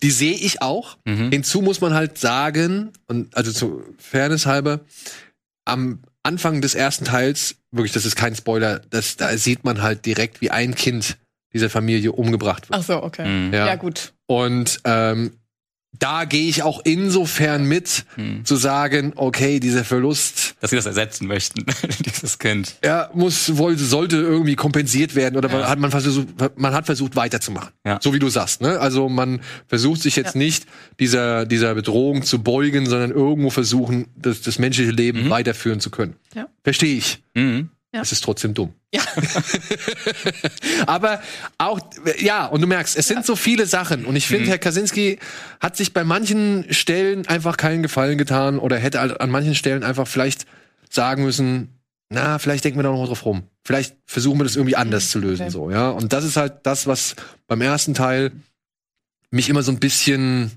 die 0.03 0.11
sehe 0.11 0.35
ich 0.35 0.61
auch. 0.61 0.97
Mhm. 1.05 1.31
Hinzu 1.31 1.61
muss 1.61 1.81
man 1.81 1.93
halt 1.93 2.17
sagen, 2.17 2.91
und 3.07 3.35
also 3.35 3.51
zu 3.51 3.83
Fairness 3.97 4.45
halber, 4.45 4.81
am 5.65 6.03
Anfang 6.23 6.61
des 6.61 6.75
ersten 6.75 7.05
Teils, 7.05 7.55
wirklich, 7.71 7.91
das 7.91 8.05
ist 8.05 8.15
kein 8.15 8.35
Spoiler, 8.35 8.81
das, 8.89 9.17
da 9.17 9.35
sieht 9.35 9.63
man 9.63 9.81
halt 9.81 10.05
direkt, 10.05 10.41
wie 10.41 10.51
ein 10.51 10.75
Kind 10.75 11.17
dieser 11.53 11.69
Familie 11.69 12.11
umgebracht 12.11 12.69
wird. 12.69 12.79
Ach 12.79 12.83
so, 12.83 13.03
okay. 13.03 13.27
Mhm. 13.27 13.53
Ja. 13.53 13.67
ja, 13.67 13.75
gut. 13.75 14.13
Und 14.27 14.79
ähm, 14.85 15.31
da 15.99 16.25
gehe 16.25 16.47
ich 16.47 16.63
auch 16.63 16.81
insofern 16.83 17.65
mit, 17.65 18.05
hm. 18.15 18.43
zu 18.45 18.55
sagen, 18.55 19.13
okay, 19.15 19.59
dieser 19.59 19.83
Verlust. 19.83 20.55
Dass 20.59 20.69
sie 20.69 20.75
das 20.75 20.85
ersetzen 20.85 21.27
möchten, 21.27 21.65
dieses 22.05 22.39
Kind. 22.39 22.75
Ja, 22.83 23.09
muss, 23.13 23.57
wollte, 23.57 23.83
sollte 23.83 24.17
irgendwie 24.17 24.55
kompensiert 24.55 25.15
werden 25.15 25.37
oder 25.37 25.49
ja. 25.49 25.69
hat 25.69 25.79
man 25.79 25.91
versucht, 25.91 26.27
man 26.55 26.73
hat 26.73 26.85
versucht 26.85 27.15
weiterzumachen. 27.15 27.71
Ja. 27.85 27.99
So 28.01 28.13
wie 28.13 28.19
du 28.19 28.29
sagst, 28.29 28.61
ne? 28.61 28.79
Also 28.79 29.09
man 29.09 29.41
versucht 29.67 30.01
sich 30.01 30.15
jetzt 30.15 30.35
ja. 30.35 30.39
nicht 30.39 30.65
dieser, 30.99 31.45
dieser 31.45 31.75
Bedrohung 31.75 32.23
zu 32.23 32.41
beugen, 32.41 32.87
sondern 32.87 33.11
irgendwo 33.11 33.49
versuchen, 33.49 34.07
das, 34.15 34.41
das 34.41 34.59
menschliche 34.59 34.91
Leben 34.91 35.25
mhm. 35.25 35.29
weiterführen 35.29 35.79
zu 35.81 35.91
können. 35.91 36.15
Ja. 36.33 36.47
Verstehe 36.63 36.97
ich. 36.97 37.21
Mhm. 37.35 37.69
Ja. 37.93 38.01
Es 38.01 38.13
ist 38.13 38.23
trotzdem 38.23 38.53
dumm. 38.53 38.73
Ja. 38.93 39.01
Aber 40.87 41.21
auch, 41.57 41.79
ja, 42.19 42.45
und 42.45 42.61
du 42.61 42.67
merkst, 42.67 42.97
es 42.97 43.07
sind 43.07 43.17
ja. 43.17 43.23
so 43.23 43.35
viele 43.35 43.65
Sachen. 43.65 44.05
Und 44.05 44.15
ich 44.15 44.27
finde, 44.27 44.45
mhm. 44.45 44.49
Herr 44.49 44.59
Kaczynski 44.59 45.19
hat 45.59 45.75
sich 45.75 45.91
bei 45.91 46.05
manchen 46.05 46.73
Stellen 46.73 47.27
einfach 47.27 47.57
keinen 47.57 47.83
Gefallen 47.83 48.17
getan 48.17 48.59
oder 48.59 48.77
hätte 48.77 49.19
an 49.19 49.29
manchen 49.29 49.55
Stellen 49.55 49.83
einfach 49.83 50.07
vielleicht 50.07 50.45
sagen 50.89 51.23
müssen, 51.23 51.81
na, 52.09 52.39
vielleicht 52.39 52.63
denken 52.63 52.79
wir 52.79 52.83
da 52.83 52.91
noch 52.91 53.07
drauf 53.07 53.25
rum. 53.25 53.43
Vielleicht 53.63 53.95
versuchen 54.05 54.39
wir 54.39 54.45
das 54.45 54.55
irgendwie 54.55 54.75
anders 54.75 55.05
mhm. 55.05 55.09
zu 55.09 55.19
lösen, 55.19 55.43
okay. 55.43 55.51
so, 55.51 55.71
ja. 55.71 55.89
Und 55.89 56.13
das 56.13 56.23
ist 56.23 56.37
halt 56.37 56.59
das, 56.63 56.87
was 56.87 57.15
beim 57.47 57.61
ersten 57.61 57.93
Teil 57.93 58.31
mich 59.31 59.49
immer 59.49 59.63
so 59.63 59.71
ein 59.71 59.79
bisschen 59.79 60.51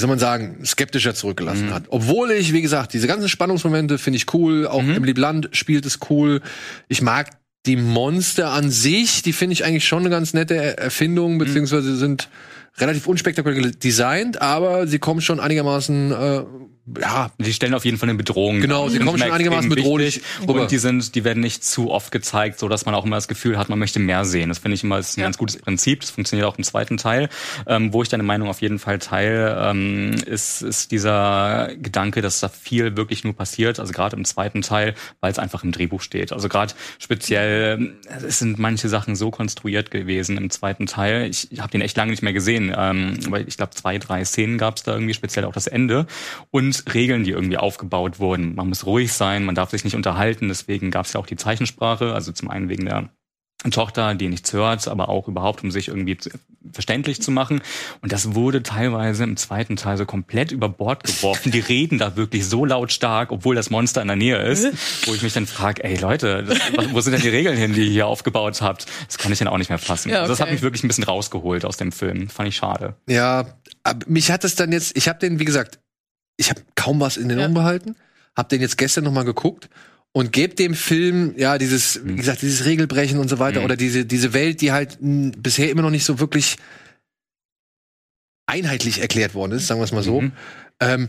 wie 0.00 0.02
soll 0.02 0.08
man 0.08 0.18
sagen, 0.18 0.64
skeptischer 0.64 1.14
zurückgelassen 1.14 1.66
mhm. 1.66 1.74
hat. 1.74 1.84
Obwohl 1.90 2.30
ich, 2.30 2.54
wie 2.54 2.62
gesagt, 2.62 2.94
diese 2.94 3.06
ganzen 3.06 3.28
Spannungsmomente 3.28 3.98
finde 3.98 4.16
ich 4.16 4.32
cool. 4.32 4.66
Auch 4.66 4.80
mhm. 4.80 4.94
Emily 4.94 5.12
Blunt 5.12 5.50
spielt 5.52 5.84
es 5.84 5.98
cool. 6.08 6.40
Ich 6.88 7.02
mag 7.02 7.28
die 7.66 7.76
Monster 7.76 8.50
an 8.50 8.70
sich, 8.70 9.20
die 9.20 9.34
finde 9.34 9.52
ich 9.52 9.66
eigentlich 9.66 9.86
schon 9.86 9.98
eine 9.98 10.08
ganz 10.08 10.32
nette 10.32 10.78
Erfindung, 10.78 11.34
mhm. 11.34 11.38
beziehungsweise 11.38 11.96
sind 11.96 12.30
relativ 12.78 13.06
unspektakulär 13.06 13.72
designt, 13.72 14.40
aber 14.40 14.86
sie 14.86 14.98
kommen 14.98 15.20
schon 15.20 15.40
einigermaßen 15.40 16.12
äh, 16.12 16.44
ja, 16.98 17.30
die 17.38 17.52
stellen 17.52 17.74
auf 17.74 17.84
jeden 17.84 17.98
Fall 17.98 18.08
eine 18.08 18.18
Bedrohung. 18.18 18.60
Genau, 18.60 18.88
sie 18.88 18.98
kommen 18.98 19.18
schon 19.18 19.30
einigermaßen 19.30 19.68
bedrohlich. 19.68 20.22
Und 20.46 20.70
die 20.70 20.78
sind, 20.78 21.14
die 21.14 21.24
werden 21.24 21.40
nicht 21.40 21.62
zu 21.64 21.90
oft 21.90 22.10
gezeigt, 22.10 22.58
so 22.58 22.68
dass 22.68 22.86
man 22.86 22.94
auch 22.94 23.04
immer 23.04 23.16
das 23.16 23.28
Gefühl 23.28 23.58
hat, 23.58 23.68
man 23.68 23.78
möchte 23.78 23.98
mehr 23.98 24.24
sehen. 24.24 24.48
Das 24.48 24.58
finde 24.58 24.74
ich 24.74 24.82
immer 24.82 24.98
ist 24.98 25.16
ein 25.16 25.20
ja. 25.20 25.26
ganz 25.26 25.38
gutes 25.38 25.58
Prinzip. 25.58 26.00
Das 26.00 26.10
funktioniert 26.10 26.48
auch 26.48 26.58
im 26.58 26.64
zweiten 26.64 26.96
Teil. 26.96 27.28
Ähm, 27.66 27.92
wo 27.92 28.02
ich 28.02 28.08
deine 28.08 28.22
Meinung 28.22 28.48
auf 28.48 28.60
jeden 28.60 28.78
Fall 28.78 28.98
teile, 28.98 29.70
ähm, 29.70 30.14
ist, 30.26 30.62
ist 30.62 30.90
dieser 30.90 31.70
Gedanke, 31.76 32.22
dass 32.22 32.40
da 32.40 32.48
viel 32.48 32.96
wirklich 32.96 33.24
nur 33.24 33.34
passiert. 33.34 33.78
Also 33.78 33.92
gerade 33.92 34.16
im 34.16 34.24
zweiten 34.24 34.62
Teil, 34.62 34.94
weil 35.20 35.30
es 35.30 35.38
einfach 35.38 35.62
im 35.62 35.72
Drehbuch 35.72 36.00
steht. 36.00 36.32
Also 36.32 36.48
gerade 36.48 36.74
speziell, 36.98 37.94
es 38.26 38.38
sind 38.38 38.58
manche 38.58 38.88
Sachen 38.88 39.16
so 39.16 39.30
konstruiert 39.30 39.90
gewesen 39.90 40.36
im 40.36 40.50
zweiten 40.50 40.86
Teil. 40.86 41.28
Ich, 41.30 41.52
ich 41.52 41.60
habe 41.60 41.70
den 41.70 41.82
echt 41.82 41.96
lange 41.96 42.10
nicht 42.10 42.22
mehr 42.22 42.32
gesehen, 42.32 42.59
ähm, 42.76 43.18
weil 43.28 43.48
ich 43.48 43.56
glaube 43.56 43.74
zwei, 43.74 43.98
drei 43.98 44.24
Szenen 44.24 44.58
gab 44.58 44.76
es 44.76 44.82
da 44.82 44.92
irgendwie, 44.92 45.14
speziell 45.14 45.44
auch 45.44 45.52
das 45.52 45.66
Ende. 45.66 46.06
Und 46.50 46.84
Regeln, 46.92 47.24
die 47.24 47.30
irgendwie 47.30 47.58
aufgebaut 47.58 48.18
wurden. 48.18 48.54
Man 48.54 48.68
muss 48.68 48.86
ruhig 48.86 49.12
sein, 49.12 49.44
man 49.44 49.54
darf 49.54 49.70
sich 49.70 49.84
nicht 49.84 49.96
unterhalten, 49.96 50.48
deswegen 50.48 50.90
gab 50.90 51.06
es 51.06 51.12
ja 51.12 51.20
auch 51.20 51.26
die 51.26 51.36
Zeichensprache, 51.36 52.12
also 52.12 52.32
zum 52.32 52.50
einen 52.50 52.68
wegen 52.68 52.84
der 52.84 53.10
Tochter, 53.70 54.14
die 54.14 54.28
nichts 54.28 54.52
hört, 54.54 54.88
aber 54.88 55.10
auch 55.10 55.28
überhaupt, 55.28 55.62
um 55.62 55.70
sich 55.70 55.88
irgendwie 55.88 56.16
verständlich 56.72 57.20
zu 57.20 57.30
machen. 57.30 57.60
Und 58.00 58.10
das 58.10 58.34
wurde 58.34 58.62
teilweise 58.62 59.24
im 59.24 59.36
zweiten 59.36 59.76
Teil 59.76 59.98
so 59.98 60.06
komplett 60.06 60.50
über 60.50 60.68
Bord 60.68 61.04
geworfen. 61.04 61.52
Die 61.52 61.60
reden 61.60 61.98
da 61.98 62.16
wirklich 62.16 62.46
so 62.48 62.64
lautstark, 62.64 63.32
obwohl 63.32 63.54
das 63.54 63.68
Monster 63.68 64.00
in 64.00 64.08
der 64.08 64.16
Nähe 64.16 64.38
ist, 64.38 64.66
wo 65.06 65.14
ich 65.14 65.22
mich 65.22 65.34
dann 65.34 65.46
frage, 65.46 65.84
ey 65.84 65.96
Leute, 65.96 66.44
das, 66.44 66.58
wo 66.92 67.00
sind 67.00 67.12
denn 67.12 67.22
die 67.22 67.28
Regeln 67.28 67.56
hin, 67.56 67.74
die 67.74 67.82
ihr 67.82 67.90
hier 67.90 68.06
aufgebaut 68.06 68.62
habt? 68.62 68.86
Das 69.06 69.18
kann 69.18 69.30
ich 69.30 69.38
dann 69.38 69.48
auch 69.48 69.58
nicht 69.58 69.68
mehr 69.68 69.78
fassen. 69.78 70.08
Ja, 70.08 70.16
okay. 70.16 70.20
also 70.22 70.32
das 70.32 70.40
hat 70.40 70.50
mich 70.50 70.62
wirklich 70.62 70.82
ein 70.82 70.88
bisschen 70.88 71.04
rausgeholt 71.04 71.66
aus 71.66 71.76
dem 71.76 71.92
Film. 71.92 72.28
Fand 72.28 72.48
ich 72.48 72.56
schade. 72.56 72.94
Ja, 73.06 73.58
mich 74.06 74.30
hat 74.30 74.44
es 74.44 74.54
dann 74.54 74.72
jetzt, 74.72 74.96
ich 74.96 75.08
habe 75.08 75.18
den, 75.18 75.38
wie 75.38 75.44
gesagt, 75.44 75.80
ich 76.38 76.48
habe 76.48 76.62
kaum 76.76 77.00
was 77.00 77.18
in 77.18 77.28
Erinnerung 77.28 77.56
ja. 77.56 77.60
behalten, 77.60 77.96
habe 78.34 78.48
den 78.48 78.62
jetzt 78.62 78.78
gestern 78.78 79.04
noch 79.04 79.12
mal 79.12 79.24
geguckt 79.24 79.68
und 80.12 80.32
gebe 80.32 80.54
dem 80.54 80.74
Film 80.74 81.34
ja 81.36 81.58
dieses, 81.58 82.04
wie 82.04 82.12
mhm. 82.12 82.16
gesagt, 82.16 82.42
dieses 82.42 82.64
Regelbrechen 82.64 83.18
und 83.18 83.28
so 83.28 83.38
weiter 83.38 83.60
mhm. 83.60 83.66
oder 83.66 83.76
diese 83.76 84.04
diese 84.04 84.32
Welt, 84.32 84.60
die 84.60 84.72
halt 84.72 84.98
mh, 85.00 85.32
bisher 85.38 85.70
immer 85.70 85.82
noch 85.82 85.90
nicht 85.90 86.04
so 86.04 86.18
wirklich 86.18 86.56
einheitlich 88.46 89.00
erklärt 89.00 89.34
worden 89.34 89.52
ist, 89.52 89.66
sagen 89.66 89.80
wir 89.80 89.84
es 89.84 89.92
mal 89.92 90.02
so. 90.02 90.22
Mhm. 90.22 90.32
Ähm, 90.80 91.08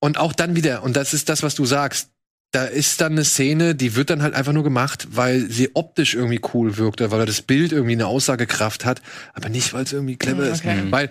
und 0.00 0.18
auch 0.18 0.32
dann 0.32 0.56
wieder, 0.56 0.82
und 0.82 0.96
das 0.96 1.14
ist 1.14 1.28
das, 1.28 1.42
was 1.42 1.54
du 1.54 1.64
sagst, 1.66 2.08
da 2.52 2.64
ist 2.64 3.00
dann 3.00 3.12
eine 3.12 3.24
Szene, 3.24 3.76
die 3.76 3.94
wird 3.94 4.10
dann 4.10 4.22
halt 4.22 4.34
einfach 4.34 4.52
nur 4.52 4.64
gemacht, 4.64 5.06
weil 5.12 5.48
sie 5.48 5.70
optisch 5.74 6.14
irgendwie 6.14 6.40
cool 6.52 6.76
wirkt, 6.78 7.00
weil 7.00 7.26
das 7.26 7.42
Bild 7.42 7.70
irgendwie 7.70 7.92
eine 7.92 8.06
Aussagekraft 8.06 8.84
hat, 8.84 9.02
aber 9.34 9.48
nicht, 9.48 9.72
weil 9.72 9.84
es 9.84 9.92
irgendwie 9.92 10.16
clever 10.16 10.42
okay. 10.42 10.52
ist. 10.52 10.90
Weil 10.90 11.10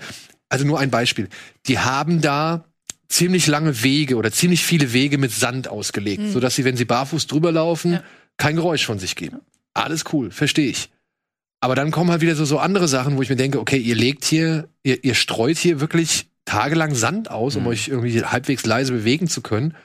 also 0.49 0.65
nur 0.65 0.79
ein 0.79 0.89
Beispiel. 0.89 1.29
Die 1.67 1.79
haben 1.79 2.21
da 2.21 2.65
ziemlich 3.09 3.47
lange 3.47 3.83
Wege 3.83 4.15
oder 4.15 4.31
ziemlich 4.31 4.63
viele 4.63 4.93
Wege 4.93 5.17
mit 5.17 5.31
Sand 5.31 5.67
ausgelegt, 5.67 6.21
mhm. 6.21 6.31
sodass 6.31 6.55
sie, 6.55 6.63
wenn 6.63 6.77
sie 6.77 6.85
barfuß 6.85 7.27
drüber 7.27 7.51
laufen, 7.51 7.93
ja. 7.93 8.03
kein 8.37 8.55
Geräusch 8.55 8.85
von 8.85 8.99
sich 8.99 9.15
geben. 9.15 9.39
Alles 9.73 10.05
cool, 10.13 10.31
verstehe 10.31 10.69
ich. 10.69 10.89
Aber 11.59 11.75
dann 11.75 11.91
kommen 11.91 12.11
halt 12.11 12.21
wieder 12.21 12.35
so, 12.35 12.45
so 12.45 12.59
andere 12.59 12.87
Sachen, 12.87 13.17
wo 13.17 13.21
ich 13.21 13.29
mir 13.29 13.35
denke, 13.35 13.59
okay, 13.59 13.77
ihr 13.77 13.95
legt 13.95 14.23
hier, 14.23 14.69
ihr, 14.83 15.03
ihr 15.03 15.15
streut 15.15 15.57
hier 15.57 15.81
wirklich 15.81 16.27
tagelang 16.45 16.95
Sand 16.95 17.29
aus, 17.29 17.55
um 17.55 17.63
mhm. 17.63 17.69
euch 17.69 17.87
irgendwie 17.89 18.23
halbwegs 18.23 18.65
leise 18.65 18.93
bewegen 18.93 19.27
zu 19.27 19.41
können. 19.41 19.75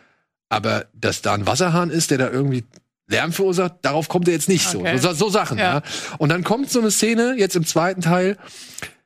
Aber 0.49 0.87
dass 0.95 1.23
da 1.23 1.35
ein 1.35 1.47
Wasserhahn 1.47 1.91
ist, 1.91 2.11
der 2.11 2.19
da 2.19 2.31
irgendwie 2.31 2.65
Lärm 3.09 3.33
verursacht, 3.33 3.77
darauf 3.83 4.09
kommt 4.09 4.29
er 4.29 4.35
jetzt 4.35 4.49
nicht 4.49 4.75
okay. 4.75 4.97
so. 4.99 5.09
so. 5.09 5.15
So 5.15 5.29
Sachen, 5.31 5.59
ja. 5.59 5.77
ja. 5.77 5.83
Und 6.19 6.29
dann 6.29 6.45
kommt 6.45 6.71
so 6.71 6.81
eine 6.81 6.91
Szene, 6.91 7.35
jetzt 7.37 7.57
im 7.57 7.67
zweiten 7.67 8.01
Teil, 8.01 8.37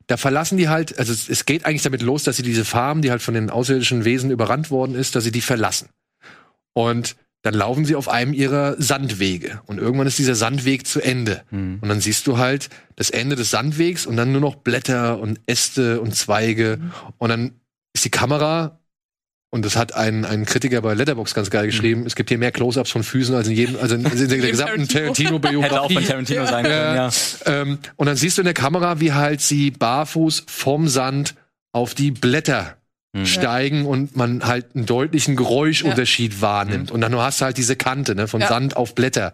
da 0.09 0.17
verlassen 0.17 0.57
die 0.57 0.69
halt, 0.69 0.99
also 0.99 1.13
es, 1.13 1.29
es 1.29 1.45
geht 1.47 1.65
eigentlich 1.65 1.83
damit 1.83 2.03
los, 2.03 2.25
dass 2.25 2.37
sie 2.37 2.43
diese 2.43 2.65
Farm, 2.65 3.03
die 3.03 3.11
halt 3.11 3.23
von 3.23 3.35
den 3.35 3.51
außerirdischen 3.51 4.05
Wesen 4.05 4.31
überrannt 4.31 4.71
worden 4.71 4.95
ist, 4.95 5.15
dass 5.15 5.23
sie 5.23 5.31
die 5.31 5.43
verlassen. 5.43 5.91
Und 6.73 7.17
dann 7.43 7.55
laufen 7.55 7.85
sie 7.85 7.95
auf 7.95 8.09
einem 8.09 8.33
ihrer 8.33 8.81
Sandwege. 8.81 9.61
Und 9.67 9.79
irgendwann 9.79 10.07
ist 10.07 10.19
dieser 10.19 10.35
Sandweg 10.35 10.87
zu 10.87 11.01
Ende. 11.01 11.43
Mhm. 11.51 11.79
Und 11.81 11.89
dann 11.89 12.01
siehst 12.01 12.27
du 12.27 12.39
halt 12.39 12.69
das 12.97 13.11
Ende 13.11 13.37
des 13.37 13.51
Sandwegs 13.51 14.07
und 14.07 14.17
dann 14.17 14.33
nur 14.33 14.41
noch 14.41 14.57
Blätter 14.57 15.21
und 15.21 15.41
Äste 15.47 16.01
und 16.01 16.17
Zweige. 16.17 16.79
Mhm. 16.81 16.93
Und 17.19 17.29
dann 17.29 17.53
ist 17.93 18.05
die 18.05 18.11
Kamera 18.11 18.81
und 19.51 19.65
das 19.65 19.77
hat 19.77 19.95
ein, 19.95 20.25
ein 20.27 20.45
Kritiker 20.45 20.83
bei 20.83 20.93
Letterbox 20.93 21.33
ganz 21.33 21.49
geil 21.49 21.67
geschrieben. 21.67 22.03
Mhm. 22.03 22.07
Es 22.07 22.17
gibt 22.17 22.29
hier 22.29 22.39
mehr 22.39 22.53
Close-ups 22.53 22.91
von 22.91 23.03
Füßen 23.03 23.35
als 23.35 23.49
in 23.49 23.55
jedem, 23.55 23.77
also 23.81 23.95
in, 23.95 24.05
in 24.05 24.29
der 24.29 24.39
gesamten 24.51 24.87
Tarantino-Biografie. 24.89 25.63
Hätte 25.63 25.81
auch 25.81 25.93
von 25.93 26.05
Tarantino 26.05 26.47
sein 26.47 26.65
können, 26.65 26.97
ja. 26.97 27.11
Ähm, 27.47 27.79
und 27.97 28.07
dann 28.07 28.17
siehst 28.17 28.37
du 28.37 28.43
in 28.43 28.47
der 28.47 28.55
Kamera, 28.55 29.01
wie 29.01 29.13
halt 29.13 29.41
sie 29.41 29.71
barfuß 29.71 30.45
vom 30.49 30.89
Sand 30.89 31.35
auf 31.73 31.95
die 31.95 32.11
Blätter 32.11 32.77
mhm. 33.15 33.25
steigen 33.25 33.87
und 33.87 34.17
man 34.17 34.45
halt 34.47 34.75
einen 34.75 34.85
deutlichen 34.85 35.35
Geräuschunterschied 35.35 36.35
ja. 36.35 36.41
wahrnimmt. 36.43 36.91
Mhm. 36.91 36.95
Und 36.95 37.01
dann 37.01 37.17
hast 37.17 37.41
du 37.41 37.47
halt 37.47 37.57
diese 37.57 37.77
Kante, 37.77 38.15
ne, 38.15 38.29
von 38.29 38.43
ja. 38.43 38.49
Sand 38.49 38.77
auf 38.77 38.95
Blätter. 38.95 39.33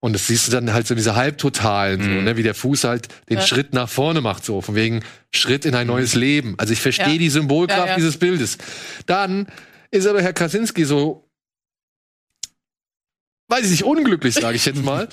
Und 0.00 0.14
das 0.14 0.26
siehst 0.26 0.48
du 0.48 0.52
dann 0.52 0.72
halt 0.72 0.86
so 0.86 0.94
in 0.94 0.98
dieser 0.98 1.14
Halbtotalen, 1.14 2.00
mhm. 2.00 2.04
so, 2.04 2.22
ne, 2.22 2.36
wie 2.38 2.42
der 2.42 2.54
Fuß 2.54 2.84
halt 2.84 3.08
den 3.28 3.36
ja. 3.36 3.46
Schritt 3.46 3.74
nach 3.74 3.88
vorne 3.88 4.22
macht, 4.22 4.44
so, 4.44 4.62
von 4.62 4.74
wegen 4.74 5.02
Schritt 5.30 5.66
in 5.66 5.74
ein 5.74 5.86
mhm. 5.86 5.92
neues 5.92 6.14
Leben. 6.14 6.54
Also 6.56 6.72
ich 6.72 6.80
verstehe 6.80 7.12
ja. 7.12 7.18
die 7.18 7.28
Symbolkraft 7.28 7.88
ja, 7.88 7.96
dieses 7.96 8.16
Bildes. 8.16 8.56
Dann 9.04 9.46
ist 9.90 10.06
aber 10.06 10.22
Herr 10.22 10.32
Krasinski 10.32 10.86
so, 10.86 11.28
weiß 13.48 13.64
ich 13.66 13.70
nicht, 13.72 13.84
unglücklich, 13.84 14.34
sage 14.34 14.56
ich 14.56 14.64
jetzt 14.64 14.82
mal, 14.82 15.08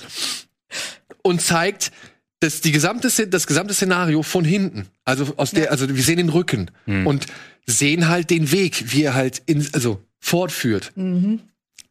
und 1.22 1.42
zeigt 1.42 1.92
das, 2.40 2.62
die 2.62 2.72
gesamte, 2.72 3.10
das 3.26 3.46
gesamte 3.46 3.74
Szenario 3.74 4.22
von 4.22 4.44
hinten. 4.44 4.86
Also 5.04 5.34
aus 5.36 5.50
der, 5.50 5.70
also 5.70 5.86
wir 5.94 6.02
sehen 6.02 6.16
den 6.16 6.30
Rücken 6.30 6.70
mhm. 6.86 7.06
und 7.06 7.26
sehen 7.66 8.08
halt 8.08 8.30
den 8.30 8.52
Weg, 8.52 8.92
wie 8.92 9.02
er 9.02 9.14
halt 9.14 9.42
in, 9.44 9.68
also 9.74 10.02
fortführt. 10.18 10.92
Mhm 10.94 11.40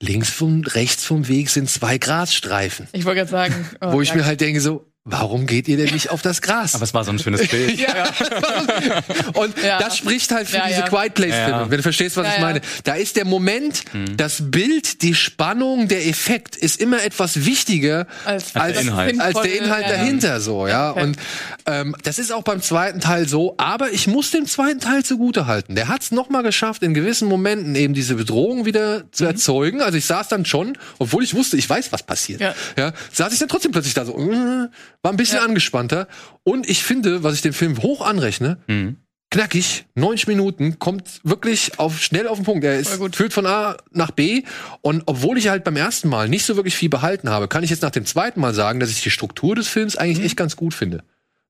links 0.02 0.30
vom, 0.30 0.62
rechts 0.62 1.06
vom 1.06 1.28
Weg 1.28 1.50
sind 1.50 1.70
zwei 1.70 1.98
Grasstreifen. 1.98 2.88
Ich 2.92 3.06
wollte 3.06 3.20
gerade 3.20 3.32
sagen. 3.32 3.70
Oh, 3.82 3.94
wo 3.94 4.02
ich 4.02 4.14
mir 4.14 4.26
halt 4.26 4.42
denke 4.42 4.62
so, 4.62 4.86
warum 5.10 5.48
geht 5.48 5.68
ihr 5.68 5.78
denn 5.78 5.94
nicht 5.94 6.12
auf 6.12 6.22
das 6.22 6.42
Gras? 6.42 6.76
Aber 6.76 6.84
es 6.84 6.94
war 6.94 7.04
so 7.04 7.12
ein 7.12 7.20
schönes 7.20 7.48
Bild. 7.48 7.80
ja. 7.80 8.06
Und 9.34 9.62
ja. 9.64 9.80
das 9.80 9.98
spricht 9.98 10.32
halt 10.32 10.48
für 10.48 10.58
ja, 10.58 10.68
diese 10.68 10.84
Quiet 10.84 11.14
Place 11.14 11.34
Filme, 11.34 11.66
wenn 11.70 11.78
du 11.78 11.84
verstehst, 11.84 12.18
was 12.18 12.28
ich 12.36 12.42
meine. 12.42 12.62
Da 12.84 12.96
ist 12.96 13.16
der 13.16 13.26
Moment, 13.26 13.84
mhm. 13.94 14.18
das 14.18 14.52
Bild, 14.52 15.02
die 15.02 15.16
Spannung, 15.16 15.88
der 15.88 16.06
Effekt 16.08 16.56
ist 16.56 16.82
immer 16.82 17.04
etwas 17.04 17.46
wichtiger 17.46 18.06
als, 18.26 18.56
als, 18.56 18.74
der 18.74 18.82
Inhalt, 18.82 19.20
als 19.20 19.42
der 19.42 19.58
Inhalt 19.58 19.86
dahinter 19.90 20.42
so, 20.42 20.68
ja. 20.68 20.92
Und 20.92 21.18
ähm, 21.66 21.96
das 22.04 22.20
ist 22.20 22.32
auch 22.32 22.44
beim 22.44 22.62
zweiten 22.62 23.00
Teil 23.00 23.28
so, 23.28 23.56
aber 23.58 23.92
ich 23.92 24.08
muss 24.08 24.32
dem 24.32 24.46
zweiten 24.46 24.80
Teil 24.80 25.06
zugute 25.06 25.48
halten. 25.48 25.76
Der 25.76 25.88
hat 25.88 26.02
es 26.02 26.12
nochmal 26.12 26.44
geschafft, 26.44 26.84
in 26.84 26.94
gewissen 26.94 27.30
Momenten 27.30 27.76
eben 27.76 27.94
diese 27.94 28.16
Bedrohung 28.16 28.66
wieder 28.66 29.10
zu 29.12 29.24
mhm. 29.24 29.30
erzeugen. 29.30 29.82
Also 29.82 29.98
ich 29.98 30.06
saß 30.06 30.28
dann 30.28 30.46
schon, 30.46 30.78
obwohl 31.00 31.24
ich 31.24 31.34
wusste, 31.34 31.56
ich 31.56 31.70
weiß, 31.70 31.92
was 31.92 32.04
passiert. 32.04 32.42
Ja. 32.42 32.54
ja 32.78 32.94
saß 33.14 33.32
ich 33.32 33.40
dann 33.40 33.48
trotzdem 33.48 33.72
plötzlich 33.72 33.94
da 33.94 34.06
so, 34.06 34.18
äh, 34.18 34.68
war 35.08 35.14
ein 35.14 35.18
bisschen 35.18 35.38
ja. 35.38 35.46
angespannter. 35.46 36.10
Und 36.44 36.70
ich 36.70 36.84
finde, 36.84 37.24
was 37.24 37.36
ich 37.36 37.42
dem 37.42 37.54
Film 37.54 37.82
hoch 37.82 38.06
anrechne, 38.06 38.58
mhm. 38.68 38.98
knackig, 39.32 39.86
90 39.96 40.28
Minuten, 40.28 40.80
kommt 40.80 41.22
wirklich 41.24 41.80
auf, 41.80 42.02
schnell 42.02 42.28
auf 42.28 42.40
den 42.40 42.44
Punkt. 42.44 42.66
Er 42.66 42.78
ist, 42.78 43.00
führt 43.16 43.32
von 43.32 43.46
A 43.46 43.78
nach 43.92 44.12
B. 44.12 44.44
Und 44.82 45.04
obwohl 45.06 45.38
ich 45.38 45.48
halt 45.48 45.64
beim 45.64 45.78
ersten 45.78 46.10
Mal 46.10 46.28
nicht 46.28 46.44
so 46.44 46.58
wirklich 46.58 46.76
viel 46.76 46.90
behalten 46.90 47.30
habe, 47.30 47.48
kann 47.48 47.64
ich 47.64 47.70
jetzt 47.70 47.84
nach 47.84 47.92
dem 47.92 48.06
zweiten 48.06 48.42
Mal 48.42 48.54
sagen, 48.54 48.82
dass 48.82 48.90
ich 48.90 49.02
die 49.02 49.10
Struktur 49.10 49.56
des 49.56 49.70
Films 49.70 49.96
eigentlich 49.96 50.20
mhm. 50.20 50.26
echt 50.26 50.36
ganz 50.36 50.58
gut 50.58 50.74
finde. 50.74 51.06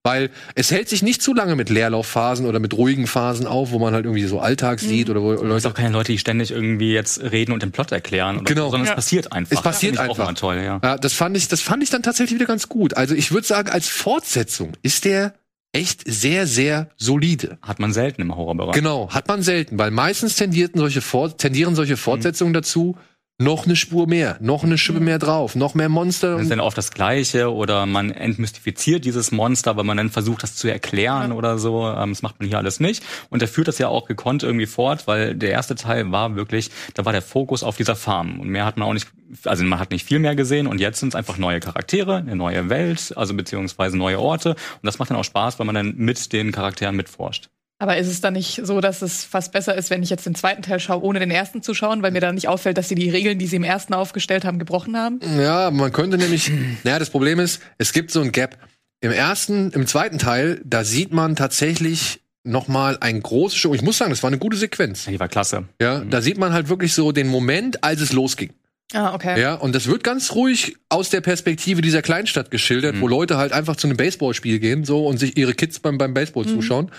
Weil 0.07 0.29
es 0.55 0.71
hält 0.71 0.87
sich 0.87 1.03
nicht 1.03 1.21
zu 1.21 1.33
lange 1.33 1.55
mit 1.55 1.69
Leerlaufphasen 1.69 2.45
oder 2.45 2.59
mit 2.59 2.73
ruhigen 2.73 3.07
Phasen 3.07 3.45
auf, 3.45 3.71
wo 3.71 3.79
man 3.79 3.93
halt 3.93 4.05
irgendwie 4.05 4.23
so 4.23 4.39
Alltag 4.39 4.81
mhm. 4.81 4.87
sieht 4.87 5.09
oder 5.09 5.21
wo 5.21 5.33
Leute. 5.33 5.55
Es 5.55 5.63
sind 5.63 5.71
auch 5.71 5.75
keine 5.75 5.91
Leute, 5.91 6.13
die 6.13 6.17
ständig 6.17 6.51
irgendwie 6.51 6.93
jetzt 6.93 7.21
reden 7.21 7.51
und 7.51 7.61
den 7.61 7.71
Plot 7.71 7.91
erklären. 7.91 8.45
genau. 8.45 8.65
So, 8.65 8.71
sondern 8.71 8.87
ja. 8.87 8.91
es 8.93 8.95
passiert 8.95 9.33
einfach. 9.33 9.57
Es 9.57 9.61
passiert 9.61 9.97
einfach. 9.97 10.29
Auch 10.29 10.33
toll, 10.33 10.57
ja. 10.57 10.79
ja. 10.81 10.97
das 10.97 11.13
fand 11.13 11.35
ich, 11.35 11.49
das 11.49 11.61
fand 11.61 11.83
ich 11.83 11.89
dann 11.89 12.03
tatsächlich 12.03 12.39
wieder 12.39 12.47
ganz 12.47 12.69
gut. 12.69 12.95
Also 12.95 13.15
ich 13.15 13.31
würde 13.31 13.45
sagen, 13.45 13.69
als 13.69 13.89
Fortsetzung 13.89 14.73
ist 14.81 15.03
der 15.03 15.33
echt 15.73 16.03
sehr, 16.05 16.47
sehr 16.47 16.89
solide. 16.97 17.57
Hat 17.61 17.79
man 17.79 17.93
selten 17.93 18.21
im 18.21 18.35
Horrorbereich. 18.35 18.73
Genau, 18.73 19.09
hat 19.09 19.27
man 19.27 19.41
selten, 19.41 19.77
weil 19.77 19.91
meistens 19.91 20.35
tendierten 20.35 20.79
solche 20.79 21.01
Fort 21.01 21.39
tendieren 21.39 21.75
solche. 21.75 21.97
Fortsetzungen 21.97 22.51
mhm. 22.51 22.55
dazu, 22.55 22.97
noch 23.39 23.65
eine 23.65 23.75
Spur 23.75 24.07
mehr, 24.07 24.37
noch 24.39 24.63
eine 24.63 24.79
Schippe 24.79 24.99
mehr 24.99 25.19
drauf, 25.19 25.55
noch 25.55 25.75
mehr 25.75 25.89
Monster. 25.89 26.33
Das 26.33 26.43
ist 26.43 26.51
dann 26.51 26.59
oft 26.59 26.77
das 26.77 26.89
Gleiche 26.89 27.53
oder 27.53 27.85
man 27.85 28.09
entmystifiziert 28.09 29.05
dieses 29.05 29.31
Monster, 29.31 29.77
weil 29.77 29.83
man 29.83 29.97
dann 29.97 30.09
versucht, 30.09 30.41
das 30.41 30.55
zu 30.55 30.67
erklären 30.67 31.29
ja. 31.29 31.37
oder 31.37 31.59
so. 31.59 31.87
Ähm, 31.87 32.09
das 32.09 32.23
macht 32.23 32.39
man 32.39 32.49
hier 32.49 32.57
alles 32.57 32.79
nicht. 32.79 33.03
Und 33.29 33.43
er 33.43 33.47
führt 33.47 33.67
das 33.67 33.77
ja 33.77 33.89
auch 33.89 34.07
gekonnt 34.07 34.41
irgendwie 34.41 34.65
fort, 34.65 35.05
weil 35.05 35.35
der 35.35 35.51
erste 35.51 35.75
Teil 35.75 36.11
war 36.11 36.35
wirklich, 36.35 36.71
da 36.95 37.05
war 37.05 37.13
der 37.13 37.21
Fokus 37.21 37.61
auf 37.61 37.77
dieser 37.77 37.95
Farm. 37.95 38.39
Und 38.39 38.49
mehr 38.49 38.65
hat 38.65 38.77
man 38.77 38.87
auch 38.87 38.93
nicht, 38.93 39.07
also 39.45 39.63
man 39.63 39.79
hat 39.79 39.91
nicht 39.91 40.05
viel 40.05 40.19
mehr 40.19 40.35
gesehen 40.35 40.65
und 40.65 40.81
jetzt 40.81 40.99
sind 40.99 41.09
es 41.09 41.15
einfach 41.15 41.37
neue 41.37 41.59
Charaktere, 41.59 42.15
eine 42.15 42.35
neue 42.35 42.69
Welt, 42.69 43.13
also 43.15 43.35
beziehungsweise 43.35 43.97
neue 43.97 44.19
Orte. 44.19 44.51
Und 44.51 44.83
das 44.83 44.97
macht 44.97 45.11
dann 45.11 45.17
auch 45.17 45.23
Spaß, 45.23 45.59
weil 45.59 45.67
man 45.67 45.75
dann 45.75 45.93
mit 45.95 46.33
den 46.33 46.51
Charakteren 46.51 46.95
mitforscht. 46.95 47.49
Aber 47.79 47.97
ist 47.97 48.07
es 48.07 48.21
dann 48.21 48.33
nicht 48.33 48.61
so, 48.63 48.81
dass 48.81 49.03
es 49.03 49.23
fast 49.23 49.51
besser 49.51 49.75
ist, 49.75 49.91
wenn 49.91 50.01
ich 50.01 50.09
jetzt 50.09 50.25
den 50.25 50.33
zweiten 50.33 50.63
Teil 50.63 50.79
schaue, 50.79 51.03
ohne 51.03 51.19
den 51.19 51.29
ersten 51.29 51.61
zu 51.61 51.75
schauen, 51.75 52.01
weil 52.01 52.11
mir 52.11 52.21
dann 52.21 52.35
nicht 52.35 52.47
auffällt, 52.47 52.77
dass 52.77 52.89
sie 52.89 52.95
die 52.95 53.09
Regeln, 53.09 53.37
die 53.37 53.45
sie 53.45 53.57
im 53.57 53.63
ersten 53.63 53.93
aufgestellt 53.93 54.45
haben, 54.45 54.57
gebrochen 54.57 54.97
haben? 54.97 55.19
Ja, 55.39 55.69
man 55.69 55.91
könnte 55.91 56.17
nämlich, 56.17 56.51
naja, 56.83 56.97
das 56.97 57.11
Problem 57.11 57.39
ist, 57.39 57.61
es 57.77 57.93
gibt 57.93 58.09
so 58.09 58.21
ein 58.21 58.31
Gap. 58.31 58.57
Im 58.99 59.11
ersten, 59.11 59.69
im 59.71 59.85
zweiten 59.85 60.17
Teil, 60.17 60.59
da 60.65 60.83
sieht 60.83 61.13
man 61.13 61.35
tatsächlich 61.35 62.21
noch 62.43 62.67
mal 62.67 62.97
ein 62.99 63.21
großes 63.21 63.59
Show. 63.59 63.75
Ich 63.75 63.83
muss 63.83 63.99
sagen, 63.99 64.09
das 64.09 64.23
war 64.23 64.29
eine 64.29 64.39
gute 64.39 64.57
Sequenz. 64.57 65.05
Die 65.05 65.19
war 65.19 65.27
klasse. 65.27 65.65
Ja, 65.79 65.99
mhm. 65.99 66.09
da 66.09 66.21
sieht 66.21 66.39
man 66.39 66.53
halt 66.53 66.69
wirklich 66.69 66.93
so 66.93 67.11
den 67.11 67.27
Moment, 67.27 67.83
als 67.83 68.01
es 68.01 68.11
losging. 68.11 68.53
Ah, 68.93 69.13
okay. 69.13 69.39
Ja, 69.39 69.55
und 69.55 69.75
das 69.75 69.87
wird 69.87 70.03
ganz 70.03 70.31
ruhig 70.33 70.77
aus 70.87 71.09
der 71.09 71.19
Perspektive 71.19 71.81
dieser 71.81 72.01
Kleinstadt 72.01 72.51
geschildert, 72.51 72.95
mhm. 72.95 73.01
wo 73.01 73.07
Leute 73.09 73.37
halt 73.37 73.51
einfach 73.51 73.75
zu 73.75 73.85
einem 73.85 73.97
Baseballspiel 73.97 74.59
gehen, 74.59 74.85
so 74.85 75.05
und 75.05 75.17
sich 75.17 75.37
ihre 75.37 75.53
Kids 75.53 75.79
beim, 75.79 75.97
beim 75.97 76.13
Baseball 76.13 76.45
mhm. 76.45 76.49
zuschauen. 76.49 76.91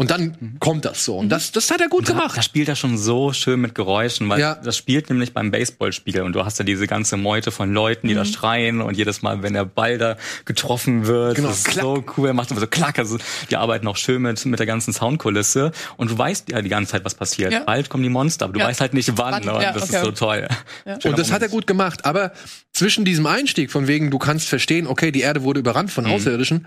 Und 0.00 0.10
dann 0.10 0.34
mhm. 0.40 0.56
kommt 0.60 0.86
das 0.86 1.04
so. 1.04 1.18
Und 1.18 1.28
das, 1.28 1.52
das 1.52 1.70
hat 1.70 1.82
er 1.82 1.90
gut 1.90 2.08
da, 2.08 2.14
gemacht. 2.14 2.34
Da 2.34 2.40
spielt 2.40 2.70
er 2.70 2.74
schon 2.74 2.96
so 2.96 3.34
schön 3.34 3.60
mit 3.60 3.74
Geräuschen, 3.74 4.30
weil 4.30 4.40
ja. 4.40 4.54
das 4.54 4.78
spielt 4.78 5.10
nämlich 5.10 5.34
beim 5.34 5.50
Baseballspiel 5.50 6.22
und 6.22 6.32
du 6.32 6.42
hast 6.42 6.58
ja 6.58 6.64
diese 6.64 6.86
ganze 6.86 7.18
Meute 7.18 7.50
von 7.50 7.74
Leuten, 7.74 8.08
die 8.08 8.14
mhm. 8.14 8.18
da 8.20 8.24
schreien 8.24 8.80
und 8.80 8.96
jedes 8.96 9.20
Mal, 9.20 9.42
wenn 9.42 9.52
der 9.52 9.66
Ball 9.66 9.98
da 9.98 10.16
getroffen 10.46 11.06
wird, 11.06 11.36
genau, 11.36 11.48
das 11.48 11.58
ist 11.58 11.64
klack. 11.66 11.82
so 11.82 12.02
cool, 12.16 12.28
er 12.28 12.32
macht 12.32 12.50
immer 12.50 12.60
so 12.60 12.66
klack. 12.66 12.98
Also 12.98 13.18
die 13.50 13.58
arbeiten 13.58 13.86
auch 13.88 13.98
schön 13.98 14.22
mit, 14.22 14.42
mit 14.46 14.58
der 14.58 14.64
ganzen 14.64 14.94
Soundkulisse 14.94 15.70
und 15.98 16.10
du 16.10 16.16
weißt 16.16 16.48
ja 16.48 16.62
die 16.62 16.70
ganze 16.70 16.92
Zeit, 16.92 17.04
was 17.04 17.14
passiert. 17.14 17.52
Ja. 17.52 17.64
Bald 17.64 17.90
kommen 17.90 18.02
die 18.02 18.08
Monster, 18.08 18.46
aber 18.46 18.54
du 18.54 18.60
ja. 18.60 18.68
weißt 18.68 18.80
halt 18.80 18.94
nicht 18.94 19.18
wann, 19.18 19.44
wann? 19.44 19.54
und 19.54 19.62
das 19.62 19.82
okay. 19.82 19.96
ist 19.96 20.02
so 20.02 20.12
toll. 20.12 20.48
Und 20.86 21.04
das 21.04 21.04
Moment. 21.04 21.32
hat 21.32 21.42
er 21.42 21.48
gut 21.50 21.66
gemacht. 21.66 22.06
Aber 22.06 22.32
zwischen 22.72 23.04
diesem 23.04 23.26
Einstieg 23.26 23.70
von 23.70 23.86
wegen, 23.86 24.10
du 24.10 24.18
kannst 24.18 24.48
verstehen, 24.48 24.86
okay, 24.86 25.12
die 25.12 25.20
Erde 25.20 25.42
wurde 25.42 25.60
überrannt 25.60 25.90
von 25.90 26.04
mhm. 26.04 26.12
Außerirdischen 26.12 26.66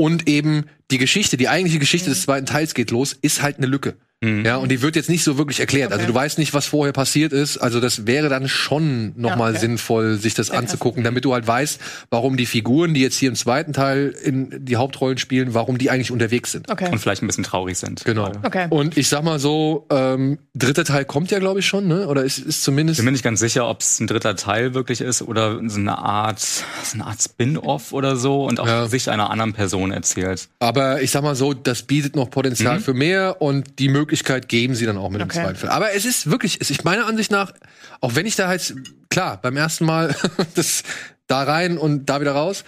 und 0.00 0.28
eben 0.28 0.64
die 0.90 0.96
Geschichte, 0.96 1.36
die 1.36 1.48
eigentliche 1.48 1.78
Geschichte 1.78 2.08
mhm. 2.08 2.14
des 2.14 2.22
zweiten 2.22 2.46
Teils 2.46 2.72
geht 2.72 2.90
los, 2.90 3.12
ist 3.12 3.42
halt 3.42 3.58
eine 3.58 3.66
Lücke. 3.66 3.96
Mhm. 4.22 4.44
Ja, 4.44 4.56
und 4.56 4.70
die 4.70 4.82
wird 4.82 4.96
jetzt 4.96 5.08
nicht 5.08 5.24
so 5.24 5.38
wirklich 5.38 5.60
erklärt. 5.60 5.92
Also 5.92 5.94
okay. 5.94 6.02
Also 6.02 6.12
du 6.12 6.18
weißt 6.18 6.38
nicht, 6.38 6.52
was 6.52 6.66
vorher 6.66 6.92
passiert 6.92 7.32
ist. 7.32 7.56
Also 7.56 7.80
das 7.80 8.06
wäre 8.06 8.28
dann 8.28 8.48
schon 8.48 9.14
nochmal 9.16 9.52
ja, 9.52 9.58
okay. 9.58 9.66
sinnvoll, 9.66 10.16
sich 10.18 10.34
das 10.34 10.48
ja, 10.48 10.54
anzugucken, 10.54 11.04
damit 11.04 11.24
du 11.24 11.32
halt 11.32 11.46
weißt, 11.46 11.80
warum 12.10 12.36
die 12.36 12.44
Figuren, 12.44 12.92
die 12.92 13.00
jetzt 13.00 13.16
hier 13.16 13.30
im 13.30 13.34
zweiten 13.34 13.72
Teil 13.72 14.14
in 14.22 14.64
die 14.66 14.76
Hauptrollen 14.76 15.16
spielen, 15.16 15.54
warum 15.54 15.78
die 15.78 15.88
eigentlich 15.88 16.10
unterwegs 16.10 16.52
sind. 16.52 16.70
Okay. 16.70 16.90
Und 16.92 16.98
vielleicht 16.98 17.22
ein 17.22 17.28
bisschen 17.28 17.44
traurig 17.44 17.78
sind. 17.78 18.04
Genau. 18.04 18.30
Okay. 18.42 18.66
Und 18.68 18.98
ich 18.98 19.08
sag 19.08 19.24
mal 19.24 19.38
so, 19.38 19.86
ähm, 19.90 20.38
dritter 20.54 20.84
Teil 20.84 21.06
kommt 21.06 21.30
ja, 21.30 21.38
glaube 21.38 21.60
ich, 21.60 21.66
schon, 21.66 21.88
ne? 21.88 22.06
Oder 22.06 22.22
ist, 22.24 22.38
ist 22.38 22.62
zumindest. 22.62 22.98
Ich 22.98 23.02
bin 23.02 23.06
mir 23.06 23.12
nicht 23.12 23.24
ganz 23.24 23.40
sicher, 23.40 23.68
ob 23.68 23.80
es 23.80 24.00
ein 24.00 24.06
dritter 24.06 24.36
Teil 24.36 24.74
wirklich 24.74 25.00
ist 25.00 25.22
oder 25.22 25.60
so 25.66 25.78
eine 25.78 25.96
Art, 25.96 26.40
so 26.40 26.64
eine 26.94 27.06
Art 27.06 27.22
Spin-off 27.22 27.94
oder 27.94 28.16
so 28.16 28.44
und 28.44 28.60
auch 28.60 28.66
ja. 28.66 28.86
Sicht 28.86 29.08
einer 29.08 29.30
anderen 29.30 29.54
Person 29.54 29.92
erzählt. 29.92 30.48
Aber 30.58 31.00
ich 31.00 31.10
sag 31.10 31.22
mal 31.22 31.34
so, 31.34 31.54
das 31.54 31.84
bietet 31.84 32.16
noch 32.16 32.30
Potenzial 32.30 32.78
mhm. 32.78 32.82
für 32.82 32.92
mehr 32.92 33.40
und 33.40 33.78
die 33.78 33.88
Möglichkeit 33.88 34.09
Möglichkeit 34.10 34.48
geben 34.48 34.74
sie 34.74 34.86
dann 34.86 34.98
auch 34.98 35.08
mit 35.08 35.22
okay. 35.22 35.30
dem 35.30 35.42
zweiten 35.44 35.56
Film. 35.56 35.72
Aber 35.72 35.92
es 35.92 36.04
ist 36.04 36.28
wirklich, 36.30 36.60
es 36.60 36.70
ist 36.70 36.84
meiner 36.84 37.06
Ansicht 37.06 37.30
nach, 37.30 37.52
auch 38.00 38.16
wenn 38.16 38.26
ich 38.26 38.34
da 38.34 38.48
halt, 38.48 38.74
klar, 39.08 39.38
beim 39.40 39.56
ersten 39.56 39.84
Mal 39.84 40.16
das 40.56 40.82
da 41.28 41.44
rein 41.44 41.78
und 41.78 42.06
da 42.06 42.20
wieder 42.20 42.32
raus, 42.32 42.64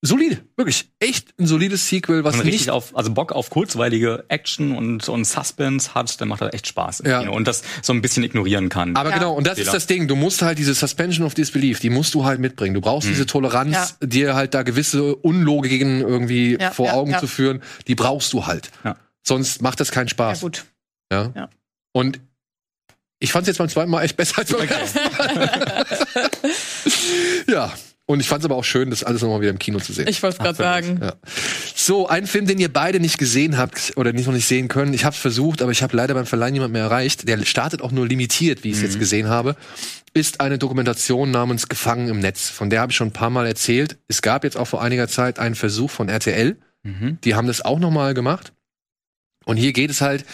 solide, 0.00 0.38
wirklich 0.56 0.88
echt 0.98 1.34
ein 1.38 1.46
solides 1.46 1.88
Sequel, 1.88 2.24
was 2.24 2.34
Wenn 2.34 2.38
man 2.40 2.46
richtig 2.48 2.70
auf 2.70 2.96
also 2.96 3.12
Bock 3.12 3.32
auf 3.32 3.50
kurzweilige 3.50 4.24
Action 4.28 4.74
und 4.74 5.06
und 5.10 5.26
Suspense 5.26 5.94
hat, 5.94 6.18
dann 6.20 6.28
macht 6.28 6.40
das 6.40 6.54
echt 6.54 6.68
Spaß 6.68 7.02
Ja. 7.04 7.20
Kino. 7.20 7.34
und 7.34 7.46
das 7.46 7.62
so 7.82 7.92
ein 7.92 8.00
bisschen 8.00 8.22
ignorieren 8.22 8.70
kann. 8.70 8.96
Aber 8.96 9.10
genau, 9.10 9.34
und 9.34 9.46
das 9.46 9.58
ist 9.58 9.74
das 9.74 9.86
Ding. 9.86 10.08
Du 10.08 10.16
musst 10.16 10.40
halt 10.40 10.58
diese 10.58 10.72
Suspension 10.74 11.26
of 11.26 11.34
Disbelief, 11.34 11.80
die 11.80 11.90
musst 11.90 12.14
du 12.14 12.24
halt 12.24 12.40
mitbringen. 12.40 12.72
Du 12.74 12.80
brauchst 12.80 13.08
diese 13.08 13.26
Toleranz, 13.26 13.96
Ja. 14.00 14.06
dir 14.06 14.34
halt 14.34 14.54
da 14.54 14.62
gewisse 14.62 15.16
Unlogiken 15.16 16.00
irgendwie 16.00 16.56
Ja, 16.58 16.70
vor 16.70 16.86
ja, 16.86 16.92
Augen 16.94 17.10
ja. 17.10 17.18
zu 17.18 17.26
führen. 17.26 17.62
Die 17.88 17.94
brauchst 17.94 18.32
du 18.32 18.46
halt. 18.46 18.70
Ja. 18.84 18.96
Sonst 19.26 19.60
macht 19.62 19.80
das 19.80 19.90
keinen 19.90 20.06
Ja, 20.06 20.10
Spaß. 20.10 20.40
gut. 20.40 20.64
Ja. 21.12 21.32
Ja. 21.34 21.48
Und 21.92 22.20
ich 23.18 23.32
fand 23.32 23.42
es 23.44 23.48
jetzt 23.48 23.58
beim 23.58 23.68
zweiten 23.68 23.90
Mal 23.90 24.02
echt 24.02 24.16
besser 24.16 24.38
als 24.38 24.52
beim 24.52 24.68
ersten 24.68 24.98
Mal. 24.98 25.86
ja. 27.48 27.72
Und 28.08 28.20
ich 28.20 28.28
fand 28.28 28.40
es 28.40 28.44
aber 28.44 28.54
auch 28.54 28.64
schön, 28.64 28.90
das 28.90 29.02
alles 29.02 29.22
nochmal 29.22 29.40
wieder 29.40 29.50
im 29.50 29.58
Kino 29.58 29.80
zu 29.80 29.92
sehen. 29.92 30.06
Ich 30.06 30.22
wollte 30.22 30.36
es 30.36 30.42
gerade 30.42 30.56
sagen. 30.56 31.00
Ja. 31.02 31.14
So, 31.74 32.06
ein 32.06 32.28
Film, 32.28 32.46
den 32.46 32.60
ihr 32.60 32.72
beide 32.72 33.00
nicht 33.00 33.18
gesehen 33.18 33.58
habt 33.58 33.94
oder 33.96 34.12
nicht 34.12 34.26
noch 34.26 34.32
nicht 34.34 34.46
sehen 34.46 34.68
können. 34.68 34.94
Ich 34.94 35.04
habe 35.04 35.14
es 35.14 35.20
versucht, 35.20 35.60
aber 35.60 35.72
ich 35.72 35.82
habe 35.82 35.96
leider 35.96 36.14
beim 36.14 36.24
Verleihen 36.26 36.52
niemand 36.52 36.72
mehr 36.72 36.84
erreicht. 36.84 37.26
Der 37.26 37.44
startet 37.44 37.82
auch 37.82 37.90
nur 37.90 38.06
limitiert, 38.06 38.62
wie 38.62 38.70
ich 38.70 38.76
es 38.76 38.82
jetzt 38.82 39.00
gesehen 39.00 39.26
habe. 39.28 39.56
Ist 40.14 40.40
eine 40.40 40.56
Dokumentation 40.56 41.32
namens 41.32 41.68
Gefangen 41.68 42.06
im 42.08 42.20
Netz. 42.20 42.48
Von 42.48 42.70
der 42.70 42.80
habe 42.80 42.92
ich 42.92 42.96
schon 42.96 43.08
ein 43.08 43.12
paar 43.12 43.30
Mal 43.30 43.44
erzählt. 43.46 43.98
Es 44.06 44.22
gab 44.22 44.44
jetzt 44.44 44.56
auch 44.56 44.66
vor 44.66 44.82
einiger 44.82 45.08
Zeit 45.08 45.40
einen 45.40 45.56
Versuch 45.56 45.90
von 45.90 46.08
RTL. 46.08 46.56
Die 46.84 47.34
haben 47.34 47.48
das 47.48 47.60
auch 47.62 47.80
noch 47.80 47.90
mal 47.90 48.14
gemacht. 48.14 48.52
Und 49.46 49.56
hier 49.56 49.72
geht 49.72 49.90
es 49.90 50.00
halt 50.02 50.26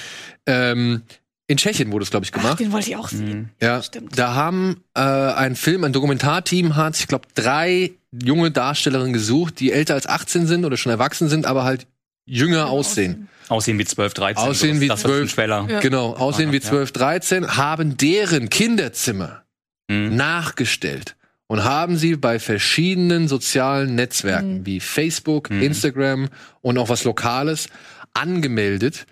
ähm, 0.47 1.03
in 1.47 1.57
Tschechien 1.59 1.93
wurde 1.93 2.03
es 2.03 2.11
glaube 2.11 2.25
ich 2.25 2.33
Ach, 2.35 2.41
gemacht. 2.41 2.61
den 2.61 2.73
wollte 2.73 2.89
ich 2.91 2.97
auch 2.97 3.09
sehen. 3.09 3.51
Ja, 3.61 3.83
stimmt. 3.83 4.19
da 4.19 4.35
haben 4.35 4.83
äh, 4.95 5.01
ein 5.01 5.55
Film, 5.55 5.85
ein 5.85 5.93
Dokumentarteam 5.93 6.75
hat, 6.77 6.99
ich 6.99 7.07
glaube, 7.07 7.29
drei 7.35 7.93
junge 8.11 8.51
Darstellerinnen 8.51 9.13
gesucht, 9.13 9.61
die 9.61 9.71
älter 9.73 9.95
als 9.95 10.07
18 10.07 10.47
sind 10.47 10.65
oder 10.65 10.77
schon 10.77 10.91
erwachsen 10.91 11.29
sind, 11.29 11.47
aber 11.47 11.65
halt 11.65 11.87
jünger 12.27 12.69
aussehen. 12.71 13.29
Aussehen 13.49 13.79
wie 13.79 13.85
12, 13.85 14.15
13. 14.15 14.45
Aussehen 14.49 14.81
wie 14.81 14.89
das, 14.89 15.05
was 15.05 15.11
12. 15.11 15.23
ein 15.23 15.35
Trailer. 15.35 15.67
Ja. 15.69 15.81
Genau, 15.81 16.15
aussehen 16.15 16.53
wie 16.53 16.57
Ja. 16.59 16.63
12, 16.63 16.93
13, 16.93 17.57
haben 17.57 17.97
deren 17.97 18.49
Kinderzimmer 18.49 19.43
Mhm. 19.91 20.15
nachgestellt 20.17 21.17
und 21.49 21.65
haben 21.65 21.97
sie 21.99 22.17
bei 22.17 22.39
verschiedenen 22.39 23.29
sozialen 23.29 23.95
Netzwerken 23.95 24.65
wie 24.65 24.81
Facebook, 24.81 25.51
Mhm. 25.51 25.63
Instagram 25.63 26.29
und 26.63 26.79
auch 26.79 26.89
was 26.89 27.05
Lokales 27.05 27.69
angemeldet 28.15 29.07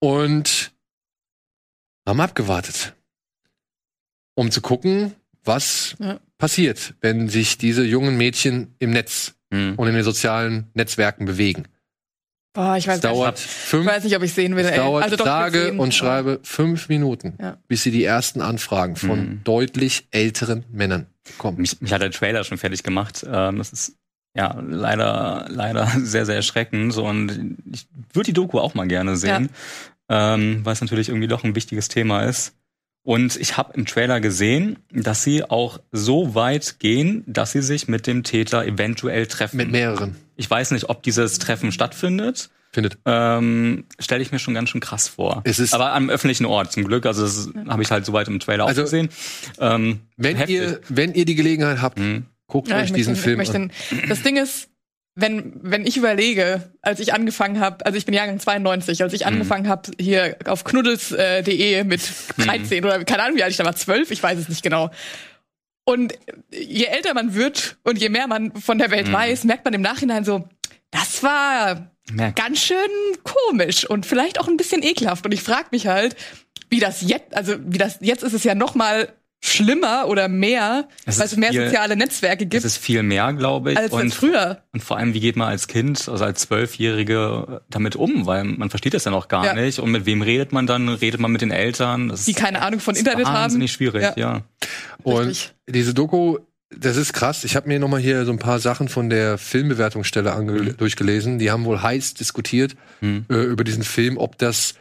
und 0.00 0.72
haben 2.06 2.20
abgewartet, 2.20 2.94
um 4.34 4.50
zu 4.50 4.60
gucken, 4.60 5.14
was 5.44 5.96
Ja. 5.98 6.20
passiert, 6.38 6.94
wenn 7.00 7.28
sich 7.28 7.58
diese 7.58 7.84
jungen 7.84 8.16
Mädchen 8.16 8.74
im 8.78 8.90
Netz 8.90 9.34
Mhm. 9.50 9.74
und 9.76 9.88
in 9.88 9.94
den 9.94 10.04
sozialen 10.04 10.70
Netzwerken 10.74 11.24
bewegen. 11.26 11.68
Boah, 12.54 12.76
ich 12.76 12.86
weiß, 12.86 12.96
Es 12.96 13.00
dauert 13.00 13.36
nicht. 13.36 13.46
fünf 13.48 13.86
Ich 13.86 13.92
weiß 13.92 14.04
nicht, 14.04 14.16
ob 14.16 14.22
ich 14.22 14.34
sehen 14.34 14.56
will. 14.56 14.64
es 14.64 14.70
ey. 14.72 14.76
dauert 14.76 15.04
also 15.04 15.16
doch, 15.16 15.24
sage 15.24 15.62
sehen, 15.66 15.78
und 15.78 15.94
schreibe 15.94 16.40
fünf 16.42 16.88
Minuten, 16.88 17.36
Ja. 17.40 17.58
bis 17.66 17.82
sie 17.82 17.90
die 17.90 18.04
ersten 18.04 18.40
Anfragen 18.42 18.96
von 18.96 19.20
Mhm. 19.20 19.44
deutlich 19.44 20.06
älteren 20.10 20.64
Männern 20.70 21.06
bekommen. 21.24 21.58
Mich, 21.62 21.80
mich 21.80 21.92
hat 21.92 22.02
der 22.02 22.10
Trailer 22.10 22.44
schon 22.44 22.58
fertig 22.58 22.82
gemacht. 22.82 23.24
Ähm, 23.26 23.56
das 23.58 23.72
ist 23.72 23.96
ja 24.34 24.58
leider, 24.66 25.46
leider 25.48 25.86
sehr, 26.02 26.26
sehr 26.26 26.36
erschreckend. 26.36 26.92
So, 26.92 27.04
und 27.06 27.58
ich 27.72 27.86
würde 28.12 28.26
die 28.26 28.32
Doku 28.32 28.58
auch 28.58 28.74
mal 28.74 28.86
gerne 28.88 29.16
sehen, 29.16 29.50
ähm, 30.08 30.60
weil 30.64 30.72
es 30.72 30.80
natürlich 30.80 31.08
irgendwie 31.08 31.28
doch 31.28 31.44
ein 31.44 31.54
wichtiges 31.54 31.88
Thema 31.88 32.22
ist. 32.22 32.54
Und 33.04 33.34
ich 33.36 33.56
habe 33.56 33.72
im 33.74 33.84
Trailer 33.84 34.20
gesehen, 34.20 34.78
dass 34.92 35.24
sie 35.24 35.42
auch 35.42 35.80
so 35.90 36.36
weit 36.36 36.76
gehen, 36.78 37.24
dass 37.26 37.50
sie 37.50 37.60
sich 37.62 37.88
mit 37.88 38.06
dem 38.06 38.22
Täter 38.22 38.64
eventuell 38.64 39.26
treffen. 39.26 39.56
Mit 39.56 39.72
mehreren. 39.72 40.14
ich 40.36 40.48
weiß 40.48 40.70
nicht, 40.70 40.88
ob 40.88 41.02
dieses 41.02 41.38
Treffen 41.40 41.72
stattfindet. 41.72 42.50
Findet. 42.74 42.96
Ähm, 43.04 43.84
Stelle 43.98 44.22
ich 44.22 44.30
mir 44.32 44.38
schon 44.38 44.54
ganz 44.54 44.70
schön 44.70 44.80
krass 44.80 45.08
vor. 45.08 45.42
Es 45.44 45.58
ist- 45.58 45.74
Aber 45.74 45.92
am 45.92 46.08
öffentlichen 46.10 46.46
Ort 46.46 46.72
zum 46.72 46.84
Glück. 46.84 47.04
Also 47.04 47.22
das 47.22 47.50
habe 47.68 47.82
ich 47.82 47.90
halt 47.90 48.06
soweit 48.06 48.28
im 48.28 48.38
Trailer 48.40 48.66
Also, 48.66 48.80
auch 48.82 48.84
gesehen. 48.84 49.08
Ähm, 49.58 50.00
Wenn 50.16 50.36
heftig. 50.36 50.54
ihr, 50.56 50.80
wenn 50.88 51.12
ihr 51.12 51.24
die 51.26 51.34
Gelegenheit 51.34 51.82
habt, 51.82 51.98
Mhm. 51.98 52.26
Guckt 52.52 52.68
Ja, 52.68 52.78
euch 52.80 52.92
diesen 52.92 53.14
möchte, 53.14 53.24
Film 53.24 53.40
an. 53.40 53.72
Das 54.08 54.22
Ding 54.22 54.36
ist, 54.36 54.68
wenn, 55.14 55.54
wenn 55.62 55.86
ich 55.86 55.96
überlege, 55.96 56.72
als 56.82 57.00
ich 57.00 57.12
angefangen 57.12 57.60
habe, 57.60 57.84
also 57.84 57.96
ich 57.98 58.04
bin 58.06 58.14
Jahrgang 58.14 58.38
92, 58.38 59.02
als 59.02 59.12
ich 59.12 59.26
angefangen 59.26 59.68
habe, 59.68 59.90
hier 59.98 60.36
auf 60.46 60.64
knuddels.de 60.64 61.84
mit 61.84 62.00
13 62.38 62.84
oder 62.84 63.02
keine 63.04 63.22
Ahnung, 63.24 63.36
wie 63.36 63.42
alt 63.42 63.50
ich 63.50 63.56
da 63.58 63.64
war, 63.64 63.74
12, 63.74 64.10
ich 64.10 64.22
weiß 64.22 64.38
es 64.38 64.48
nicht 64.48 64.62
genau. 64.62 64.90
Und 65.84 66.14
je 66.50 66.84
älter 66.84 67.12
man 67.14 67.34
wird 67.34 67.76
und 67.84 67.98
je 67.98 68.08
mehr 68.08 68.26
man 68.26 68.52
von 68.54 68.78
der 68.78 68.90
Welt 68.90 69.10
weiß, 69.10 69.44
merkt 69.44 69.64
man 69.64 69.74
im 69.74 69.82
Nachhinein 69.82 70.24
so, 70.24 70.48
das 70.90 71.22
war 71.22 71.90
Merk- 72.12 72.36
ganz 72.36 72.60
schön 72.60 72.76
komisch 73.24 73.88
und 73.88 74.06
vielleicht 74.06 74.38
auch 74.38 74.48
ein 74.48 74.56
bisschen 74.56 74.82
ekelhaft. 74.82 75.24
Und 75.26 75.32
ich 75.32 75.42
frage 75.42 75.68
mich 75.72 75.86
halt, 75.86 76.16
wie 76.70 76.80
das 76.80 77.02
jetzt, 77.02 77.34
also 77.34 77.56
wie 77.66 77.78
das 77.78 77.98
jetzt 78.00 78.22
ist 78.22 78.32
es 78.32 78.44
ja 78.44 78.54
noch 78.54 78.74
mal 78.74 79.12
schlimmer 79.44 80.06
oder 80.06 80.28
mehr, 80.28 80.88
Es 81.04 81.18
weil 81.18 81.26
ist 81.26 81.32
es 81.32 81.38
mehr 81.38 81.50
viel- 81.50 81.64
soziale 81.66 81.96
Netzwerke 81.96 82.44
Es 82.44 82.50
gibt 82.50 82.64
ist 82.64 82.76
viel 82.78 83.02
mehr, 83.02 83.32
glaube 83.32 83.72
ich. 83.72 83.76
als, 83.78 83.92
als 83.92 84.02
und, 84.02 84.14
früher. 84.14 84.62
und 84.72 84.82
vor 84.82 84.96
allem, 84.96 85.14
wie 85.14 85.20
geht 85.20 85.36
man 85.36 85.48
als 85.48 85.66
Kind, 85.66 86.08
also 86.08 86.24
als 86.24 86.42
Zwölfjährige 86.42 87.62
damit 87.68 87.96
um? 87.96 88.26
Weil 88.26 88.44
man 88.44 88.70
versteht 88.70 88.94
das 88.94 89.04
ja 89.04 89.10
noch 89.10 89.28
gar 89.28 89.44
Ja. 89.44 89.54
nicht. 89.54 89.78
Und 89.80 89.90
mit 89.90 90.06
wem 90.06 90.22
redet 90.22 90.52
man 90.52 90.66
dann? 90.66 90.88
Redet 90.88 91.20
man 91.20 91.32
mit 91.32 91.40
den 91.40 91.50
Eltern? 91.50 92.08
Das 92.08 92.24
Die 92.24 92.32
ist 92.32 92.38
keine 92.38 92.62
Ahnung 92.62 92.80
von 92.80 92.94
ist 92.94 93.00
Internet 93.00 93.26
haben. 93.26 93.34
wahnsinnig 93.34 93.72
schwierig, 93.72 94.02
Ja. 94.02 94.12
ja. 94.16 94.42
Und 95.02 95.26
Richtig. 95.28 95.52
diese 95.68 95.92
Doku, 95.94 96.38
das 96.74 96.96
ist 96.96 97.12
krass. 97.12 97.44
Ich 97.44 97.56
habe 97.56 97.68
mir 97.68 97.78
noch 97.80 97.88
mal 97.88 98.00
hier 98.00 98.24
so 98.24 98.32
ein 98.32 98.38
paar 98.38 98.58
Sachen 98.60 98.88
von 98.88 99.10
der 99.10 99.38
Filmbewertungsstelle 99.38 100.32
ange 100.32 100.52
Mhm. 100.52 100.76
durchgelesen. 100.76 101.38
Die 101.38 101.50
haben 101.50 101.64
wohl 101.64 101.82
heiß 101.82 102.14
diskutiert 102.14 102.76
Mhm. 103.00 103.26
äh, 103.28 103.34
über 103.42 103.64
diesen 103.64 103.82
Film, 103.82 104.16
ob 104.18 104.38
das 104.38 104.74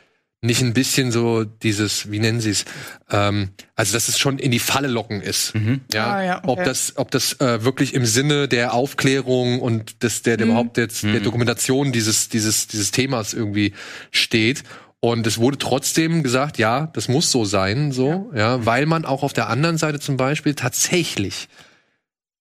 nicht 0.43 0.61
ein 0.61 0.73
bisschen 0.73 1.11
so 1.11 1.43
dieses, 1.43 2.09
wie 2.11 2.17
nennen 2.19 2.41
sie 2.41 2.49
es, 2.49 2.65
ähm, 3.11 3.49
also 3.75 3.93
dass 3.93 4.07
es 4.07 4.17
schon 4.17 4.39
in 4.39 4.49
die 4.49 4.57
Falle 4.59 4.87
locken 4.87 5.21
ist. 5.21 5.53
Mhm. 5.53 5.81
Ja, 5.93 6.13
Ah, 6.15 6.23
ja, 6.23 6.37
okay. 6.39 6.47
ob 6.47 6.63
das, 6.63 6.93
ob 6.97 7.11
das 7.11 7.39
äh, 7.39 7.63
wirklich 7.63 7.93
im 7.93 8.05
Sinne 8.07 8.47
der 8.47 8.73
Aufklärung 8.73 9.61
und 9.61 10.01
des, 10.01 10.23
der, 10.23 10.37
der 10.37 10.47
Mhm. 10.47 10.51
überhaupt 10.53 10.77
jetzt 10.77 11.03
der 11.03 11.19
Dokumentation 11.19 11.91
dieses, 11.91 12.29
dieses, 12.29 12.67
dieses 12.67 12.89
Themas 12.91 13.33
irgendwie 13.33 13.73
steht. 14.09 14.63
Und 14.99 15.25
es 15.27 15.37
wurde 15.39 15.57
trotzdem 15.57 16.21
gesagt, 16.23 16.57
ja, 16.57 16.87
das 16.93 17.07
muss 17.07 17.31
so 17.31 17.43
sein, 17.45 17.91
so, 17.91 18.31
ja, 18.35 18.65
weil 18.65 18.85
man 18.85 19.05
auch 19.05 19.23
auf 19.23 19.33
der 19.33 19.47
anderen 19.49 19.77
Seite 19.77 19.99
zum 19.99 20.15
Beispiel 20.17 20.53
tatsächlich 20.55 21.49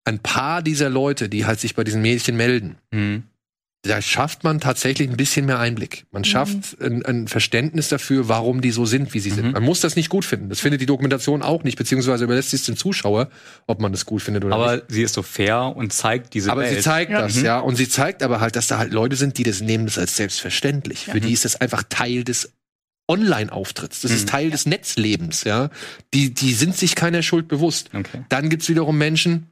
ein 0.04 0.18
paar 0.18 0.62
dieser 0.62 0.88
Leute, 0.88 1.28
die 1.28 1.44
halt 1.46 1.60
sich 1.60 1.74
bei 1.74 1.84
diesen 1.84 2.00
Mädchen 2.02 2.36
melden, 2.36 2.76
Mhm. 2.90 3.24
Da 3.82 4.02
schafft 4.02 4.44
man 4.44 4.60
tatsächlich 4.60 5.08
ein 5.08 5.16
bisschen 5.16 5.46
mehr 5.46 5.58
Einblick. 5.58 6.04
Man 6.10 6.22
schafft 6.24 6.78
ein, 6.82 7.02
ein 7.06 7.28
Verständnis 7.28 7.88
dafür, 7.88 8.28
warum 8.28 8.60
die 8.60 8.72
so 8.72 8.84
sind, 8.84 9.14
wie 9.14 9.20
sie 9.20 9.30
sind. 9.30 9.52
Man 9.52 9.62
muss 9.62 9.80
das 9.80 9.96
nicht 9.96 10.10
gut 10.10 10.26
finden. 10.26 10.50
Das 10.50 10.60
findet 10.60 10.82
die 10.82 10.86
Dokumentation 10.86 11.40
auch 11.40 11.64
nicht, 11.64 11.78
beziehungsweise 11.78 12.24
überlässt 12.24 12.52
es 12.52 12.64
dem 12.64 12.76
Zuschauer, 12.76 13.30
ob 13.66 13.80
man 13.80 13.90
das 13.92 14.04
gut 14.04 14.20
findet 14.20 14.44
oder 14.44 14.54
nicht. 14.58 14.66
Aber 14.68 14.82
sie 14.88 15.02
ist 15.02 15.14
so 15.14 15.22
fair 15.22 15.74
und 15.74 15.94
zeigt 15.94 16.34
diese 16.34 16.52
Aber 16.52 16.60
Welt. 16.60 16.76
sie 16.76 16.82
zeigt 16.82 17.10
Ja. 17.10 17.22
das, 17.22 17.40
ja. 17.40 17.58
Und 17.58 17.76
sie 17.76 17.88
zeigt 17.88 18.22
aber 18.22 18.40
halt, 18.40 18.54
dass 18.54 18.66
da 18.66 18.76
halt 18.76 18.92
Leute 18.92 19.16
sind, 19.16 19.38
die 19.38 19.44
das 19.44 19.62
nehmen 19.62 19.86
das 19.86 19.96
als 19.96 20.14
selbstverständlich. 20.14 21.06
Für 21.06 21.20
die 21.20 21.32
ist 21.32 21.46
das 21.46 21.58
einfach 21.58 21.82
Teil 21.88 22.22
des 22.24 22.52
Online-Auftritts. 23.08 24.02
Das 24.02 24.12
ist 24.12 24.28
Teil 24.28 24.50
des 24.50 24.66
Netzlebens, 24.66 25.44
ja. 25.44 25.70
Die, 26.14 26.32
die 26.32 26.52
sind 26.54 26.76
sich 26.76 26.94
keiner 26.94 27.22
Schuld 27.22 27.48
bewusst. 27.48 27.90
Okay. 27.92 28.24
Dann 28.28 28.48
gibt's 28.50 28.68
wiederum 28.68 28.96
Menschen, 28.98 29.49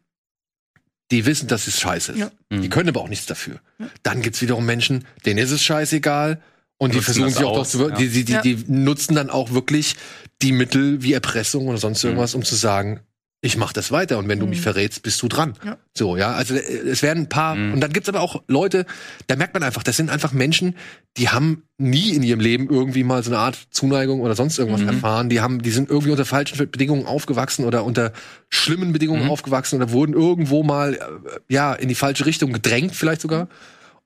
die 1.11 1.27
wissen, 1.27 1.49
dass 1.49 1.67
es 1.67 1.81
scheiße 1.81 2.13
ist. 2.13 2.19
Ja. 2.19 2.31
Die 2.51 2.69
können 2.69 2.89
aber 2.89 3.01
auch 3.01 3.09
nichts 3.09 3.27
dafür. 3.27 3.61
Dann 4.03 4.23
gibt's 4.23 4.43
wiederum 4.43 4.67
Menschen, 4.67 5.07
denen 5.25 5.39
ist 5.39 5.51
es 5.51 5.63
scheißegal. 5.63 6.41
Und 6.81 6.95
die 6.95 7.01
versuchen 7.01 7.31
sich 7.31 7.39
auch 7.45 7.55
doch 7.55 7.61
aus, 7.63 7.71
zu, 7.71 7.89
ja. 7.89 7.97
die, 7.97 8.09
die, 8.09 8.25
die, 8.25 8.33
Ja. 8.33 8.43
die 8.43 8.65
nutzen 8.69 9.15
dann 9.17 9.31
auch 9.31 9.51
wirklich 9.53 9.97
die 10.43 10.53
Mittel 10.53 11.03
wie 11.03 11.13
Erpressung 11.13 11.67
oder 11.67 11.79
sonst 11.79 12.05
irgendwas, 12.05 12.35
um 12.35 12.45
zu 12.45 12.55
sagen, 12.55 13.01
ich 13.41 13.57
mach 13.57 13.73
das 13.73 13.93
weiter 13.93 14.19
und 14.19 14.29
wenn 14.29 14.41
du 14.41 14.47
mich 14.47 14.61
verrätst, 14.61 15.03
bist 15.05 15.23
du 15.23 15.29
dran. 15.29 15.55
Ja. 15.65 15.77
So, 15.97 16.17
ja, 16.17 16.33
also 16.33 16.55
äh, 16.55 16.59
es 16.59 17.03
werden 17.03 17.25
ein 17.25 17.29
paar 17.29 17.55
Mhm. 17.55 17.75
und 17.75 17.81
dann 17.81 17.93
gibt's 17.93 18.09
aber 18.09 18.21
auch 18.21 18.43
Leute, 18.49 18.85
da 19.29 19.37
merkt 19.37 19.55
man 19.55 19.63
einfach, 19.63 19.85
das 19.85 19.97
sind 19.97 20.11
einfach 20.11 20.33
Menschen, 20.33 20.75
die 21.17 21.29
haben 21.29 21.63
nie 21.79 22.11
in 22.15 22.25
ihrem 22.25 22.41
Leben 22.41 22.69
irgendwie 22.69 23.05
mal 23.05 23.23
so 23.23 23.31
eine 23.31 23.39
Art 23.39 23.57
Zuneigung 23.71 24.21
oder 24.23 24.35
sonst 24.35 24.59
irgendwas 24.59 24.83
erfahren. 24.83 25.29
Die 25.29 25.41
haben, 25.41 25.63
die 25.63 25.71
sind 25.71 25.89
irgendwie 25.89 26.11
unter 26.11 26.25
falschen 26.25 26.59
Bedingungen 26.71 27.07
aufgewachsen 27.07 27.65
oder 27.65 27.85
unter 27.85 28.13
schlimmen 28.49 28.93
Bedingungen 28.93 29.29
aufgewachsen 29.31 29.77
oder 29.77 29.93
wurden 29.93 30.15
irgendwo 30.15 30.65
mal 30.65 30.95
äh, 30.95 30.99
ja 31.49 31.75
in 31.75 31.89
die 31.89 31.95
falsche 31.95 32.27
Richtung 32.27 32.53
gedrängt, 32.53 32.95
vielleicht 32.97 33.21
sogar. 33.21 33.49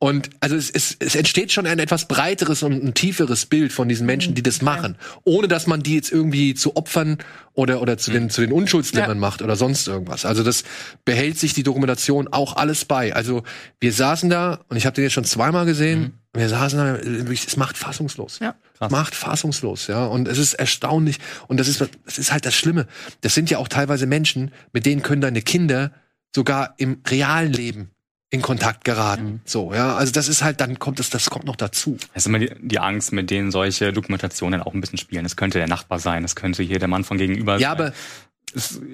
Und 0.03 0.31
also 0.41 0.57
es, 0.57 0.69
es, 0.69 0.97
es 0.99 1.15
entsteht 1.15 1.53
schon 1.53 1.65
ein 1.65 1.79
etwas 1.79 2.09
breiteres 2.09 2.65
und 2.65 2.73
ein 2.73 2.93
tieferes 2.93 3.47
Bild 3.47 3.73
von 3.73 3.89
diesen 3.89 4.05
Menschen, 4.05 4.35
die 4.35 4.43
das 4.43 4.61
machen, 4.61 4.97
ohne 5.23 5.47
dass 5.47 5.69
man 5.69 5.85
die 5.85 5.95
jetzt 5.95 6.11
irgendwie 6.11 6.55
zu 6.55 6.75
Opfern 6.75 7.19
oder 7.55 7.81
oder 7.81 7.97
zu 7.99 8.11
den 8.11 8.29
zu 8.29 8.41
den 8.41 8.51
Unschuldslämmern 8.51 9.11
Ja. 9.19 9.21
macht 9.21 9.43
oder 9.43 9.55
sonst 9.55 9.87
irgendwas. 9.87 10.25
Also 10.25 10.43
das 10.43 10.65
behält 11.05 11.39
sich 11.39 11.55
die 11.55 11.63
Dokumentation 11.63 12.27
auch 12.27 12.57
alles 12.57 12.85
bei. 12.85 13.15
Also 13.15 13.45
wir 13.79 13.93
saßen 13.93 14.29
da 14.29 14.59
und 14.69 14.77
ich 14.77 14.87
habe 14.87 14.95
den 14.97 15.05
jetzt 15.05 15.13
schon 15.13 15.23
zweimal 15.23 15.67
gesehen. 15.67 16.15
Wir 16.35 16.49
saßen 16.49 16.79
da, 16.81 16.97
es 17.31 17.57
macht 17.57 17.79
fassungslos. 17.79 18.41
Ja. 18.41 18.57
Es 18.81 18.91
macht 18.91 19.15
fassungslos, 19.15 19.87
ja. 19.87 20.07
Und 20.07 20.27
es 20.27 20.39
ist 20.39 20.55
erstaunlich. 20.55 21.21
Und 21.47 21.61
das 21.61 21.69
ist, 21.69 21.81
das 22.07 22.19
ist 22.19 22.33
halt 22.33 22.45
das 22.45 22.57
Schlimme. 22.57 22.89
Das 23.21 23.37
sind 23.37 23.51
ja 23.51 23.59
auch 23.59 23.69
teilweise 23.69 24.07
Menschen, 24.07 24.51
mit 24.73 24.85
denen 24.85 25.03
können 25.03 25.21
deine 25.21 25.43
Kinder 25.43 25.93
sogar 26.35 26.75
im 26.79 27.03
realen 27.07 27.53
Leben 27.53 27.93
in 28.33 28.41
Kontakt 28.41 28.85
geraten. 28.85 29.25
Mhm. 29.25 29.41
So, 29.45 29.75
ja. 29.75 29.95
Also 29.95 30.11
das 30.11 30.27
ist 30.27 30.43
halt, 30.43 30.61
dann 30.63 30.79
kommt 30.79 30.99
es, 30.99 31.11
das 31.11 31.29
kommt 31.29 31.45
noch 31.45 31.55
dazu. 31.55 31.99
Es 32.15 32.23
ist 32.23 32.27
immer 32.27 32.39
die, 32.39 32.51
die, 32.61 32.79
Angst, 32.79 33.13
mit 33.13 33.31
denen 33.31 33.51
solche 33.51 33.93
Dokumentationen 33.93 34.63
auch 34.63 34.73
ein 34.73 34.81
bisschen 34.81 34.99
spielen. 34.99 35.27
Es 35.27 35.37
könnte 35.37 35.59
der 35.59 35.69
Nachbar 35.69 35.99
sein, 35.99 36.25
es 36.25 36.35
könnte 36.35 36.63
hier 36.63 36.79
der 36.79 36.89
Mann 36.89 37.05
von 37.05 37.19
gegenüber 37.19 37.59
ja, 37.59 37.59
sein. 37.59 37.63
Ja, 37.63 37.73
aber 37.73 37.93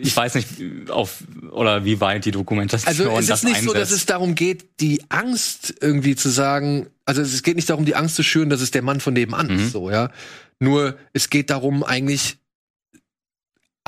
ich 0.02 0.16
weiß 0.16 0.34
nicht, 0.34 0.90
auf 0.90 1.22
oder 1.52 1.84
wie 1.84 2.00
weit 2.00 2.24
die 2.24 2.32
Dokumentation 2.32 2.88
Also 2.88 3.16
es 3.16 3.28
ist 3.28 3.44
nicht 3.44 3.56
einsetzt. 3.56 3.64
so, 3.64 3.74
dass 3.74 3.90
es 3.92 4.06
darum 4.06 4.34
geht, 4.34 4.80
die 4.80 5.02
Angst 5.08 5.72
irgendwie 5.80 6.16
zu 6.16 6.30
sagen. 6.30 6.88
Also 7.04 7.22
es 7.22 7.42
geht 7.44 7.54
nicht 7.54 7.70
darum, 7.70 7.84
die 7.84 7.94
Angst 7.94 8.16
zu 8.16 8.24
schüren, 8.24 8.50
dass 8.50 8.60
es 8.60 8.72
der 8.72 8.82
Mann 8.82 8.98
von 8.98 9.14
nebenan 9.14 9.46
mhm. 9.46 9.60
ist, 9.60 9.72
so 9.72 9.88
ja. 9.88 10.10
Nur 10.58 10.98
es 11.12 11.30
geht 11.30 11.50
darum, 11.50 11.84
eigentlich 11.84 12.38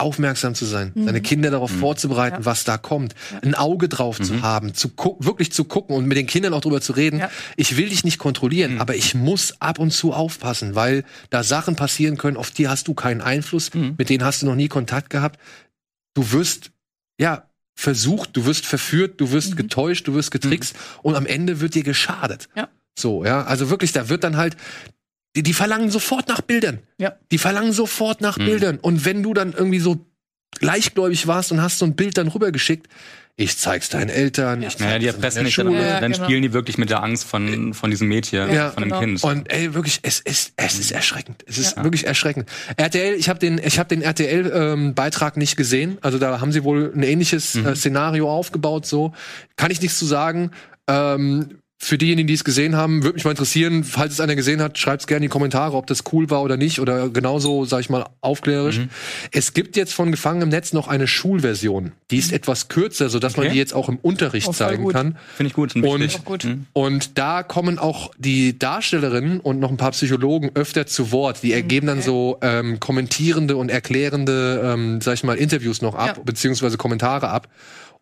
aufmerksam 0.01 0.55
zu 0.55 0.64
sein, 0.64 0.93
mhm. 0.94 1.05
seine 1.05 1.20
Kinder 1.20 1.51
darauf 1.51 1.72
mhm. 1.72 1.78
vorzubereiten, 1.78 2.40
ja. 2.40 2.44
was 2.44 2.64
da 2.64 2.78
kommt, 2.78 3.14
ja. 3.32 3.40
ein 3.40 3.55
Auge 3.55 3.89
drauf 3.89 4.18
mhm. 4.18 4.24
zu 4.24 4.43
haben, 4.43 4.74
zu 4.74 4.90
wirklich 5.20 5.52
zu 5.52 5.64
gucken 5.64 5.97
und 5.97 6.06
mit 6.06 6.16
den 6.16 6.27
Kindern 6.27 6.55
auch 6.55 6.60
drüber 6.60 6.81
zu 6.81 6.93
reden. 6.93 7.20
Ja. 7.20 7.31
Ich 7.56 7.77
will 7.77 7.89
dich 7.89 8.05
nicht 8.05 8.18
kontrollieren, 8.18 8.74
mhm. 8.74 8.81
aber 8.81 8.97
ich 8.97 9.14
muss 9.14 9.60
ab 9.60 9.78
und 9.78 9.93
zu 9.93 10.12
aufpassen, 10.12 10.74
weil 10.74 11.05
da 11.31 11.43
Sachen 11.43 11.77
passieren 11.77 12.16
können, 12.16 12.36
auf 12.36 12.51
die 12.51 12.68
hast 12.68 12.89
du 12.89 12.94
keinen 12.94 13.20
Einfluss, 13.20 13.72
mhm. 13.74 13.94
mit 13.98 14.09
denen 14.09 14.24
hast 14.24 14.43
du 14.43 14.47
noch 14.47 14.56
nie 14.56 14.68
Kontakt 14.68 15.10
gehabt. 15.10 15.39
Du 16.14 16.32
wirst 16.32 16.70
ja 17.18 17.51
versucht, 17.74 18.36
du 18.36 18.44
wirst 18.44 18.66
verführt, 18.66 19.20
du 19.20 19.31
wirst 19.32 19.52
mhm. 19.52 19.56
getäuscht, 19.56 20.06
du 20.06 20.14
wirst 20.14 20.31
getrickst 20.31 20.77
und 21.02 21.14
am 21.14 21.27
Ende 21.27 21.60
wird 21.60 21.74
dir 21.74 21.82
geschadet. 21.82 22.48
Ja. 22.55 22.68
So, 22.98 23.24
ja, 23.24 23.44
also 23.44 23.70
wirklich, 23.70 23.93
da 23.93 24.09
wird 24.09 24.24
dann 24.24 24.36
halt 24.36 24.56
die, 25.36 25.43
die 25.43 25.52
verlangen 25.52 25.90
sofort 25.90 26.28
nach 26.28 26.40
Bildern. 26.40 26.81
Ja. 26.98 27.15
Die 27.31 27.39
verlangen 27.39 27.73
sofort 27.73 28.20
nach 28.20 28.39
mhm. 28.39 28.44
Bildern. 28.44 28.78
Und 28.78 29.05
wenn 29.05 29.23
du 29.23 29.35
dann 29.35 29.52
irgendwie 29.52 29.81
so 29.81 30.05
gleichgläubig 30.59 31.27
warst 31.27 31.52
und 31.52 31.62
hast 31.62 31.78
so 31.78 31.86
ein 31.86 31.94
Bild 31.94 32.19
dann 32.19 32.28
rübergeschickt, 32.28 32.89
ich 33.36 33.57
zeig's 33.57 33.89
deinen 33.89 34.11
Eltern. 34.11 34.61
Ja, 34.61 34.69
ich 34.69 34.78
ja 34.78 34.98
die 34.98 35.07
erpressen 35.07 35.44
nicht, 35.44 35.57
dann, 35.57 35.73
ja, 35.73 35.98
dann 35.98 36.12
genau. 36.12 36.24
spielen 36.24 36.43
die 36.43 36.52
wirklich 36.52 36.77
mit 36.77 36.90
der 36.90 37.02
Angst 37.02 37.24
von, 37.24 37.73
von 37.73 37.90
diesem 37.90 38.07
Mädchen, 38.09 38.52
ja, 38.52 38.70
von 38.70 38.82
dem 38.82 38.90
genau. 38.90 39.01
Kind. 39.01 39.24
Und 39.24 39.51
ey, 39.51 39.73
wirklich, 39.73 40.01
es 40.02 40.20
ist, 40.20 40.52
es 40.57 40.78
ist 40.78 40.90
erschreckend. 40.90 41.43
Es 41.47 41.57
ist 41.57 41.77
ja. 41.77 41.85
wirklich 41.85 42.07
erschreckend. 42.07 42.51
RTL, 42.77 43.15
ich 43.15 43.31
habe 43.31 43.39
den, 43.39 43.59
ich 43.65 43.78
habe 43.78 43.89
den 43.89 44.02
RTL-Beitrag 44.02 45.36
ähm, 45.36 45.40
nicht 45.40 45.57
gesehen. 45.57 45.97
Also 46.02 46.19
da 46.19 46.40
haben 46.40 46.52
sie 46.52 46.65
wohl 46.65 46.93
ein 46.94 47.02
ähnliches 47.02 47.55
mhm. 47.55 47.69
äh, 47.69 47.77
Szenario 47.77 48.31
aufgebaut. 48.31 48.85
So 48.85 49.15
kann 49.57 49.70
ich 49.70 49.81
nichts 49.81 49.98
zu 49.98 50.05
sagen. 50.05 50.51
Ähm, 50.86 51.60
für 51.82 51.97
diejenigen, 51.97 52.27
die 52.27 52.35
es 52.35 52.44
gesehen 52.44 52.77
haben, 52.77 53.05
würde 53.05 53.15
mich 53.15 53.24
mal 53.24 53.31
interessieren, 53.31 53.85
falls 53.85 54.12
es 54.12 54.20
einer 54.20 54.36
gesehen 54.36 54.61
hat, 54.61 54.77
schreibt 54.77 55.01
es 55.01 55.07
gerne 55.07 55.24
in 55.24 55.31
die 55.31 55.32
Kommentare, 55.32 55.74
ob 55.74 55.86
das 55.86 56.05
cool 56.12 56.28
war 56.28 56.43
oder 56.43 56.59
nicht 56.59 56.78
oder 56.78 57.09
genauso, 57.09 57.65
sag 57.65 57.81
ich 57.81 57.89
mal, 57.89 58.05
aufklärerisch. 58.20 58.81
Mhm. 58.81 58.90
Es 59.32 59.55
gibt 59.55 59.77
jetzt 59.77 59.94
von 59.94 60.11
Gefangen 60.11 60.43
im 60.43 60.51
Netz 60.51 60.74
noch 60.74 60.89
eine 60.89 61.07
Schulversion. 61.07 61.93
Die 62.11 62.19
ist 62.19 62.32
mhm. 62.32 62.36
etwas 62.36 62.69
kürzer, 62.69 63.09
sodass 63.09 63.32
okay. 63.32 63.47
man 63.47 63.52
die 63.55 63.59
jetzt 63.59 63.73
auch 63.73 63.89
im 63.89 63.97
Unterricht 63.97 64.47
oh, 64.48 64.52
zeigen 64.52 64.85
gut. 64.85 64.93
kann. 64.93 65.16
Finde 65.35 65.48
ich 65.48 65.55
gut. 65.55 65.74
Und, 65.74 66.24
gut. 66.27 66.44
Mhm. 66.44 66.66
und 66.74 67.16
da 67.16 67.43
kommen 67.43 67.78
auch 67.78 68.11
die 68.19 68.59
Darstellerinnen 68.59 69.40
und 69.40 69.59
noch 69.59 69.70
ein 69.70 69.78
paar 69.78 69.93
Psychologen 69.93 70.51
öfter 70.55 70.86
zu 70.86 71.12
Wort. 71.12 71.43
Die 71.43 71.55
ergeben 71.55 71.89
okay. 71.89 71.97
dann 71.97 72.05
so 72.05 72.36
ähm, 72.43 72.78
kommentierende 72.78 73.57
und 73.57 73.70
erklärende, 73.70 74.61
ähm, 74.62 75.01
sag 75.01 75.15
ich 75.15 75.24
mal, 75.24 75.39
Interviews 75.39 75.81
noch 75.81 75.94
ab, 75.94 76.19
ja. 76.19 76.23
beziehungsweise 76.23 76.77
Kommentare 76.77 77.31
ab, 77.31 77.48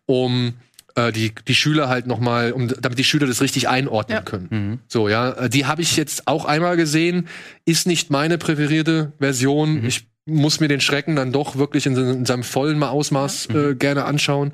um 0.05 0.55
äh, 0.95 1.11
die, 1.11 1.33
die 1.47 1.55
Schüler 1.55 1.89
halt 1.89 2.07
nochmal, 2.07 2.51
um, 2.51 2.67
damit 2.67 2.97
die 2.97 3.03
Schüler 3.03 3.27
das 3.27 3.41
richtig 3.41 3.67
einordnen 3.69 4.17
ja. 4.17 4.21
können. 4.23 4.47
Mhm. 4.49 4.79
So, 4.87 5.09
ja. 5.09 5.31
Äh, 5.31 5.49
die 5.49 5.65
habe 5.65 5.81
ich 5.81 5.97
jetzt 5.97 6.27
auch 6.27 6.45
einmal 6.45 6.77
gesehen, 6.77 7.27
ist 7.65 7.87
nicht 7.87 8.09
meine 8.09 8.37
präferierte 8.37 9.13
Version. 9.19 9.81
Mhm. 9.81 9.85
Ich 9.85 10.07
muss 10.25 10.59
mir 10.59 10.67
den 10.67 10.81
Schrecken 10.81 11.15
dann 11.15 11.31
doch 11.31 11.55
wirklich 11.55 11.85
in, 11.85 11.95
in 11.95 12.25
seinem 12.25 12.43
vollen 12.43 12.81
Ausmaß 12.81 13.49
ja. 13.51 13.69
äh, 13.69 13.75
gerne 13.75 14.05
anschauen. 14.05 14.53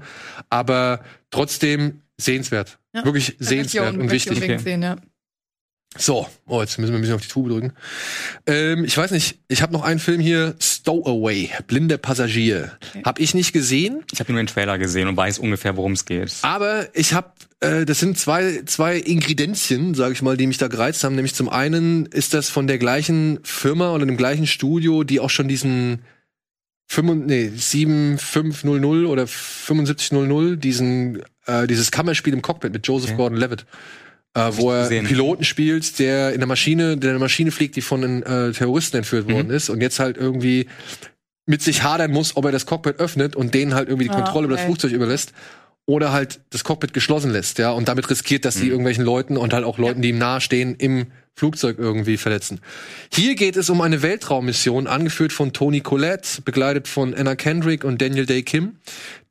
Aber 0.50 1.02
trotzdem 1.32 2.02
sehenswert. 2.18 2.80
Ja. 2.94 3.04
Wirklich 3.04 3.36
sehenswert 3.40 3.98
und 3.98 4.12
wichtig. 4.12 4.40
Sehen, 4.62 4.82
ja. 4.82 4.96
So, 5.98 6.28
oh, 6.46 6.60
jetzt 6.60 6.78
müssen 6.78 6.92
wir 6.92 7.00
ein 7.00 7.02
bisschen 7.02 7.16
auf 7.16 7.22
die 7.22 7.30
Tube 7.30 7.50
drücken. 7.50 7.72
Ähm, 8.48 8.84
ich 8.84 8.98
weiß 8.98 9.12
nicht, 9.12 9.40
ich 9.48 9.62
habe 9.62 9.72
noch 9.72 9.84
einen 9.84 10.00
Film 10.00 10.20
hier, 10.20 10.56
Stowaway, 10.60 11.50
Blinde 11.68 11.98
Passagier. 11.98 12.74
Okay. 12.90 13.04
Hab 13.06 13.20
ich 13.20 13.34
nicht 13.34 13.54
gesehen. 13.54 14.04
Ich 14.12 14.20
habe 14.20 14.34
nur 14.34 14.42
den 14.42 14.48
Trailer 14.48 14.78
gesehen 14.78 15.08
und 15.08 15.16
weiß 15.16 15.40
ungefähr, 15.40 15.78
worum 15.78 15.94
es 15.94 16.04
geht. 16.04 16.34
Aber 16.42 16.88
ich 16.94 17.14
habe, 17.14 17.32
äh, 17.62 17.86
das 17.86 18.00
sind 18.02 18.18
zwei, 18.18 18.64
zwei 18.66 18.98
Ingredienzien, 18.98 19.94
sage 19.94 20.14
ich 20.14 20.22
mal, 20.22 20.36
die 20.36 20.48
mich 20.48 20.58
da 20.58 20.68
gereizt 20.68 21.04
haben. 21.06 21.16
Nämlich 21.16 21.34
zum 21.34 21.48
einen 21.48 22.08
ist 22.08 22.34
das 22.34 22.50
von 22.50 22.68
der 22.68 22.78
gleichen 22.78 23.40
Firma 23.44 23.94
oder 23.94 24.06
dem 24.06 24.18
gleichen 24.18 24.48
Studio, 24.48 25.06
die 25.06 25.22
auch 25.22 25.30
schon 25.30 25.48
diesen 25.48 26.02
5, 26.88 27.26
nee, 27.26 27.52
7500 27.56 29.10
oder 29.10 29.28
7500, 29.28 30.62
diesen, 30.62 31.24
äh, 31.46 31.68
dieses 31.68 31.90
Kammerspiel 31.90 32.34
im 32.34 32.42
Cockpit 32.42 32.74
mit 32.74 32.86
Joseph 32.86 33.12
okay. 33.12 33.18
Gordon-Levitt 33.18 33.66
äh, 34.36 34.52
wo 34.52 34.72
er 34.72 34.88
einen 34.90 35.08
Piloten 35.08 35.44
spielt, 35.44 35.98
der 35.98 36.34
in 36.34 36.40
der 36.40 36.48
Maschine, 36.48 36.98
der 36.98 37.12
in 37.12 37.16
der 37.16 37.20
Maschine 37.20 37.52
fliegt, 37.52 37.76
die 37.76 37.82
von 37.82 38.02
den 38.02 38.24
äh, 38.24 38.52
Terroristen 38.52 38.98
entführt 38.98 39.28
mhm. 39.28 39.34
worden 39.34 39.50
ist 39.50 39.70
und 39.70 39.82
jetzt 39.82 40.00
halt 40.00 40.18
irgendwie 40.18 40.68
mit 41.48 41.62
sich 41.62 41.84
hadern 41.84 42.12
muss, 42.12 42.36
ob 42.36 42.46
er 42.46 42.52
das 42.52 42.66
Cockpit 42.66 43.00
öffnet 43.00 43.36
und 43.36 43.54
denen 43.54 43.74
halt 43.74 43.88
irgendwie 43.88 44.08
die 44.08 44.14
ah, 44.14 44.22
Kontrolle 44.22 44.46
über 44.46 44.56
das 44.56 44.66
Flugzeug 44.66 44.92
überlässt 44.92 45.32
oder 45.86 46.12
halt 46.12 46.40
das 46.50 46.64
Cockpit 46.64 46.94
geschlossen 46.94 47.32
lässt, 47.32 47.60
ja, 47.60 47.72
und 47.72 47.88
damit 47.88 48.10
riskiert, 48.10 48.44
dass 48.44 48.56
sie 48.56 48.66
mhm. 48.66 48.72
irgendwelchen 48.72 49.06
Leuten 49.06 49.38
und 49.38 49.54
halt 49.54 49.64
auch 49.64 49.78
Leuten, 49.78 50.02
die 50.02 50.10
ihm 50.10 50.18
nahestehen, 50.18 50.76
im 50.76 51.08
Flugzeug 51.36 51.78
irgendwie 51.78 52.18
verletzen. 52.18 52.62
Hier 53.14 53.36
geht 53.36 53.56
es 53.58 53.70
um 53.70 53.82
eine 53.82 54.02
Weltraummission, 54.02 54.88
angeführt 54.88 55.32
von 55.32 55.54
Tony 55.54 55.82
Collette, 55.82 56.42
begleitet 56.42 56.88
von 56.88 57.14
Anna 57.14 57.36
Kendrick 57.36 57.84
und 57.84 58.02
Daniel 58.02 58.26
Day 58.26 58.42
Kim, 58.42 58.78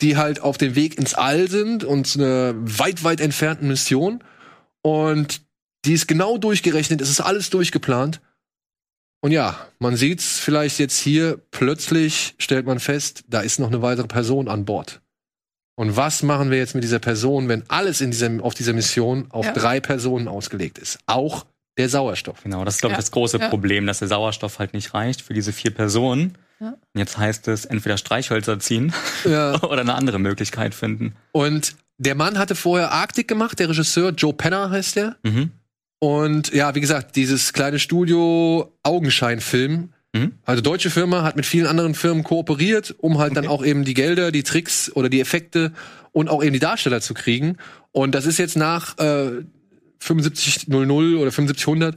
die 0.01 0.17
halt 0.17 0.41
auf 0.41 0.57
dem 0.57 0.77
Weg 0.77 0.97
ins 0.99 1.15
All 1.15 1.49
sind 1.49 1.83
und 1.83 2.15
eine 2.15 2.55
weit, 2.59 3.05
weit 3.05 3.21
entfernten 3.21 3.69
Mission 3.69 4.23
und 4.85 5.41
die 5.85 5.95
ist 5.95 6.07
genau 6.07 6.39
durchgerechnet, 6.39 7.01
es 7.01 7.11
ist 7.11 7.21
alles 7.21 7.51
durchgeplant. 7.51 8.21
Und 9.23 9.33
ja, 9.33 9.59
man 9.79 9.97
sieht's 9.97 10.39
vielleicht 10.39 10.79
jetzt 10.79 10.99
hier, 10.99 11.41
plötzlich 11.51 12.35
stellt 12.39 12.67
man 12.67 12.79
fest, 12.79 13.25
da 13.27 13.41
ist 13.41 13.59
noch 13.59 13.69
eine 13.69 13.81
weitere 13.81 14.07
Person 14.07 14.49
an 14.49 14.67
Bord. 14.67 15.01
Und 15.77 15.97
was 15.97 16.23
machen 16.23 16.51
wir 16.51 16.59
jetzt 16.59 16.75
mit 16.75 16.85
dieser 16.85 16.99
Person, 16.99 17.49
wenn 17.49 17.69
alles 17.69 18.01
in 18.01 18.11
dieser, 18.11 18.31
auf 18.43 18.55
dieser 18.55 18.75
Mission 18.75 19.27
auf 19.31 19.47
ja. 19.47 19.53
drei 19.53 19.81
Personen 19.81 20.29
ausgelegt 20.29 20.79
ist? 20.79 20.99
Auch 21.07 21.47
der 21.79 21.89
Sauerstoff. 21.89 22.43
Genau, 22.43 22.65
das 22.65 22.75
ist, 22.75 22.81
glaube 22.81 22.93
ich, 22.93 22.99
ja. 22.99 23.01
das 23.01 23.11
große 23.11 23.39
ja. 23.39 23.49
Problem, 23.49 23.87
dass 23.87 23.99
der 23.99 24.09
Sauerstoff 24.09 24.59
halt 24.59 24.75
nicht 24.75 24.95
reicht 24.95 25.23
für 25.23 25.35
diese 25.35 25.53
vier 25.53 25.73
Personen. 25.73 26.37
Ja. 26.61 26.77
Jetzt 26.95 27.19
heißt 27.19 27.49
es 27.49 27.65
entweder 27.65 27.97
Streichhölzer 27.97 28.61
ziehen 28.61 28.93
oder 29.25 29.81
eine 29.81 29.95
andere 29.95 30.19
Möglichkeit 30.19 30.75
finden. 30.75 31.17
Und 31.33 31.75
der 31.99 32.15
Mann 32.15 32.39
hatte 32.39 32.55
vorher 32.55 32.93
Arctic 32.93 33.29
gemacht, 33.29 33.59
der 33.59 33.69
Regisseur, 33.69 34.11
Joe 34.11 34.33
Penner 34.33 34.71
heißt 34.71 34.97
der. 34.97 35.17
Mhm. 35.23 35.51
Und 36.01 36.53
ja, 36.53 36.75
wie 36.75 36.81
gesagt, 36.81 37.17
dieses 37.17 37.53
kleine 37.53 37.79
Studio 37.79 38.73
Augenscheinfilm. 38.83 39.91
Mhm. 40.13 40.33
Also 40.45 40.61
deutsche 40.61 40.91
Firma 40.91 41.23
hat 41.23 41.37
mit 41.37 41.47
vielen 41.47 41.67
anderen 41.67 41.95
Firmen 41.95 42.25
kooperiert, 42.25 42.95
um 42.99 43.19
halt 43.19 43.33
okay. 43.33 43.43
dann 43.43 43.51
auch 43.51 43.65
eben 43.65 43.85
die 43.85 43.95
Gelder, 43.95 44.33
die 44.33 44.43
Tricks 44.43 44.91
oder 44.95 45.09
die 45.09 45.21
Effekte 45.21 45.73
und 46.13 46.29
auch 46.29 46.43
eben 46.43 46.53
die 46.53 46.59
Darsteller 46.59 47.01
zu 47.01 47.15
kriegen. 47.15 47.57
Und 47.93 48.15
das 48.15 48.27
ist 48.27 48.39
jetzt 48.39 48.57
nach 48.57 48.99
äh, 48.99 49.45
7500 50.01 51.21
oder 51.21 51.31
7500 51.31 51.97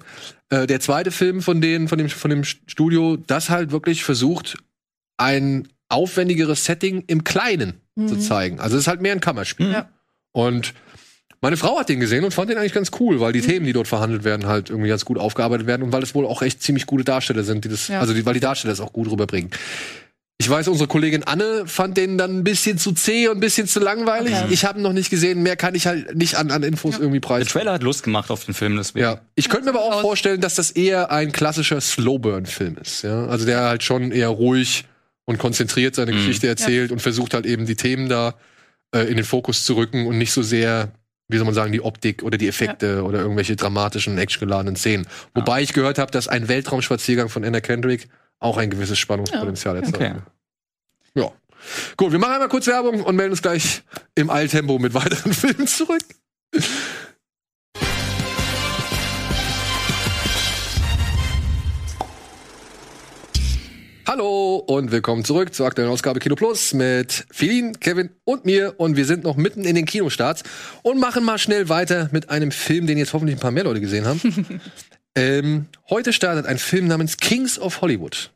äh, 0.49 0.67
der 0.67 0.79
zweite 0.79 1.11
Film 1.11 1.41
von 1.41 1.59
denen, 1.59 1.87
von 1.87 1.97
dem, 1.97 2.09
von 2.09 2.29
dem 2.29 2.43
Studio, 2.43 3.17
das 3.17 3.49
halt 3.49 3.71
wirklich 3.71 4.03
versucht, 4.03 4.57
ein 5.17 5.67
aufwendigeres 5.89 6.65
Setting 6.65 7.03
im 7.07 7.23
Kleinen 7.23 7.81
mhm. 7.97 8.07
zu 8.07 8.17
zeigen. 8.17 8.59
Also 8.59 8.75
es 8.75 8.83
ist 8.83 8.87
halt 8.87 9.01
mehr 9.01 9.11
ein 9.11 9.19
Kammerspiel. 9.19 9.71
Ja. 9.71 9.89
Und 10.31 10.73
meine 11.41 11.57
Frau 11.57 11.79
hat 11.79 11.89
den 11.89 11.99
gesehen 11.99 12.23
und 12.23 12.33
fand 12.33 12.49
den 12.49 12.57
eigentlich 12.57 12.73
ganz 12.73 12.91
cool, 12.99 13.19
weil 13.19 13.33
die 13.33 13.41
mhm. 13.41 13.47
Themen, 13.47 13.65
die 13.65 13.73
dort 13.73 13.87
verhandelt 13.87 14.23
werden, 14.23 14.47
halt 14.47 14.69
irgendwie 14.69 14.89
ganz 14.89 15.05
gut 15.05 15.17
aufgearbeitet 15.17 15.67
werden 15.67 15.83
und 15.83 15.91
weil 15.91 16.03
es 16.03 16.15
wohl 16.15 16.25
auch 16.25 16.41
echt 16.41 16.63
ziemlich 16.63 16.85
gute 16.85 17.03
Darsteller 17.03 17.43
sind, 17.43 17.65
die 17.65 17.69
das, 17.69 17.87
ja. 17.87 17.99
also 17.99 18.13
die, 18.13 18.25
weil 18.25 18.33
die 18.33 18.39
Darsteller 18.39 18.73
es 18.73 18.79
auch 18.79 18.93
gut 18.93 19.09
rüberbringen. 19.09 19.51
Ich 20.39 20.47
weiß, 20.47 20.67
unsere 20.67 20.87
Kollegin 20.87 21.23
Anne 21.23 21.63
fand 21.65 21.97
den 21.97 22.19
dann 22.19 22.39
ein 22.39 22.43
bisschen 22.43 22.77
zu 22.77 22.91
zäh 22.91 23.27
und 23.27 23.37
ein 23.37 23.39
bisschen 23.39 23.67
zu 23.67 23.79
langweilig. 23.79 24.35
Okay. 24.35 24.53
Ich 24.53 24.65
habe 24.65 24.79
ihn 24.79 24.83
noch 24.83 24.93
nicht 24.93 25.09
gesehen. 25.09 25.41
Mehr 25.41 25.55
kann 25.55 25.73
ich 25.73 25.87
halt 25.87 26.15
nicht 26.15 26.35
an, 26.35 26.51
an 26.51 26.61
Infos 26.61 26.95
ja. 26.95 27.01
irgendwie 27.01 27.19
preisen. 27.19 27.45
Der 27.45 27.53
Trailer 27.53 27.73
hat 27.73 27.81
Lust 27.81 28.03
gemacht 28.03 28.29
auf 28.29 28.45
den 28.45 28.53
Film, 28.53 28.77
deswegen. 28.77 29.03
Ja. 29.03 29.21
Ich 29.33 29.49
könnte 29.49 29.65
mir 29.65 29.71
aber 29.71 29.81
auch 29.81 30.01
vorstellen, 30.01 30.39
dass 30.39 30.53
das 30.53 30.69
eher 30.69 31.11
ein 31.11 31.31
klassischer 31.31 31.81
Slowburn-Film 31.81 32.77
ist. 32.79 33.01
Ja? 33.01 33.25
Also 33.25 33.47
der 33.47 33.61
halt 33.61 33.81
schon 33.81 34.11
eher 34.11 34.29
ruhig 34.29 34.85
und 35.27 35.37
konzentriert 35.37 35.93
seine 35.93 36.11
mhm. 36.13 36.15
Geschichte 36.15 36.47
erzählt 36.47 36.89
ja. 36.89 36.93
und 36.93 37.01
versucht 37.01 37.35
halt 37.35 37.45
eben 37.45 37.67
die 37.67 37.75
Themen 37.75 38.09
da 38.09 38.33
äh, 38.95 39.01
in 39.01 39.17
den 39.17 39.25
Fokus 39.25 39.65
zu 39.65 39.75
rücken 39.75 40.07
und 40.07 40.17
nicht 40.17 40.31
so 40.31 40.41
sehr, 40.41 40.91
wie 41.27 41.37
soll 41.37 41.45
man 41.45 41.53
sagen, 41.53 41.71
die 41.71 41.81
Optik 41.81 42.23
oder 42.23 42.37
die 42.37 42.47
Effekte 42.47 42.95
ja. 42.95 43.01
oder 43.01 43.19
irgendwelche 43.19 43.55
dramatischen, 43.55 44.17
actiongeladenen 44.17 44.77
Szenen. 44.77 45.05
Wobei 45.35 45.61
ich 45.61 45.73
gehört 45.73 45.99
habe, 45.99 46.11
dass 46.11 46.27
ein 46.27 46.47
Weltraumspaziergang 46.47 47.29
von 47.29 47.43
Anna 47.43 47.59
Kendrick 47.59 48.07
auch 48.39 48.57
ein 48.57 48.69
gewisses 48.69 48.97
Spannungspotenzial 48.97 49.75
ja. 49.75 49.81
erzeugt. 49.81 49.97
Okay. 49.97 50.15
Ja. 51.15 51.31
Gut, 51.97 52.11
wir 52.11 52.19
machen 52.19 52.33
einmal 52.33 52.49
kurz 52.49 52.67
Werbung 52.67 53.03
und 53.03 53.15
melden 53.15 53.31
uns 53.31 53.41
gleich 53.41 53.83
im 54.15 54.29
Eiltempo 54.29 54.79
mit 54.79 54.93
weiteren 54.93 55.33
Filmen 55.33 55.67
zurück. 55.67 56.03
Hallo 64.07 64.55
und 64.55 64.93
willkommen 64.93 65.25
zurück 65.25 65.53
zur 65.53 65.67
aktuellen 65.67 65.91
Ausgabe 65.91 66.21
Kino 66.21 66.35
Plus 66.35 66.73
mit 66.73 67.25
Felin, 67.29 67.77
Kevin 67.81 68.09
und 68.23 68.45
mir. 68.45 68.75
Und 68.77 68.95
wir 68.95 69.03
sind 69.03 69.25
noch 69.25 69.35
mitten 69.35 69.65
in 69.65 69.75
den 69.75 69.83
Kinostarts 69.83 70.43
und 70.81 70.97
machen 70.97 71.25
mal 71.25 71.37
schnell 71.37 71.67
weiter 71.67 72.07
mit 72.13 72.29
einem 72.29 72.51
Film, 72.51 72.87
den 72.87 72.97
jetzt 72.97 73.11
hoffentlich 73.11 73.35
ein 73.35 73.41
paar 73.41 73.51
mehr 73.51 73.65
Leute 73.65 73.81
gesehen 73.81 74.05
haben. 74.05 74.61
ähm, 75.17 75.65
heute 75.89 76.13
startet 76.13 76.45
ein 76.45 76.57
Film 76.57 76.87
namens 76.87 77.17
Kings 77.17 77.59
of 77.59 77.81
Hollywood. 77.81 78.31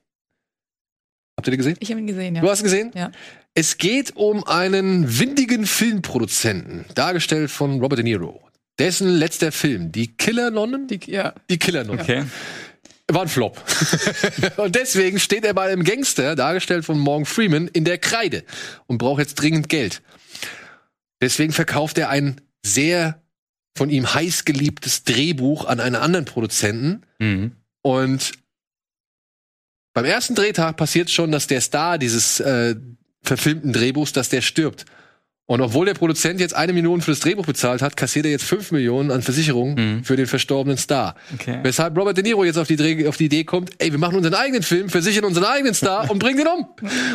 Habt 1.38 1.48
ihr 1.48 1.52
den 1.52 1.60
gesehen? 1.60 1.77
Ich 1.80 1.89
habe 1.89 2.02
ihn 2.02 2.07
gesehen, 2.07 2.35
ja. 2.35 2.41
Du 2.41 2.49
hast 2.49 2.60
ihn 2.60 2.65
gesehen? 2.65 2.91
Ja. 2.93 3.14
Es 3.53 3.77
geht 3.77 4.18
um 4.18 4.43
einen 4.43 5.19
windigen 5.19 5.65
Filmproduzenten, 5.65 6.84
dargestellt 6.95 7.49
von 7.49 7.80
Robert 7.80 7.99
De 7.99 8.03
Niro. 8.03 8.41
Dessen 8.77 9.07
letzter 9.07 9.53
Film, 9.53 9.93
Die 9.93 10.07
Killernonnen? 10.07 10.88
Die, 10.88 10.99
ja. 11.06 11.34
Die 11.49 11.57
Killernonnen. 11.57 12.02
Okay. 12.02 12.26
War 13.14 13.24
ein 13.24 13.28
Flop. 13.28 13.62
und 14.58 14.76
deswegen 14.76 15.20
steht 15.20 15.44
er 15.44 15.54
bei 15.54 15.72
einem 15.72 15.84
Gangster, 15.84 16.36
dargestellt 16.36 16.86
von 16.86 16.98
Morgan 16.98 17.26
Freeman, 17.26 17.68
in 17.68 17.86
der 17.86 17.98
Kreide 17.98 18.44
und 18.88 18.98
braucht 18.98 19.20
jetzt 19.20 19.36
dringend 19.36 19.70
Geld. 19.70 20.02
Deswegen 21.22 21.54
verkauft 21.54 21.98
er 21.98 22.10
ein 22.10 22.42
sehr 22.66 23.22
von 23.78 23.90
ihm 23.90 24.14
heiß 24.14 24.46
geliebtes 24.46 25.04
Drehbuch 25.04 25.66
an 25.66 25.80
einen 25.80 25.96
anderen 25.96 26.26
Produzenten. 26.26 27.04
Mhm. 27.20 27.54
Und 27.82 28.32
beim 29.94 30.06
ersten 30.06 30.36
Drehtag 30.36 30.78
passiert 30.78 31.10
schon, 31.10 31.32
dass 31.32 31.48
der 31.48 31.62
Star 31.62 31.98
dieses 31.98 32.40
äh, 32.40 32.76
verfilmten 33.24 33.74
Drehbuchs, 33.74 34.14
dass 34.14 34.30
der 34.30 34.42
stirbt. 34.42 34.86
Und 35.52 35.60
obwohl 35.60 35.86
der 35.86 35.95
Produzent 35.95 36.40
jetzt 36.40 36.56
eine 36.56 36.72
Million 36.72 37.02
für 37.02 37.11
das 37.11 37.19
Drehbuch 37.19 37.45
bezahlt 37.45 37.82
hat, 37.82 37.98
kassiert 37.98 38.23
er 38.23 38.32
jetzt 38.32 38.45
fünf 38.45 38.72
Millionen 38.72 39.11
an 39.11 39.22
Versicherungen 39.22 39.98
mhm. 39.98 40.03
für 40.06 40.15
den 40.15 40.26
verstorbenen 40.26 40.78
Star. 40.78 41.14
Okay. 41.34 41.60
Weshalb 41.61 41.98
Robert 41.98 42.15
De 42.15 42.23
Niro 42.23 42.45
jetzt 42.45 42.56
auf 42.56 42.69
die, 42.69 42.78
Dreh 42.78 43.06
auf 43.06 43.18
die 43.18 43.26
Idee 43.26 43.44
kommt, 43.44 43.72
ey, 43.78 43.91
wir 43.91 43.99
machen 43.99 44.15
unseren 44.15 44.36
eigenen 44.36 44.64
Film, 44.64 44.88
versichern 44.88 45.26
unseren 45.26 45.44
eigenen 45.44 45.73
Star 45.73 46.10
und 46.10 46.19
bringen 46.19 46.38
den 46.38 46.48
um. 46.48 46.68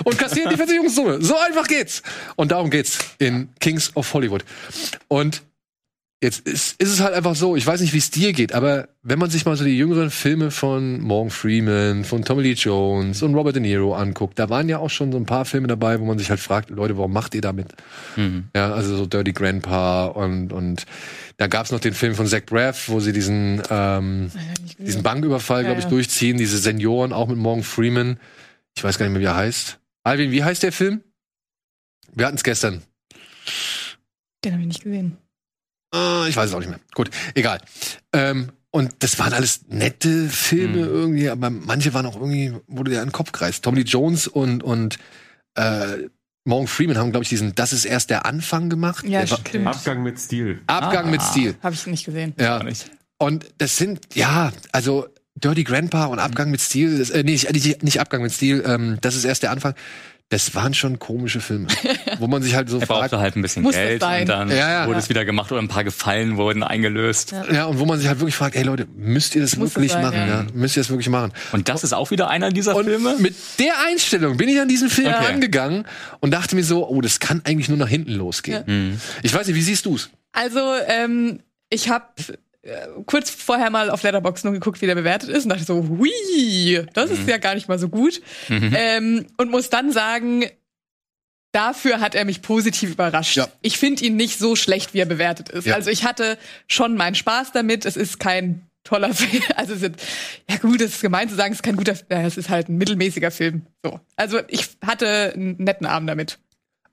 Und 0.04 0.18
kassieren 0.18 0.50
die 0.50 0.56
Versicherungssumme. 0.58 1.22
So 1.22 1.34
einfach 1.38 1.66
geht's. 1.66 2.02
Und 2.34 2.52
darum 2.52 2.68
geht's 2.68 2.98
in 3.18 3.48
Kings 3.58 3.96
of 3.96 4.12
Hollywood. 4.12 4.44
Und 5.08 5.40
Jetzt 6.26 6.40
ist, 6.40 6.82
ist 6.82 6.90
es 6.90 7.00
halt 7.00 7.14
einfach 7.14 7.36
so, 7.36 7.54
ich 7.54 7.64
weiß 7.64 7.80
nicht, 7.80 7.92
wie 7.92 7.98
es 7.98 8.10
dir 8.10 8.32
geht, 8.32 8.52
aber 8.52 8.88
wenn 9.04 9.16
man 9.16 9.30
sich 9.30 9.46
mal 9.46 9.54
so 9.56 9.62
die 9.62 9.78
jüngeren 9.78 10.10
Filme 10.10 10.50
von 10.50 11.00
Morgan 11.00 11.30
Freeman, 11.30 12.02
von 12.02 12.24
Tommy 12.24 12.42
Lee 12.42 12.54
Jones 12.54 13.22
und 13.22 13.32
Robert 13.36 13.54
De 13.54 13.62
Niro 13.62 13.94
anguckt, 13.94 14.36
da 14.36 14.50
waren 14.50 14.68
ja 14.68 14.80
auch 14.80 14.90
schon 14.90 15.12
so 15.12 15.18
ein 15.18 15.24
paar 15.24 15.44
Filme 15.44 15.68
dabei, 15.68 16.00
wo 16.00 16.04
man 16.04 16.18
sich 16.18 16.28
halt 16.28 16.40
fragt, 16.40 16.70
Leute, 16.70 16.98
warum 16.98 17.12
macht 17.12 17.36
ihr 17.36 17.42
damit? 17.42 17.68
Mhm. 18.16 18.48
Ja, 18.56 18.72
also 18.72 18.96
so 18.96 19.06
Dirty 19.06 19.34
Grandpa 19.34 20.06
und, 20.06 20.52
und 20.52 20.86
da 21.36 21.46
gab's 21.46 21.70
noch 21.70 21.78
den 21.78 21.94
Film 21.94 22.16
von 22.16 22.26
Zach 22.26 22.44
Braff, 22.44 22.88
wo 22.88 22.98
sie 22.98 23.12
diesen, 23.12 23.62
ähm, 23.70 24.32
diesen 24.80 25.04
Banküberfall, 25.04 25.62
ja, 25.62 25.68
glaube 25.68 25.78
ich, 25.78 25.84
ja. 25.84 25.90
durchziehen, 25.90 26.38
diese 26.38 26.58
Senioren, 26.58 27.12
auch 27.12 27.28
mit 27.28 27.38
Morgan 27.38 27.62
Freeman. 27.62 28.18
Ich 28.76 28.82
weiß 28.82 28.98
gar 28.98 29.06
nicht 29.06 29.12
mehr, 29.12 29.22
wie 29.22 29.26
er 29.26 29.36
heißt. 29.36 29.78
Alvin, 30.02 30.32
wie 30.32 30.42
heißt 30.42 30.64
der 30.64 30.72
Film? 30.72 31.02
Wir 32.12 32.26
hatten's 32.26 32.42
gestern. 32.42 32.82
Den 34.42 34.54
habe 34.54 34.62
ich 34.62 34.66
nicht 34.68 34.82
gesehen. 34.82 35.18
Äh, 35.94 36.28
ich 36.28 36.36
weiß 36.36 36.48
es 36.48 36.54
auch 36.54 36.60
nicht 36.60 36.68
mehr. 36.68 36.80
Gut, 36.94 37.10
egal. 37.34 37.60
Ähm, 38.12 38.50
und 38.70 38.94
das 38.98 39.18
waren 39.18 39.32
alles 39.32 39.62
nette 39.68 40.28
Filme 40.28 40.84
mhm. 40.84 40.94
irgendwie, 40.94 41.28
aber 41.30 41.50
manche 41.50 41.94
waren 41.94 42.06
auch 42.06 42.16
irgendwie, 42.16 42.52
wurde 42.66 42.90
der 42.90 43.02
in 43.02 43.08
den 43.08 43.12
Kopf 43.12 43.32
kreist. 43.32 43.64
Tommy 43.64 43.80
Jones 43.80 44.26
und, 44.26 44.62
und 44.62 44.98
äh, 45.54 46.08
Morgan 46.44 46.66
Freeman 46.68 46.98
haben, 46.98 47.10
glaube 47.10 47.24
ich, 47.24 47.28
diesen 47.28 47.54
Das 47.54 47.72
ist 47.72 47.84
erst 47.84 48.10
der 48.10 48.26
Anfang 48.26 48.68
gemacht. 48.68 49.04
Ja, 49.06 49.20
der 49.20 49.36
stimmt. 49.36 49.66
Abgang 49.66 50.02
mit 50.02 50.20
Stil. 50.20 50.60
Abgang 50.66 51.06
ah, 51.06 51.10
mit 51.10 51.22
Stil. 51.22 51.56
Habe 51.62 51.74
ich 51.74 51.86
nicht 51.86 52.04
gesehen. 52.04 52.34
Ja. 52.38 52.62
Und 53.18 53.46
das 53.58 53.76
sind, 53.76 54.14
ja, 54.14 54.52
also 54.72 55.08
Dirty 55.36 55.64
Grandpa 55.64 56.06
und 56.06 56.18
Abgang 56.18 56.50
mit 56.50 56.60
Stil, 56.60 56.98
das, 56.98 57.10
äh, 57.10 57.22
nee, 57.22 57.32
nicht, 57.32 57.82
nicht 57.82 58.00
Abgang 58.00 58.22
mit 58.22 58.32
Stil, 58.32 58.62
ähm, 58.66 58.98
das 59.00 59.16
ist 59.16 59.24
erst 59.24 59.42
der 59.42 59.50
Anfang 59.50 59.74
das 60.28 60.56
waren 60.56 60.74
schon 60.74 60.98
komische 60.98 61.40
Filme, 61.40 61.68
wo 62.18 62.26
man 62.26 62.42
sich 62.42 62.56
halt 62.56 62.68
so 62.68 62.78
er 62.80 62.86
fragt. 62.86 63.00
brauchte 63.00 63.18
halt 63.18 63.36
ein 63.36 63.42
bisschen 63.42 63.68
Geld 63.70 64.02
und 64.02 64.28
dann 64.28 64.50
ja, 64.50 64.70
ja. 64.70 64.86
wurde 64.88 64.98
es 64.98 65.08
wieder 65.08 65.24
gemacht 65.24 65.52
oder 65.52 65.62
ein 65.62 65.68
paar 65.68 65.84
Gefallen 65.84 66.36
wurden 66.36 66.64
eingelöst. 66.64 67.30
Ja. 67.30 67.52
ja. 67.52 67.64
und 67.66 67.78
wo 67.78 67.86
man 67.86 67.98
sich 67.98 68.08
halt 68.08 68.18
wirklich 68.18 68.34
fragt, 68.34 68.56
ey 68.56 68.64
Leute, 68.64 68.88
müsst 68.96 69.36
ihr 69.36 69.42
das 69.42 69.56
Muss 69.56 69.76
wirklich 69.76 69.92
sein, 69.92 70.02
machen? 70.02 70.16
Ja. 70.16 70.46
Müsst 70.52 70.76
ihr 70.76 70.80
das 70.80 70.90
wirklich 70.90 71.08
machen? 71.08 71.32
Und 71.52 71.68
das 71.68 71.84
ist 71.84 71.92
auch 71.92 72.10
wieder 72.10 72.28
einer 72.28 72.50
dieser 72.50 72.74
und 72.74 72.86
Filme? 72.86 73.16
Mit 73.18 73.36
der 73.60 73.74
Einstellung 73.86 74.36
bin 74.36 74.48
ich 74.48 74.60
an 74.60 74.68
diesen 74.68 74.90
Film 74.90 75.08
okay. 75.08 75.32
angegangen 75.32 75.84
und 76.18 76.32
dachte 76.32 76.56
mir 76.56 76.64
so, 76.64 76.88
oh, 76.88 77.00
das 77.00 77.20
kann 77.20 77.42
eigentlich 77.44 77.68
nur 77.68 77.78
nach 77.78 77.88
hinten 77.88 78.12
losgehen. 78.12 78.64
Mhm. 78.66 79.00
Ich 79.22 79.32
weiß 79.32 79.46
nicht, 79.46 79.56
wie 79.56 79.62
siehst 79.62 79.86
du's? 79.86 80.10
Also, 80.32 80.60
ähm, 80.88 81.38
ich 81.70 81.88
habe 81.88 82.06
kurz 83.06 83.30
vorher 83.30 83.70
mal 83.70 83.90
auf 83.90 84.02
Letterbox 84.02 84.44
nur 84.44 84.52
geguckt, 84.52 84.80
wie 84.80 84.86
der 84.86 84.94
bewertet 84.94 85.30
ist 85.30 85.44
und 85.44 85.50
dachte 85.50 85.64
so, 85.64 85.88
hui, 85.88 86.84
das 86.94 87.10
ist 87.10 87.22
mhm. 87.22 87.28
ja 87.28 87.38
gar 87.38 87.54
nicht 87.54 87.68
mal 87.68 87.78
so 87.78 87.88
gut. 87.88 88.20
Mhm. 88.48 88.72
Ähm, 88.76 89.26
und 89.36 89.50
muss 89.50 89.70
dann 89.70 89.92
sagen, 89.92 90.44
dafür 91.52 92.00
hat 92.00 92.14
er 92.14 92.24
mich 92.24 92.42
positiv 92.42 92.90
überrascht. 92.90 93.36
Ja. 93.36 93.48
Ich 93.62 93.78
finde 93.78 94.04
ihn 94.04 94.16
nicht 94.16 94.38
so 94.38 94.56
schlecht, 94.56 94.94
wie 94.94 94.98
er 94.98 95.06
bewertet 95.06 95.48
ist. 95.48 95.66
Ja. 95.66 95.74
Also 95.74 95.90
ich 95.90 96.04
hatte 96.04 96.38
schon 96.66 96.96
meinen 96.96 97.14
Spaß 97.14 97.52
damit. 97.52 97.86
Es 97.86 97.96
ist 97.96 98.20
kein 98.20 98.66
toller 98.84 99.14
Film. 99.14 99.42
Also 99.56 99.74
es 99.74 99.82
ist, 99.82 99.94
ja 100.50 100.56
gut, 100.56 100.80
es 100.80 100.96
ist 100.96 101.02
gemein 101.02 101.28
zu 101.28 101.34
sagen, 101.34 101.52
es 101.52 101.58
ist 101.58 101.62
kein 101.62 101.76
guter, 101.76 101.94
es 102.08 102.36
ist 102.36 102.48
halt 102.48 102.68
ein 102.68 102.76
mittelmäßiger 102.76 103.30
Film. 103.30 103.66
So. 103.82 104.00
Also 104.16 104.40
ich 104.48 104.68
hatte 104.84 105.32
einen 105.34 105.56
netten 105.62 105.86
Abend 105.86 106.08
damit. 106.08 106.38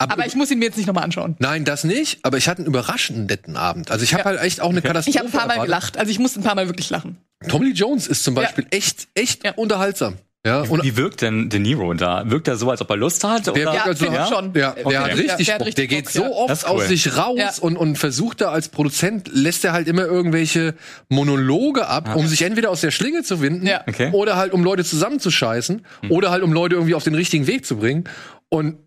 Aber, 0.04 0.14
aber 0.14 0.26
ich 0.26 0.36
muss 0.36 0.52
ihn 0.52 0.60
mir 0.60 0.66
jetzt 0.66 0.78
nicht 0.78 0.88
nochmal 0.88 1.04
anschauen. 1.04 1.36
Nein, 1.40 1.66
das 1.66 1.84
nicht. 1.84 2.20
Aber 2.24 2.38
ich 2.38 2.48
hatte 2.48 2.60
einen 2.60 2.68
überraschenden 2.68 3.26
netten 3.26 3.58
Abend. 3.58 3.92
Also 3.92 4.04
ich 4.04 4.14
habe 4.14 4.22
ja. 4.22 4.26
halt 4.26 4.42
echt 4.42 4.62
auch 4.62 4.70
eine 4.70 4.82
Katastrophe. 4.82 5.10
Ich 5.10 5.18
habe 5.18 5.30
ein 5.30 5.32
paar 5.32 5.48
Mal 5.48 5.54
erwartet. 5.54 5.66
gelacht. 5.66 5.98
Also 5.98 6.12
ich 6.12 6.20
musste 6.20 6.40
ein 6.40 6.44
paar 6.44 6.56
Mal 6.56 6.68
wirklich 6.68 6.90
lachen. 6.90 7.18
Tommy 7.48 7.72
Jones 7.72 8.08
ist 8.08 8.24
zum 8.24 8.36
Beispiel 8.36 8.66
ja. 8.66 8.78
echt, 8.78 9.08
echt 9.16 9.46
ja. 9.46 9.54
unterhaltsam. 9.56 10.18
Ja, 10.46 10.60
und 10.60 10.84
Wie 10.84 10.98
wirkt 10.98 11.22
denn 11.22 11.50
De 11.50 11.58
Niro 11.58 11.94
da? 11.94 12.30
Wirkt 12.30 12.50
er 12.50 12.58
so, 12.58 12.70
als 12.70 12.82
ob 12.82 12.90
er 12.90 12.98
Lust 12.98 13.24
hat? 13.24 13.48
Der, 13.48 13.54
oder? 13.54 13.62
Ja, 13.64 13.84
also, 13.86 14.06
ja? 14.08 14.28
schon. 14.28 14.52
Der, 14.52 14.72
der 14.74 14.86
okay. 14.86 14.98
hat 14.98 15.18
richtig 15.18 15.46
der, 15.46 15.58
der, 15.58 15.66
Bock. 15.66 15.76
Der 15.76 15.88
geht 15.88 16.04
Bock, 16.04 16.12
so 16.12 16.36
oft 16.36 16.66
cool. 16.66 16.70
aus 16.70 16.88
sich 16.90 17.16
raus 17.16 17.60
und, 17.60 17.78
und 17.78 17.98
versucht 17.98 18.42
da 18.42 18.50
als 18.50 18.68
Produzent, 18.68 19.30
lässt 19.32 19.64
er 19.64 19.72
halt 19.72 19.88
immer 19.88 20.04
irgendwelche 20.04 20.76
Monologe 21.08 21.88
ab, 21.88 22.10
ah. 22.10 22.16
um 22.16 22.28
sich 22.28 22.42
entweder 22.42 22.72
aus 22.72 22.82
der 22.82 22.92
Schlinge 22.92 23.24
zu 23.24 23.42
winden 23.42 23.70
okay. 23.88 24.10
oder 24.12 24.36
halt 24.36 24.52
um 24.52 24.66
Leute 24.66 24.84
zusammenzuscheißen 24.84 25.82
hm. 26.02 26.12
oder 26.12 26.30
halt 26.30 26.44
um 26.44 26.52
Leute 26.52 26.76
irgendwie 26.76 26.96
auf 26.96 27.06
den 27.06 27.16
richtigen 27.16 27.48
Weg 27.48 27.66
zu 27.66 27.78
bringen. 27.78 28.04
Und 28.50 28.80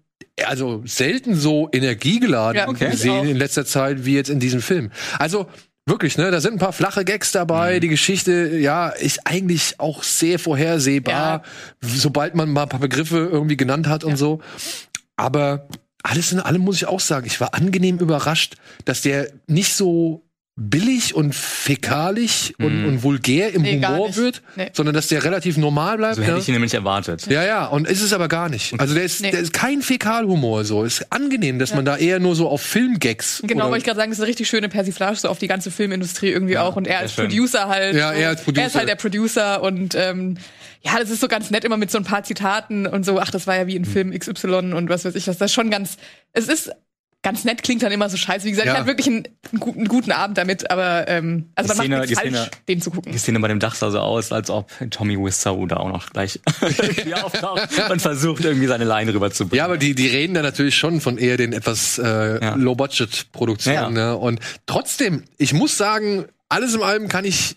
also 0.45 0.83
selten 0.85 1.35
so 1.35 1.69
energiegeladen 1.73 2.57
ja, 2.57 2.69
okay. 2.69 2.91
gesehen 2.91 3.29
in 3.29 3.37
letzter 3.37 3.65
Zeit 3.65 4.05
wie 4.05 4.15
jetzt 4.15 4.29
in 4.29 4.41
diesem 4.41 4.61
Film. 4.61 4.91
Also 5.19 5.47
wirklich, 5.87 6.19
ne, 6.19 6.31
da 6.31 6.41
sind 6.41 6.55
ein 6.55 6.59
paar 6.59 6.73
flache 6.73 7.05
Gags 7.05 7.33
dabei. 7.33 7.77
Mhm. 7.77 7.81
Die 7.81 7.89
Geschichte, 7.89 8.59
ja, 8.59 8.89
ist 8.89 9.27
eigentlich 9.27 9.79
auch 9.79 10.03
sehr 10.03 10.39
vorhersehbar, 10.39 11.43
ja. 11.43 11.43
sobald 11.81 12.35
man 12.35 12.51
mal 12.51 12.65
ein 12.65 12.69
paar 12.69 12.81
Begriffe 12.81 13.19
irgendwie 13.19 13.57
genannt 13.57 13.87
hat 13.87 14.03
ja. 14.03 14.09
und 14.09 14.17
so. 14.17 14.41
Aber 15.17 15.69
alles 16.03 16.33
in 16.33 16.41
allem 16.41 16.63
muss 16.63 16.77
ich 16.77 16.87
auch 16.87 17.01
sagen, 17.01 17.27
ich 17.27 17.41
war 17.41 17.55
angenehm 17.55 17.99
überrascht, 17.99 18.57
dass 18.85 19.03
der 19.03 19.31
nicht 19.47 19.75
so 19.75 20.26
billig 20.59 21.15
und 21.15 21.35
fäkalisch 21.35 22.55
mm. 22.57 22.65
und, 22.65 22.81
mhm. 22.81 22.89
und, 22.89 23.03
vulgär 23.03 23.53
im 23.53 23.61
nee, 23.61 23.75
Humor 23.75 24.17
wird, 24.17 24.43
nee. 24.57 24.71
sondern 24.73 24.95
dass 24.95 25.09
der 25.09 25.23
relativ 25.23 25.59
normal 25.59 25.99
bleibt. 25.99 26.17
So 26.17 26.23
hätte 26.23 26.39
ich 26.39 26.49
ihn 26.49 26.55
nämlich 26.55 26.73
erwartet. 26.73 27.27
Ja, 27.27 27.45
ja, 27.45 27.67
und 27.67 27.87
ist 27.87 28.01
es 28.01 28.15
aber 28.15 28.29
gar 28.29 28.49
nicht. 28.49 28.79
Also 28.81 28.95
der 28.95 29.05
ist, 29.05 29.21
nee. 29.21 29.31
der 29.31 29.41
ist 29.41 29.53
kein 29.53 29.83
Fäkalhumor 29.83 30.65
so. 30.65 30.85
Ist 30.85 31.13
angenehm, 31.13 31.59
dass 31.59 31.71
ja. 31.71 31.77
man 31.77 31.85
da 31.85 31.99
eher 31.99 32.21
nur 32.21 32.35
so 32.35 32.49
auf 32.49 32.63
Filmgags. 32.63 33.43
Genau, 33.47 33.67
wollte 33.67 33.79
ich 33.79 33.85
gerade 33.85 33.99
sagen, 33.99 34.11
das 34.11 34.19
ist 34.19 34.23
eine 34.23 34.31
richtig 34.31 34.49
schöne 34.49 34.71
Persiflage 34.71 35.17
so 35.17 35.29
auf 35.29 35.39
die 35.39 35.47
ganze 35.47 35.71
Filmindustrie 35.71 36.31
irgendwie 36.31 36.55
ja, 36.55 36.63
auch. 36.63 36.77
Und 36.77 36.87
er 36.87 37.01
als 37.01 37.13
schön. 37.13 37.29
Producer 37.29 37.69
halt. 37.69 37.95
Ja, 37.95 38.13
er 38.13 38.31
als 38.31 38.43
Producer. 38.43 38.63
Er 38.63 38.67
ist 38.69 38.75
halt 38.77 38.89
der 38.89 38.97
Producer 38.97 39.63
und 39.63 39.95
ähm, 39.95 40.39
ja, 40.81 40.99
das 40.99 41.11
ist 41.11 41.21
so 41.21 41.29
ganz 41.29 41.51
nett 41.51 41.65
immer 41.65 41.77
mit 41.77 41.91
so 41.91 41.99
ein 41.99 42.05
paar 42.05 42.23
Zitaten 42.23 42.87
und 42.87 43.05
so, 43.05 43.19
ach, 43.19 43.31
das 43.31 43.47
war 43.47 43.57
ja 43.57 43.67
wie 43.67 43.77
in 43.77 43.85
Film 43.85 44.17
XY 44.19 44.73
und 44.73 44.89
was 44.89 45.05
weiß 45.05 45.17
ich 45.17 45.27
was. 45.27 45.37
Das 45.37 45.51
ist 45.51 45.55
schon 45.55 45.69
ganz, 45.69 45.99
es 46.33 46.49
ist 46.49 46.71
ganz 47.27 47.43
nett 47.43 47.65
klingt 47.65 47.83
dann 47.83 47.91
immer 47.91 48.09
so 48.09 48.17
scheiße. 48.17 48.45
Wie 48.45 48.51
gesagt, 48.51 48.69
ja. 48.69 48.75
ich 48.75 48.79
hatte 48.79 48.87
wirklich 48.87 49.09
einen, 49.09 49.25
einen, 49.51 49.59
guten, 49.59 49.79
einen, 49.81 49.89
guten, 49.89 50.13
Abend 50.13 50.39
damit, 50.39 50.71
aber 50.71 51.09
ähm, 51.09 51.51
also 51.57 51.73
die 51.73 51.77
man 51.77 51.85
Szene, 51.87 51.97
macht 51.97 52.09
nichts 52.09 52.23
falsch, 52.23 52.37
Szene, 52.37 52.51
den 52.69 52.81
zu 52.81 52.91
gucken. 52.93 53.11
Die 53.11 53.19
Szene 53.19 53.41
bei 53.41 53.49
dem 53.49 53.59
Dach 53.59 53.75
sah 53.75 53.91
so 53.91 53.99
aus, 53.99 54.31
als 54.31 54.49
ob 54.49 54.71
Tommy 54.91 55.19
Wiseau 55.19 55.67
da 55.67 55.79
auch 55.79 55.89
noch 55.89 56.11
gleich 56.11 56.39
auftaucht 57.21 57.69
und 57.91 58.01
versucht 58.01 58.45
irgendwie 58.45 58.69
seine 58.69 58.85
Line 58.85 59.13
rüberzubringen. 59.13 59.59
Ja, 59.59 59.65
aber 59.65 59.77
die, 59.77 59.97
die 59.97 60.07
reden 60.07 60.35
da 60.35 60.43
natürlich 60.43 60.77
schon 60.77 61.01
von 61.01 61.19
eher 61.19 61.37
den 61.37 61.53
etwas 61.53 61.99
äh, 61.99 62.05
ja. 62.41 62.55
Low-Budget-Produktionen. 62.55 63.97
Ja. 63.97 64.13
Ne? 64.13 64.17
Und 64.17 64.39
trotzdem, 64.67 65.25
ich 65.37 65.53
muss 65.53 65.77
sagen, 65.77 66.27
alles 66.49 66.75
in 66.75 66.83
allem 66.83 67.09
kann 67.09 67.25
ich 67.25 67.57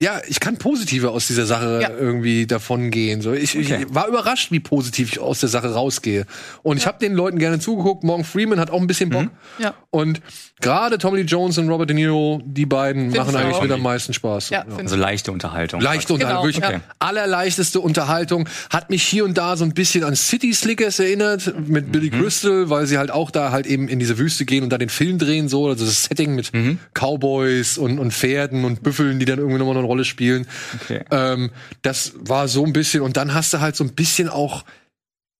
ja, 0.00 0.20
ich 0.28 0.38
kann 0.38 0.58
positiver 0.58 1.10
aus 1.10 1.26
dieser 1.26 1.44
Sache 1.44 1.80
ja. 1.82 1.90
irgendwie 1.90 2.46
davon 2.46 2.90
gehen. 2.90 3.20
So, 3.20 3.32
ich, 3.32 3.58
okay. 3.58 3.84
ich, 3.88 3.94
war 3.94 4.06
überrascht, 4.06 4.52
wie 4.52 4.60
positiv 4.60 5.10
ich 5.12 5.18
aus 5.18 5.40
der 5.40 5.48
Sache 5.48 5.74
rausgehe. 5.74 6.24
Und 6.62 6.76
ja. 6.76 6.82
ich 6.82 6.86
habe 6.86 6.98
den 7.00 7.14
Leuten 7.14 7.38
gerne 7.38 7.58
zugeguckt. 7.58 8.04
Morgan 8.04 8.24
Freeman 8.24 8.60
hat 8.60 8.70
auch 8.70 8.80
ein 8.80 8.86
bisschen 8.86 9.10
Bock. 9.10 9.24
Mhm. 9.24 9.30
Ja. 9.58 9.74
Und 9.90 10.20
gerade 10.60 10.98
Tommy 10.98 11.18
Lee 11.18 11.24
Jones 11.24 11.58
und 11.58 11.68
Robert 11.68 11.90
De 11.90 11.94
Niro, 11.94 12.40
die 12.44 12.66
beiden 12.66 13.10
Find 13.12 13.16
machen 13.16 13.36
eigentlich 13.36 13.60
mit 13.60 13.70
am 13.70 13.82
meisten 13.82 14.12
Spaß. 14.12 14.50
Ja, 14.50 14.64
Also 14.76 14.96
leichte 14.96 15.32
Unterhaltung. 15.32 15.80
Leichte 15.80 16.12
Unterhaltung, 16.12 16.50
genau. 16.50 16.62
wirklich 16.62 16.80
okay. 16.80 16.94
allerleichteste 16.98 17.80
Unterhaltung. 17.80 18.48
Hat 18.70 18.90
mich 18.90 19.02
hier 19.02 19.24
und 19.24 19.38
da 19.38 19.56
so 19.56 19.64
ein 19.64 19.74
bisschen 19.74 20.04
an 20.04 20.16
City 20.16 20.52
Slickers 20.52 20.98
erinnert 20.98 21.54
mit 21.68 21.88
mhm. 21.88 21.92
Billy 21.92 22.10
Crystal, 22.10 22.70
weil 22.70 22.86
sie 22.86 22.98
halt 22.98 23.10
auch 23.10 23.30
da 23.30 23.52
halt 23.52 23.66
eben 23.66 23.88
in 23.88 23.98
diese 23.98 24.18
Wüste 24.18 24.44
gehen 24.44 24.64
und 24.64 24.70
da 24.70 24.78
den 24.78 24.88
Film 24.88 25.18
drehen 25.18 25.48
so. 25.48 25.68
Also 25.68 25.84
das 25.84 26.04
Setting 26.04 26.34
mit 26.34 26.52
mhm. 26.52 26.78
Cowboys 26.94 27.78
und, 27.78 27.98
und 27.98 28.12
Pferden 28.12 28.64
und 28.64 28.82
Büffeln, 28.82 29.18
die 29.18 29.24
dann 29.24 29.38
irgendwie 29.38 29.58
nochmal 29.58 29.74
noch 29.74 29.88
Rolle 29.88 30.04
spielen. 30.04 30.46
Okay. 30.82 31.04
Ähm, 31.10 31.50
das 31.82 32.12
war 32.16 32.48
so 32.48 32.64
ein 32.64 32.72
bisschen, 32.72 33.02
und 33.02 33.16
dann 33.16 33.34
hast 33.34 33.52
du 33.52 33.60
halt 33.60 33.76
so 33.76 33.84
ein 33.84 33.94
bisschen 33.94 34.28
auch, 34.28 34.64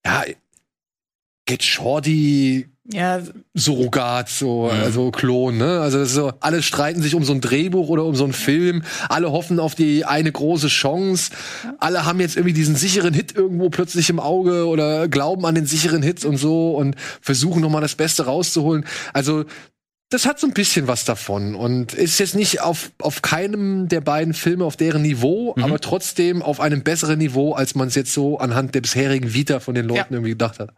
ja, 0.04 0.24
Get 1.46 1.62
Shorty 1.62 2.68
ja. 2.90 3.20
Surrogat, 3.54 4.30
so, 4.30 4.64
mhm. 4.64 4.82
also 4.82 5.10
Klon, 5.10 5.58
ne? 5.58 5.80
Also 5.80 6.04
so, 6.06 6.32
alle 6.40 6.62
streiten 6.62 7.02
sich 7.02 7.14
um 7.14 7.22
so 7.22 7.34
ein 7.34 7.40
Drehbuch 7.42 7.88
oder 7.88 8.04
um 8.04 8.14
so 8.14 8.24
einen 8.24 8.32
Film, 8.32 8.82
alle 9.08 9.30
hoffen 9.30 9.60
auf 9.60 9.74
die 9.74 10.06
eine 10.06 10.32
große 10.32 10.68
Chance, 10.68 11.32
ja. 11.64 11.74
alle 11.80 12.06
haben 12.06 12.18
jetzt 12.20 12.36
irgendwie 12.36 12.54
diesen 12.54 12.76
sicheren 12.76 13.12
Hit 13.12 13.36
irgendwo 13.36 13.68
plötzlich 13.68 14.08
im 14.08 14.20
Auge 14.20 14.66
oder 14.66 15.06
glauben 15.08 15.44
an 15.44 15.54
den 15.54 15.66
sicheren 15.66 16.02
Hit 16.02 16.24
und 16.24 16.38
so 16.38 16.76
und 16.76 16.96
versuchen 17.20 17.60
nochmal 17.60 17.82
das 17.82 17.94
Beste 17.94 18.24
rauszuholen. 18.24 18.86
Also 19.12 19.44
das 20.10 20.24
hat 20.24 20.40
so 20.40 20.46
ein 20.46 20.54
bisschen 20.54 20.88
was 20.88 21.04
davon 21.04 21.54
und 21.54 21.92
ist 21.92 22.18
jetzt 22.18 22.34
nicht 22.34 22.62
auf, 22.62 22.92
auf 22.98 23.20
keinem 23.20 23.88
der 23.88 24.00
beiden 24.00 24.32
Filme 24.32 24.64
auf 24.64 24.76
deren 24.76 25.02
Niveau, 25.02 25.52
mhm. 25.54 25.64
aber 25.64 25.78
trotzdem 25.80 26.40
auf 26.40 26.60
einem 26.60 26.82
besseren 26.82 27.18
Niveau, 27.18 27.52
als 27.52 27.74
man 27.74 27.88
es 27.88 27.94
jetzt 27.94 28.14
so 28.14 28.38
anhand 28.38 28.74
der 28.74 28.80
bisherigen 28.80 29.34
Vita 29.34 29.60
von 29.60 29.74
den 29.74 29.84
Leuten 29.84 30.14
ja. 30.14 30.16
irgendwie 30.16 30.30
gedacht 30.30 30.58
hat. 30.58 30.70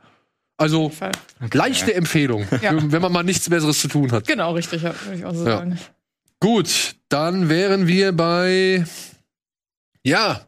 Also 0.61 0.93
okay. 0.95 1.11
leichte 1.55 1.95
Empfehlung, 1.95 2.47
ja. 2.61 2.73
wenn 2.93 3.01
man 3.01 3.11
mal 3.11 3.23
nichts 3.23 3.49
Besseres 3.49 3.81
zu 3.81 3.89
tun 3.89 4.13
hat. 4.13 4.27
Genau, 4.27 4.53
richtig, 4.53 4.83
ja, 4.83 4.95
würde 5.07 5.19
ich 5.19 5.25
auch 5.25 5.35
so 5.35 5.47
ja. 5.47 5.57
sagen. 5.57 5.79
Gut, 6.39 6.97
dann 7.09 7.49
wären 7.49 7.87
wir 7.87 8.13
bei 8.13 8.85
ja 10.05 10.43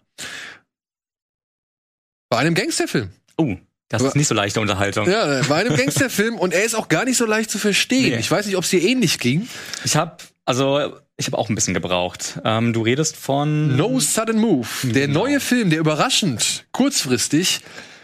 bei 2.28 2.36
einem 2.36 2.54
Gangsterfilm. 2.54 3.08
Oh. 3.38 3.56
Das 3.88 4.02
ist 4.02 4.16
nicht 4.16 4.28
so 4.28 4.34
leichte 4.34 4.60
Unterhaltung. 4.60 5.08
Ja, 5.08 5.42
bei 5.48 5.56
einem 5.56 5.76
Gangsterfilm 5.76 6.38
und 6.38 6.52
er 6.52 6.64
ist 6.64 6.74
auch 6.74 6.88
gar 6.88 7.04
nicht 7.06 7.16
so 7.16 7.24
leicht 7.24 7.50
zu 7.50 7.58
verstehen. 7.58 8.10
Nee. 8.10 8.18
Ich 8.18 8.30
weiß 8.30 8.44
nicht, 8.46 8.56
ob 8.56 8.64
es 8.64 8.70
dir 8.70 8.82
ähnlich 8.82 9.18
ging. 9.18 9.48
Ich 9.84 9.96
habe 9.96 10.16
also 10.44 10.94
ich 11.16 11.26
habe 11.26 11.38
auch 11.38 11.48
ein 11.48 11.54
bisschen 11.54 11.72
gebraucht. 11.72 12.38
Ähm, 12.44 12.74
du 12.74 12.82
redest 12.82 13.16
von 13.16 13.76
No 13.76 13.98
Sudden 13.98 14.38
Move, 14.38 14.68
der 14.82 15.06
genau. 15.06 15.20
neue 15.20 15.40
Film, 15.40 15.70
der 15.70 15.78
überraschend 15.78 16.66
kurzfristig 16.72 17.60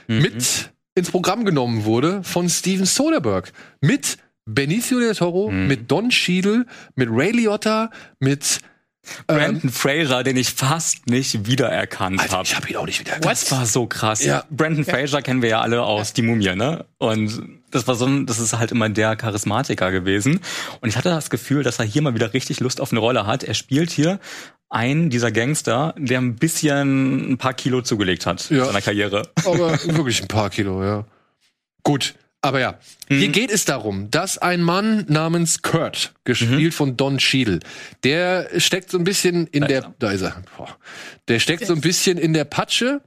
mhm. 0.06 0.22
mit 0.22 0.70
ins 0.98 1.10
Programm 1.10 1.44
genommen 1.44 1.84
wurde 1.84 2.22
von 2.22 2.48
Steven 2.48 2.86
Soderbergh 2.86 3.50
mit 3.80 4.18
Benicio 4.44 4.98
del 4.98 5.14
Toro, 5.14 5.50
mhm. 5.50 5.66
mit 5.66 5.90
Don 5.90 6.08
Cheadle, 6.08 6.66
mit 6.94 7.08
Ray 7.10 7.32
Liotta, 7.32 7.90
mit 8.18 8.60
Brandon 9.26 9.60
ähm, 9.64 9.70
Fraser, 9.70 10.22
den 10.22 10.36
ich 10.36 10.51
fast 10.51 11.06
nicht 11.06 11.47
wiedererkannt 11.47 12.30
habe. 12.30 12.44
Ich 12.44 12.56
habe 12.56 12.68
ihn 12.68 12.76
auch 12.76 12.86
nicht 12.86 13.01
wiedererkannt. 13.01 13.24
Das 13.30 13.51
war 13.51 13.66
so 13.66 13.86
krass. 13.86 14.24
Ja. 14.24 14.44
Brandon 14.51 14.85
ja. 14.85 14.94
Fraser 14.94 15.22
kennen 15.22 15.43
wir 15.43 15.48
ja 15.48 15.60
alle 15.60 15.82
aus 15.82 16.12
Die 16.12 16.22
Mumie, 16.22 16.55
ne? 16.55 16.85
Und 16.98 17.43
das 17.70 17.86
war 17.86 17.94
so 17.94 18.06
ein, 18.06 18.26
das 18.26 18.39
ist 18.39 18.56
halt 18.59 18.72
immer 18.72 18.89
der 18.89 19.16
Charismatiker 19.16 19.90
gewesen. 19.90 20.40
Und 20.80 20.89
ich 20.89 20.97
hatte 20.97 21.10
das 21.10 21.30
Gefühl, 21.30 21.62
dass 21.62 21.78
er 21.78 21.85
hier 21.85 22.02
mal 22.02 22.14
wieder 22.14 22.32
richtig 22.32 22.60
Lust 22.60 22.80
auf 22.80 22.93
eine 22.93 23.01
Rolle 23.01 23.26
hat. 23.26 23.44
Er 23.44 23.55
spielt 23.55 23.90
hier 23.90 24.18
ein 24.70 25.10
dieser 25.10 25.32
Gangster, 25.32 25.94
der 25.98 26.20
ein 26.20 26.36
bisschen 26.36 27.32
ein 27.32 27.39
paar 27.39 27.55
Kilo 27.55 27.82
zugelegt 27.82 28.26
hat 28.26 28.51
ja. 28.51 28.59
in 28.59 28.64
seiner 28.66 28.82
Karriere. 28.82 29.22
Aber 29.44 29.72
wirklich 29.85 30.22
ein 30.22 30.28
paar 30.28 30.51
Kilo, 30.51 30.82
ja. 30.85 31.05
Gut, 31.82 32.14
aber 32.40 32.60
ja, 32.60 32.78
mhm. 33.09 33.19
hier 33.19 33.28
geht 33.28 33.51
es 33.51 33.65
darum, 33.65 34.10
dass 34.10 34.39
ein 34.39 34.62
Mann 34.62 35.05
namens 35.09 35.62
Kurt, 35.62 36.15
gespielt 36.24 36.73
mhm. 36.73 36.73
von 36.73 36.97
Don 36.97 37.19
Cheadle, 37.19 37.60
der 38.05 38.48
steckt 38.59 38.90
so 38.90 38.98
ein 38.98 39.05
bisschen 39.05 39.47
in 39.48 39.62
da 39.62 39.66
der, 39.66 39.94
da 39.98 40.10
ist 40.12 40.23
er, 40.23 40.43
boah, 40.56 40.77
der 41.27 41.40
steckt 41.40 41.66
so 41.66 41.74
ein 41.74 41.81
bisschen 41.81 42.16
in 42.16 42.32
der 42.32 42.44
Patsche. 42.44 43.01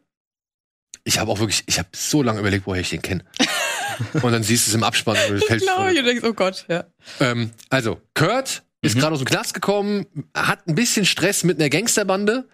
Ich 1.03 1.17
habe 1.19 1.31
auch 1.31 1.39
wirklich, 1.39 1.63
ich 1.65 1.79
habe 1.79 1.89
so 1.93 2.21
lange 2.21 2.39
überlegt, 2.39 2.67
woher 2.67 2.81
ich 2.81 2.89
den 2.89 3.01
kenne. 3.01 3.23
und 4.21 4.31
dann 4.31 4.43
siehst 4.43 4.67
du 4.67 4.71
es 4.71 4.75
im 4.75 4.83
Abspann. 4.83 5.17
Und 5.29 5.37
ich 5.37 5.47
glaube, 5.47 5.93
du 5.93 6.03
denkst, 6.03 6.23
oh 6.23 6.33
Gott, 6.33 6.65
ja. 6.67 6.83
Ähm, 7.19 7.51
also, 7.69 8.01
Kurt 8.13 8.63
ist 8.81 8.95
mhm. 8.95 8.99
gerade 8.99 9.13
aus 9.13 9.19
dem 9.19 9.25
Knast 9.25 9.53
gekommen, 9.53 10.05
hat 10.35 10.67
ein 10.67 10.75
bisschen 10.75 11.05
Stress 11.05 11.43
mit 11.43 11.59
einer 11.59 11.69
Gangsterbande 11.69 12.47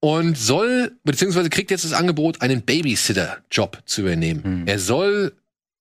und 0.00 0.36
soll, 0.36 0.98
beziehungsweise 1.04 1.50
kriegt 1.50 1.70
jetzt 1.70 1.84
das 1.84 1.92
Angebot, 1.92 2.42
einen 2.42 2.62
Babysitter-Job 2.62 3.82
zu 3.86 4.02
übernehmen. 4.02 4.60
Mhm. 4.62 4.66
Er 4.66 4.78
soll 4.78 5.32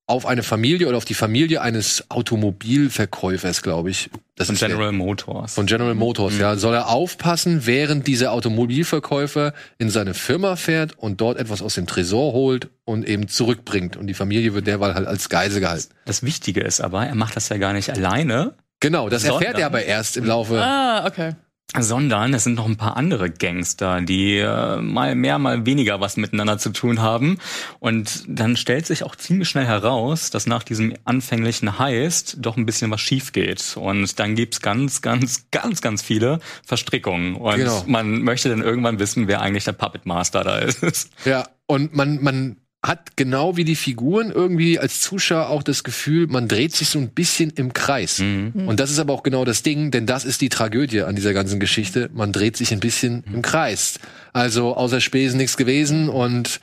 auf 0.08 0.26
eine 0.26 0.44
Familie 0.44 0.88
oder 0.88 0.98
auf 0.98 1.06
die 1.06 1.16
Familie 1.16 1.62
eines 1.62 2.10
Automobilverkäufers, 2.10 3.64
glaube 3.64 3.90
ich. 3.90 4.10
Das 4.36 4.48
von 4.48 4.56
General 4.56 4.92
der, 4.92 4.92
Motors. 4.92 5.56
Von 5.56 5.66
General 5.66 5.96
Motors, 5.96 6.34
mhm. 6.34 6.42
ja. 6.42 6.56
Soll 6.58 6.76
er 6.76 6.90
aufpassen, 6.90 7.66
während 7.66 8.06
dieser 8.06 8.32
Automobilverkäufer 8.32 9.54
in 9.80 9.90
seine 9.90 10.14
Firma 10.14 10.58
fährt 10.58 10.98
und 10.98 11.22
dort 11.22 11.40
etwas 11.40 11.62
aus 11.62 11.74
dem 11.74 11.88
Tresor 11.88 12.34
holt 12.34 12.70
und 12.84 13.08
eben 13.08 13.28
zurückbringt. 13.28 13.98
Und 13.98 14.08
die 14.08 14.14
Familie 14.14 14.54
wird 14.54 14.68
derweil 14.68 14.94
halt 14.94 15.08
als 15.08 15.30
Geisel 15.30 15.60
gehalten. 15.60 15.90
Das 16.06 16.22
Wichtige 16.22 16.62
ist 16.62 16.82
aber, 16.82 17.06
er 17.08 17.16
macht 17.16 17.36
das 17.36 17.50
ja 17.50 17.58
gar 17.58 17.74
nicht 17.74 17.90
alleine, 17.90 18.54
Genau, 18.82 19.10
das 19.10 19.24
sondern, 19.24 19.42
erfährt 19.42 19.60
er 19.60 19.66
aber 19.68 19.84
erst 19.84 20.18
im 20.18 20.26
Laufe. 20.26 20.62
Ah, 20.62 21.08
okay. 21.08 21.34
Sondern 21.78 22.34
es 22.34 22.44
sind 22.44 22.56
noch 22.56 22.68
ein 22.68 22.78
paar 22.78 22.96
andere 22.96 23.30
Gangster, 23.30 24.00
die 24.00 24.38
äh, 24.38 24.78
mal 24.78 25.16
mehr, 25.16 25.40
mal 25.40 25.66
weniger 25.66 26.00
was 26.00 26.16
miteinander 26.16 26.58
zu 26.58 26.70
tun 26.70 27.02
haben. 27.02 27.40
Und 27.80 28.24
dann 28.28 28.56
stellt 28.56 28.86
sich 28.86 29.04
auch 29.04 29.16
ziemlich 29.16 29.50
schnell 29.50 29.66
heraus, 29.66 30.30
dass 30.30 30.46
nach 30.46 30.64
diesem 30.64 30.94
anfänglichen 31.04 31.78
Heist 31.78 32.38
doch 32.40 32.56
ein 32.56 32.66
bisschen 32.66 32.92
was 32.92 33.02
schief 33.02 33.34
geht. 33.34 33.76
Und 33.78 34.20
dann 34.20 34.36
gibt's 34.36 34.62
ganz, 34.62 35.02
ganz, 35.02 35.48
ganz, 35.52 35.82
ganz 35.82 36.02
viele 36.02 36.40
Verstrickungen. 36.66 37.36
Und 37.36 37.58
genau. 37.58 37.84
man 37.88 38.22
möchte 38.22 38.48
dann 38.50 38.62
irgendwann 38.62 39.00
wissen, 39.00 39.28
wer 39.28 39.42
eigentlich 39.42 39.66
der 39.66 39.74
Puppet 39.74 40.06
Master 40.06 40.44
da 40.44 40.60
ist. 40.60 41.10
Ja, 41.26 41.48
und 41.66 41.96
man, 41.96 42.22
man 42.22 42.58
hat 42.88 43.18
genau 43.18 43.58
wie 43.58 43.64
die 43.64 43.76
Figuren 43.76 44.32
irgendwie 44.32 44.78
als 44.80 45.02
Zuschauer 45.02 45.50
auch 45.50 45.64
das 45.64 45.84
Gefühl, 45.84 46.28
man 46.28 46.48
dreht 46.48 46.76
sich 46.76 46.90
so 46.90 47.00
ein 47.00 47.10
bisschen 47.10 47.52
im 47.52 47.74
Kreis. 47.74 48.20
Mhm. 48.20 48.68
Und 48.68 48.80
das 48.80 48.92
ist 48.92 49.00
aber 49.00 49.14
auch 49.14 49.24
genau 49.24 49.44
das 49.44 49.64
Ding, 49.64 49.92
denn 49.92 50.06
das 50.06 50.24
ist 50.24 50.42
die 50.42 50.50
Tragödie 50.50 51.02
an 51.02 51.16
dieser 51.16 51.34
ganzen 51.34 51.60
Geschichte. 51.60 52.10
Man 52.14 52.32
dreht 52.32 52.58
sich 52.58 52.72
ein 52.72 52.80
bisschen 52.80 53.24
mhm. 53.28 53.36
im 53.36 53.42
Kreis. 53.42 54.00
Also 54.34 54.76
außer 54.76 55.02
Spesen 55.02 55.38
nichts 55.38 55.58
gewesen 55.58 56.10
und 56.10 56.60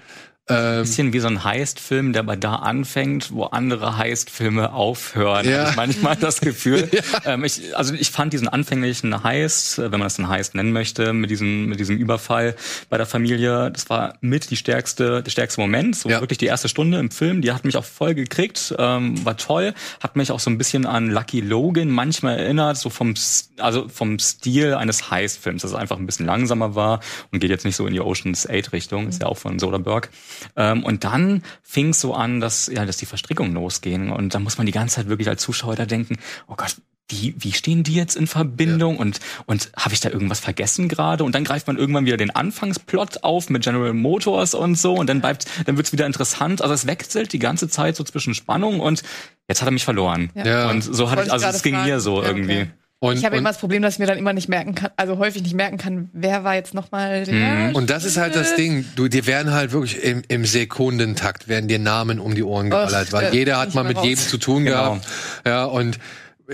ähm, 0.48 0.80
bisschen 0.82 1.12
wie 1.12 1.20
so 1.20 1.28
ein 1.28 1.44
Heist-Film, 1.44 2.12
der 2.12 2.20
aber 2.20 2.36
da 2.36 2.56
anfängt, 2.56 3.32
wo 3.32 3.44
andere 3.44 3.96
Heist-Filme 3.96 4.72
aufhören. 4.72 5.48
Ja. 5.48 5.70
ich 5.70 5.76
manchmal 5.76 6.16
das 6.16 6.40
Gefühl. 6.40 6.88
ja. 6.92 7.00
ähm, 7.34 7.44
ich, 7.44 7.76
also 7.76 7.94
ich 7.94 8.10
fand 8.10 8.32
diesen 8.32 8.48
anfänglichen 8.48 9.22
Heist, 9.22 9.78
äh, 9.78 9.84
wenn 9.84 10.00
man 10.00 10.02
das 10.02 10.18
einen 10.18 10.28
Heist 10.28 10.56
nennen 10.56 10.72
möchte, 10.72 11.12
mit 11.12 11.30
diesem, 11.30 11.66
mit 11.66 11.78
diesem 11.78 11.96
Überfall 11.96 12.56
bei 12.90 12.96
der 12.96 13.06
Familie, 13.06 13.70
das 13.70 13.88
war 13.88 14.14
mit 14.20 14.50
die 14.50 14.56
stärkste, 14.56 15.22
der 15.22 15.30
stärkste 15.30 15.60
Moment. 15.60 15.94
So 15.94 16.08
ja. 16.08 16.20
wirklich 16.20 16.38
die 16.38 16.46
erste 16.46 16.68
Stunde 16.68 16.98
im 16.98 17.12
Film, 17.12 17.40
die 17.40 17.52
hat 17.52 17.64
mich 17.64 17.76
auch 17.76 17.84
voll 17.84 18.14
gekriegt, 18.14 18.74
ähm, 18.78 19.24
war 19.24 19.36
toll, 19.36 19.74
hat 20.00 20.16
mich 20.16 20.32
auch 20.32 20.40
so 20.40 20.50
ein 20.50 20.58
bisschen 20.58 20.86
an 20.86 21.08
Lucky 21.08 21.40
Logan 21.40 21.88
manchmal 21.88 22.38
erinnert, 22.38 22.78
so 22.78 22.90
vom, 22.90 23.14
also 23.58 23.88
vom 23.88 24.18
Stil 24.18 24.74
eines 24.74 25.08
Heist-Films, 25.08 25.62
dass 25.62 25.70
es 25.70 25.76
einfach 25.76 25.98
ein 25.98 26.06
bisschen 26.06 26.26
langsamer 26.26 26.74
war 26.74 26.98
und 27.30 27.38
geht 27.38 27.50
jetzt 27.50 27.64
nicht 27.64 27.76
so 27.76 27.86
in 27.86 27.92
die 27.92 28.00
Ocean's 28.00 28.48
8 28.48 28.72
Richtung, 28.72 29.08
ist 29.08 29.22
ja 29.22 29.28
auch 29.28 29.38
von 29.38 29.60
Soderbergh. 29.60 30.08
Ähm, 30.56 30.84
und 30.84 31.04
dann 31.04 31.42
fing 31.62 31.90
es 31.90 32.00
so 32.00 32.14
an, 32.14 32.40
dass, 32.40 32.66
ja, 32.66 32.84
dass 32.84 32.96
die 32.96 33.06
Verstrickungen 33.06 33.54
losgingen. 33.54 34.10
Und 34.10 34.34
da 34.34 34.38
muss 34.38 34.58
man 34.58 34.66
die 34.66 34.72
ganze 34.72 34.96
Zeit 34.96 35.08
wirklich 35.08 35.28
als 35.28 35.42
Zuschauer 35.42 35.76
da 35.76 35.86
denken, 35.86 36.16
oh 36.48 36.54
Gott, 36.56 36.76
wie, 37.08 37.34
wie 37.38 37.52
stehen 37.52 37.82
die 37.82 37.94
jetzt 37.94 38.16
in 38.16 38.26
Verbindung? 38.26 38.94
Ja. 38.94 39.00
und 39.00 39.20
und 39.46 39.70
habe 39.76 39.94
ich 39.94 40.00
da 40.00 40.08
irgendwas 40.08 40.40
vergessen 40.40 40.88
gerade? 40.88 41.24
Und 41.24 41.34
dann 41.34 41.44
greift 41.44 41.66
man 41.66 41.76
irgendwann 41.76 42.06
wieder 42.06 42.16
den 42.16 42.30
Anfangsplot 42.30 43.22
auf 43.22 43.50
mit 43.50 43.62
General 43.64 43.92
Motors 43.92 44.54
und 44.54 44.76
so. 44.76 44.94
Und 44.94 45.08
dann 45.08 45.20
bleibt 45.20 45.46
dann 45.66 45.76
wird's 45.76 45.92
wieder 45.92 46.06
interessant. 46.06 46.62
Also 46.62 46.74
es 46.74 46.86
wechselt 46.86 47.32
die 47.32 47.38
ganze 47.38 47.68
Zeit 47.68 47.96
so 47.96 48.04
zwischen 48.04 48.34
Spannung 48.34 48.80
und 48.80 49.02
jetzt 49.48 49.60
hat 49.60 49.68
er 49.68 49.72
mich 49.72 49.84
verloren. 49.84 50.30
Ja. 50.34 50.70
und 50.70 50.82
so 50.82 51.10
hatte 51.10 51.24
ich 51.24 51.32
also 51.32 51.46
es 51.46 51.62
ging 51.62 51.82
mir 51.82 52.00
so 52.00 52.22
ja, 52.22 52.28
irgendwie. 52.28 52.62
okay. 52.62 52.70
Und, 53.02 53.18
ich 53.18 53.24
habe 53.24 53.36
immer 53.36 53.50
das 53.50 53.58
Problem, 53.58 53.82
dass 53.82 53.94
ich 53.94 53.98
mir 53.98 54.06
dann 54.06 54.16
immer 54.16 54.32
nicht 54.32 54.48
merken 54.48 54.76
kann, 54.76 54.92
also 54.94 55.18
häufig 55.18 55.42
nicht 55.42 55.56
merken 55.56 55.76
kann, 55.76 56.08
wer 56.12 56.44
war 56.44 56.54
jetzt 56.54 56.72
nochmal 56.72 57.24
der. 57.24 57.34
Mhm. 57.34 57.74
Und 57.74 57.90
das 57.90 58.04
ist 58.04 58.16
halt 58.16 58.36
das 58.36 58.54
Ding. 58.54 58.84
Du, 58.94 59.08
dir 59.08 59.26
werden 59.26 59.52
halt 59.52 59.72
wirklich 59.72 60.04
im, 60.04 60.22
im 60.28 60.44
Sekundentakt 60.44 61.48
werden 61.48 61.66
dir 61.66 61.80
Namen 61.80 62.20
um 62.20 62.36
die 62.36 62.44
Ohren 62.44 62.70
geballert, 62.70 63.12
weil 63.12 63.32
äh, 63.32 63.36
jeder 63.36 63.58
hat 63.58 63.74
mal 63.74 63.82
mit 63.82 63.96
raus. 63.96 64.04
jedem 64.06 64.22
zu 64.22 64.38
tun 64.38 64.64
genau. 64.66 64.94
gehabt. 65.00 65.08
Ja, 65.44 65.64
und 65.64 65.98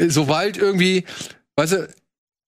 sobald 0.09 0.57
irgendwie, 0.57 1.05
weißt 1.57 1.73
du, 1.73 1.89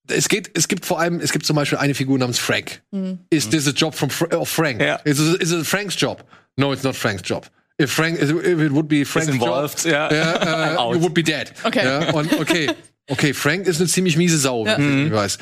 es 0.07 0.29
geht, 0.29 0.49
es 0.55 0.67
gibt 0.67 0.83
vor 0.83 0.99
allem, 0.99 1.19
es 1.19 1.31
gibt 1.31 1.45
zum 1.45 1.55
Beispiel 1.55 1.77
eine 1.77 1.93
Figur 1.93 2.17
namens 2.17 2.39
Frank. 2.39 2.81
Mhm. 2.89 3.19
Is 3.29 3.51
this 3.51 3.67
a 3.67 3.71
job 3.71 3.93
from 3.93 4.09
Fra 4.09 4.35
of 4.35 4.49
Frank? 4.49 4.81
Yeah. 4.81 4.99
Is, 5.03 5.19
it, 5.19 5.39
is 5.43 5.51
it 5.51 5.67
Frank's 5.67 5.95
job? 5.95 6.23
No, 6.57 6.73
it's 6.73 6.81
not 6.81 6.95
Frank's 6.95 7.21
job. 7.29 7.45
If 7.77 7.91
Frank, 7.91 8.19
if 8.19 8.31
it 8.31 8.71
would 8.71 8.87
be 8.87 9.05
Frank's 9.05 9.31
involved, 9.31 9.85
job, 9.85 10.11
yeah. 10.11 10.77
uh, 10.79 10.91
you 10.93 10.99
would 10.99 11.13
be 11.13 11.21
dead. 11.21 11.51
Okay. 11.63 11.83
Ja, 11.83 12.11
und 12.13 12.33
okay. 12.39 12.67
Okay, 13.11 13.33
Frank 13.33 13.67
ist 13.67 13.79
eine 13.79 13.89
ziemlich 13.89 14.15
miese 14.15 14.37
Sau, 14.37 14.65
ja. 14.65 14.73
ich 14.73 14.79
mhm. 14.79 15.11
weiß. 15.11 15.37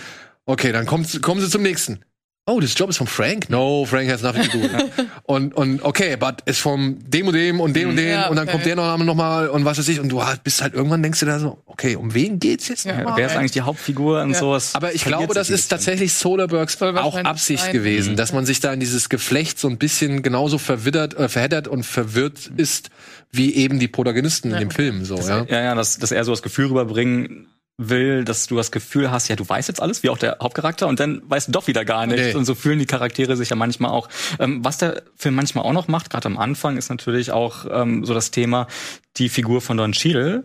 Okay, 0.46 0.72
dann 0.72 0.88
kommt, 0.88 1.22
kommen 1.22 1.40
sie 1.40 1.50
zum 1.50 1.62
nächsten. 1.62 2.00
Oh, 2.48 2.60
this 2.60 2.74
job 2.76 2.90
is 2.90 2.98
from 2.98 3.06
Frank? 3.06 3.48
No, 3.52 3.86
Frank 3.86 4.10
has 4.10 4.24
nothing 4.24 4.50
to 4.50 4.58
do. 4.58 5.04
und, 5.24 5.54
und 5.54 5.84
okay, 5.84 6.16
but 6.16 6.42
ist 6.46 6.60
vom 6.62 6.98
dem 7.08 7.28
und 7.28 7.36
dem 7.36 7.60
und 7.60 7.76
dem 7.76 7.90
und 7.90 7.94
mhm. 7.94 7.98
dem 7.98 8.10
ja, 8.10 8.28
und 8.28 8.38
dann 8.38 8.48
kommt 8.48 8.66
der 8.66 8.76
noch, 8.76 8.98
noch 8.98 9.14
mal 9.14 9.50
und 9.50 9.66
was 9.66 9.78
weiß 9.78 9.88
ich 9.88 10.00
und 10.00 10.10
du 10.10 10.20
bist 10.44 10.64
halt 10.64 10.74
irgendwann 10.74 11.04
denkst 11.04 11.20
du 11.20 11.28
da 11.28 11.38
so, 11.38 11.62
okay, 11.68 11.96
um 11.96 12.16
wen 12.16 12.40
geht's 12.40 12.68
jetzt? 12.68 12.86
Ja, 12.86 13.16
wer 13.16 13.28
ist 13.28 13.36
eigentlich 13.36 13.52
die 13.52 13.62
Hauptfigur 13.62 14.24
und 14.24 14.32
ja. 14.32 14.40
sowas? 14.40 14.74
Aber 14.74 14.96
ich 14.96 15.06
glaube, 15.06 15.36
das 15.36 15.52
ist 15.52 15.68
tatsächlich 15.68 16.14
Soderberghs 16.14 16.82
auch 16.82 17.18
Absicht 17.18 17.66
sein. 17.66 17.74
gewesen, 17.74 18.14
mhm. 18.14 18.18
dass 18.18 18.34
man 18.34 18.48
sich 18.48 18.60
da 18.60 18.74
in 18.74 18.80
dieses 18.80 19.10
Geflecht 19.10 19.60
so 19.60 19.68
ein 19.68 19.78
bisschen 19.78 20.24
genauso 20.24 20.58
verwittert, 20.58 21.14
äh, 21.14 21.30
verheddert 21.30 21.68
und 21.68 21.84
verwirrt 21.84 22.50
ist, 22.58 22.90
wie 23.32 23.54
eben 23.54 23.78
die 23.78 23.88
Protagonisten 23.88 24.52
in 24.52 24.58
dem 24.58 24.72
Film, 24.72 25.06
so, 25.06 25.18
das, 25.18 25.28
ja. 25.28 25.46
Ja, 25.48 25.62
ja, 25.62 25.76
dass, 25.76 26.00
dass 26.00 26.12
er 26.12 26.24
so 26.24 26.32
das 26.32 26.42
Gefühl 26.42 26.66
rüberbringen, 26.70 27.46
will, 27.80 28.26
dass 28.26 28.46
du 28.46 28.58
das 28.58 28.72
Gefühl 28.72 29.10
hast, 29.10 29.30
ja, 29.30 29.36
du 29.36 29.48
weißt 29.48 29.70
jetzt 29.70 29.82
alles, 29.82 30.04
wie 30.04 30.10
auch 30.10 30.18
der 30.18 30.38
Hauptcharakter, 30.42 30.88
und 30.88 31.00
dann 31.00 31.22
weißt 31.28 31.48
du 31.48 31.52
doch 31.54 31.68
wieder 31.68 31.86
gar 31.86 32.06
nichts. 32.06 32.28
Nee. 32.28 32.36
Und 32.36 32.46
so 32.46 32.54
fühlen 32.54 32.78
die 32.78 32.86
Charaktere 32.86 33.38
sich 33.38 33.50
ja 33.50 33.56
manchmal 33.56 33.92
auch. 33.92 34.10
Ähm, 34.38 34.64
was 34.64 34.78
der 34.78 35.04
Film 35.16 35.36
manchmal 35.36 35.64
auch 35.64 35.74
noch 35.74 35.88
macht, 35.88 36.10
gerade 36.10 36.28
am 36.28 36.38
Anfang, 36.38 36.78
ist 36.78 36.90
natürlich 36.90 37.32
auch 37.32 37.66
ähm, 37.72 38.04
so 38.04 38.14
das 38.14 38.32
Thema, 38.32 38.68
die 39.16 39.30
Figur 39.30 39.62
von 39.62 39.78
Don 39.78 39.94
Cheadle, 39.94 40.44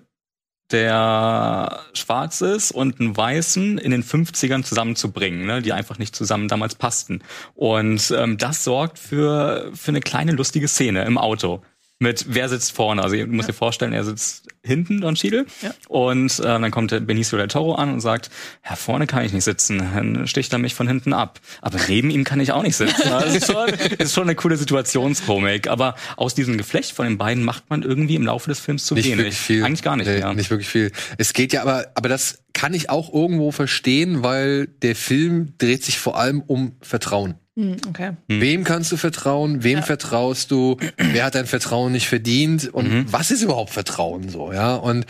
der 0.70 1.80
schwarz 1.92 2.40
ist 2.40 2.70
und 2.70 3.00
einen 3.00 3.16
weißen 3.16 3.78
in 3.78 3.90
den 3.90 4.04
50ern 4.04 4.62
zusammenzubringen, 4.62 5.44
ne, 5.44 5.60
die 5.60 5.72
einfach 5.72 5.98
nicht 5.98 6.14
zusammen 6.14 6.48
damals 6.48 6.76
passten. 6.76 7.22
Und 7.54 8.14
ähm, 8.16 8.38
das 8.38 8.64
sorgt 8.64 8.98
für, 8.98 9.70
für 9.74 9.90
eine 9.90 10.00
kleine 10.00 10.32
lustige 10.32 10.68
Szene 10.68 11.04
im 11.04 11.18
Auto 11.18 11.62
mit 12.04 12.26
wer 12.28 12.48
sitzt 12.48 12.70
vorne. 12.72 13.02
Also 13.02 13.16
du 13.16 13.26
musst 13.26 13.48
ja. 13.48 13.52
dir 13.52 13.58
vorstellen, 13.58 13.92
er 13.92 14.04
sitzt 14.04 14.46
hinten, 14.62 15.00
Don 15.00 15.14
Cheadle. 15.16 15.46
Ja. 15.62 15.74
Und 15.88 16.38
äh, 16.38 16.42
dann 16.42 16.70
kommt 16.70 16.92
der 16.92 17.00
Benicio 17.00 17.36
del 17.36 17.48
Toro 17.48 17.74
an 17.74 17.92
und 17.92 18.00
sagt, 18.00 18.30
ja, 18.68 18.76
vorne 18.76 19.06
kann 19.06 19.24
ich 19.24 19.32
nicht 19.32 19.44
sitzen, 19.44 19.78
dann 19.78 20.26
sticht 20.26 20.52
er 20.52 20.58
mich 20.58 20.74
von 20.74 20.86
hinten 20.86 21.12
ab. 21.12 21.40
Aber 21.60 21.78
neben 21.88 22.10
ihm 22.10 22.24
kann 22.24 22.38
ich 22.40 22.52
auch 22.52 22.62
nicht 22.62 22.76
sitzen. 22.76 22.94
Das 23.24 23.34
ist 23.34 23.50
schon, 23.50 23.68
ist 23.98 24.12
schon 24.12 24.24
eine 24.24 24.34
coole 24.34 24.56
Situationskomik. 24.56 25.68
Aber 25.68 25.94
aus 26.16 26.34
diesem 26.34 26.58
Geflecht 26.58 26.92
von 26.92 27.06
den 27.06 27.16
beiden 27.16 27.42
macht 27.42 27.70
man 27.70 27.82
irgendwie 27.82 28.16
im 28.16 28.24
Laufe 28.24 28.50
des 28.50 28.60
Films 28.60 28.84
zu 28.84 28.94
nicht 28.94 29.06
wenig. 29.06 29.18
Wirklich 29.18 29.38
viel. 29.38 29.64
Eigentlich 29.64 29.82
gar 29.82 29.96
nicht 29.96 30.06
nee, 30.06 30.18
mehr. 30.18 30.32
Nicht 30.34 30.50
wirklich 30.50 30.68
viel. 30.68 30.92
Es 31.16 31.32
geht 31.32 31.52
ja 31.52 31.62
aber, 31.62 31.86
aber 31.94 32.08
das 32.08 32.44
kann 32.52 32.74
ich 32.74 32.90
auch 32.90 33.12
irgendwo 33.12 33.50
verstehen, 33.50 34.22
weil 34.22 34.66
der 34.66 34.96
Film 34.96 35.54
dreht 35.58 35.84
sich 35.84 35.98
vor 35.98 36.18
allem 36.18 36.40
um 36.40 36.76
Vertrauen. 36.80 37.36
Hm, 37.56 37.76
okay. 37.88 38.12
Hm. 38.28 38.40
Wem 38.40 38.64
kannst 38.64 38.90
du 38.90 38.96
vertrauen? 38.96 39.62
Wem 39.62 39.78
ja. 39.78 39.82
vertraust 39.82 40.50
du? 40.50 40.76
Wer 40.96 41.24
hat 41.24 41.34
dein 41.34 41.46
Vertrauen 41.46 41.92
nicht 41.92 42.08
verdient? 42.08 42.72
Und 42.72 42.90
mhm. 42.90 43.12
was 43.12 43.30
ist 43.30 43.42
überhaupt 43.42 43.70
Vertrauen 43.70 44.28
so, 44.28 44.52
ja? 44.52 44.74
Und 44.74 45.06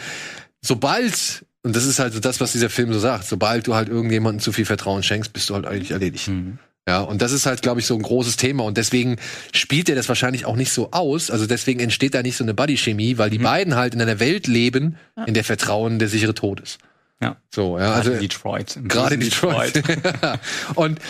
sobald, 0.61 1.47
und 1.63 1.75
das 1.75 1.85
ist 1.85 1.99
halt 1.99 2.13
so 2.13 2.21
das, 2.21 2.41
was 2.41 2.53
dieser 2.53 2.69
Film 2.69 2.93
so 2.93 2.99
sagt, 2.99 3.25
sobald 3.25 3.67
du 3.67 3.75
halt 3.75 3.89
irgendjemandem 3.89 4.41
zu 4.41 4.53
viel 4.53 4.67
Vertrauen 4.67 5.03
schenkst, 5.03 5.33
bist 5.33 5.49
du 5.49 5.55
halt 5.55 5.67
eigentlich 5.67 5.93
erledigt. 5.93 6.29
Mhm. 6.29 6.59
Ja, 6.87 7.01
und 7.01 7.23
das 7.23 7.33
ist 7.33 7.47
halt, 7.47 7.63
glaube 7.63 7.81
ich, 7.81 7.87
so 7.87 7.95
ein 7.95 8.03
großes 8.03 8.37
Thema. 8.37 8.65
Und 8.65 8.77
deswegen 8.77 9.17
spielt 9.53 9.89
er 9.89 9.95
das 9.95 10.09
wahrscheinlich 10.11 10.45
auch 10.45 10.57
nicht 10.57 10.71
so 10.71 10.91
aus. 10.91 11.31
Also 11.31 11.47
deswegen 11.47 11.81
entsteht 11.81 12.15
da 12.15 12.23
nicht 12.23 12.37
so 12.37 12.45
eine 12.45 12.53
Buddy-Chemie, 12.53 13.17
weil 13.17 13.31
die 13.31 13.39
mhm. 13.39 13.45
beiden 13.45 13.75
halt 13.75 13.95
in 13.95 14.03
einer 14.03 14.21
Welt 14.21 14.47
leben, 14.47 14.97
ja. 15.17 15.25
in 15.25 15.33
der 15.33 15.45
Vertrauen 15.45 15.99
der 15.99 16.09
sichere 16.09 16.35
Tod 16.35 16.61
ist. 16.61 16.79
Ja. 17.23 17.37
So, 17.55 17.79
ja. 17.79 17.87
Gerade 17.87 18.11
also, 18.11 18.21
Detroit. 18.21 18.79
Gerade 18.85 19.17
Detroit. 19.17 19.77
Detroit. 19.77 20.41
und 20.75 21.01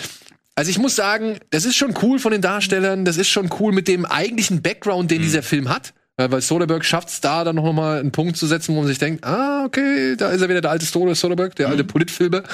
also 0.56 0.70
ich 0.70 0.78
muss 0.78 0.94
sagen, 0.94 1.38
das 1.50 1.64
ist 1.64 1.76
schon 1.76 1.94
cool 2.02 2.18
von 2.18 2.32
den 2.32 2.40
Darstellern, 2.40 3.04
das 3.04 3.16
ist 3.16 3.28
schon 3.28 3.50
cool 3.58 3.72
mit 3.72 3.88
dem 3.88 4.04
eigentlichen 4.04 4.62
Background, 4.62 5.10
den 5.10 5.18
mhm. 5.18 5.24
dieser 5.24 5.42
Film 5.42 5.68
hat. 5.68 5.94
Weil 6.16 6.42
Soderbergh 6.42 6.84
schafft 6.84 7.08
es 7.08 7.20
da 7.20 7.42
dann 7.42 7.56
noch 7.56 7.72
mal 7.72 7.98
einen 7.98 8.12
Punkt 8.12 8.36
zu 8.36 8.46
setzen, 8.46 8.72
wo 8.72 8.78
man 8.78 8.86
sich 8.86 9.00
denkt, 9.00 9.24
ah, 9.24 9.64
okay, 9.64 10.14
da 10.16 10.28
ist 10.30 10.42
er 10.42 10.48
wieder 10.48 10.60
der 10.60 10.70
alte 10.70 10.86
Soderbergh, 10.86 11.56
der 11.56 11.66
mhm. 11.66 11.72
alte 11.72 11.84
Politfilmer. 11.84 12.44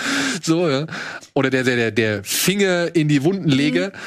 So, 0.43 0.67
ja. 0.67 0.87
Oder 1.35 1.51
der, 1.51 1.65
der, 1.65 1.77
der, 1.77 1.91
der 1.91 2.25
Finger 2.25 2.97
in 2.97 3.09
die 3.09 3.23
Wunden 3.23 3.49
lege. 3.49 3.93
Mhm. 3.95 3.99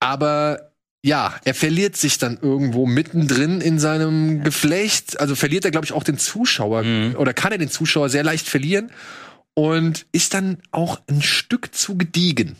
Aber 0.00 0.72
ja, 1.04 1.34
er 1.44 1.52
verliert 1.52 1.96
sich 1.96 2.16
dann 2.16 2.38
irgendwo 2.40 2.86
mittendrin 2.86 3.60
in 3.60 3.78
seinem 3.78 4.42
Geflecht. 4.42 5.20
Also 5.20 5.34
verliert 5.34 5.66
er, 5.66 5.70
glaube 5.70 5.84
ich, 5.84 5.92
auch 5.92 6.04
den 6.04 6.16
Zuschauer 6.16 6.82
mhm. 6.82 7.16
oder 7.18 7.34
kann 7.34 7.52
er 7.52 7.58
den 7.58 7.70
Zuschauer 7.70 8.08
sehr 8.08 8.24
leicht 8.24 8.48
verlieren 8.48 8.90
und 9.52 10.06
ist 10.12 10.32
dann 10.32 10.62
auch 10.70 10.98
ein 11.08 11.20
Stück 11.20 11.74
zu 11.74 11.98
gediegen 11.98 12.56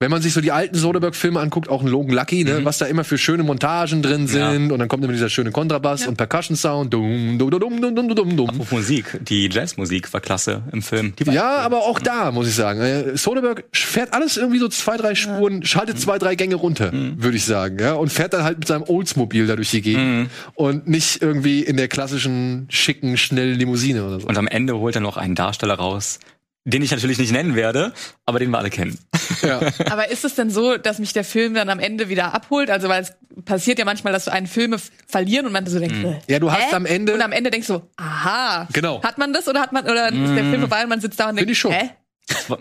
wenn 0.00 0.12
man 0.12 0.22
sich 0.22 0.32
so 0.32 0.40
die 0.40 0.52
alten 0.52 0.76
Soderbergh-Filme 0.76 1.40
anguckt, 1.40 1.68
auch 1.68 1.82
ein 1.82 1.88
Logan 1.88 2.14
Lucky, 2.14 2.44
ne, 2.44 2.60
mhm. 2.60 2.64
was 2.64 2.78
da 2.78 2.86
immer 2.86 3.02
für 3.02 3.18
schöne 3.18 3.42
Montagen 3.42 4.00
drin 4.00 4.28
sind 4.28 4.68
ja. 4.68 4.72
und 4.72 4.78
dann 4.78 4.86
kommt 4.86 5.02
immer 5.02 5.12
dieser 5.12 5.28
schöne 5.28 5.50
Kontrabass 5.50 6.02
ja. 6.02 6.08
und 6.08 6.16
Percussion-Sound. 6.16 6.94
Dum, 6.94 7.36
dum, 7.36 7.50
dum, 7.50 7.60
dum, 7.60 7.94
dum, 7.96 8.14
dum, 8.14 8.36
dum. 8.36 8.48
Apropos 8.48 8.70
Musik, 8.70 9.18
die 9.22 9.48
Jazzmusik 9.48 10.12
war 10.12 10.20
klasse 10.20 10.62
im 10.72 10.82
Film. 10.82 11.14
ja, 11.24 11.56
aber 11.56 11.78
auch 11.78 11.98
da, 11.98 12.30
muss 12.30 12.46
ich 12.46 12.54
sagen. 12.54 12.80
Äh, 12.80 13.16
Soderbergh 13.16 13.64
fährt 13.72 14.14
alles 14.14 14.36
irgendwie 14.36 14.60
so 14.60 14.68
zwei, 14.68 14.96
drei 14.96 15.16
Spuren, 15.16 15.62
ja. 15.62 15.66
schaltet 15.66 15.96
mhm. 15.96 16.00
zwei, 16.00 16.18
drei 16.18 16.36
Gänge 16.36 16.54
runter, 16.54 16.92
mhm. 16.92 17.20
würde 17.20 17.36
ich 17.36 17.44
sagen, 17.44 17.78
ja, 17.80 17.94
und 17.94 18.12
fährt 18.12 18.34
dann 18.34 18.44
halt 18.44 18.60
mit 18.60 18.68
seinem 18.68 18.84
Oldsmobil 18.84 19.48
da 19.48 19.56
durch 19.56 19.72
die 19.72 19.82
Gegend 19.82 20.04
mhm. 20.04 20.30
und 20.54 20.86
nicht 20.86 21.22
irgendwie 21.22 21.62
in 21.62 21.76
der 21.76 21.88
klassischen, 21.88 22.68
schicken, 22.70 23.16
schnellen 23.16 23.58
Limousine 23.58 24.04
oder 24.04 24.20
so. 24.20 24.28
Und 24.28 24.38
am 24.38 24.46
Ende 24.46 24.76
holt 24.78 24.94
er 24.94 25.00
noch 25.00 25.16
einen 25.16 25.34
Darsteller 25.34 25.74
raus, 25.74 26.20
den 26.64 26.82
ich 26.82 26.92
natürlich 26.92 27.18
nicht 27.18 27.32
nennen 27.32 27.56
werde, 27.56 27.92
aber 28.26 28.38
den 28.38 28.50
wir 28.50 28.58
alle 28.58 28.70
kennen. 28.70 28.96
Ja. 29.42 29.60
aber 29.90 30.10
ist 30.10 30.24
es 30.24 30.34
denn 30.34 30.50
so, 30.50 30.76
dass 30.76 30.98
mich 30.98 31.12
der 31.12 31.24
Film 31.24 31.54
dann 31.54 31.68
am 31.68 31.78
Ende 31.78 32.08
wieder 32.08 32.34
abholt? 32.34 32.70
Also 32.70 32.88
weil 32.88 33.02
es 33.02 33.12
passiert 33.44 33.78
ja 33.78 33.84
manchmal, 33.84 34.12
dass 34.12 34.26
du 34.26 34.32
einen 34.32 34.46
Film 34.46 34.76
verlieren 35.06 35.46
und 35.46 35.52
man 35.52 35.66
so 35.66 35.78
denkt, 35.78 35.96
mhm. 35.96 36.16
ja, 36.26 36.38
du 36.38 36.50
hast 36.50 36.72
äh? 36.72 36.76
am 36.76 36.86
Ende 36.86 37.14
und 37.14 37.22
am 37.22 37.32
Ende 37.32 37.50
denkst 37.50 37.68
du, 37.68 37.82
aha, 37.96 38.68
genau. 38.72 39.02
hat 39.02 39.18
man 39.18 39.32
das 39.32 39.48
oder 39.48 39.60
hat 39.60 39.72
man 39.72 39.84
oder 39.84 40.10
mhm. 40.10 40.24
ist 40.24 40.34
der 40.34 40.44
Film 40.44 40.60
vorbei 40.60 40.82
und 40.82 40.88
man 40.88 41.00
sitzt 41.00 41.20
da 41.20 41.28
und 41.28 41.36
denkt, 41.36 41.50
ich 41.50 41.58
schon. 41.58 41.72
Hä? 41.72 41.90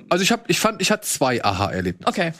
Also 0.09 0.23
ich 0.23 0.31
habe, 0.31 0.43
ich 0.47 0.59
fand, 0.59 0.81
ich 0.81 0.91
hatte 0.91 1.05
zwei 1.05 1.43
Aha-Erlebnisse. 1.43 2.07
Okay. 2.07 2.31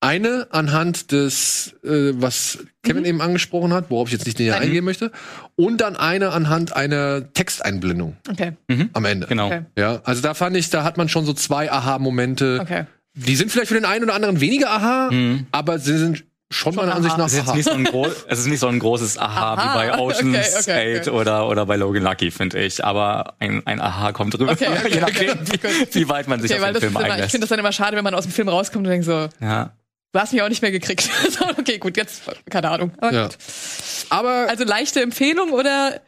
Eine 0.00 0.48
anhand 0.50 1.12
des, 1.12 1.76
äh, 1.82 2.12
was 2.14 2.58
Kevin 2.82 3.04
mhm. 3.04 3.08
eben 3.08 3.20
angesprochen 3.22 3.72
hat, 3.72 3.86
worauf 3.88 4.08
ich 4.08 4.12
jetzt 4.12 4.26
nicht 4.26 4.38
näher 4.38 4.58
eingehen 4.58 4.84
möchte, 4.84 5.10
und 5.56 5.80
dann 5.80 5.96
eine 5.96 6.32
anhand 6.32 6.76
einer 6.76 7.32
Texteinblendung. 7.32 8.18
Okay. 8.28 8.52
Mhm. 8.68 8.90
Am 8.92 9.04
Ende. 9.06 9.26
Genau. 9.28 9.46
Okay. 9.46 9.62
Ja, 9.78 10.02
also 10.04 10.20
da 10.20 10.34
fand 10.34 10.58
ich, 10.58 10.68
da 10.68 10.84
hat 10.84 10.98
man 10.98 11.08
schon 11.08 11.24
so 11.24 11.32
zwei 11.32 11.72
Aha-Momente. 11.72 12.58
Okay. 12.60 12.84
Die 13.14 13.36
sind 13.36 13.50
vielleicht 13.52 13.68
für 13.68 13.74
den 13.74 13.84
einen 13.84 14.04
oder 14.04 14.14
anderen 14.14 14.40
weniger 14.40 14.70
Aha, 14.70 15.10
mhm. 15.12 15.46
aber 15.52 15.78
sie 15.78 15.96
sind 15.98 16.24
schon 16.50 16.74
meiner 16.74 16.94
Ansicht 16.94 17.16
nach. 17.16 17.26
Es 17.26 17.34
ist, 17.34 17.54
nicht 17.54 17.64
so 17.64 17.72
ein 17.72 17.86
es 18.28 18.38
ist 18.40 18.46
nicht 18.46 18.60
so 18.60 18.68
ein 18.68 18.78
großes 18.78 19.18
Aha, 19.18 19.54
Aha. 19.54 19.62
wie 19.62 19.78
bei 19.78 19.98
Ocean's 19.98 20.56
okay, 20.56 20.72
okay, 20.72 20.98
8 20.98 21.08
okay. 21.08 21.10
Oder, 21.10 21.48
oder 21.48 21.66
bei 21.66 21.76
Logan 21.76 22.02
Lucky, 22.02 22.30
finde 22.30 22.58
ich. 22.60 22.84
Aber 22.84 23.34
ein, 23.38 23.66
ein 23.66 23.80
Aha 23.80 24.12
kommt 24.12 24.34
drüber, 24.34 24.52
okay, 24.52 24.68
je 24.90 25.00
nachdem, 25.00 25.38
wie, 25.46 25.94
wie, 25.94 26.08
weit 26.08 26.28
man 26.28 26.40
sich 26.40 26.54
auf 26.54 26.60
den 26.60 26.76
Film 26.76 26.96
einlässt. 26.96 27.26
Ich 27.26 27.30
finde 27.30 27.44
das 27.44 27.50
dann 27.50 27.58
immer 27.58 27.72
schade, 27.72 27.96
wenn 27.96 28.04
man 28.04 28.14
aus 28.14 28.24
dem 28.24 28.32
Film 28.32 28.48
rauskommt 28.48 28.86
und 28.86 28.90
denkt 28.90 29.06
so, 29.06 29.28
ja. 29.40 29.72
Du 30.12 30.20
hast 30.20 30.32
mich 30.32 30.42
auch 30.42 30.48
nicht 30.48 30.62
mehr 30.62 30.70
gekriegt. 30.70 31.10
okay, 31.58 31.78
gut, 31.78 31.96
jetzt, 31.96 32.22
keine 32.48 32.70
Ahnung. 32.70 32.92
Aber, 32.98 33.12
ja. 33.12 33.28
Aber 34.10 34.46
also 34.48 34.62
leichte 34.62 35.02
Empfehlung 35.02 35.50
oder? 35.50 36.00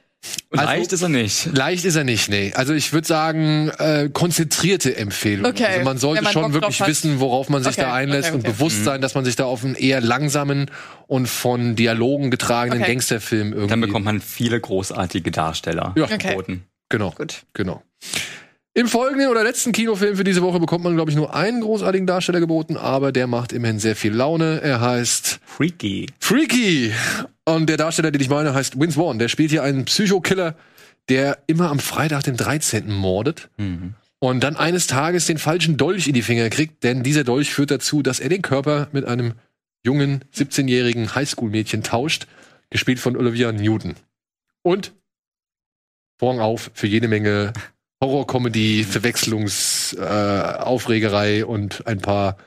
Also, 0.51 0.65
leicht 0.65 0.93
ist 0.93 1.03
er 1.03 1.09
nicht. 1.09 1.57
Leicht 1.57 1.85
ist 1.85 1.97
er 1.97 2.05
nicht, 2.05 2.29
nee. 2.29 2.53
Also 2.55 2.73
ich 2.73 2.93
würde 2.93 3.07
sagen, 3.07 3.71
äh, 3.79 4.09
konzentrierte 4.13 4.97
Empfehlung. 4.97 5.47
Okay. 5.47 5.65
Also 5.65 5.85
man 5.85 5.99
sollte 5.99 6.25
schon 6.27 6.53
wirklich 6.53 6.87
wissen, 6.87 7.21
worauf 7.21 7.49
man 7.49 7.63
sich 7.63 7.73
okay. 7.73 7.83
da 7.83 7.95
einlässt 7.95 8.29
okay, 8.31 8.39
okay. 8.39 8.49
und 8.49 8.57
bewusst 8.57 8.81
mhm. 8.81 8.85
sein, 8.85 9.01
dass 9.01 9.15
man 9.15 9.25
sich 9.25 9.37
da 9.37 9.45
auf 9.45 9.65
einen 9.65 9.75
eher 9.75 10.01
langsamen 10.01 10.71
und 11.07 11.29
von 11.29 11.77
Dialogen 11.77 12.31
getragenen 12.31 12.83
Gangsterfilm 12.83 13.53
irgendwie. 13.53 13.69
Dann 13.69 13.81
bekommt 13.81 14.05
man 14.05 14.21
viele 14.21 14.61
großartige 14.61 15.31
Darsteller 15.31 15.95
ja. 15.97 16.07
geboten. 16.07 16.65
Genau. 16.89 17.11
Gut. 17.11 17.43
Genau. 17.53 17.83
Im 18.75 18.89
folgenden 18.89 19.31
oder 19.31 19.43
letzten 19.43 19.73
Kinofilm 19.73 20.17
für 20.17 20.25
diese 20.25 20.43
Woche 20.43 20.61
bekommt 20.61 20.85
man, 20.85 20.95
glaube 20.95 21.11
ich, 21.11 21.17
nur 21.17 21.35
einen 21.35 21.63
großartigen 21.63 22.07
Darsteller 22.07 22.41
geboten, 22.41 22.77
aber 22.77 23.11
der 23.11 23.27
macht 23.27 23.55
immerhin 23.55 23.79
sehr 23.79 23.97
viel 23.97 24.13
Laune. 24.13 24.61
Er 24.63 24.83
heißt 24.83 25.41
Freaky. 25.47 26.09
Freaky! 26.21 26.93
Und 27.47 27.69
der 27.69 27.77
Darsteller, 27.77 28.11
den 28.11 28.21
ich 28.21 28.29
meine, 28.29 28.55
heißt 28.55 28.79
Vince 28.79 28.97
Vaughn. 28.97 29.19
Der 29.19 29.29
spielt 29.29 29.51
hier 29.51 29.63
einen 29.63 29.85
Psychokiller, 29.85 30.57
der 31.09 31.39
immer 31.47 31.71
am 31.71 31.79
Freitag, 31.79 32.25
den 32.25 32.37
13. 32.37 32.93
mordet. 32.93 33.49
Mhm. 33.57 33.95
Und 34.19 34.41
dann 34.41 34.57
eines 34.57 34.89
Tages 34.89 35.27
den 35.27 35.39
falschen 35.39 35.77
Dolch 35.77 36.09
in 36.09 36.15
die 36.15 36.23
Finger 36.23 36.51
kriegt, 36.51 36.83
denn 36.83 37.05
dieser 37.05 37.23
Dolch 37.23 37.53
führt 37.53 37.71
dazu, 37.71 38.03
dass 38.03 38.19
er 38.19 38.29
den 38.29 38.43
Körper 38.43 38.89
mit 38.93 39.05
einem 39.05 39.35
jungen, 39.85 40.25
17-jährigen 40.35 41.15
Highschool-Mädchen 41.15 41.85
tauscht, 41.85 42.27
gespielt 42.71 42.99
von 42.99 43.17
Olivia 43.17 43.53
Newton. 43.53 43.95
Und 44.63 44.93
Vorhang 46.19 46.41
auf 46.41 46.71
für 46.75 46.87
jede 46.87 47.09
Menge 47.09 47.53
Horror-Comedy, 48.03 48.85
Verwechslungsaufregerei 48.85 51.39
äh, 51.39 51.43
und 51.43 51.87
ein 51.87 52.01
paar 52.01 52.39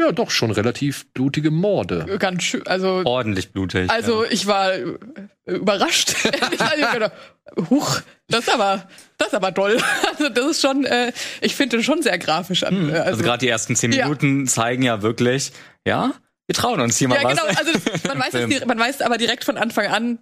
ja, 0.00 0.12
doch 0.12 0.30
schon 0.30 0.50
relativ 0.50 1.12
blutige 1.12 1.50
Morde. 1.50 2.18
Ganz 2.18 2.42
schön, 2.42 2.66
also 2.66 3.02
ordentlich 3.04 3.52
blutig. 3.52 3.90
Also 3.90 4.24
ja. 4.24 4.30
ich 4.30 4.46
war 4.46 4.72
äh, 4.72 4.96
überrascht. 5.46 6.14
Huch, 7.70 8.00
das 8.28 8.40
ist 8.40 8.54
aber, 8.54 8.88
das 9.18 9.28
ist 9.28 9.34
aber 9.34 9.54
toll. 9.54 9.78
Also 10.10 10.28
das 10.28 10.46
ist 10.46 10.60
schon, 10.60 10.84
äh, 10.84 11.12
ich 11.40 11.54
finde 11.54 11.82
schon 11.82 12.02
sehr 12.02 12.18
grafisch 12.18 12.64
an. 12.64 12.74
Hm. 12.74 12.90
Also, 12.90 13.02
also 13.02 13.22
gerade 13.22 13.38
die 13.38 13.48
ersten 13.48 13.76
zehn 13.76 13.90
Minuten 13.90 14.40
ja. 14.40 14.46
zeigen 14.46 14.82
ja 14.82 15.02
wirklich, 15.02 15.52
ja, 15.86 16.12
wir 16.46 16.54
trauen 16.54 16.80
uns 16.80 16.98
hier 16.98 17.08
mal 17.08 17.16
ja, 17.16 17.24
was. 17.24 17.38
Genau, 17.38 17.46
also 17.46 17.72
man 18.08 18.18
weiß, 18.18 18.34
es, 18.34 18.66
man 18.66 18.78
weiß 18.78 19.02
aber 19.02 19.18
direkt 19.18 19.44
von 19.44 19.56
Anfang 19.56 19.86
an, 19.86 20.18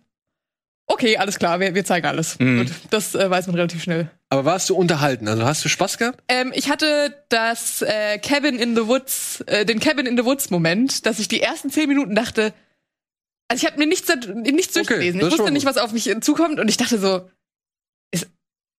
okay, 0.88 1.16
alles 1.16 1.38
klar, 1.38 1.60
wir, 1.60 1.74
wir 1.74 1.84
zeigen 1.84 2.06
alles. 2.06 2.38
Mhm. 2.38 2.58
Gut, 2.58 2.72
das 2.90 3.14
äh, 3.14 3.30
weiß 3.30 3.46
man 3.46 3.56
relativ 3.56 3.82
schnell. 3.82 4.10
Aber 4.30 4.44
warst 4.44 4.68
du 4.68 4.74
unterhalten? 4.74 5.28
Also 5.28 5.44
hast 5.44 5.64
du 5.64 5.68
Spaß 5.68 5.98
gehabt? 5.98 6.22
Ähm, 6.28 6.52
ich 6.54 6.68
hatte 6.70 7.14
das 7.28 7.82
äh, 7.82 8.18
Cabin 8.18 8.58
in 8.58 8.74
the 8.74 8.86
Woods, 8.86 9.42
äh, 9.46 9.64
den 9.64 9.80
Cabin 9.80 10.06
in 10.06 10.16
the 10.16 10.24
Woods 10.24 10.50
Moment, 10.50 11.06
dass 11.06 11.18
ich 11.18 11.28
die 11.28 11.40
ersten 11.40 11.70
zehn 11.70 11.88
Minuten 11.88 12.14
dachte, 12.14 12.52
also 13.48 13.62
ich 13.62 13.70
habe 13.70 13.78
mir 13.78 13.86
nichts, 13.86 14.12
nichts 14.34 14.74
durchgelesen. 14.74 15.20
Okay, 15.20 15.32
ich 15.32 15.38
wusste 15.38 15.52
nicht, 15.52 15.64
was 15.64 15.78
auf 15.78 15.92
mich 15.92 16.14
zukommt 16.20 16.60
und 16.60 16.68
ich 16.68 16.76
dachte 16.76 16.98
so, 16.98 17.30
ist, 18.10 18.28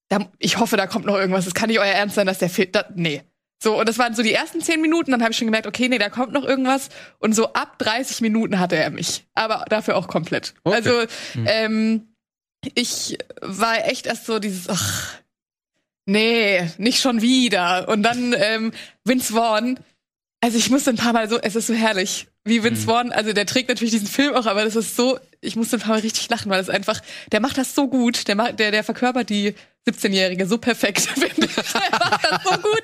da, 0.09 0.29
ich 0.37 0.59
hoffe, 0.59 0.77
da 0.77 0.85
kommt 0.85 1.05
noch 1.05 1.15
irgendwas. 1.15 1.47
Es 1.47 1.55
kann 1.55 1.69
nicht 1.69 1.79
euer 1.79 1.85
Ernst 1.85 2.15
sein, 2.15 2.27
dass 2.27 2.37
der 2.37 2.49
Film, 2.49 2.71
da, 2.71 2.85
nee. 2.93 3.23
So, 3.61 3.77
und 3.77 3.89
das 3.89 3.97
waren 3.97 4.15
so 4.15 4.23
die 4.23 4.33
ersten 4.33 4.61
zehn 4.61 4.81
Minuten, 4.81 5.11
dann 5.11 5.21
habe 5.21 5.31
ich 5.31 5.37
schon 5.37 5.47
gemerkt, 5.47 5.67
okay, 5.67 5.89
nee, 5.89 5.97
da 5.97 6.09
kommt 6.09 6.31
noch 6.31 6.45
irgendwas. 6.45 6.89
Und 7.19 7.35
so 7.35 7.53
ab 7.53 7.77
30 7.79 8.21
Minuten 8.21 8.59
hatte 8.59 8.77
er 8.77 8.89
mich. 8.89 9.25
Aber 9.33 9.65
dafür 9.67 9.97
auch 9.97 10.07
komplett. 10.07 10.53
Okay. 10.63 10.75
Also, 10.75 10.91
mhm. 11.35 11.45
ähm, 11.45 12.15
ich 12.73 13.17
war 13.41 13.85
echt 13.85 14.05
erst 14.05 14.25
so 14.25 14.39
dieses, 14.39 14.69
ach, 14.69 15.19
Nee, 16.09 16.67
nicht 16.79 17.01
schon 17.01 17.21
wieder. 17.21 17.87
Und 17.87 18.01
dann 18.01 18.33
ähm, 18.35 18.71
Vince 19.03 19.31
Vaughn. 19.31 19.79
Also 20.41 20.57
ich 20.57 20.69
musste 20.69 20.89
ein 20.91 20.95
paar 20.95 21.13
Mal 21.13 21.29
so, 21.29 21.37
es 21.41 21.55
ist 21.55 21.67
so 21.67 21.73
herrlich, 21.73 22.27
wie 22.45 22.63
Vince 22.63 22.83
mhm. 22.83 22.85
Vaughn, 22.85 23.11
also 23.11 23.33
der 23.33 23.45
trägt 23.45 23.67
natürlich 23.67 23.91
diesen 23.91 24.07
Film 24.07 24.33
auch, 24.35 24.45
aber 24.45 24.63
das 24.63 24.75
ist 24.75 24.95
so, 24.95 25.19
ich 25.41 25.57
musste 25.57 25.77
ein 25.77 25.81
paar 25.81 25.95
Mal 25.95 26.01
richtig 26.01 26.29
lachen, 26.29 26.49
weil 26.49 26.61
es 26.61 26.69
einfach, 26.69 27.01
der 27.31 27.41
macht 27.41 27.57
das 27.57 27.75
so 27.75 27.89
gut, 27.89 28.27
der 28.27 28.35
macht, 28.35 28.57
der, 28.59 28.71
der 28.71 28.85
verkörpert 28.85 29.29
die 29.29 29.53
17-Jährige 29.87 30.47
so 30.47 30.57
perfekt, 30.57 31.01
finde 31.01 31.45
ich. 31.45 31.55
Der 31.55 31.99
macht 31.99 32.23
das 32.23 32.43
so 32.43 32.51
gut. 32.51 32.83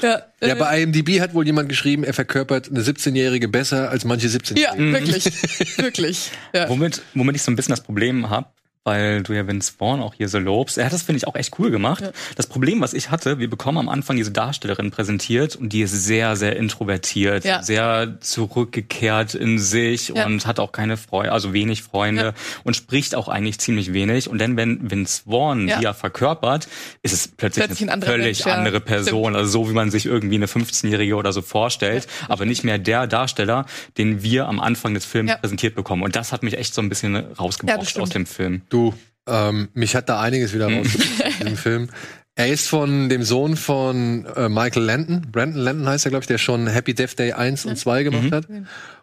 Ja, 0.00 0.22
ja, 0.40 0.54
bei 0.54 0.82
IMDb 0.82 1.20
hat 1.20 1.34
wohl 1.34 1.44
jemand 1.44 1.68
geschrieben, 1.68 2.04
er 2.04 2.14
verkörpert 2.14 2.70
eine 2.70 2.80
17-Jährige 2.80 3.48
besser 3.48 3.90
als 3.90 4.04
manche 4.04 4.28
17-Jährige. 4.28 4.60
Ja, 4.60 4.92
wirklich. 4.92 5.24
wirklich. 5.78 6.30
Ja. 6.54 6.68
Womit, 6.68 7.02
womit 7.14 7.34
ich 7.34 7.42
so 7.42 7.50
ein 7.50 7.56
bisschen 7.56 7.72
das 7.72 7.82
Problem 7.82 8.30
habe, 8.30 8.48
weil 8.88 9.22
du 9.22 9.34
ja 9.34 9.46
Vince 9.46 9.70
Vaughn 9.76 10.00
auch 10.00 10.14
hier 10.14 10.30
so 10.30 10.38
lobst. 10.38 10.78
Er 10.78 10.86
hat 10.86 10.94
das, 10.94 11.02
finde 11.02 11.18
ich, 11.18 11.26
auch 11.26 11.34
echt 11.34 11.58
cool 11.58 11.70
gemacht. 11.70 12.00
Ja. 12.00 12.10
Das 12.36 12.46
Problem, 12.46 12.80
was 12.80 12.94
ich 12.94 13.10
hatte, 13.10 13.38
wir 13.38 13.50
bekommen 13.50 13.76
am 13.76 13.90
Anfang 13.90 14.16
diese 14.16 14.30
Darstellerin 14.30 14.90
präsentiert 14.90 15.56
und 15.56 15.74
die 15.74 15.82
ist 15.82 15.92
sehr, 15.92 16.36
sehr 16.36 16.56
introvertiert, 16.56 17.44
ja. 17.44 17.62
sehr 17.62 18.16
zurückgekehrt 18.20 19.34
in 19.34 19.58
sich 19.58 20.08
ja. 20.08 20.24
und 20.24 20.46
hat 20.46 20.58
auch 20.58 20.72
keine 20.72 20.96
Freunde, 20.96 21.32
also 21.32 21.52
wenig 21.52 21.82
Freunde 21.82 22.32
und 22.64 22.76
spricht 22.76 23.14
auch 23.14 23.28
eigentlich 23.28 23.58
ziemlich 23.58 23.92
wenig. 23.92 24.30
Und 24.30 24.40
dann, 24.40 24.56
wenn 24.56 24.90
Vince 24.90 25.24
Vaughn 25.28 25.66
die 25.66 25.82
ja 25.82 25.92
verkörpert, 25.92 26.66
ist 27.02 27.12
es 27.12 27.28
plötzlich, 27.28 27.66
plötzlich 27.66 27.90
eine 27.90 28.06
völlig 28.06 28.44
Mensch, 28.46 28.56
andere 28.56 28.80
Person. 28.80 29.24
Stimmt. 29.24 29.36
Also 29.36 29.50
so, 29.50 29.68
wie 29.68 29.74
man 29.74 29.90
sich 29.90 30.06
irgendwie 30.06 30.36
eine 30.36 30.46
15-Jährige 30.46 31.16
oder 31.16 31.34
so 31.34 31.42
vorstellt, 31.42 32.06
aber 32.26 32.46
nicht 32.46 32.64
mehr 32.64 32.78
der 32.78 33.06
Darsteller, 33.06 33.66
den 33.98 34.22
wir 34.22 34.48
am 34.48 34.60
Anfang 34.60 34.94
des 34.94 35.04
Films 35.04 35.32
präsentiert 35.40 35.74
bekommen. 35.74 36.02
Und 36.02 36.16
das 36.16 36.32
hat 36.32 36.42
mich 36.42 36.56
echt 36.56 36.72
so 36.72 36.80
ein 36.80 36.88
bisschen 36.88 37.16
rausgebracht 37.16 38.00
aus 38.00 38.08
dem 38.08 38.24
Film. 38.24 38.62
Du 38.70 38.77
Du, 38.78 38.94
ähm, 39.26 39.68
mich 39.74 39.96
hat 39.96 40.08
da 40.08 40.20
einiges 40.20 40.54
wieder 40.54 40.68
mhm. 40.68 40.78
rausgebracht 40.78 41.40
in 41.40 41.46
dem 41.46 41.56
Film. 41.68 41.88
Er 42.34 42.48
ist 42.48 42.68
von 42.68 43.08
dem 43.08 43.24
Sohn 43.24 43.56
von 43.56 44.24
äh, 44.36 44.48
Michael 44.48 44.84
Landon, 44.84 45.26
Brandon 45.32 45.60
Landon 45.60 45.88
heißt 45.88 46.06
er, 46.06 46.10
glaube 46.10 46.22
ich, 46.22 46.28
der 46.28 46.38
schon 46.38 46.68
Happy 46.68 46.94
Death 46.94 47.18
Day 47.18 47.32
1 47.32 47.66
und 47.66 47.76
2 47.76 48.04
gemacht 48.04 48.22
mhm. 48.24 48.32
hat. 48.32 48.46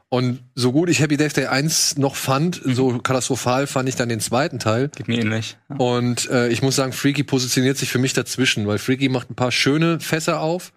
Und 0.07 0.39
so 0.53 0.71
gut 0.71 0.89
ich 0.89 1.01
Happy 1.01 1.17
Death 1.17 1.35
Day 1.35 1.47
1 1.47 1.97
noch 1.97 2.15
fand, 2.15 2.65
mhm. 2.65 2.73
so 2.73 2.97
katastrophal 2.99 3.67
fand 3.67 3.89
ich 3.89 3.95
dann 3.95 4.07
den 4.07 4.21
zweiten 4.21 4.59
Teil. 4.59 4.89
Geht 4.95 5.09
mir 5.09 5.19
ähnlich. 5.19 5.57
Ja. 5.69 5.75
Und 5.75 6.29
äh, 6.29 6.47
ich 6.47 6.61
muss 6.61 6.77
sagen, 6.77 6.93
Freaky 6.93 7.23
positioniert 7.23 7.77
sich 7.77 7.89
für 7.89 7.99
mich 7.99 8.13
dazwischen, 8.13 8.67
weil 8.67 8.77
Freaky 8.77 9.09
macht 9.09 9.29
ein 9.29 9.35
paar 9.35 9.51
schöne 9.51 9.99
Fässer 9.99 10.39
auf, 10.39 10.71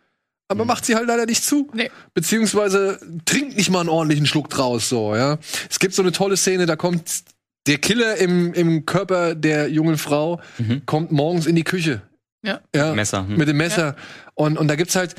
aber 0.48 0.64
mhm. 0.64 0.68
macht 0.68 0.84
sie 0.84 0.96
halt 0.96 1.06
leider 1.06 1.26
nicht 1.26 1.44
zu. 1.44 1.70
Nee. 1.72 1.92
Beziehungsweise 2.14 2.98
trinkt 3.24 3.56
nicht 3.56 3.70
mal 3.70 3.80
einen 3.80 3.88
ordentlichen 3.88 4.26
Schluck 4.26 4.50
draus, 4.50 4.88
so, 4.88 5.14
ja. 5.14 5.38
Es 5.70 5.78
gibt 5.78 5.94
so 5.94 6.02
eine 6.02 6.10
tolle 6.10 6.36
Szene, 6.36 6.66
da 6.66 6.74
kommt 6.74 7.22
der 7.68 7.78
Killer 7.78 8.16
im, 8.16 8.52
im 8.54 8.86
Körper 8.86 9.34
der 9.34 9.68
jungen 9.70 9.98
Frau 9.98 10.40
mhm. 10.58 10.82
kommt 10.86 11.12
morgens 11.12 11.46
in 11.46 11.54
die 11.54 11.64
Küche. 11.64 12.02
Ja. 12.42 12.60
ja 12.74 12.94
Messer. 12.94 13.26
Hm. 13.26 13.36
Mit 13.36 13.48
dem 13.48 13.56
Messer. 13.56 13.86
Ja. 13.86 13.96
Und, 14.34 14.58
und 14.58 14.68
da 14.68 14.76
gibt's 14.76 14.96
halt, 14.96 15.14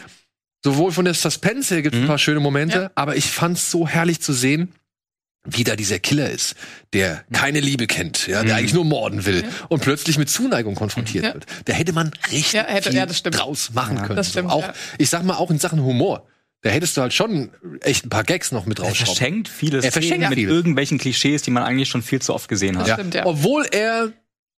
sowohl 0.64 0.92
von 0.92 1.06
der 1.06 1.14
Suspense 1.14 1.74
her 1.74 1.82
gibt's 1.82 1.98
mhm. 1.98 2.06
ein 2.06 2.08
paar 2.08 2.18
schöne 2.18 2.40
Momente, 2.40 2.82
ja. 2.82 2.92
aber 2.96 3.16
ich 3.16 3.30
fand's 3.30 3.70
so 3.70 3.88
herrlich 3.88 4.22
zu 4.22 4.34
sehen, 4.34 4.74
wie 5.46 5.64
da 5.64 5.76
dieser 5.76 6.00
Killer 6.00 6.30
ist, 6.30 6.56
der 6.94 7.24
mhm. 7.30 7.34
keine 7.34 7.60
Liebe 7.60 7.88
kennt, 7.88 8.28
ja, 8.28 8.42
der 8.42 8.54
mhm. 8.54 8.60
eigentlich 8.60 8.74
nur 8.74 8.86
morden 8.86 9.26
will 9.26 9.44
ja. 9.44 9.50
und 9.70 9.82
plötzlich 9.82 10.18
mit 10.18 10.30
Zuneigung 10.30 10.76
konfrontiert 10.76 11.26
ja. 11.26 11.34
wird. 11.34 11.46
Da 11.66 11.74
hätte 11.74 11.94
man 11.94 12.12
richtig 12.32 12.54
ja, 12.54 12.66
hätte, 12.66 12.92
viel 12.92 13.32
draus 13.32 13.72
machen 13.74 14.02
können. 14.02 14.16
Das 14.16 14.30
stimmt, 14.30 14.50
so. 14.50 14.56
Auch, 14.58 14.74
ich 14.98 15.10
sag 15.10 15.24
mal, 15.24 15.36
auch 15.36 15.52
in 15.52 15.60
Sachen 15.60 15.82
Humor. 15.84 16.28
Da 16.62 16.70
hättest 16.70 16.98
du 16.98 17.02
halt 17.02 17.14
schon 17.14 17.52
echt 17.82 18.06
ein 18.06 18.10
paar 18.10 18.24
Gags 18.24 18.52
noch 18.52 18.66
mit 18.66 18.80
rausschrauben. 18.80 19.00
Er 19.00 19.06
verschenkt 19.06 19.48
vieles 19.48 19.86
er 19.86 19.92
verschenkt 19.92 20.30
mit 20.30 20.40
irgendwelchen 20.40 20.98
Klischees, 20.98 21.42
die 21.42 21.52
man 21.52 21.64
eigentlich 21.64 21.88
schon 21.88 22.02
viel 22.02 22.22
zu 22.22 22.34
oft 22.34 22.50
gesehen 22.50 22.78
hat. 22.78 22.88
Ja. 22.88 22.96
Stimmt, 22.96 23.14
ja. 23.14 23.26
Obwohl 23.26 23.66
er 23.72 24.12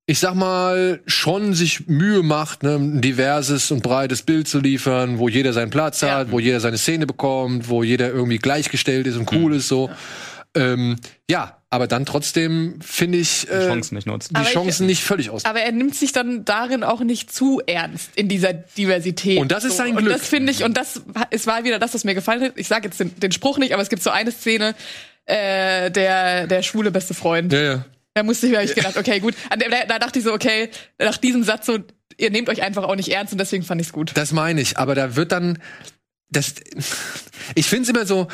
ich 0.08 0.20
sag 0.20 0.34
mal, 0.36 1.02
schon 1.06 1.54
sich 1.54 1.88
Mühe 1.88 2.22
macht, 2.22 2.64
ne, 2.64 2.76
ein 2.76 3.02
diverses 3.02 3.72
und 3.72 3.82
breites 3.82 4.24
Bild 4.24 4.48
zu 4.48 4.60
liefern, 4.60 5.20
wo 5.20 5.30
jeder 5.30 5.54
seinen 5.54 5.70
Platz 5.70 6.02
ja. 6.02 6.16
hat, 6.16 6.32
wo 6.32 6.40
jeder 6.40 6.60
seine 6.60 6.78
Szene 6.78 7.06
bekommt, 7.06 7.70
wo 7.70 7.84
jeder 7.84 8.10
irgendwie 8.10 8.38
gleichgestellt 8.38 9.08
ist 9.08 9.16
und 9.16 9.32
cool 9.32 9.52
mhm. 9.52 9.58
ist 9.58 9.68
so. 9.68 9.90
Ja. 10.56 10.74
Ähm, 10.74 10.98
ja, 11.30 11.61
aber 11.74 11.88
dann 11.88 12.06
trotzdem 12.06 12.80
finde 12.82 13.18
ich 13.18 13.50
äh, 13.50 13.62
die 13.62 13.68
Chancen 13.68 13.96
nicht 13.96 14.06
nutzt. 14.06 14.32
Die 14.38 14.44
Chancen 14.44 14.86
nicht 14.88 15.04
völlig 15.04 15.30
aus. 15.30 15.46
Aber 15.46 15.62
er 15.62 15.72
nimmt 15.72 15.96
sich 15.96 16.12
dann 16.12 16.44
darin 16.44 16.84
auch 16.84 17.00
nicht 17.00 17.34
zu 17.34 17.62
ernst 17.66 18.12
in 18.16 18.28
dieser 18.28 18.52
Diversität. 18.52 19.40
Und 19.40 19.54
das 19.54 19.64
ist 19.64 19.78
sein 19.78 19.96
Glück. 19.96 20.08
Und 20.08 20.10
das 20.12 20.28
finde 20.28 20.52
ich 20.52 20.66
und 20.66 20.76
das 20.76 21.02
es 21.30 21.48
war 21.48 21.64
wieder 21.64 21.80
das, 21.80 21.94
was 21.94 22.04
mir 22.04 22.14
gefallen 22.14 22.44
hat. 22.44 22.54
Ich 22.58 22.68
sage 22.68 22.90
jetzt 22.90 23.00
den, 23.00 23.18
den, 23.18 23.32
Spruch 23.32 23.58
nicht, 23.58 23.74
aber 23.74 23.82
es 23.82 23.88
gibt 23.88 24.04
so 24.04 24.10
eine 24.10 24.34
Szene 24.34 24.76
äh, 25.26 25.90
der 25.90 26.46
der 26.46 26.62
schwule 26.62 26.92
beste 26.92 27.14
Freund. 27.14 27.54
Ja, 27.54 27.62
ja. 27.62 27.86
Da 28.16 28.24
musste 28.24 28.48
ich 28.48 28.52
mir 28.52 28.62
ich 28.62 28.76
gedacht, 28.76 28.98
okay, 28.98 29.22
gut. 29.22 29.34
Da, 29.50 29.86
da 29.88 29.98
dachte 29.98 30.20
ich 30.20 30.26
so, 30.26 30.34
okay, 30.34 30.70
nach 31.00 31.16
diesem 31.16 31.46
Satz 31.46 31.68
so, 31.68 31.80
ihr 32.18 32.32
nehmt 32.32 32.50
euch 32.50 32.64
einfach 32.64 32.84
auch 32.84 32.98
nicht 32.98 33.14
ernst 33.14 33.32
und 33.32 33.40
deswegen 33.40 33.64
fand 33.64 33.80
ich's 33.80 33.94
gut. 33.94 34.12
Das 34.16 34.34
meine 34.34 34.60
ich, 34.60 34.78
aber 34.78 34.94
da 34.94 35.16
wird 35.16 35.32
dann 35.32 35.58
das 36.30 36.56
ich 37.56 37.68
finde 37.68 37.84
es 37.84 37.90
immer 37.90 38.06
so 38.06 38.28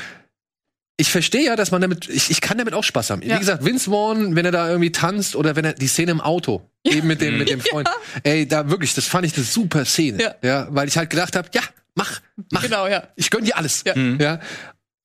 ich 0.99 1.11
verstehe 1.11 1.45
ja, 1.45 1.56
dass 1.56 1.69
man 1.69 1.80
damit, 1.80 2.10
ich, 2.10 2.32
ich 2.32 2.41
kann 2.41 2.57
damit 2.57 2.74
auch 2.74 2.84
Spaß 2.84 3.11
haben. 3.11 3.22
Ja. 3.22 3.36
Wie 3.36 3.40
gesagt, 3.40 3.64
Vince 3.64 3.91
Vaughn, 3.91 4.36
wenn 4.36 4.45
er 4.45 4.52
da 4.52 4.68
irgendwie 4.68 4.91
tanzt 4.91 5.36
oder 5.36 5.56
wenn 5.56 5.64
er 5.64 5.74
die 5.74 5.88
Szene 5.88 6.11
im 6.11 6.22
Auto, 6.22 6.68
ja. 6.84 6.94
eben 6.94 7.07
mit 7.07 7.22
dem, 7.22 7.38
mit 7.38 7.49
dem 7.49 7.61
Freund. 7.61 7.88
Ja. 7.88 8.32
Ey, 8.32 8.48
da 8.48 8.69
wirklich, 8.69 8.95
das 8.95 9.06
fand 9.06 9.26
ich 9.28 9.36
eine 9.36 9.45
super 9.45 9.86
Szene. 9.86 10.22
Ja. 10.22 10.36
ja 10.41 10.68
weil 10.72 10.88
ich 10.88 10.98
halt 10.98 11.11
gedacht 11.11 11.36
habe, 11.36 11.49
ja, 11.53 11.61
mach, 11.94 12.19
mach. 12.52 12.64
Genau, 12.64 12.88
ja. 12.88 13.07
Ich 13.15 13.30
gönn 13.30 13.45
dir 13.45 13.57
alles. 13.57 13.84
Ja. 13.86 13.95
ja. 13.95 14.40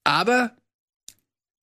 Aber 0.05 0.53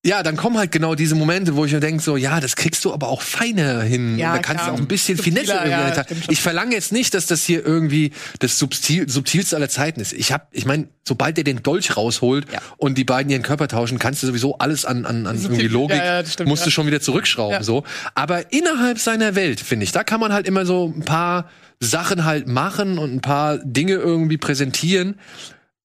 ja, 0.06 0.24
dann 0.24 0.38
kommen 0.38 0.58
halt 0.58 0.72
genau 0.72 0.96
diese 0.96 1.14
Momente, 1.14 1.58
wo 1.58 1.66
ich 1.66 1.74
mir 1.74 1.82
denke, 1.82 2.02
so, 2.02 2.16
ja, 2.16 2.40
das 2.40 2.56
kriegst 2.56 2.86
du 2.86 2.94
aber 2.94 3.10
auch 3.10 3.22
feiner 3.22 3.82
hin. 3.82 4.18
Ja, 4.18 4.32
da 4.32 4.40
kannst 4.40 4.64
klar. 4.64 4.72
du 4.72 4.78
auch 4.78 4.82
ein 4.82 4.88
bisschen 4.88 5.18
Finesse 5.18 5.52
ja, 5.52 6.06
Ich 6.30 6.42
verlange 6.42 6.74
jetzt 6.74 6.94
nicht, 6.94 7.14
dass 7.14 7.26
das 7.26 7.44
hier 7.44 7.66
irgendwie 7.66 8.14
das 8.40 8.58
subtil, 8.58 9.10
subtilste 9.10 9.58
aller 9.58 9.68
Zeiten 9.68 10.00
ist. 10.00 10.14
Ich 10.14 10.32
hab, 10.32 10.48
ich 10.54 10.66
meine, 10.66 10.88
sobald 11.06 11.36
der 11.36 11.44
den 11.44 11.64
Dolch 11.64 11.98
rausholt 11.98 12.46
ja. 12.50 12.60
und 12.78 12.98
die 12.98 13.04
beiden 13.04 13.30
ihren 13.30 13.44
Körper 13.44 13.68
tauschen, 13.68 14.00
kannst 14.00 14.24
du 14.24 14.28
sowieso 14.28 14.58
alles 14.58 14.86
an, 14.86 15.06
an, 15.06 15.28
an 15.28 15.42
irgendwie 15.42 15.68
Logik, 15.68 15.98
ja, 15.98 16.26
stimmt, 16.26 16.48
musst 16.48 16.66
du 16.66 16.72
schon 16.72 16.88
wieder 16.88 17.02
zurückschrauben, 17.02 17.62
so. 17.64 17.84
Aber 18.16 18.54
innerhalb 18.54 19.00
seiner 19.00 19.36
Welt, 19.36 19.60
finde 19.60 19.84
ich, 19.84 19.92
da 19.92 20.06
kann 20.06 20.22
man 20.22 20.32
halt 20.32 20.48
immer 20.48 20.66
so 20.66 20.94
ein 20.96 21.04
paar 21.04 21.50
Sachen 21.82 22.24
halt 22.24 22.48
machen 22.48 23.00
und 23.00 23.14
ein 23.14 23.22
paar 23.22 23.58
Dinge 23.58 23.96
irgendwie 23.96 24.38
präsentieren, 24.38 25.16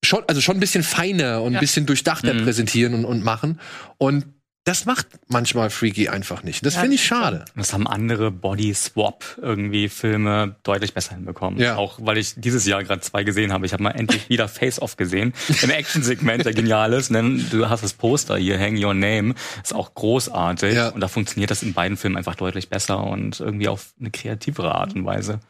schon, 0.05 0.23
also 0.27 0.41
schon 0.41 0.57
ein 0.57 0.61
bisschen 0.61 0.83
feiner 0.83 1.43
und 1.43 1.55
ein 1.55 1.61
bisschen 1.61 1.87
durchdachter 1.87 2.35
mhm. 2.35 2.45
präsentieren 2.45 2.95
und, 2.95 3.05
und 3.05 3.25
machen. 3.25 3.61
Und 3.99 4.27
das 4.65 4.87
macht 4.87 5.07
manchmal 5.29 5.69
Freaky 5.69 6.09
einfach 6.09 6.43
nicht. 6.43 6.65
Das 6.65 6.75
ja, 6.75 6.81
finde 6.81 6.95
ich 6.95 7.05
schade. 7.05 7.45
Das 7.55 7.75
haben 7.75 7.87
andere 7.87 8.31
Body-Swap 8.31 9.39
irgendwie 9.43 9.91
Filme 9.91 10.57
deutlich 10.63 10.95
besser 10.95 11.15
hinbekommen. 11.15 11.61
Ja. 11.61 11.77
Auch 11.77 11.99
weil 12.01 12.17
ich 12.17 12.35
dieses 12.37 12.65
Jahr 12.65 12.83
gerade 12.83 13.03
zwei 13.03 13.25
gesehen 13.25 13.53
habe. 13.53 13.67
Ich 13.67 13.75
habe 13.75 13.83
mal 13.83 13.91
endlich 13.91 14.29
wieder 14.31 14.49
Face-Off 14.49 14.97
gesehen. 14.97 15.35
Im 15.61 15.69
Action-Segment, 15.69 16.47
der 16.47 16.55
genial 16.55 16.95
ist. 16.95 17.15
Denn 17.15 17.47
du 17.51 17.69
hast 17.69 17.85
das 17.85 17.93
Poster 17.93 18.39
hier, 18.39 18.59
Hang 18.59 18.83
Your 18.83 18.95
Name. 18.95 19.35
Ist 19.63 19.75
auch 19.75 19.95
großartig. 19.95 20.75
Ja. 20.75 20.89
Und 20.89 21.03
da 21.03 21.09
funktioniert 21.09 21.51
das 21.51 21.63
in 21.63 21.75
beiden 21.75 21.99
Filmen 21.99 22.17
einfach 22.17 22.35
deutlich 22.35 22.71
besser 22.71 23.05
und 23.05 23.41
irgendwie 23.41 23.69
auf 23.69 23.93
eine 24.01 24.11
kreativere 24.11 24.75
Art 24.75 24.95
und 24.95 25.05
Weise. 25.05 25.41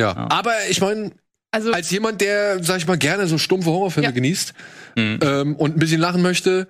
Ja, 0.00 0.12
ja. 0.12 0.26
aber 0.30 0.52
ich 0.68 0.80
meine, 0.80 1.12
also, 1.56 1.72
Als 1.72 1.90
jemand, 1.90 2.20
der, 2.20 2.62
sag 2.62 2.76
ich 2.76 2.86
mal, 2.86 2.98
gerne 2.98 3.26
so 3.26 3.38
stumpfe 3.38 3.70
Horrorfilme 3.70 4.08
ja. 4.08 4.10
genießt 4.10 4.52
mhm. 4.94 5.18
ähm, 5.22 5.56
und 5.56 5.76
ein 5.76 5.78
bisschen 5.78 6.02
lachen 6.02 6.20
möchte, 6.20 6.68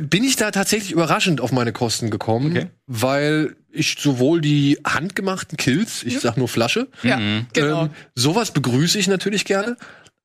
bin 0.00 0.22
ich 0.22 0.36
da 0.36 0.52
tatsächlich 0.52 0.92
überraschend 0.92 1.40
auf 1.40 1.50
meine 1.50 1.72
Kosten 1.72 2.10
gekommen, 2.10 2.52
okay. 2.52 2.66
weil 2.86 3.56
ich 3.72 3.96
sowohl 3.98 4.40
die 4.40 4.78
handgemachten 4.84 5.56
Kills, 5.56 6.04
ich 6.04 6.20
sag 6.20 6.36
nur 6.36 6.46
Flasche, 6.46 6.86
ja, 7.02 7.16
mhm. 7.16 7.46
genau. 7.52 7.86
ähm, 7.86 7.90
sowas 8.14 8.52
begrüße 8.52 9.00
ich 9.00 9.08
natürlich 9.08 9.44
gerne, 9.44 9.76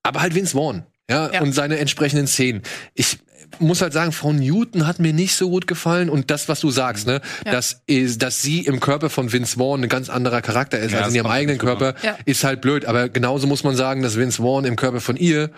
aber 0.04 0.22
halt 0.22 0.36
Vince 0.36 0.56
Vaughn. 0.56 0.84
Ja, 1.10 1.32
ja, 1.34 1.42
und 1.42 1.54
seine 1.54 1.80
entsprechenden 1.80 2.28
Szenen. 2.28 2.62
Ich 2.94 3.18
muss 3.60 3.82
halt 3.82 3.94
sagen, 3.94 4.12
Frau 4.12 4.34
Newton 4.34 4.88
hat 4.88 5.00
mir 5.00 5.14
nicht 5.14 5.36
so 5.36 5.50
gut 5.50 5.68
gefallen 5.68 6.10
und 6.10 6.32
das, 6.32 6.50
was 6.50 6.60
du 6.60 6.72
sagst, 6.72 7.08
ne, 7.08 7.22
ja. 7.46 7.52
dass, 7.52 7.82
ist, 7.88 8.22
dass 8.22 8.42
sie 8.42 8.62
im 8.62 8.80
Körper 8.80 9.10
von 9.10 9.32
Vince 9.32 9.58
Vaughn 9.58 9.84
ein 9.84 9.90
ganz 9.90 10.10
anderer 10.10 10.42
Charakter 10.42 10.80
ist 10.80 10.92
ja, 10.92 11.00
als 11.00 11.10
in 11.10 11.16
ihrem 11.16 11.28
eigenen 11.28 11.58
Körper, 11.58 11.96
ja. 12.04 12.18
ist 12.26 12.44
halt 12.44 12.62
blöd. 12.62 12.86
Aber 12.86 13.10
genauso 13.10 13.48
muss 13.48 13.64
man 13.64 13.76
sagen, 13.76 14.02
dass 14.02 14.18
Vince 14.18 14.42
Vaughn 14.42 14.66
im 14.66 14.76
Körper 14.76 15.02
von 15.02 15.16
ihr 15.16 15.52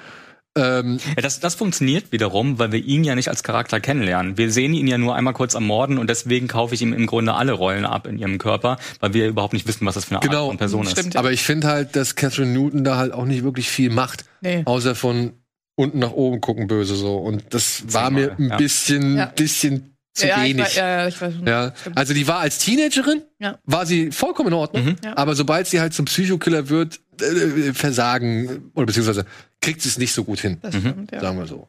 ähm, 0.57 0.97
ja, 1.15 1.22
das, 1.22 1.39
das 1.39 1.55
funktioniert 1.55 2.11
wiederum, 2.11 2.57
weil 2.57 2.72
wir 2.72 2.84
ihn 2.84 3.03
ja 3.03 3.15
nicht 3.15 3.30
als 3.30 3.43
Charakter 3.43 3.80
kennenlernen. 3.80 4.38
Wir 4.38 4.51
sehen 4.51 4.73
ihn 4.73 4.88
ja 4.88 4.97
nur 4.97 5.15
einmal 5.15 5.34
kurz 5.34 5.55
am 5.55 5.65
Morden 5.65 5.97
und 5.99 6.09
deswegen 6.09 6.47
kaufe 6.47 6.73
ich 6.73 6.81
ihm 6.81 6.93
im 6.93 7.05
Grunde 7.05 7.35
alle 7.35 7.51
Rollen 7.51 7.85
ab 7.85 8.07
in 8.07 8.18
ihrem 8.18 8.39
Körper, 8.39 8.77
weil 8.99 9.14
wir 9.14 9.27
überhaupt 9.27 9.53
nicht 9.53 9.68
wissen, 9.68 9.85
was 9.85 9.95
das 9.95 10.05
für 10.05 10.15
eine 10.15 10.27
genau, 10.27 10.43
Art 10.43 10.47
von 10.47 10.57
Person 10.57 10.85
stimmt, 10.88 11.09
ist. 11.09 11.18
Aber 11.18 11.31
ich 11.31 11.43
finde 11.43 11.68
halt, 11.68 11.95
dass 11.95 12.15
Catherine 12.15 12.51
Newton 12.51 12.84
da 12.84 12.97
halt 12.97 13.14
auch 13.14 13.26
nicht 13.26 13.43
wirklich 13.43 13.69
viel 13.69 13.91
macht. 13.91 14.26
Nee. 14.41 14.64
Außer 14.65 14.95
von 14.95 15.34
unten 15.78 15.99
nach 15.99 16.12
oben 16.12 16.41
gucken 16.41 16.68
böse 16.68 16.95
so. 16.95 17.18
Und 17.18 17.54
das 17.54 17.84
war 17.94 18.10
mir 18.10 18.36
ein 18.38 18.49
ja. 18.49 18.58
bisschen, 18.58 19.16
ja. 19.16 19.26
bisschen 19.28 19.95
zu 20.14 20.28
ja, 20.28 20.44
wenig. 20.44 20.66
Weiß, 20.66 20.76
ja, 20.76 21.08
ich 21.08 21.22
weiß 21.22 21.34
schon. 21.36 21.48
Ja. 21.48 21.74
Also 21.95 22.14
die 22.14 22.28
war 22.28 22.40
als 22.40 22.58
Teenagerin, 22.58 23.22
ja. 23.40 23.60
war 23.64 23.86
sie 23.86 24.12
vollkommen 24.12 24.49
in 24.49 24.56
Ordnung. 24.56 24.86
Mhm. 24.86 24.95
Ja. 25.04 25.16
Aber 25.16 25.36
sobald 25.36 25.68
sie 25.68 25.80
halt 25.80 25.94
zum 25.94 26.06
Psychokiller 26.06 26.70
wird, 26.70 26.99
äh, 27.22 27.74
versagen, 27.74 28.72
oder 28.74 28.88
beziehungsweise 28.88 29.26
kriegt 29.62 29.82
sie 29.82 29.90
es 29.90 29.98
nicht 29.98 30.14
so 30.14 30.24
gut 30.24 30.40
hin. 30.40 30.58
Das 30.62 30.76
stimmt, 30.76 31.12
ja. 31.12 31.22
Sagen 31.22 31.38
wir 31.38 31.45
so. 31.45 31.68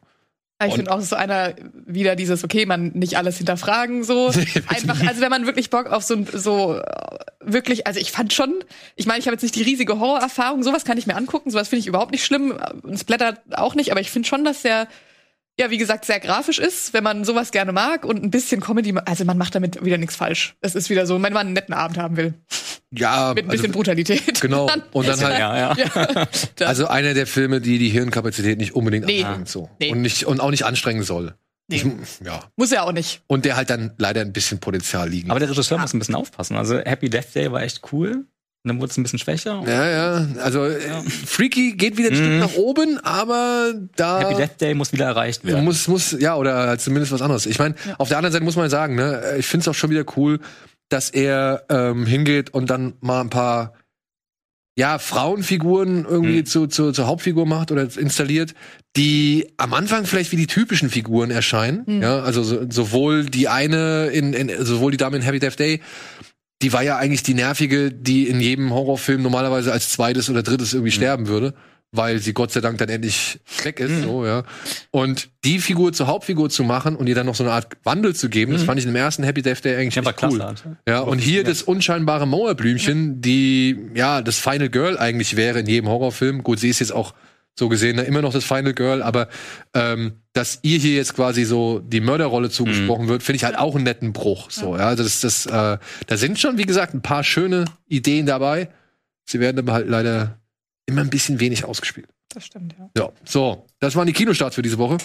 Ich 0.67 0.73
finde 0.73 0.91
auch 0.91 0.99
so 0.99 1.15
einer 1.15 1.53
wieder 1.85 2.17
dieses, 2.17 2.43
okay, 2.43 2.65
man 2.65 2.89
nicht 2.89 3.17
alles 3.17 3.37
hinterfragen, 3.37 4.03
so. 4.03 4.27
Einfach, 4.67 5.07
also 5.07 5.21
wenn 5.21 5.29
man 5.29 5.45
wirklich 5.45 5.69
Bock 5.69 5.87
auf 5.87 6.03
so, 6.03 6.25
so 6.33 6.81
wirklich, 7.39 7.87
also 7.87 7.99
ich 7.99 8.11
fand 8.11 8.33
schon, 8.33 8.55
ich 8.95 9.05
meine, 9.05 9.19
ich 9.19 9.27
habe 9.27 9.35
jetzt 9.35 9.43
nicht 9.43 9.55
die 9.55 9.63
riesige 9.63 9.99
Horrorerfahrung, 9.99 10.61
sowas 10.63 10.83
kann 10.83 10.97
ich 10.97 11.07
mir 11.07 11.15
angucken, 11.15 11.49
sowas 11.49 11.69
finde 11.69 11.81
ich 11.81 11.87
überhaupt 11.87 12.11
nicht 12.11 12.25
schlimm, 12.25 12.57
und 12.83 12.99
Splatter 12.99 13.37
auch 13.51 13.73
nicht, 13.73 13.91
aber 13.91 14.01
ich 14.01 14.11
finde 14.11 14.27
schon, 14.27 14.43
dass 14.43 14.61
der 14.61 14.87
ja, 15.59 15.69
wie 15.69 15.77
gesagt, 15.77 16.05
sehr 16.05 16.21
grafisch 16.21 16.57
ist, 16.57 16.93
wenn 16.93 17.03
man 17.03 17.25
sowas 17.25 17.51
gerne 17.51 17.73
mag 17.73 18.05
und 18.05 18.23
ein 18.23 18.31
bisschen 18.31 18.61
Comedy, 18.61 18.95
also 19.03 19.25
man 19.25 19.37
macht 19.37 19.55
damit 19.55 19.83
wieder 19.83 19.97
nichts 19.97 20.15
falsch. 20.15 20.55
Es 20.61 20.73
ist 20.73 20.89
wieder 20.89 21.05
so, 21.05 21.21
wenn 21.21 21.33
man 21.33 21.47
einen 21.47 21.53
netten 21.53 21.73
Abend 21.73 21.97
haben 21.97 22.15
will. 22.15 22.33
Ja, 22.91 23.33
mit 23.35 23.45
ein 23.45 23.49
bisschen 23.49 23.67
also, 23.67 23.77
Brutalität. 23.77 24.41
Genau. 24.41 24.69
Und 24.91 25.07
dann 25.07 25.21
halt, 25.21 25.37
ja, 25.39 25.75
ja. 25.75 25.75
ja 26.59 26.67
also 26.67 26.87
einer 26.87 27.13
der 27.13 27.27
Filme, 27.27 27.61
die 27.61 27.77
die 27.77 27.89
Hirnkapazität 27.89 28.57
nicht 28.57 28.73
unbedingt 28.73 29.05
nee. 29.05 29.23
anstrengt 29.23 29.49
so 29.49 29.69
nee. 29.79 29.91
und 29.91 30.01
nicht 30.01 30.25
und 30.25 30.39
auch 30.39 30.51
nicht 30.51 30.65
anstrengen 30.65 31.03
soll. 31.03 31.35
Nee. 31.67 31.75
Ich, 31.77 31.85
ja. 32.25 32.39
Muss 32.55 32.71
er 32.71 32.85
auch 32.85 32.91
nicht. 32.91 33.21
Und 33.27 33.45
der 33.45 33.55
halt 33.55 33.69
dann 33.69 33.93
leider 33.99 34.21
ein 34.21 34.33
bisschen 34.33 34.59
Potenzial 34.59 35.07
liegen. 35.07 35.29
Aber 35.29 35.39
der 35.39 35.51
Regisseur 35.51 35.77
muss 35.77 35.93
ein 35.93 35.99
bisschen 35.99 36.15
aufpassen. 36.15 36.57
Also 36.57 36.79
Happy 36.79 37.11
Death 37.11 37.35
Day 37.35 37.51
war 37.51 37.61
echt 37.61 37.81
cool 37.91 38.25
dann 38.65 38.79
wurde 38.79 38.91
es 38.91 38.97
ein 38.97 39.03
bisschen 39.03 39.19
schwächer. 39.19 39.63
Ja, 39.65 39.87
ja. 39.87 40.27
Also 40.43 40.65
ja. 40.65 41.01
Freaky 41.25 41.73
geht 41.73 41.97
wieder 41.97 42.09
ein 42.09 42.13
mhm. 42.13 42.17
Stück 42.17 42.39
nach 42.39 42.55
oben, 42.55 42.99
aber 43.03 43.73
da. 43.95 44.19
Happy 44.19 44.35
Death 44.35 44.61
Day 44.61 44.73
muss 44.73 44.91
wieder 44.91 45.05
erreicht 45.05 45.45
werden. 45.45 45.63
Muss, 45.63 45.87
muss, 45.87 46.15
ja, 46.19 46.35
oder 46.35 46.77
zumindest 46.77 47.11
was 47.13 47.21
anderes. 47.21 47.45
Ich 47.45 47.57
meine, 47.57 47.75
ja. 47.87 47.95
auf 47.97 48.09
der 48.09 48.17
anderen 48.17 48.33
Seite 48.33 48.43
muss 48.43 48.57
man 48.57 48.69
sagen, 48.69 48.95
ne, 48.95 49.35
ich 49.37 49.45
finde 49.45 49.63
es 49.63 49.67
auch 49.69 49.73
schon 49.73 49.89
wieder 49.89 50.03
cool, 50.17 50.39
dass 50.89 51.09
er 51.09 51.65
ähm, 51.69 52.05
hingeht 52.05 52.53
und 52.53 52.69
dann 52.69 52.93
mal 53.01 53.21
ein 53.21 53.29
paar 53.29 53.73
ja, 54.77 54.97
Frauenfiguren 54.97 56.05
irgendwie 56.05 56.39
mhm. 56.39 56.45
zu, 56.45 56.67
zu, 56.67 56.91
zur 56.91 57.07
Hauptfigur 57.07 57.45
macht 57.45 57.71
oder 57.71 57.83
installiert, 57.83 58.53
die 58.95 59.51
am 59.57 59.73
Anfang 59.73 60.05
vielleicht 60.05 60.31
wie 60.31 60.37
die 60.37 60.47
typischen 60.47 60.89
Figuren 60.89 61.31
erscheinen. 61.31 61.83
Mhm. 61.85 62.01
Ja, 62.01 62.19
also 62.21 62.43
so, 62.43 62.65
sowohl 62.69 63.25
die 63.25 63.49
eine 63.49 64.07
in, 64.07 64.33
in 64.33 64.65
sowohl 64.65 64.91
die 64.91 64.97
Dame 64.97 65.17
in 65.17 65.21
Happy 65.21 65.39
Death 65.39 65.59
Day 65.59 65.81
die 66.61 66.73
war 66.73 66.83
ja 66.83 66.97
eigentlich 66.97 67.23
die 67.23 67.33
nervige, 67.33 67.91
die 67.91 68.27
in 68.27 68.41
jedem 68.41 68.73
Horrorfilm 68.73 69.21
normalerweise 69.21 69.71
als 69.71 69.91
zweites 69.91 70.29
oder 70.29 70.43
drittes 70.43 70.73
irgendwie 70.73 70.91
mhm. 70.91 70.97
sterben 70.97 71.27
würde, 71.27 71.53
weil 71.91 72.19
sie 72.19 72.33
Gott 72.33 72.51
sei 72.51 72.61
Dank 72.61 72.77
dann 72.77 72.89
endlich 72.89 73.39
weg 73.63 73.79
ist, 73.79 73.91
mhm. 73.91 74.03
so, 74.03 74.25
ja. 74.25 74.43
Und 74.91 75.29
die 75.43 75.59
Figur 75.59 75.91
zur 75.91 76.07
Hauptfigur 76.07 76.49
zu 76.49 76.63
machen 76.63 76.95
und 76.95 77.07
ihr 77.07 77.15
dann 77.15 77.25
noch 77.25 77.35
so 77.35 77.43
eine 77.43 77.53
Art 77.53 77.77
Wandel 77.83 78.15
zu 78.15 78.29
geben, 78.29 78.51
mhm. 78.51 78.57
das 78.57 78.63
fand 78.63 78.79
ich 78.79 78.85
im 78.85 78.95
ersten 78.95 79.23
Happy 79.23 79.41
Death 79.41 79.63
Day 79.63 79.75
eigentlich 79.75 79.95
ja, 79.95 80.03
echt 80.03 80.23
cool. 80.23 80.37
Klasse, 80.37 80.77
ja, 80.87 80.99
und 80.99 81.19
hier 81.19 81.43
das 81.43 81.63
unscheinbare 81.63 82.27
Mauerblümchen, 82.27 83.21
die, 83.21 83.89
ja, 83.95 84.21
das 84.21 84.37
Final 84.37 84.69
Girl 84.69 84.97
eigentlich 84.97 85.35
wäre 85.35 85.59
in 85.59 85.65
jedem 85.65 85.89
Horrorfilm. 85.89 86.43
Gut, 86.43 86.59
sie 86.59 86.69
ist 86.69 86.79
jetzt 86.79 86.93
auch 86.93 87.13
so 87.57 87.69
gesehen 87.69 87.97
ne, 87.97 88.03
immer 88.03 88.21
noch 88.21 88.33
das 88.33 88.45
Final 88.45 88.73
Girl, 88.73 89.03
aber 89.03 89.27
ähm, 89.73 90.13
dass 90.33 90.59
ihr 90.61 90.77
hier 90.77 90.95
jetzt 90.95 91.15
quasi 91.15 91.43
so 91.43 91.79
die 91.79 91.99
Mörderrolle 91.99 92.49
zugesprochen 92.49 93.05
mhm. 93.05 93.09
wird, 93.09 93.23
finde 93.23 93.37
ich 93.37 93.43
halt 93.43 93.57
auch 93.57 93.75
einen 93.75 93.83
netten 93.83 94.13
Bruch. 94.13 94.49
So, 94.49 94.77
ja, 94.77 94.87
also 94.87 95.03
das, 95.03 95.19
das, 95.19 95.45
äh, 95.45 95.77
da 96.07 96.17
sind 96.17 96.39
schon, 96.39 96.57
wie 96.57 96.65
gesagt, 96.65 96.93
ein 96.93 97.01
paar 97.01 97.23
schöne 97.23 97.65
Ideen 97.87 98.25
dabei. 98.25 98.69
Sie 99.25 99.39
werden 99.39 99.59
aber 99.59 99.73
halt 99.73 99.89
leider 99.89 100.38
immer 100.89 101.01
ein 101.01 101.09
bisschen 101.09 101.39
wenig 101.39 101.63
ausgespielt. 101.65 102.09
Das 102.29 102.45
stimmt, 102.45 102.75
ja. 102.77 102.89
Ja, 102.97 103.11
so, 103.25 103.65
das 103.79 103.95
waren 103.95 104.07
die 104.07 104.13
Kinostarts 104.13 104.55
für 104.55 104.61
diese 104.61 104.77
Woche. 104.77 104.97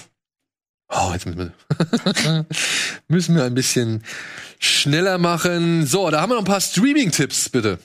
Oh, 0.88 1.10
jetzt 1.12 1.26
müssen 1.26 1.52
wir, 1.68 2.46
müssen 3.08 3.34
wir 3.36 3.44
ein 3.44 3.54
bisschen 3.54 4.02
schneller 4.58 5.18
machen. 5.18 5.86
So, 5.86 6.10
da 6.10 6.20
haben 6.20 6.30
wir 6.30 6.34
noch 6.34 6.42
ein 6.42 6.46
paar 6.46 6.60
Streaming-Tipps, 6.60 7.48
bitte. 7.48 7.78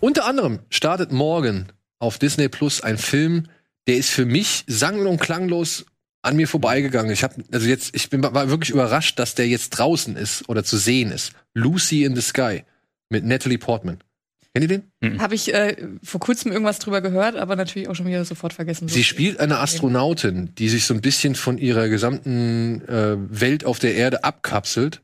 Unter 0.00 0.26
anderem 0.26 0.60
startet 0.70 1.12
morgen 1.12 1.68
auf 1.98 2.18
Disney 2.18 2.48
Plus 2.48 2.80
ein 2.80 2.98
Film, 2.98 3.48
der 3.86 3.96
ist 3.96 4.10
für 4.10 4.26
mich 4.26 4.64
sang- 4.66 5.06
und 5.06 5.20
klanglos 5.20 5.86
an 6.26 6.36
mir 6.36 6.48
vorbeigegangen. 6.48 7.12
Ich 7.12 7.22
habe 7.22 7.42
also 7.52 7.66
jetzt 7.66 7.94
ich 7.94 8.10
bin 8.10 8.22
war 8.22 8.48
wirklich 8.48 8.70
überrascht, 8.70 9.18
dass 9.18 9.34
der 9.34 9.48
jetzt 9.48 9.70
draußen 9.70 10.16
ist 10.16 10.48
oder 10.48 10.64
zu 10.64 10.76
sehen 10.76 11.10
ist. 11.10 11.32
Lucy 11.54 12.04
in 12.04 12.14
the 12.14 12.22
Sky 12.22 12.64
mit 13.08 13.24
Natalie 13.24 13.58
Portman. 13.58 13.98
Kennt 14.54 14.70
ihr 14.70 14.78
den? 14.78 14.90
Mhm. 15.00 15.20
Habe 15.20 15.34
ich 15.34 15.52
äh, 15.52 15.76
vor 16.02 16.18
kurzem 16.18 16.50
irgendwas 16.50 16.78
drüber 16.78 17.02
gehört, 17.02 17.36
aber 17.36 17.56
natürlich 17.56 17.88
auch 17.88 17.94
schon 17.94 18.06
wieder 18.06 18.24
sofort 18.24 18.54
vergessen. 18.54 18.88
Sie 18.88 19.04
spielt 19.04 19.38
eine 19.38 19.58
Astronautin, 19.58 20.54
die 20.54 20.70
sich 20.70 20.86
so 20.86 20.94
ein 20.94 21.02
bisschen 21.02 21.34
von 21.34 21.58
ihrer 21.58 21.88
gesamten 21.88 22.80
äh, 22.88 23.16
Welt 23.18 23.66
auf 23.66 23.78
der 23.78 23.94
Erde 23.94 24.24
abkapselt 24.24 25.02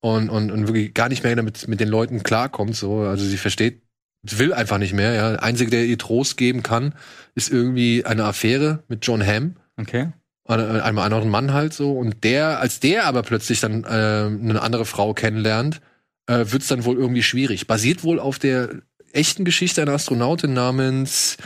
und, 0.00 0.30
und, 0.30 0.50
und 0.50 0.68
wirklich 0.68 0.94
gar 0.94 1.10
nicht 1.10 1.22
mehr 1.22 1.36
damit 1.36 1.68
mit 1.68 1.80
den 1.80 1.88
Leuten 1.88 2.22
klarkommt. 2.22 2.76
So, 2.76 3.00
also 3.00 3.26
sie 3.26 3.36
versteht 3.36 3.82
will 4.24 4.52
einfach 4.52 4.78
nicht 4.78 4.94
mehr. 4.94 5.12
Ja. 5.12 5.30
Der 5.32 5.42
Einzige, 5.42 5.70
der 5.70 5.84
ihr 5.84 5.98
Trost 5.98 6.36
geben 6.36 6.62
kann, 6.62 6.94
ist 7.34 7.50
irgendwie 7.50 8.04
eine 8.04 8.24
Affäre 8.24 8.82
mit 8.88 9.06
John 9.06 9.24
Hamm. 9.24 9.56
Okay. 9.76 10.12
Einem 10.46 10.98
anderen 10.98 11.30
Mann 11.30 11.54
halt 11.54 11.72
so. 11.72 11.92
Und 11.92 12.22
der, 12.22 12.60
als 12.60 12.78
der 12.78 13.06
aber 13.06 13.22
plötzlich 13.22 13.60
dann 13.60 13.84
äh, 13.84 13.86
eine 13.86 14.60
andere 14.60 14.84
Frau 14.84 15.14
kennenlernt, 15.14 15.80
äh, 16.26 16.44
wird 16.48 16.62
es 16.62 16.68
dann 16.68 16.84
wohl 16.84 16.96
irgendwie 16.96 17.22
schwierig. 17.22 17.66
Basiert 17.66 18.04
wohl 18.04 18.20
auf 18.20 18.38
der 18.38 18.82
echten 19.12 19.44
Geschichte 19.44 19.80
einer 19.80 19.92
Astronautin 19.92 20.52
namens 20.52 21.38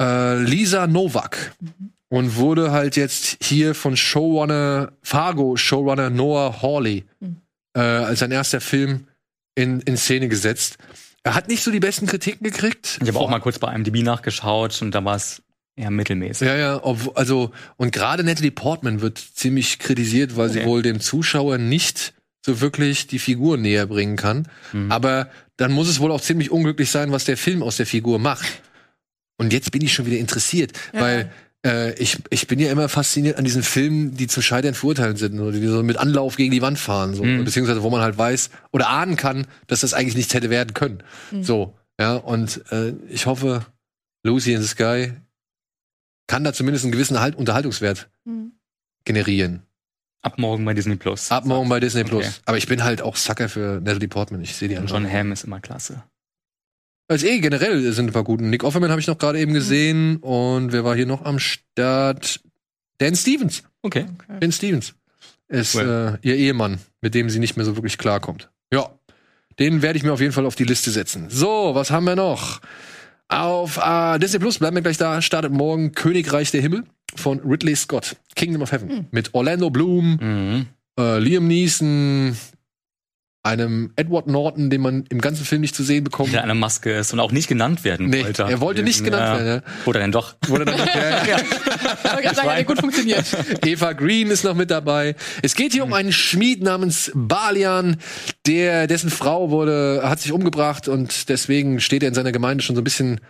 äh, 0.00 0.38
Lisa 0.42 0.86
Novak. 0.86 1.54
Mhm. 1.60 1.92
Und 2.08 2.36
wurde 2.36 2.72
halt 2.72 2.96
jetzt 2.96 3.38
hier 3.42 3.74
von 3.74 3.96
Showrunner, 3.96 4.92
Fargo 5.02 5.56
Showrunner 5.56 6.10
Noah 6.10 6.60
Hawley 6.60 7.04
mhm. 7.20 7.38
äh, 7.74 7.80
als 7.80 8.18
sein 8.18 8.30
erster 8.30 8.60
Film 8.60 9.06
in, 9.54 9.80
in 9.80 9.96
Szene 9.96 10.28
gesetzt. 10.28 10.76
Er 11.22 11.34
hat 11.34 11.48
nicht 11.48 11.62
so 11.62 11.70
die 11.70 11.80
besten 11.80 12.06
Kritiken 12.06 12.44
gekriegt. 12.44 12.98
Ich 13.00 13.08
habe 13.08 13.18
auch 13.18 13.30
mal 13.30 13.40
kurz 13.40 13.58
bei 13.58 13.72
IMDb 13.74 14.02
nachgeschaut 14.02 14.82
und 14.82 14.94
da 14.94 15.04
war 15.04 15.16
es 15.16 15.42
eher 15.76 15.90
mittelmäßig. 15.90 16.46
Ja, 16.46 16.56
ja, 16.56 16.84
ob, 16.84 17.16
also 17.16 17.50
und 17.76 17.92
gerade 17.92 18.24
Natalie 18.24 18.50
Portman 18.50 19.00
wird 19.00 19.18
ziemlich 19.18 19.78
kritisiert, 19.78 20.36
weil 20.36 20.50
okay. 20.50 20.60
sie 20.60 20.66
wohl 20.66 20.82
dem 20.82 21.00
Zuschauer 21.00 21.58
nicht 21.58 22.14
so 22.44 22.60
wirklich 22.60 23.06
die 23.06 23.18
Figur 23.18 23.56
näher 23.56 23.86
bringen 23.86 24.16
kann. 24.16 24.48
Mhm. 24.72 24.90
Aber 24.90 25.30
dann 25.56 25.72
muss 25.72 25.88
es 25.88 26.00
wohl 26.00 26.10
auch 26.10 26.20
ziemlich 26.20 26.50
unglücklich 26.50 26.90
sein, 26.90 27.12
was 27.12 27.24
der 27.24 27.36
Film 27.36 27.62
aus 27.62 27.76
der 27.76 27.86
Figur 27.86 28.18
macht. 28.18 28.62
Und 29.38 29.52
jetzt 29.52 29.70
bin 29.72 29.82
ich 29.82 29.92
schon 29.92 30.06
wieder 30.06 30.18
interessiert, 30.18 30.72
ja. 30.92 31.00
weil 31.00 31.32
äh, 31.64 31.94
ich, 31.94 32.18
ich 32.30 32.46
bin 32.46 32.58
ja 32.58 32.70
immer 32.70 32.88
fasziniert 32.88 33.38
an 33.38 33.44
diesen 33.44 33.62
Filmen, 33.62 34.16
die 34.16 34.26
zum 34.26 34.42
Scheitern 34.42 34.74
verurteilt 34.74 35.18
sind 35.18 35.38
oder 35.38 35.52
die 35.52 35.66
so 35.66 35.82
mit 35.82 35.96
Anlauf 35.96 36.36
gegen 36.36 36.50
die 36.50 36.62
Wand 36.62 36.78
fahren, 36.78 37.14
so. 37.14 37.24
Mhm. 37.24 37.44
beziehungsweise 37.44 37.82
wo 37.82 37.90
man 37.90 38.00
halt 38.00 38.18
weiß 38.18 38.50
oder 38.72 38.88
ahnen 38.88 39.16
kann, 39.16 39.46
dass 39.68 39.80
das 39.80 39.94
eigentlich 39.94 40.16
nichts 40.16 40.34
hätte 40.34 40.50
werden 40.50 40.74
können. 40.74 41.02
Mhm. 41.30 41.44
So, 41.44 41.74
ja, 42.00 42.16
und 42.16 42.62
äh, 42.72 42.94
ich 43.08 43.26
hoffe, 43.26 43.66
Lucy 44.24 44.52
in 44.52 44.62
the 44.62 44.68
Sky 44.68 45.12
kann 46.32 46.44
da 46.44 46.54
zumindest 46.54 46.86
einen 46.86 46.92
gewissen 46.92 47.20
halt 47.20 47.34
Unterhaltungswert 47.36 48.08
mhm. 48.24 48.52
generieren. 49.04 49.64
Ab 50.22 50.38
morgen 50.38 50.64
bei 50.64 50.72
Disney 50.72 50.96
Plus. 50.96 51.30
Ab 51.30 51.44
morgen 51.44 51.68
bei 51.68 51.78
Disney 51.78 52.04
Plus. 52.04 52.24
Okay. 52.24 52.34
Aber 52.46 52.56
ich 52.56 52.66
bin 52.66 52.82
halt 52.84 53.02
auch 53.02 53.16
Sucker 53.16 53.50
für 53.50 53.82
Natalie 53.82 54.08
Portman. 54.08 54.40
Ich 54.40 54.56
sehe 54.56 54.66
die 54.66 54.78
an. 54.78 54.86
John 54.86 55.06
Hamm 55.06 55.30
ist 55.32 55.44
immer 55.44 55.60
klasse. 55.60 56.04
Also 57.06 57.26
eh, 57.26 57.38
generell 57.40 57.92
sind 57.92 58.06
ein 58.06 58.12
paar 58.14 58.24
guten. 58.24 58.48
Nick 58.48 58.64
Offerman 58.64 58.90
habe 58.90 58.98
ich 58.98 59.08
noch 59.08 59.18
gerade 59.18 59.38
eben 59.40 59.52
gesehen. 59.52 60.16
Und 60.22 60.72
wer 60.72 60.84
war 60.84 60.96
hier 60.96 61.04
noch 61.04 61.22
am 61.22 61.38
Start? 61.38 62.40
Dan 62.96 63.14
Stevens. 63.14 63.64
Okay. 63.82 64.06
Dan 64.40 64.52
Stevens 64.52 64.94
ist 65.48 65.74
well. 65.74 66.18
äh, 66.22 66.26
ihr 66.26 66.36
Ehemann, 66.36 66.78
mit 67.02 67.14
dem 67.14 67.28
sie 67.28 67.40
nicht 67.40 67.58
mehr 67.58 67.66
so 67.66 67.76
wirklich 67.76 67.98
klarkommt. 67.98 68.48
Ja. 68.72 68.88
Den 69.58 69.82
werde 69.82 69.98
ich 69.98 70.02
mir 70.02 70.14
auf 70.14 70.20
jeden 70.22 70.32
Fall 70.32 70.46
auf 70.46 70.54
die 70.54 70.64
Liste 70.64 70.90
setzen. 70.92 71.26
So, 71.28 71.74
was 71.74 71.90
haben 71.90 72.04
wir 72.04 72.16
noch? 72.16 72.62
Auf 73.32 73.78
äh, 73.78 74.18
Disney 74.18 74.38
Plus 74.38 74.58
bleiben 74.58 74.76
wir 74.76 74.82
gleich 74.82 74.98
da. 74.98 75.22
Startet 75.22 75.52
morgen 75.52 75.92
Königreich 75.92 76.50
der 76.50 76.60
Himmel 76.60 76.84
von 77.14 77.40
Ridley 77.40 77.74
Scott. 77.74 78.16
Kingdom 78.36 78.60
of 78.60 78.72
Heaven. 78.72 78.88
Mhm. 78.88 79.06
Mit 79.10 79.32
Orlando 79.32 79.70
Bloom, 79.70 80.18
mhm. 80.20 80.66
äh, 81.00 81.18
Liam 81.18 81.48
Neeson, 81.48 82.36
einem 83.44 83.90
Edward 83.96 84.28
Norton, 84.28 84.70
den 84.70 84.80
man 84.80 85.04
im 85.08 85.20
ganzen 85.20 85.44
Film 85.44 85.62
nicht 85.62 85.74
zu 85.74 85.82
sehen 85.82 86.04
bekommt. 86.04 86.32
Der 86.32 86.44
eine 86.44 86.54
Maske 86.54 86.92
ist 86.92 87.12
und 87.12 87.18
auch 87.18 87.32
nicht 87.32 87.48
genannt 87.48 87.82
werden 87.82 88.08
nee, 88.08 88.22
wollte. 88.22 88.44
Er 88.44 88.60
wollte 88.60 88.84
nicht 88.84 89.02
genannt 89.02 89.40
ja. 89.40 89.44
werden. 89.44 89.62
Ja. 89.66 89.86
Oder 89.86 90.00
denn 90.00 90.12
doch? 90.12 90.36
Oder 90.48 90.64
dann 90.64 90.78
doch? 90.78 90.86
ja, 90.86 91.26
ja. 91.26 91.26
ja. 92.22 92.34
sagen, 92.34 92.50
hat 92.50 92.66
gut 92.66 92.80
funktioniert. 92.80 93.24
Eva 93.66 93.94
Green 93.94 94.30
ist 94.30 94.44
noch 94.44 94.54
mit 94.54 94.70
dabei. 94.70 95.16
Es 95.42 95.56
geht 95.56 95.72
hier 95.72 95.82
um 95.82 95.92
einen 95.92 96.12
Schmied 96.12 96.62
namens 96.62 97.10
Balian, 97.14 97.96
der 98.46 98.86
dessen 98.86 99.10
Frau 99.10 99.50
wurde 99.50 100.02
hat 100.04 100.20
sich 100.20 100.30
umgebracht 100.30 100.86
und 100.86 101.28
deswegen 101.28 101.80
steht 101.80 102.04
er 102.04 102.08
in 102.08 102.14
seiner 102.14 102.32
Gemeinde 102.32 102.62
schon 102.62 102.76
so 102.76 102.80
ein 102.80 102.84
bisschen 102.84 103.20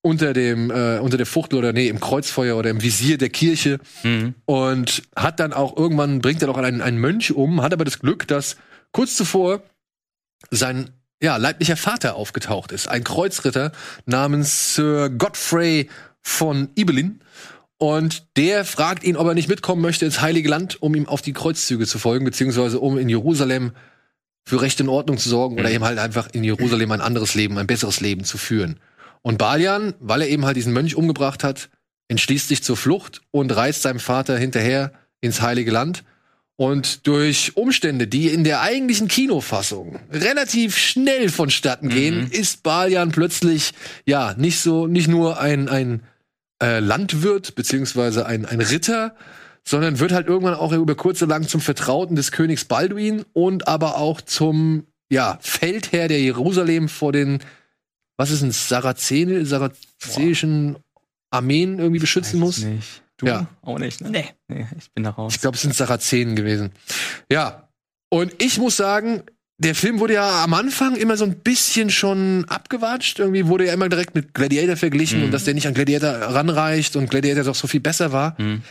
unter 0.00 0.32
dem 0.32 0.72
äh, 0.72 0.98
unter 0.98 1.16
der 1.16 1.26
Fuchtel 1.26 1.60
oder 1.60 1.72
nee 1.72 1.86
im 1.86 2.00
Kreuzfeuer 2.00 2.56
oder 2.56 2.70
im 2.70 2.82
Visier 2.82 3.16
der 3.16 3.30
Kirche 3.30 3.78
mhm. 4.02 4.34
und 4.44 5.04
hat 5.14 5.38
dann 5.38 5.52
auch 5.52 5.76
irgendwann 5.76 6.20
bringt 6.20 6.42
er 6.42 6.48
doch 6.48 6.58
einen, 6.58 6.80
einen 6.80 6.98
Mönch 6.98 7.32
um, 7.32 7.62
hat 7.62 7.72
aber 7.72 7.84
das 7.84 8.00
Glück, 8.00 8.26
dass 8.26 8.56
kurz 8.92 9.16
zuvor 9.16 9.62
sein 10.50 10.90
ja, 11.22 11.36
leiblicher 11.36 11.76
Vater 11.76 12.16
aufgetaucht 12.16 12.72
ist, 12.72 12.88
ein 12.88 13.04
Kreuzritter 13.04 13.72
namens 14.06 14.74
Sir 14.74 15.08
Godfrey 15.08 15.88
von 16.20 16.70
Ibelin. 16.74 17.20
Und 17.78 18.26
der 18.36 18.64
fragt 18.64 19.04
ihn, 19.04 19.16
ob 19.16 19.26
er 19.26 19.34
nicht 19.34 19.48
mitkommen 19.48 19.82
möchte 19.82 20.04
ins 20.04 20.20
Heilige 20.20 20.48
Land, 20.48 20.82
um 20.82 20.94
ihm 20.94 21.08
auf 21.08 21.22
die 21.22 21.32
Kreuzzüge 21.32 21.86
zu 21.86 21.98
folgen, 21.98 22.24
beziehungsweise 22.24 22.78
um 22.80 22.98
in 22.98 23.08
Jerusalem 23.08 23.72
für 24.44 24.60
Recht 24.60 24.80
und 24.80 24.88
Ordnung 24.88 25.18
zu 25.18 25.28
sorgen 25.28 25.58
oder 25.58 25.68
mhm. 25.68 25.74
eben 25.76 25.84
halt 25.84 25.98
einfach 25.98 26.28
in 26.32 26.44
Jerusalem 26.44 26.90
ein 26.92 27.00
anderes 27.00 27.34
Leben, 27.34 27.58
ein 27.58 27.66
besseres 27.66 28.00
Leben 28.00 28.24
zu 28.24 28.38
führen. 28.38 28.78
Und 29.22 29.38
Balian, 29.38 29.94
weil 30.00 30.22
er 30.22 30.28
eben 30.28 30.44
halt 30.44 30.56
diesen 30.56 30.72
Mönch 30.72 30.96
umgebracht 30.96 31.44
hat, 31.44 31.70
entschließt 32.08 32.48
sich 32.48 32.62
zur 32.62 32.76
Flucht 32.76 33.22
und 33.30 33.54
reist 33.54 33.82
seinem 33.82 34.00
Vater 34.00 34.36
hinterher 34.36 34.92
ins 35.20 35.40
Heilige 35.40 35.70
Land. 35.70 36.04
Und 36.56 37.06
durch 37.06 37.56
Umstände, 37.56 38.06
die 38.06 38.28
in 38.28 38.44
der 38.44 38.60
eigentlichen 38.60 39.08
Kinofassung 39.08 39.98
relativ 40.10 40.76
schnell 40.76 41.28
vonstatten 41.28 41.88
gehen, 41.88 42.24
mhm. 42.24 42.30
ist 42.30 42.62
Balian 42.62 43.10
plötzlich 43.10 43.72
ja 44.04 44.34
nicht 44.36 44.60
so 44.60 44.86
nicht 44.86 45.08
nur 45.08 45.40
ein 45.40 45.68
ein 45.68 46.02
äh, 46.62 46.78
Landwirt 46.78 47.54
beziehungsweise 47.54 48.26
ein 48.26 48.44
ein 48.44 48.60
Ritter, 48.60 49.16
sondern 49.64 49.98
wird 49.98 50.12
halt 50.12 50.26
irgendwann 50.28 50.54
auch 50.54 50.72
über 50.72 50.94
kurz 50.94 51.22
oder 51.22 51.30
lang 51.30 51.48
zum 51.48 51.60
Vertrauten 51.60 52.16
des 52.16 52.32
Königs 52.32 52.66
Balduin 52.66 53.24
und 53.32 53.66
aber 53.66 53.96
auch 53.96 54.20
zum 54.20 54.86
ja 55.10 55.38
Feldherr 55.40 56.08
der 56.08 56.20
Jerusalem 56.20 56.88
vor 56.88 57.12
den 57.12 57.40
was 58.16 58.30
ist 58.30 58.42
ein 58.42 58.52
Sarazene, 58.52 59.46
sarazischen 59.46 60.76
Armeen 61.30 61.78
irgendwie 61.78 61.98
beschützen 61.98 62.38
muss. 62.38 62.58
Nicht. 62.58 63.02
Du 63.22 63.28
ja. 63.28 63.46
auch 63.62 63.78
nicht, 63.78 64.00
ne? 64.00 64.10
Nee. 64.10 64.24
nee 64.48 64.66
ich 64.76 64.90
bin 64.92 65.04
da 65.04 65.10
raus. 65.10 65.34
Ich 65.34 65.40
glaube, 65.40 65.54
es 65.54 65.62
sind 65.62 65.74
Sarazenen 65.74 66.34
gewesen. 66.34 66.72
Ja. 67.30 67.68
Und 68.10 68.42
ich 68.42 68.58
muss 68.58 68.76
sagen, 68.76 69.22
der 69.58 69.76
Film 69.76 70.00
wurde 70.00 70.14
ja 70.14 70.42
am 70.42 70.54
Anfang 70.54 70.96
immer 70.96 71.16
so 71.16 71.24
ein 71.24 71.36
bisschen 71.36 71.88
schon 71.88 72.44
abgewatscht. 72.48 73.20
Irgendwie 73.20 73.46
wurde 73.46 73.66
ja 73.66 73.72
immer 73.72 73.88
direkt 73.88 74.14
mit 74.16 74.34
Gladiator 74.34 74.76
verglichen 74.76 75.20
mhm. 75.20 75.26
und 75.26 75.30
dass 75.30 75.44
der 75.44 75.54
nicht 75.54 75.68
an 75.68 75.74
Gladiator 75.74 76.10
ranreicht 76.10 76.96
und 76.96 77.08
Gladiator 77.10 77.44
doch 77.44 77.54
so 77.54 77.68
viel 77.68 77.80
besser 77.80 78.12
war. 78.12 78.34
Mhm. 78.38 78.62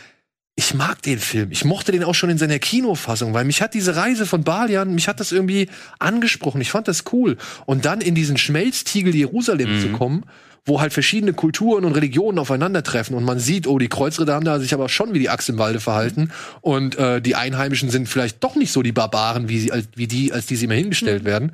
Ich 0.54 0.74
mag 0.74 1.00
den 1.00 1.18
Film. 1.18 1.50
Ich 1.50 1.64
mochte 1.64 1.92
den 1.92 2.04
auch 2.04 2.14
schon 2.14 2.28
in 2.28 2.36
seiner 2.36 2.58
Kinofassung, 2.58 3.32
weil 3.32 3.46
mich 3.46 3.62
hat 3.62 3.72
diese 3.72 3.96
Reise 3.96 4.26
von 4.26 4.44
Balian, 4.44 4.94
mich 4.94 5.08
hat 5.08 5.18
das 5.18 5.32
irgendwie 5.32 5.70
angesprochen. 5.98 6.60
Ich 6.60 6.70
fand 6.70 6.88
das 6.88 7.04
cool. 7.12 7.38
Und 7.64 7.86
dann 7.86 8.02
in 8.02 8.14
diesen 8.14 8.36
Schmelztiegel 8.36 9.14
Jerusalem 9.14 9.76
mhm. 9.76 9.80
zu 9.80 9.88
kommen 9.92 10.24
wo 10.64 10.80
halt 10.80 10.92
verschiedene 10.92 11.32
Kulturen 11.32 11.84
und 11.84 11.92
Religionen 11.92 12.38
aufeinandertreffen 12.38 13.16
und 13.16 13.24
man 13.24 13.38
sieht, 13.38 13.66
oh, 13.66 13.78
die 13.78 13.88
Kreuzritter 13.88 14.34
haben 14.34 14.44
da 14.44 14.60
sich 14.60 14.74
aber 14.74 14.88
schon 14.88 15.12
wie 15.12 15.18
die 15.18 15.28
Axt 15.28 15.48
im 15.48 15.58
Walde 15.58 15.80
verhalten 15.80 16.30
und 16.60 16.96
äh, 16.98 17.20
die 17.20 17.34
Einheimischen 17.34 17.90
sind 17.90 18.08
vielleicht 18.08 18.42
doch 18.44 18.54
nicht 18.54 18.72
so 18.72 18.82
die 18.82 18.92
Barbaren, 18.92 19.48
wie, 19.48 19.58
sie, 19.58 19.72
als, 19.72 19.88
wie 19.96 20.06
die, 20.06 20.32
als 20.32 20.46
die 20.46 20.56
sie 20.56 20.66
immer 20.66 20.74
hingestellt 20.74 21.24
mhm. 21.24 21.26
werden. 21.26 21.52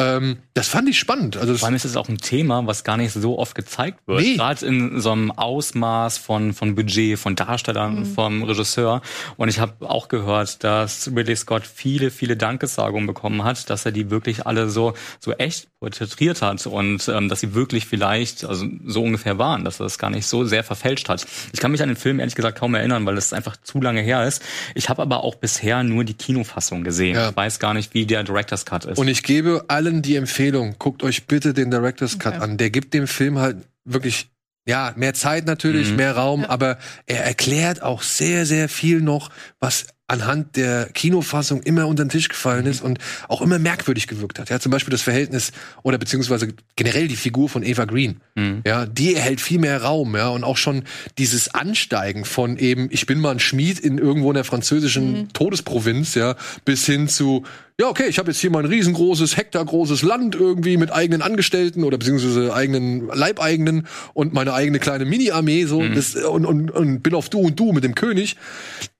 Ähm, 0.00 0.38
das 0.54 0.68
fand 0.68 0.88
ich 0.88 0.98
spannend. 0.98 1.36
Also 1.36 1.54
Vor 1.54 1.66
allem 1.66 1.76
ist 1.76 1.84
es 1.84 1.96
auch 1.96 2.08
ein 2.08 2.18
Thema, 2.18 2.66
was 2.66 2.84
gar 2.84 2.96
nicht 2.96 3.12
so 3.12 3.38
oft 3.38 3.54
gezeigt 3.54 4.00
wird. 4.06 4.20
Nee. 4.20 4.36
Gerade 4.36 4.66
in 4.66 5.00
so 5.00 5.12
einem 5.12 5.30
Ausmaß 5.30 6.18
von, 6.18 6.52
von 6.52 6.74
Budget, 6.74 7.18
von 7.18 7.36
Darstellern, 7.36 8.00
mhm. 8.00 8.06
vom 8.06 8.42
Regisseur. 8.42 9.02
Und 9.36 9.48
ich 9.48 9.58
habe 9.58 9.88
auch 9.88 10.08
gehört, 10.08 10.64
dass 10.64 11.10
Ridley 11.14 11.36
Scott 11.36 11.66
viele, 11.66 12.10
viele 12.10 12.36
Dankesagungen 12.36 13.06
bekommen 13.06 13.44
hat, 13.44 13.70
dass 13.70 13.84
er 13.86 13.92
die 13.92 14.10
wirklich 14.10 14.46
alle 14.46 14.68
so, 14.68 14.94
so 15.18 15.32
echt 15.32 15.68
porträtiert 15.80 16.42
hat 16.42 16.66
und 16.66 17.08
ähm, 17.08 17.30
dass 17.30 17.40
sie 17.40 17.54
wirklich 17.54 17.86
vielleicht 17.86 18.44
also 18.44 18.66
so 18.84 19.02
ungefähr 19.02 19.38
waren, 19.38 19.64
dass 19.64 19.80
er 19.80 19.84
das 19.84 19.98
gar 19.98 20.10
nicht 20.10 20.26
so 20.26 20.44
sehr 20.44 20.62
verfälscht 20.62 21.08
hat. 21.08 21.26
Ich 21.52 21.60
kann 21.60 21.72
mich 21.72 21.82
an 21.82 21.88
den 21.88 21.96
Film 21.96 22.20
ehrlich 22.20 22.34
gesagt 22.34 22.58
kaum 22.58 22.74
erinnern, 22.74 23.06
weil 23.06 23.16
es 23.16 23.32
einfach 23.32 23.56
zu 23.56 23.80
lange 23.80 24.02
her 24.02 24.26
ist. 24.26 24.42
Ich 24.74 24.90
habe 24.90 25.00
aber 25.00 25.24
auch 25.24 25.36
bisher 25.36 25.82
nur 25.82 26.04
die 26.04 26.12
Kinofassung 26.12 26.84
gesehen. 26.84 27.16
Ja. 27.16 27.30
Ich 27.30 27.36
weiß 27.36 27.58
gar 27.60 27.72
nicht, 27.72 27.94
wie 27.94 28.04
der 28.04 28.24
Director's 28.24 28.66
Cut 28.66 28.84
ist. 28.84 28.98
Und 28.98 29.08
ich 29.08 29.22
gebe 29.22 29.64
allen 29.90 30.02
die 30.02 30.16
Empfehlung, 30.16 30.76
guckt 30.78 31.02
euch 31.02 31.26
bitte 31.26 31.52
den 31.52 31.70
Director's 31.70 32.18
Cut 32.18 32.34
okay. 32.34 32.42
an. 32.42 32.56
Der 32.56 32.70
gibt 32.70 32.94
dem 32.94 33.06
Film 33.06 33.38
halt 33.38 33.56
wirklich 33.84 34.30
ja, 34.66 34.92
mehr 34.96 35.14
Zeit 35.14 35.46
natürlich, 35.46 35.90
mhm. 35.90 35.96
mehr 35.96 36.16
Raum, 36.16 36.42
ja. 36.42 36.50
aber 36.50 36.78
er 37.06 37.24
erklärt 37.24 37.82
auch 37.82 38.02
sehr, 38.02 38.46
sehr 38.46 38.68
viel 38.68 39.00
noch, 39.00 39.30
was 39.58 39.86
anhand 40.06 40.56
der 40.56 40.86
Kinofassung 40.92 41.62
immer 41.62 41.86
unter 41.86 42.04
den 42.04 42.08
Tisch 42.08 42.28
gefallen 42.28 42.66
ist 42.66 42.82
und 42.82 42.98
auch 43.28 43.40
immer 43.42 43.58
merkwürdig 43.60 44.08
gewirkt 44.08 44.40
hat. 44.40 44.50
Ja, 44.50 44.58
zum 44.58 44.72
Beispiel 44.72 44.90
das 44.90 45.02
Verhältnis 45.02 45.52
oder 45.82 45.98
beziehungsweise 45.98 46.48
generell 46.74 47.06
die 47.06 47.16
Figur 47.16 47.48
von 47.48 47.62
Eva 47.62 47.84
Green. 47.84 48.20
Mhm. 48.34 48.62
Ja, 48.66 48.86
die 48.86 49.14
erhält 49.14 49.40
viel 49.40 49.60
mehr 49.60 49.82
Raum, 49.82 50.16
ja, 50.16 50.28
und 50.28 50.42
auch 50.42 50.56
schon 50.56 50.82
dieses 51.16 51.54
Ansteigen 51.54 52.24
von 52.24 52.56
eben, 52.58 52.88
ich 52.90 53.06
bin 53.06 53.20
mal 53.20 53.30
ein 53.30 53.40
Schmied 53.40 53.78
in 53.78 53.98
irgendwo 53.98 54.30
in 54.30 54.34
der 54.34 54.44
französischen 54.44 55.12
mhm. 55.12 55.32
Todesprovinz, 55.32 56.16
ja, 56.16 56.34
bis 56.64 56.84
hin 56.86 57.08
zu, 57.08 57.44
ja, 57.80 57.88
okay, 57.88 58.04
ich 58.08 58.18
habe 58.18 58.30
jetzt 58.30 58.38
hier 58.40 58.50
mal 58.50 58.58
ein 58.58 58.66
riesengroßes, 58.66 59.38
hektargroßes 59.38 60.02
Land 60.02 60.34
irgendwie 60.34 60.76
mit 60.76 60.92
eigenen 60.92 61.22
Angestellten 61.22 61.82
oder 61.82 61.96
beziehungsweise 61.96 62.52
eigenen 62.52 63.06
Leibeigenen 63.06 63.86
und 64.12 64.34
meine 64.34 64.52
eigene 64.52 64.78
kleine 64.78 65.06
Mini-Armee 65.06 65.64
so 65.64 65.80
mhm. 65.80 65.94
das, 65.94 66.14
und, 66.14 66.44
und, 66.44 66.70
und 66.70 67.00
bin 67.00 67.14
auf 67.14 67.30
du 67.30 67.38
und 67.38 67.58
du 67.58 67.72
mit 67.72 67.82
dem 67.82 67.94
König. 67.94 68.36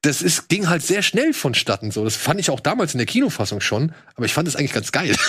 Das 0.00 0.22
ist, 0.22 0.48
ging 0.48 0.70
halt 0.70 0.82
sehr 0.82 1.02
schnell 1.02 1.34
vonstatten 1.34 1.90
so. 1.90 2.04
Das 2.04 2.16
fand 2.16 2.40
ich 2.40 2.48
auch 2.48 2.60
damals 2.60 2.94
in 2.94 2.98
der 2.98 3.06
Kinofassung 3.06 3.60
schon, 3.60 3.92
aber 4.16 4.24
ich 4.24 4.32
fand 4.32 4.48
es 4.48 4.56
eigentlich 4.56 4.72
ganz 4.72 4.92
geil. 4.92 5.14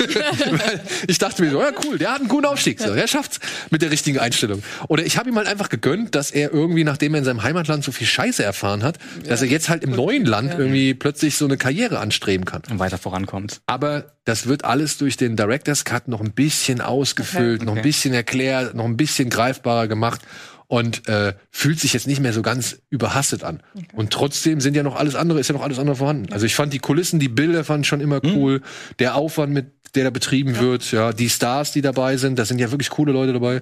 Ich 1.08 1.18
dachte 1.18 1.42
mir 1.42 1.52
so, 1.52 1.60
ja 1.60 1.72
cool, 1.86 1.98
der 1.98 2.12
hat 2.12 2.20
einen 2.20 2.30
guten 2.30 2.46
Aufstieg, 2.46 2.80
so, 2.80 2.92
er 2.92 3.08
schafft's 3.08 3.40
mit 3.70 3.82
der 3.82 3.92
richtigen 3.92 4.20
Einstellung. 4.20 4.64
Oder 4.88 5.06
ich 5.06 5.18
habe 5.18 5.30
ihm 5.30 5.36
halt 5.36 5.48
einfach 5.48 5.70
gegönnt, 5.70 6.16
dass 6.16 6.32
er 6.32 6.54
irgendwie, 6.54 6.84
nachdem 6.84 7.16
er 7.16 7.20
in 7.20 7.26
seinem 7.26 7.44
Heimatland 7.44 7.84
so 7.84 7.92
viel 7.92 8.08
Scheiße 8.08 8.44
erfahren 8.44 8.84
hat, 8.84 8.98
ja. 9.24 9.30
dass 9.30 9.42
er 9.42 9.50
jetzt 9.50 9.68
halt 9.68 9.84
im 9.84 9.92
neuen 9.92 10.26
Land 10.26 10.54
ja. 10.54 10.60
irgendwie 10.60 10.94
plötzlich 10.94 11.36
so 11.36 11.46
eine 11.46 11.58
Karriere 11.58 12.00
anstreben 12.00 12.46
kann. 12.46 12.62
Und 12.70 12.80
weiter 12.80 12.98
vorankommt 12.98 13.41
kommt. 13.42 13.62
Aber 13.66 14.18
das 14.24 14.48
wird 14.48 14.66
alles 14.66 14.98
durch 14.98 15.18
den 15.18 15.36
Director's 15.36 15.86
Cut 15.86 16.08
noch 16.08 16.22
ein 16.22 16.32
bisschen 16.32 16.82
ausgefüllt, 16.82 17.62
okay. 17.62 17.66
noch 17.66 17.76
ein 17.76 17.82
bisschen 17.82 18.14
erklärt, 18.14 18.76
noch 18.76 18.86
ein 18.86 18.98
bisschen 18.98 19.30
greifbarer 19.30 19.88
gemacht 19.88 20.22
und 20.68 21.08
äh, 21.10 21.34
fühlt 21.50 21.80
sich 21.80 21.94
jetzt 21.94 22.08
nicht 22.08 22.22
mehr 22.22 22.34
so 22.34 22.42
ganz 22.42 22.82
überhastet 22.90 23.44
an. 23.44 23.62
Okay. 23.76 23.88
Und 23.94 24.12
trotzdem 24.14 24.62
sind 24.62 24.76
ja 24.76 24.84
noch 24.84 24.96
alles 24.96 25.16
andere, 25.16 25.40
ist 25.40 25.50
ja 25.50 25.54
noch 25.54 25.64
alles 25.64 25.80
andere 25.80 25.98
vorhanden. 25.98 26.32
Also 26.32 26.46
ich 26.46 26.56
fand 26.56 26.72
die 26.72 26.80
Kulissen, 26.80 27.20
die 27.20 27.28
Bilder 27.28 27.64
fand 27.64 27.86
ich 27.86 27.90
schon 27.90 28.02
immer 28.02 28.22
hm. 28.22 28.36
cool. 28.36 28.54
Hm. 28.56 28.64
Der 29.00 29.16
Aufwand, 29.16 29.54
mit 29.54 29.72
der 29.96 30.06
da 30.06 30.10
betrieben 30.10 30.56
ja. 30.56 30.62
wird, 30.62 30.92
ja, 30.92 31.12
die 31.12 31.30
Stars, 31.30 31.74
die 31.74 31.82
dabei 31.82 32.16
sind, 32.18 32.40
da 32.40 32.46
sind 32.46 32.60
ja 32.60 32.72
wirklich 32.72 32.90
coole 32.90 33.12
Leute 33.12 33.34
dabei. 33.34 33.62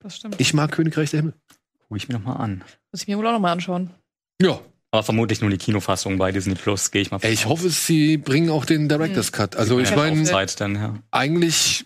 Das 0.00 0.16
stimmt. 0.16 0.36
Ich 0.38 0.52
mag 0.52 0.70
Königreich 0.72 1.10
der 1.10 1.20
Himmel. 1.20 1.34
Guck 1.88 1.96
ich 1.96 2.08
mir 2.08 2.14
noch 2.14 2.24
mal 2.24 2.36
an. 2.36 2.62
Muss 2.92 3.02
ich 3.02 3.08
mir 3.08 3.16
wohl 3.16 3.26
auch 3.26 3.32
noch 3.32 3.40
mal 3.40 3.52
anschauen. 3.52 3.90
Ja, 4.42 4.60
aber 4.94 5.02
vermutlich 5.02 5.40
nur 5.40 5.50
die 5.50 5.58
Kinofassung 5.58 6.18
bei 6.18 6.30
Disney 6.30 6.54
Plus, 6.54 6.92
gehe 6.92 7.02
ich 7.02 7.10
mal 7.10 7.18
von 7.18 7.28
Ich 7.28 7.46
hoffe, 7.46 7.68
sie 7.68 8.16
bringen 8.16 8.48
auch 8.48 8.64
den 8.64 8.88
Director's 8.88 9.26
hm. 9.26 9.32
Cut. 9.32 9.56
Also 9.56 9.80
ich 9.80 9.94
meine, 9.96 10.22
ja. 10.22 10.94
eigentlich 11.10 11.84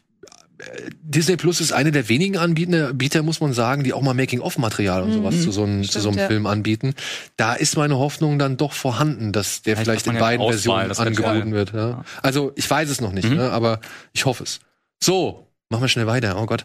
äh, 0.59 0.65
Disney 1.01 1.37
Plus 1.37 1.63
ist 1.63 1.73
eine 1.73 1.91
der 1.91 2.11
wenigen 2.11 2.37
Anbieter, 2.37 3.23
muss 3.23 3.41
man 3.41 3.55
sagen, 3.55 3.83
die 3.83 3.95
auch 3.95 4.03
mal 4.03 4.13
Making-of-Material 4.13 5.03
und 5.05 5.15
sowas 5.15 5.37
mhm. 5.37 5.41
zu 5.41 5.51
so 5.53 5.63
einem, 5.63 5.85
Stimmt, 5.85 5.93
zu 5.93 6.01
so 6.01 6.09
einem 6.11 6.19
ja. 6.19 6.27
Film 6.27 6.47
anbieten. 6.47 6.95
Da 7.39 7.55
ist 7.55 7.79
meine 7.79 7.97
Hoffnung 7.97 8.39
dann 8.39 8.59
doch 8.59 8.75
vorhanden, 8.75 9.33
dass 9.33 9.63
der 9.63 9.79
vielleicht, 9.79 10.03
vielleicht 10.03 10.19
in 10.19 10.21
beiden 10.21 10.47
Versionen 10.47 10.93
angeboten 10.93 11.53
wird. 11.53 11.73
Ja. 11.73 12.05
Also 12.23 12.53
ich 12.57 12.69
weiß 12.69 12.91
es 12.91 13.01
noch 13.01 13.13
nicht, 13.13 13.31
mhm. 13.31 13.37
ne, 13.37 13.51
aber 13.51 13.81
ich 14.13 14.27
hoffe 14.27 14.45
es. 14.45 14.61
So, 15.03 15.48
Machen 15.71 15.83
wir 15.83 15.89
schnell 15.89 16.07
weiter. 16.07 16.41
Oh 16.41 16.47
Gott. 16.47 16.65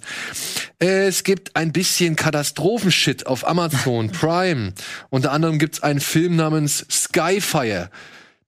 Es 0.80 1.26
gibt 1.26 1.58
ein 1.58 1.74
bisschen 1.74 2.16
Katastrophenshit 2.16 3.28
auf 3.28 3.46
Amazon 3.46 4.10
Prime. 4.14 4.72
Unter 5.10 5.34
anderem 5.34 5.60
gibt's 5.60 5.84
einen 5.84 6.00
Film 6.00 6.38
namens 6.38 6.86
Skyfire. 6.90 7.90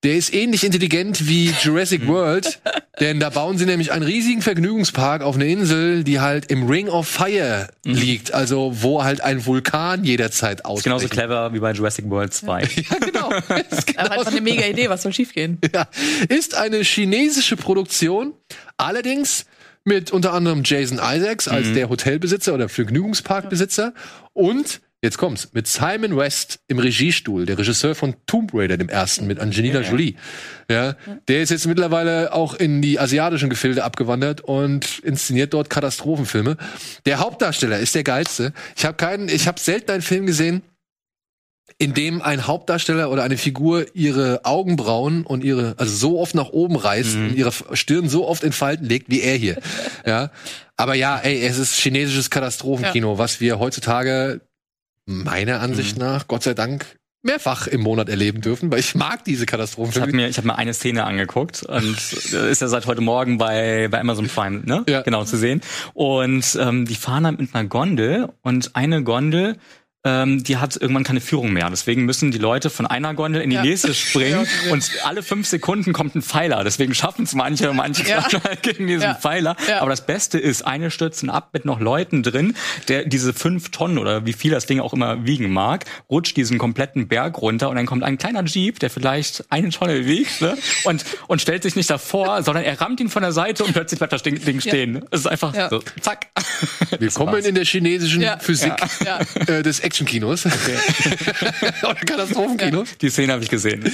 Der 0.03 0.15
ist 0.15 0.33
ähnlich 0.33 0.63
intelligent 0.63 1.27
wie 1.27 1.53
Jurassic 1.61 2.07
World, 2.07 2.61
denn 3.01 3.19
da 3.19 3.31
bauen 3.31 3.57
sie 3.57 3.65
nämlich 3.65 3.91
einen 3.91 4.05
riesigen 4.05 4.41
Vergnügungspark 4.41 5.23
auf 5.23 5.35
eine 5.35 5.47
Insel, 5.47 6.05
die 6.05 6.21
halt 6.21 6.49
im 6.49 6.67
Ring 6.69 6.87
of 6.87 7.05
Fire 7.05 7.67
mhm. 7.83 7.95
liegt, 7.95 8.33
also 8.33 8.71
wo 8.81 9.03
halt 9.03 9.19
ein 9.19 9.45
Vulkan 9.45 10.05
jederzeit 10.05 10.63
ausbricht. 10.63 10.85
Genauso 10.85 11.07
clever 11.09 11.51
wie 11.53 11.59
bei 11.59 11.73
Jurassic 11.73 12.09
World 12.09 12.33
2. 12.33 12.61
ja, 12.75 12.97
genau. 12.99 13.29
Ist 13.69 13.87
genau 13.87 14.07
einfach 14.07 14.31
eine 14.31 14.41
mega 14.41 14.65
Idee, 14.65 14.89
was 14.89 15.01
soll 15.01 15.11
schiefgehen? 15.11 15.59
Ja, 15.73 15.87
ist 16.29 16.55
eine 16.55 16.77
chinesische 16.77 17.57
Produktion, 17.57 18.33
allerdings 18.77 19.47
mit 19.85 20.11
unter 20.11 20.33
anderem 20.33 20.63
Jason 20.65 20.99
Isaacs 21.01 21.47
als 21.47 21.67
mhm. 21.67 21.75
der 21.75 21.89
Hotelbesitzer 21.89 22.53
oder 22.53 22.69
Vergnügungsparkbesitzer 22.69 23.93
und 24.33 24.81
Jetzt 25.05 25.19
kommt's. 25.19 25.49
Mit 25.53 25.67
Simon 25.67 26.17
West 26.17 26.61
im 26.67 26.79
Regiestuhl, 26.79 27.45
der 27.45 27.59
Regisseur 27.59 27.93
von 27.93 28.15
Tomb 28.25 28.51
Raider, 28.55 28.75
dem 28.75 28.89
ersten, 28.89 29.27
mit 29.27 29.39
Angelina 29.39 29.81
ja, 29.81 29.91
Jolie. 29.91 30.15
Ja, 30.67 30.95
der 31.27 31.43
ist 31.43 31.51
jetzt 31.51 31.67
mittlerweile 31.67 32.33
auch 32.33 32.55
in 32.55 32.81
die 32.81 32.99
asiatischen 32.99 33.51
Gefilde 33.51 33.83
abgewandert 33.83 34.41
und 34.41 34.97
inszeniert 35.03 35.53
dort 35.53 35.69
Katastrophenfilme. 35.69 36.57
Der 37.05 37.19
Hauptdarsteller 37.19 37.77
ist 37.77 37.93
der 37.93 38.03
geilste. 38.03 38.51
Ich 38.75 38.83
habe 38.83 38.97
keinen, 38.97 39.29
ich 39.29 39.47
habe 39.47 39.59
selten 39.59 39.91
einen 39.91 40.01
Film 40.01 40.25
gesehen, 40.25 40.63
in 41.77 41.93
dem 41.93 42.21
ein 42.21 42.47
Hauptdarsteller 42.47 43.11
oder 43.11 43.23
eine 43.23 43.37
Figur 43.37 43.85
ihre 43.93 44.45
Augenbrauen 44.45 45.25
und 45.25 45.43
ihre, 45.43 45.75
also 45.77 45.93
so 45.95 46.19
oft 46.19 46.35
nach 46.35 46.49
oben 46.49 46.75
reißt 46.75 47.15
mhm. 47.15 47.27
und 47.27 47.35
ihre 47.35 47.51
Stirn 47.73 48.07
so 48.07 48.27
oft 48.27 48.43
in 48.43 48.53
Falten 48.53 48.85
legt, 48.85 49.09
wie 49.09 49.21
er 49.21 49.35
hier. 49.35 49.57
ja. 50.05 50.31
Aber 50.77 50.95
ja, 50.95 51.17
ey, 51.17 51.41
es 51.41 51.57
ist 51.57 51.75
chinesisches 51.75 52.29
Katastrophenkino, 52.29 53.13
ja. 53.13 53.17
was 53.17 53.41
wir 53.41 53.59
heutzutage 53.59 54.41
meiner 55.05 55.59
Ansicht 55.59 55.97
mhm. 55.97 56.03
nach, 56.03 56.27
Gott 56.27 56.43
sei 56.43 56.53
Dank, 56.53 56.85
mehrfach 57.25 57.67
im 57.67 57.81
Monat 57.81 58.07
erleben 58.07 58.41
dürfen, 58.41 58.71
weil 58.71 58.79
ich 58.79 58.93
mag 58.93 59.25
diese 59.25 59.45
Katastrophen. 59.45 59.93
Ich 59.95 59.99
habe 59.99 60.15
mir, 60.15 60.29
ich 60.29 60.37
hab 60.37 60.45
mir 60.45 60.57
eine 60.57 60.73
Szene 60.73 61.05
angeguckt 61.05 61.63
und 61.63 61.97
ist 62.13 62.61
ja 62.61 62.67
seit 62.67 62.85
heute 62.85 63.01
Morgen 63.01 63.37
bei, 63.37 63.87
bei 63.89 63.99
Amazon 63.99 64.27
Prime, 64.27 64.61
ne? 64.63 64.83
Ja. 64.87 65.01
Genau 65.01 65.25
zu 65.25 65.35
sehen. 65.35 65.61
Und 65.93 66.57
ähm, 66.61 66.85
die 66.85 66.95
fahren 66.95 67.23
dann 67.23 67.37
mit 67.37 67.53
einer 67.55 67.67
Gondel 67.67 68.29
und 68.43 68.75
eine 68.75 69.03
Gondel 69.03 69.57
ähm, 70.05 70.43
die 70.43 70.57
hat 70.57 70.77
irgendwann 70.77 71.03
keine 71.03 71.19
Führung 71.19 71.51
mehr. 71.51 71.69
Deswegen 71.69 72.05
müssen 72.05 72.31
die 72.31 72.37
Leute 72.37 72.69
von 72.69 72.85
einer 72.85 73.13
Gondel 73.13 73.41
in 73.41 73.49
die 73.49 73.55
ja. 73.55 73.63
nächste 73.63 73.93
springen 73.93 74.47
ja, 74.65 74.71
und 74.71 74.89
alle 75.03 75.23
fünf 75.23 75.47
Sekunden 75.47 75.91
kommt 75.91 76.15
ein 76.15 76.21
Pfeiler. 76.21 76.63
Deswegen 76.63 76.93
schaffen 76.93 77.23
es 77.23 77.33
manche, 77.33 77.73
manche 77.73 78.07
ja. 78.07 78.25
gegen 78.61 78.87
diesen 78.87 79.15
Pfeiler. 79.15 79.57
Aber 79.79 79.89
das 79.89 80.05
Beste 80.05 80.37
ist, 80.39 80.65
eine 80.65 80.91
stürzen 80.91 81.29
ab 81.29 81.49
mit 81.53 81.65
noch 81.65 81.79
Leuten 81.79 82.23
drin, 82.23 82.55
der 82.87 83.05
diese 83.05 83.33
fünf 83.33 83.71
Tonnen 83.71 83.97
oder 83.97 84.25
wie 84.25 84.33
viel 84.33 84.51
das 84.51 84.67
Ding 84.67 84.79
auch 84.79 84.93
immer 84.93 85.25
wiegen 85.25 85.51
mag, 85.51 85.85
rutscht 86.09 86.37
diesen 86.37 86.57
kompletten 86.57 87.07
Berg 87.07 87.41
runter 87.41 87.69
und 87.69 87.75
dann 87.75 87.87
kommt 87.87 88.03
ein 88.03 88.17
kleiner 88.17 88.43
Jeep, 88.43 88.79
der 88.79 88.89
vielleicht 88.89 89.45
eine 89.49 89.69
Tonne 89.69 90.05
wiegt 90.05 90.41
ne? 90.41 90.57
und, 90.83 91.03
und 91.27 91.41
stellt 91.41 91.63
sich 91.63 91.75
nicht 91.75 91.89
davor, 91.89 92.43
sondern 92.43 92.63
er 92.63 92.79
rammt 92.79 92.99
ihn 92.99 93.09
von 93.09 93.23
der 93.23 93.31
Seite 93.31 93.63
und 93.63 93.73
plötzlich 93.73 93.99
bleibt 93.99 94.13
das 94.13 94.23
Ding 94.23 94.61
stehen. 94.61 95.03
Es 95.11 95.21
ist 95.21 95.27
einfach 95.27 95.53
so, 95.69 95.81
zack. 96.01 96.27
Willkommen 96.99 97.43
in 97.45 97.55
der 97.55 97.65
chinesischen 97.65 98.23
Physik 98.39 98.73
äh, 99.47 99.63
des 99.63 99.79
Actionkinos. 99.95 100.45
Okay. 100.45 100.77
Oder 101.83 101.95
Katastrophenkinos. 101.95 102.97
Die 102.99 103.09
Szene 103.09 103.33
habe 103.33 103.43
ich 103.43 103.49
gesehen. 103.49 103.89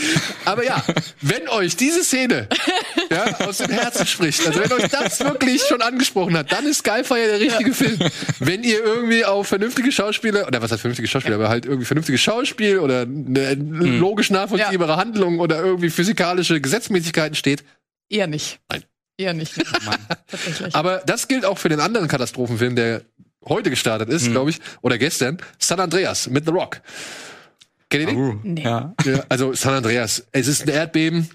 Aber 0.45 0.65
ja, 0.65 0.83
wenn 1.21 1.47
euch 1.47 1.75
diese 1.75 2.03
Szene 2.03 2.47
ja, 3.11 3.39
aus 3.41 3.59
dem 3.59 3.69
Herzen 3.69 4.07
spricht, 4.07 4.45
also 4.47 4.59
wenn 4.61 4.71
euch 4.71 4.89
das 4.89 5.19
wirklich 5.19 5.61
schon 5.61 5.81
angesprochen 5.83 6.35
hat, 6.35 6.51
dann 6.51 6.65
ist 6.65 6.79
Skyfire 6.79 7.27
der 7.27 7.39
richtige 7.39 7.69
ja. 7.69 7.75
Film. 7.75 7.99
Wenn 8.39 8.63
ihr 8.63 8.83
irgendwie 8.83 9.23
auf 9.23 9.47
vernünftige 9.47 9.91
Schauspieler, 9.91 10.47
oder 10.47 10.59
was 10.61 10.71
heißt 10.71 10.81
vernünftige 10.81 11.07
Schauspieler, 11.07 11.35
aber 11.35 11.49
halt 11.49 11.65
irgendwie 11.65 11.85
vernünftiges 11.85 12.21
Schauspiel 12.21 12.79
oder 12.79 13.01
eine 13.01 13.55
mhm. 13.55 13.99
logisch 13.99 14.31
nachvollziehbare 14.31 14.97
Handlung 14.97 15.39
oder 15.39 15.63
irgendwie 15.63 15.91
physikalische 15.91 16.59
Gesetzmäßigkeiten 16.59 17.35
steht. 17.35 17.63
Eher 18.09 18.25
nicht. 18.25 18.59
Nein. 18.69 18.83
Eher 19.17 19.33
nicht. 19.33 19.55
Mann. 19.85 19.99
Aber 20.73 21.03
das 21.05 21.27
gilt 21.27 21.45
auch 21.45 21.59
für 21.59 21.69
den 21.69 21.79
anderen 21.79 22.07
Katastrophenfilm, 22.07 22.75
der 22.75 23.03
heute 23.45 23.69
gestartet 23.69 24.09
ist, 24.09 24.27
mhm. 24.27 24.31
glaube 24.31 24.49
ich, 24.51 24.59
oder 24.81 24.97
gestern, 24.97 25.37
San 25.59 25.79
Andreas 25.79 26.29
mit 26.29 26.45
The 26.45 26.51
Rock. 26.51 26.81
Kennt 27.89 28.03
ihr 28.03 28.07
den? 28.07 28.17
Uh, 28.17 28.39
nee. 28.43 28.63
ja. 28.63 28.93
ja. 29.03 29.23
Also 29.29 29.53
San 29.53 29.73
Andreas, 29.73 30.25
es 30.31 30.47
ist 30.47 30.63
ein 30.63 30.69
Erdbeben 30.69 31.29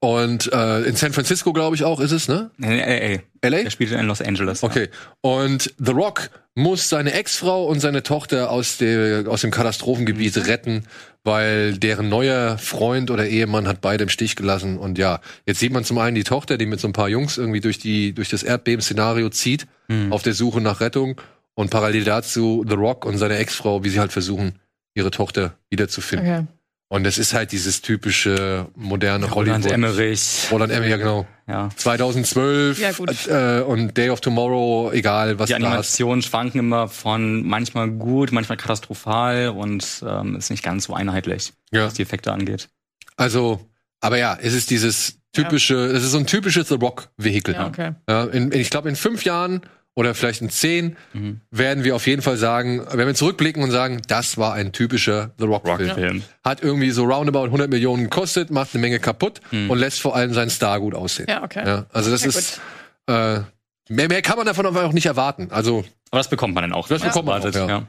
und 0.00 0.52
äh, 0.52 0.82
in 0.82 0.96
San 0.96 1.12
Francisco, 1.12 1.52
glaube 1.52 1.76
ich 1.76 1.84
auch, 1.84 2.00
ist 2.00 2.12
es, 2.12 2.28
ne? 2.28 2.50
In 2.58 2.70
LA. 2.70 3.22
LA? 3.42 3.64
Er 3.64 3.70
spielt 3.70 3.92
in 3.92 4.06
Los 4.06 4.20
Angeles. 4.20 4.62
Okay. 4.62 4.88
Ja. 4.90 5.16
Und 5.20 5.74
The 5.78 5.92
Rock 5.92 6.30
muss 6.54 6.88
seine 6.88 7.12
Ex-Frau 7.12 7.66
und 7.66 7.80
seine 7.80 8.02
Tochter 8.02 8.50
aus, 8.50 8.78
der, 8.78 9.28
aus 9.28 9.40
dem 9.40 9.50
Katastrophengebiet 9.50 10.36
mhm. 10.36 10.42
retten, 10.42 10.82
weil 11.24 11.76
deren 11.78 12.08
neuer 12.08 12.58
Freund 12.58 13.10
oder 13.10 13.26
Ehemann 13.26 13.66
hat 13.66 13.80
beide 13.80 14.04
im 14.04 14.10
Stich 14.10 14.36
gelassen. 14.36 14.78
Und 14.78 14.98
ja, 14.98 15.20
jetzt 15.46 15.60
sieht 15.60 15.72
man 15.72 15.84
zum 15.84 15.98
einen 15.98 16.14
die 16.14 16.24
Tochter, 16.24 16.58
die 16.58 16.66
mit 16.66 16.80
so 16.80 16.88
ein 16.88 16.92
paar 16.92 17.08
Jungs 17.08 17.38
irgendwie 17.38 17.60
durch 17.60 17.78
die 17.78 18.14
durch 18.14 18.28
das 18.28 18.42
Erdbeben-Szenario 18.42 19.30
zieht, 19.30 19.66
mhm. 19.88 20.12
auf 20.12 20.22
der 20.22 20.34
Suche 20.34 20.60
nach 20.60 20.80
Rettung. 20.80 21.20
Und 21.56 21.70
parallel 21.70 22.04
dazu 22.04 22.64
The 22.68 22.74
Rock 22.74 23.04
und 23.04 23.16
seine 23.16 23.36
Ex-Frau, 23.36 23.84
wie 23.84 23.88
sie 23.88 24.00
halt 24.00 24.12
versuchen, 24.12 24.58
ihre 24.94 25.10
Tochter 25.10 25.56
wiederzufinden. 25.70 26.28
Okay. 26.28 26.46
Und 26.94 27.04
es 27.08 27.18
ist 27.18 27.34
halt 27.34 27.50
dieses 27.50 27.82
typische 27.82 28.68
moderne 28.76 29.26
Roland 29.26 29.64
Hollywood. 29.64 29.64
Roland 29.64 29.96
Emmerich. 29.96 30.48
Roland 30.52 30.72
Emmerich, 30.72 30.90
ja 30.92 30.96
genau. 30.96 31.26
Ja. 31.48 31.68
2012 31.74 32.78
ja, 32.78 32.92
gut. 32.92 33.26
Äh, 33.26 33.62
und 33.66 33.96
Day 33.96 34.10
of 34.10 34.20
Tomorrow, 34.20 34.92
egal 34.92 35.36
was 35.40 35.48
Die 35.48 35.56
Animationen 35.56 36.22
schwanken 36.22 36.60
immer 36.60 36.86
von 36.86 37.44
manchmal 37.44 37.90
gut, 37.90 38.30
manchmal 38.30 38.58
katastrophal 38.58 39.48
und 39.48 40.04
ähm, 40.06 40.36
ist 40.36 40.50
nicht 40.50 40.62
ganz 40.62 40.84
so 40.84 40.94
einheitlich, 40.94 41.52
ja. 41.72 41.86
was 41.86 41.94
die 41.94 42.02
Effekte 42.02 42.32
angeht. 42.32 42.68
Also, 43.16 43.68
aber 44.00 44.18
ja, 44.18 44.38
es 44.40 44.54
ist 44.54 44.70
dieses 44.70 45.18
typische, 45.32 45.74
es 45.86 46.04
ist 46.04 46.12
so 46.12 46.18
ein 46.18 46.26
typisches 46.26 46.68
The 46.68 46.76
Rock-Vehikel. 46.76 47.54
Ja, 47.54 47.66
okay. 47.66 47.94
ja, 48.08 48.22
in, 48.26 48.52
ich 48.52 48.70
glaube, 48.70 48.88
in 48.88 48.94
fünf 48.94 49.24
Jahren 49.24 49.62
oder 49.94 50.14
vielleicht 50.14 50.42
in 50.42 50.50
zehn 50.50 50.96
mhm. 51.12 51.40
werden 51.50 51.84
wir 51.84 51.94
auf 51.94 52.06
jeden 52.06 52.22
Fall 52.22 52.36
sagen, 52.36 52.84
wenn 52.92 53.06
wir 53.06 53.14
zurückblicken 53.14 53.62
und 53.62 53.70
sagen, 53.70 54.02
das 54.08 54.36
war 54.38 54.54
ein 54.54 54.72
typischer 54.72 55.30
The 55.38 55.44
Rock-Film. 55.44 55.90
Rock 55.90 55.98
ja. 55.98 56.12
Hat 56.42 56.62
irgendwie 56.62 56.90
so 56.90 57.04
roundabout 57.04 57.44
100 57.44 57.70
Millionen 57.70 58.04
gekostet, 58.04 58.50
macht 58.50 58.74
eine 58.74 58.80
Menge 58.80 58.98
kaputt 58.98 59.40
mhm. 59.50 59.70
und 59.70 59.78
lässt 59.78 60.00
vor 60.00 60.16
allem 60.16 60.34
seinen 60.34 60.50
Star 60.50 60.80
gut 60.80 60.94
aussehen. 60.94 61.26
Ja, 61.28 61.42
okay. 61.44 61.62
Ja, 61.64 61.86
also 61.92 62.10
das 62.10 62.22
ja, 62.22 62.28
ist 62.28 62.60
äh, 63.06 63.40
mehr, 63.88 64.08
mehr 64.08 64.22
kann 64.22 64.36
man 64.36 64.46
davon 64.46 64.66
auch 64.66 64.92
nicht 64.92 65.06
erwarten. 65.06 65.48
Also 65.50 65.84
aber 66.10 66.20
das 66.20 66.28
bekommt 66.28 66.54
man 66.54 66.62
dann 66.62 66.72
auch. 66.72 66.86
Das 66.86 67.02
bekommt 67.02 67.26
man 67.26 67.42
auch, 67.42 67.52
ja. 67.52 67.88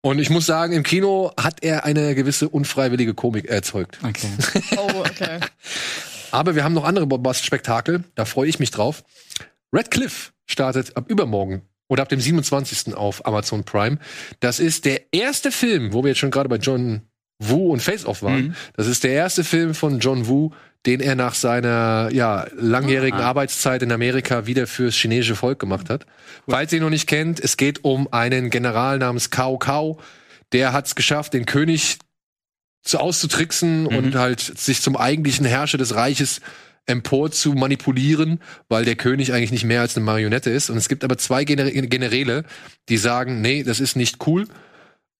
Und 0.00 0.18
ich 0.18 0.30
muss 0.30 0.46
sagen, 0.46 0.72
im 0.72 0.82
Kino 0.82 1.32
hat 1.36 1.62
er 1.62 1.84
eine 1.84 2.14
gewisse 2.14 2.48
unfreiwillige 2.48 3.14
Komik 3.14 3.46
erzeugt. 3.46 3.98
Okay. 4.02 4.28
oh, 4.76 5.00
okay. 5.00 5.40
Aber 6.30 6.54
wir 6.54 6.64
haben 6.64 6.72
noch 6.72 6.84
andere 6.84 7.06
Bombast-Spektakel, 7.06 8.04
da 8.14 8.24
freue 8.24 8.48
ich 8.48 8.58
mich 8.58 8.70
drauf. 8.70 9.04
Red 9.72 9.90
Cliff 9.90 10.31
startet 10.52 10.96
ab 10.96 11.08
übermorgen 11.08 11.62
oder 11.88 12.02
ab 12.02 12.08
dem 12.08 12.20
27. 12.20 12.94
auf 12.94 13.26
Amazon 13.26 13.64
Prime. 13.64 13.98
Das 14.40 14.60
ist 14.60 14.84
der 14.84 15.12
erste 15.12 15.50
Film, 15.52 15.92
wo 15.92 16.02
wir 16.02 16.08
jetzt 16.08 16.18
schon 16.18 16.30
gerade 16.30 16.48
bei 16.48 16.56
John 16.56 17.02
Woo 17.38 17.72
und 17.72 17.82
Face 17.82 18.06
Off 18.06 18.22
waren. 18.22 18.48
Mhm. 18.48 18.54
Das 18.76 18.86
ist 18.86 19.04
der 19.04 19.12
erste 19.12 19.44
Film 19.44 19.74
von 19.74 19.98
John 19.98 20.28
Woo, 20.28 20.52
den 20.86 21.00
er 21.00 21.14
nach 21.14 21.34
seiner 21.34 22.08
ja, 22.12 22.46
langjährigen 22.56 23.20
ah. 23.20 23.26
Arbeitszeit 23.26 23.82
in 23.82 23.92
Amerika 23.92 24.46
wieder 24.46 24.66
fürs 24.66 24.94
chinesische 24.94 25.36
Volk 25.36 25.58
gemacht 25.58 25.90
hat. 25.90 26.06
Cool. 26.46 26.54
Falls 26.54 26.72
ihr 26.72 26.78
ihn 26.78 26.82
noch 26.82 26.90
nicht 26.90 27.08
kennt, 27.08 27.40
es 27.40 27.56
geht 27.56 27.84
um 27.84 28.12
einen 28.12 28.50
General 28.50 28.98
namens 28.98 29.30
Cao 29.30 29.58
Cao. 29.58 29.98
Der 30.52 30.72
hat 30.72 30.86
es 30.86 30.94
geschafft, 30.94 31.34
den 31.34 31.46
König 31.46 31.98
zu 32.82 32.98
auszutricksen 32.98 33.82
mhm. 33.82 33.86
und 33.88 34.14
halt 34.16 34.40
sich 34.40 34.82
zum 34.82 34.96
eigentlichen 34.96 35.46
Herrscher 35.46 35.78
des 35.78 35.94
Reiches 35.94 36.40
empor 36.86 37.30
zu 37.30 37.52
manipulieren, 37.52 38.40
weil 38.68 38.84
der 38.84 38.96
König 38.96 39.32
eigentlich 39.32 39.52
nicht 39.52 39.64
mehr 39.64 39.80
als 39.80 39.96
eine 39.96 40.04
Marionette 40.04 40.50
ist. 40.50 40.70
Und 40.70 40.76
es 40.76 40.88
gibt 40.88 41.04
aber 41.04 41.18
zwei 41.18 41.44
Gener 41.44 41.70
Generäle, 41.70 42.44
die 42.88 42.96
sagen, 42.96 43.40
nee, 43.40 43.62
das 43.62 43.80
ist 43.80 43.96
nicht 43.96 44.26
cool, 44.26 44.46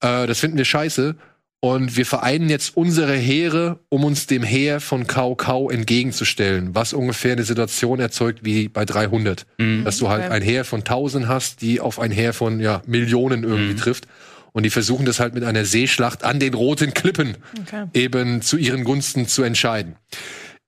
äh, 0.00 0.26
das 0.26 0.40
finden 0.40 0.58
wir 0.58 0.64
scheiße. 0.64 1.16
Und 1.64 1.96
wir 1.96 2.06
vereinen 2.06 2.48
jetzt 2.48 2.76
unsere 2.76 3.14
Heere, 3.14 3.78
um 3.88 4.02
uns 4.02 4.26
dem 4.26 4.42
Heer 4.42 4.80
von 4.80 5.06
Kau 5.06 5.36
Kau 5.36 5.70
entgegenzustellen, 5.70 6.74
was 6.74 6.92
ungefähr 6.92 7.34
eine 7.34 7.44
Situation 7.44 8.00
erzeugt 8.00 8.40
wie 8.42 8.66
bei 8.66 8.84
300. 8.84 9.46
Mhm. 9.58 9.84
Dass 9.84 9.98
du 9.98 10.08
halt 10.08 10.28
ein 10.32 10.42
Heer 10.42 10.64
von 10.64 10.80
1000 10.80 11.28
hast, 11.28 11.62
die 11.62 11.78
auf 11.78 12.00
ein 12.00 12.10
Heer 12.10 12.32
von 12.32 12.58
ja, 12.58 12.82
Millionen 12.86 13.44
irgendwie 13.44 13.74
mhm. 13.74 13.76
trifft. 13.76 14.08
Und 14.50 14.64
die 14.64 14.70
versuchen 14.70 15.06
das 15.06 15.20
halt 15.20 15.34
mit 15.34 15.44
einer 15.44 15.64
Seeschlacht 15.64 16.24
an 16.24 16.40
den 16.40 16.52
roten 16.52 16.94
Klippen 16.94 17.36
okay. 17.60 17.84
eben 17.94 18.42
zu 18.42 18.56
ihren 18.56 18.82
Gunsten 18.82 19.28
zu 19.28 19.44
entscheiden 19.44 19.94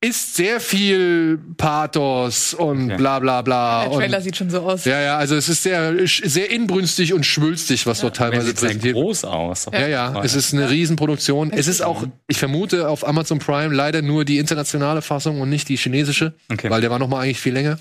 ist 0.05 0.37
sehr 0.37 0.61
viel 0.61 1.39
Pathos 1.57 2.53
und 2.53 2.87
okay. 2.87 2.97
bla 2.97 3.19
bla 3.21 3.41
bla. 3.41 3.85
Der 3.85 3.93
Trailer 3.93 4.19
und, 4.19 4.23
sieht 4.23 4.37
schon 4.37 4.51
so 4.51 4.61
aus. 4.61 4.85
Ja, 4.85 5.01
ja, 5.01 5.17
also 5.17 5.35
es 5.35 5.49
ist 5.49 5.63
sehr, 5.63 5.95
sehr 6.07 6.51
inbrünstig 6.51 7.15
und 7.15 7.25
schwülstig, 7.25 7.87
was 7.87 7.99
ja. 7.99 8.03
dort 8.03 8.17
teilweise 8.17 8.49
sieht 8.49 8.57
präsentiert 8.57 8.95
wird. 8.95 9.03
groß 9.03 9.25
aus. 9.25 9.67
Ja, 9.73 9.81
ja, 9.81 9.89
ja. 9.89 10.23
es 10.23 10.35
ist 10.35 10.53
eine 10.53 10.69
Riesenproduktion. 10.69 11.53
Es 11.53 11.69
ist 11.69 11.81
auch, 11.81 12.05
ich 12.29 12.39
vermute, 12.39 12.91
auf 12.91 13.07
Amazon 13.07 13.39
Prime 13.39 13.75
leider 13.75 14.03
nur 14.03 14.27
die 14.27 14.39
internationale 14.39 15.01
Fassung 15.01 15.41
und 15.41 15.49
nicht 15.49 15.71
die 15.71 15.77
chinesische, 15.77 16.35
okay. 16.53 16.69
weil 16.69 16.83
der 16.83 16.91
war 16.91 16.99
noch 16.99 17.09
mal 17.09 17.21
eigentlich 17.21 17.41
viel 17.41 17.55
länger. 17.55 17.79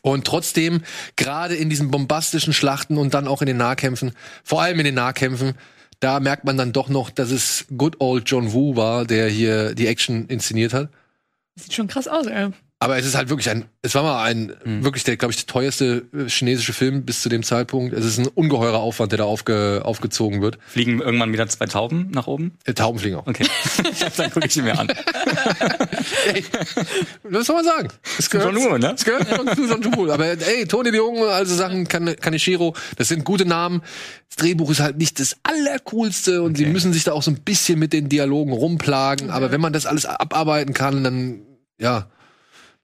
Und 0.00 0.26
trotzdem, 0.26 0.80
gerade 1.16 1.54
in 1.54 1.68
diesen 1.68 1.90
bombastischen 1.90 2.54
Schlachten 2.54 2.96
und 2.96 3.12
dann 3.12 3.28
auch 3.28 3.42
in 3.42 3.46
den 3.46 3.58
Nahkämpfen, 3.58 4.12
vor 4.42 4.62
allem 4.62 4.78
in 4.78 4.86
den 4.86 4.94
Nahkämpfen, 4.94 5.52
da 5.98 6.18
merkt 6.18 6.44
man 6.44 6.56
dann 6.56 6.72
doch 6.72 6.88
noch, 6.88 7.10
dass 7.10 7.30
es 7.30 7.66
good 7.76 7.96
old 7.98 8.24
John 8.26 8.54
Woo 8.54 8.74
war, 8.74 9.04
der 9.04 9.28
hier 9.28 9.74
die 9.74 9.86
Action 9.86 10.26
inszeniert 10.28 10.72
hat. 10.72 10.88
Sieht 11.56 11.74
schon 11.74 11.88
krass 11.88 12.08
aus, 12.08 12.26
ey. 12.26 12.50
Aber 12.82 12.96
es 12.96 13.04
ist 13.04 13.14
halt 13.14 13.28
wirklich 13.28 13.50
ein, 13.50 13.66
es 13.82 13.94
war 13.94 14.02
mal 14.02 14.24
ein, 14.24 14.54
mhm. 14.64 14.82
wirklich 14.82 15.04
der, 15.04 15.18
glaube 15.18 15.32
ich, 15.32 15.36
der 15.36 15.46
teuerste 15.46 16.06
äh, 16.14 16.30
chinesische 16.30 16.72
Film 16.72 17.04
bis 17.04 17.20
zu 17.20 17.28
dem 17.28 17.42
Zeitpunkt. 17.42 17.92
Es 17.92 18.06
ist 18.06 18.16
ein 18.16 18.26
ungeheurer 18.26 18.78
Aufwand, 18.78 19.12
der 19.12 19.18
da 19.18 19.24
aufge, 19.24 19.82
aufgezogen 19.84 20.40
wird. 20.40 20.56
Fliegen 20.66 21.02
irgendwann 21.02 21.30
wieder 21.34 21.46
zwei 21.46 21.66
Tauben 21.66 22.10
nach 22.14 22.26
oben? 22.26 22.52
Äh, 22.64 22.72
Tauben 22.72 22.98
fliegen 22.98 23.16
auch. 23.16 23.26
Okay. 23.26 23.46
Dann 24.16 24.30
gucke 24.30 24.46
ich 24.46 24.54
sie 24.54 24.62
mir 24.62 24.78
an. 24.78 24.88
ey, 26.32 26.42
was 27.24 27.46
soll 27.46 27.56
man 27.56 27.66
sagen? 27.66 27.88
Es 28.18 28.30
gehört, 28.30 28.54
John 28.54 28.64
Woo, 28.64 28.78
ne? 28.78 28.94
Es 28.96 29.04
gehört 29.04 29.28
zu 29.28 29.66
John 29.66 29.84
Woo. 29.84 30.10
Aber 30.10 30.24
ey, 30.24 30.66
Tony 30.66 30.90
de 30.90 31.00
Jong, 31.00 31.22
also 31.24 31.54
Sachen, 31.54 31.86
Kaneshiro, 31.86 32.74
das 32.96 33.08
sind 33.08 33.26
gute 33.26 33.44
Namen. 33.44 33.82
Das 34.30 34.36
Drehbuch 34.36 34.70
ist 34.70 34.80
halt 34.80 34.96
nicht 34.96 35.20
das 35.20 35.36
allercoolste 35.42 36.40
und 36.40 36.52
okay. 36.52 36.64
sie 36.64 36.70
müssen 36.70 36.94
sich 36.94 37.04
da 37.04 37.12
auch 37.12 37.22
so 37.22 37.30
ein 37.30 37.40
bisschen 37.42 37.78
mit 37.78 37.92
den 37.92 38.08
Dialogen 38.08 38.52
rumplagen. 38.52 39.26
Okay. 39.26 39.36
Aber 39.36 39.52
wenn 39.52 39.60
man 39.60 39.74
das 39.74 39.84
alles 39.84 40.06
abarbeiten 40.06 40.72
kann, 40.72 41.04
dann 41.04 41.42
ja, 41.78 42.08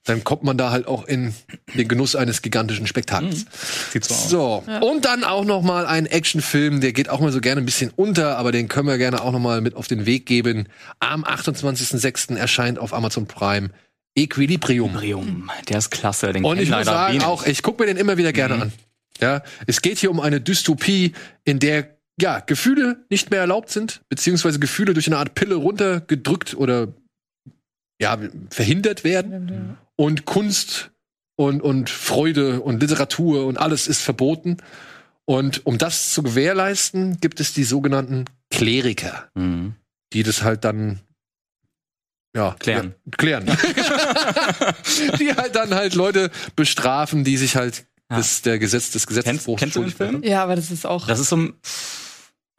dann 0.06 0.24
kommt 0.24 0.44
man 0.44 0.56
da 0.56 0.70
halt 0.70 0.86
auch 0.86 1.04
in 1.06 1.34
den 1.74 1.88
Genuss 1.88 2.16
eines 2.16 2.40
gigantischen 2.40 2.86
Spektakels. 2.86 3.44
Mhm. 3.44 3.48
Sieht 3.92 4.04
so 4.04 4.14
aus. 4.14 4.30
So, 4.30 4.64
ja. 4.66 4.78
und 4.80 5.04
dann 5.04 5.24
auch 5.24 5.44
noch 5.44 5.62
mal 5.62 5.84
ein 5.84 6.06
Actionfilm, 6.06 6.80
der 6.80 6.92
geht 6.92 7.08
auch 7.08 7.20
mal 7.20 7.32
so 7.32 7.40
gerne 7.40 7.60
ein 7.60 7.66
bisschen 7.66 7.92
unter, 7.94 8.38
aber 8.38 8.52
den 8.52 8.68
können 8.68 8.88
wir 8.88 8.98
gerne 8.98 9.20
auch 9.20 9.32
noch 9.32 9.40
mal 9.40 9.60
mit 9.60 9.74
auf 9.74 9.88
den 9.88 10.06
Weg 10.06 10.26
geben. 10.26 10.68
Am 11.00 11.24
28.06. 11.24 12.36
erscheint 12.36 12.78
auf 12.78 12.94
Amazon 12.94 13.26
Prime 13.26 13.70
Equilibrium. 14.14 14.90
Equilibrium, 14.90 15.50
der 15.68 15.78
ist 15.78 15.90
klasse. 15.90 16.32
Den 16.32 16.44
und 16.44 16.58
ich 16.58 16.70
muss 16.70 16.86
sagen 16.86 17.14
wenig. 17.14 17.26
auch, 17.26 17.44
ich 17.44 17.62
gucke 17.62 17.82
mir 17.82 17.86
den 17.86 17.96
immer 17.96 18.16
wieder 18.16 18.32
gerne 18.32 18.54
mhm. 18.54 18.62
an. 18.62 18.72
Ja, 19.20 19.42
es 19.66 19.82
geht 19.82 19.98
hier 19.98 20.10
um 20.10 20.20
eine 20.20 20.40
Dystopie, 20.40 21.14
in 21.44 21.58
der 21.58 21.96
ja 22.20 22.40
Gefühle 22.40 23.04
nicht 23.10 23.30
mehr 23.30 23.40
erlaubt 23.40 23.70
sind, 23.70 24.02
beziehungsweise 24.08 24.58
Gefühle 24.58 24.94
durch 24.94 25.06
eine 25.06 25.18
Art 25.18 25.34
Pille 25.34 25.56
runtergedrückt 25.56 26.54
oder 26.54 26.88
ja, 28.00 28.18
verhindert 28.50 29.04
werden. 29.04 29.78
Und 29.97 30.24
Kunst 30.24 30.90
und, 31.36 31.62
und 31.62 31.90
Freude 31.90 32.60
und 32.60 32.81
Literatur 32.81 33.47
und 33.47 33.59
alles 33.59 33.89
ist 33.89 34.02
verboten. 34.02 34.59
Und 35.24 35.66
um 35.66 35.78
das 35.78 36.12
zu 36.12 36.23
gewährleisten, 36.23 37.18
gibt 37.20 37.40
es 37.40 37.52
die 37.52 37.64
sogenannten 37.64 38.27
Kleriker, 38.51 39.28
mhm. 39.35 39.74
die 40.12 40.23
das 40.23 40.43
halt 40.43 40.64
dann 40.64 41.01
ja, 42.36 42.55
klären. 42.59 42.94
Ja, 43.05 43.12
klären. 43.16 43.47
die 45.18 45.35
halt 45.35 45.56
dann 45.56 45.74
halt 45.74 45.94
Leute 45.94 46.31
bestrafen, 46.55 47.24
die 47.24 47.39
sich 47.39 47.56
halt 47.56 47.86
ja. 48.10 48.18
des, 48.18 48.43
der 48.43 48.59
Gesetz, 48.59 48.90
des 48.90 49.06
Gesetzesbruchs 49.06 49.59
kennst, 49.59 49.74
kennst 49.74 49.98
du 49.98 50.05
den 50.05 50.10
Film? 50.10 50.23
Ja, 50.23 50.43
aber 50.43 50.55
das 50.55 50.70
ist 50.70 50.86
auch. 50.86 51.06
Das 51.06 51.18
ist 51.18 51.31
so 51.31 51.39
ein, 51.39 51.55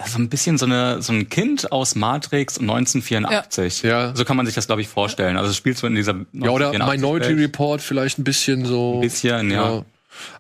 so 0.06 0.19
ein 0.19 0.30
bisschen 0.30 0.57
so, 0.57 0.65
eine, 0.65 1.02
so 1.02 1.11
ein 1.11 1.28
Kind 1.28 1.72
aus 1.72 1.95
Matrix 1.95 2.60
1984. 2.60 3.82
Ja. 3.82 4.15
So 4.15 4.26
kann 4.26 4.38
man 4.38 4.45
sich 4.45 4.53
das, 4.53 4.68
glaube 4.68 4.82
ich, 4.82 4.88
vorstellen. 4.88 5.38
Also 5.38 5.49
es 5.49 5.57
spielt 5.57 5.78
so 5.78 5.88
in 5.88 5.95
dieser 5.95 6.15
Ja, 6.34 6.52
oder 6.52 6.72
Minority 6.72 7.30
Welt. 7.30 7.40
Report 7.40 7.82
vielleicht 7.82 8.19
ein 8.19 8.24
bisschen 8.24 8.65
so. 8.65 8.95
Ein 8.95 9.02
bisschen, 9.02 9.49
ja. 9.49 9.78
ja. 9.78 9.86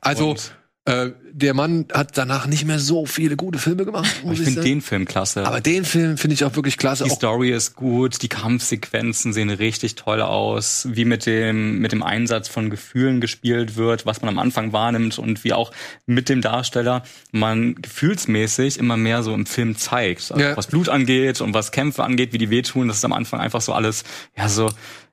Also 0.01 0.31
Und 0.31 0.53
äh, 0.87 1.11
der 1.33 1.53
Mann 1.53 1.85
hat 1.91 2.17
danach 2.17 2.47
nicht 2.47 2.65
mehr 2.65 2.79
so 2.79 3.05
viele 3.05 3.35
gute 3.35 3.59
Filme 3.59 3.83
gemacht. 3.83 4.09
ich 4.31 4.39
finde 4.39 4.61
den 4.61 4.79
Film 4.79 5.03
klasse. 5.03 5.45
Aber 5.45 5.59
den 5.59 5.83
Film 5.83 6.17
finde 6.17 6.35
ich 6.35 6.45
auch 6.45 6.55
wirklich 6.55 6.77
klasse. 6.77 7.03
Die 7.03 7.09
Story 7.09 7.51
ist 7.51 7.75
gut, 7.75 8.21
die 8.21 8.29
Kampfsequenzen 8.29 9.33
sehen 9.33 9.49
richtig 9.49 9.95
toll 9.95 10.21
aus, 10.21 10.87
wie 10.89 11.03
mit 11.03 11.25
dem 11.25 11.79
mit 11.79 11.91
dem 11.91 12.03
Einsatz 12.03 12.47
von 12.47 12.69
Gefühlen 12.69 13.19
gespielt 13.19 13.75
wird, 13.75 14.05
was 14.05 14.21
man 14.21 14.29
am 14.29 14.39
Anfang 14.39 14.71
wahrnimmt 14.71 15.19
und 15.19 15.43
wie 15.43 15.51
auch 15.51 15.71
mit 16.05 16.29
dem 16.29 16.41
Darsteller 16.41 17.03
man 17.31 17.75
gefühlsmäßig 17.75 18.79
immer 18.79 18.95
mehr 18.95 19.23
so 19.23 19.33
im 19.33 19.45
Film 19.45 19.75
zeigt, 19.75 20.31
also 20.31 20.41
ja. 20.41 20.55
was 20.55 20.67
Blut 20.67 20.87
angeht 20.87 21.41
und 21.41 21.53
was 21.53 21.73
Kämpfe 21.73 22.05
angeht, 22.05 22.31
wie 22.31 22.37
die 22.37 22.49
wehtun. 22.49 22.87
Das 22.87 22.97
ist 22.97 23.05
am 23.05 23.13
Anfang 23.13 23.41
einfach 23.41 23.61
so 23.61 23.73
alles 23.73 24.05
ja 24.37 24.47
so 24.47 24.69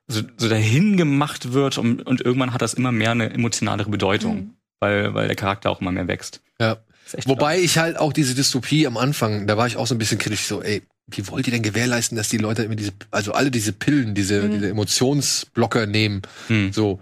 so, 0.07 0.21
so 0.37 0.47
dahin 0.47 0.95
gemacht 0.95 1.51
wird 1.51 1.77
und, 1.77 2.05
und 2.05 2.21
irgendwann 2.21 2.53
hat 2.53 2.61
das 2.61 2.75
immer 2.75 2.93
mehr 2.93 3.11
eine 3.11 3.33
emotionalere 3.33 3.89
Bedeutung. 3.89 4.35
Mhm 4.35 4.55
weil, 4.79 5.13
weil 5.13 5.27
der 5.27 5.35
Charakter 5.35 5.69
auch 5.69 5.81
immer 5.81 5.91
mehr 5.91 6.07
wächst. 6.07 6.41
Ja. 6.59 6.77
Wobei 7.25 7.59
ich 7.59 7.77
halt 7.77 7.97
auch 7.97 8.13
diese 8.13 8.33
Dystopie 8.33 8.87
am 8.87 8.97
Anfang, 8.97 9.47
da 9.47 9.57
war 9.57 9.67
ich 9.67 9.77
auch 9.77 9.87
so 9.87 9.95
ein 9.95 9.99
bisschen 9.99 10.17
kritisch, 10.17 10.45
so, 10.45 10.61
ey, 10.63 10.81
wie 11.07 11.27
wollt 11.27 11.45
ihr 11.47 11.53
denn 11.53 11.61
gewährleisten, 11.61 12.17
dass 12.17 12.29
die 12.29 12.37
Leute 12.37 12.63
immer 12.63 12.75
diese, 12.75 12.91
also 13.11 13.33
alle 13.33 13.51
diese 13.51 13.73
Pillen, 13.73 14.15
diese, 14.15 14.41
mhm. 14.41 14.51
diese 14.51 14.69
Emotionsblocker 14.69 15.85
nehmen, 15.85 16.23
mhm. 16.49 16.73
so. 16.73 16.99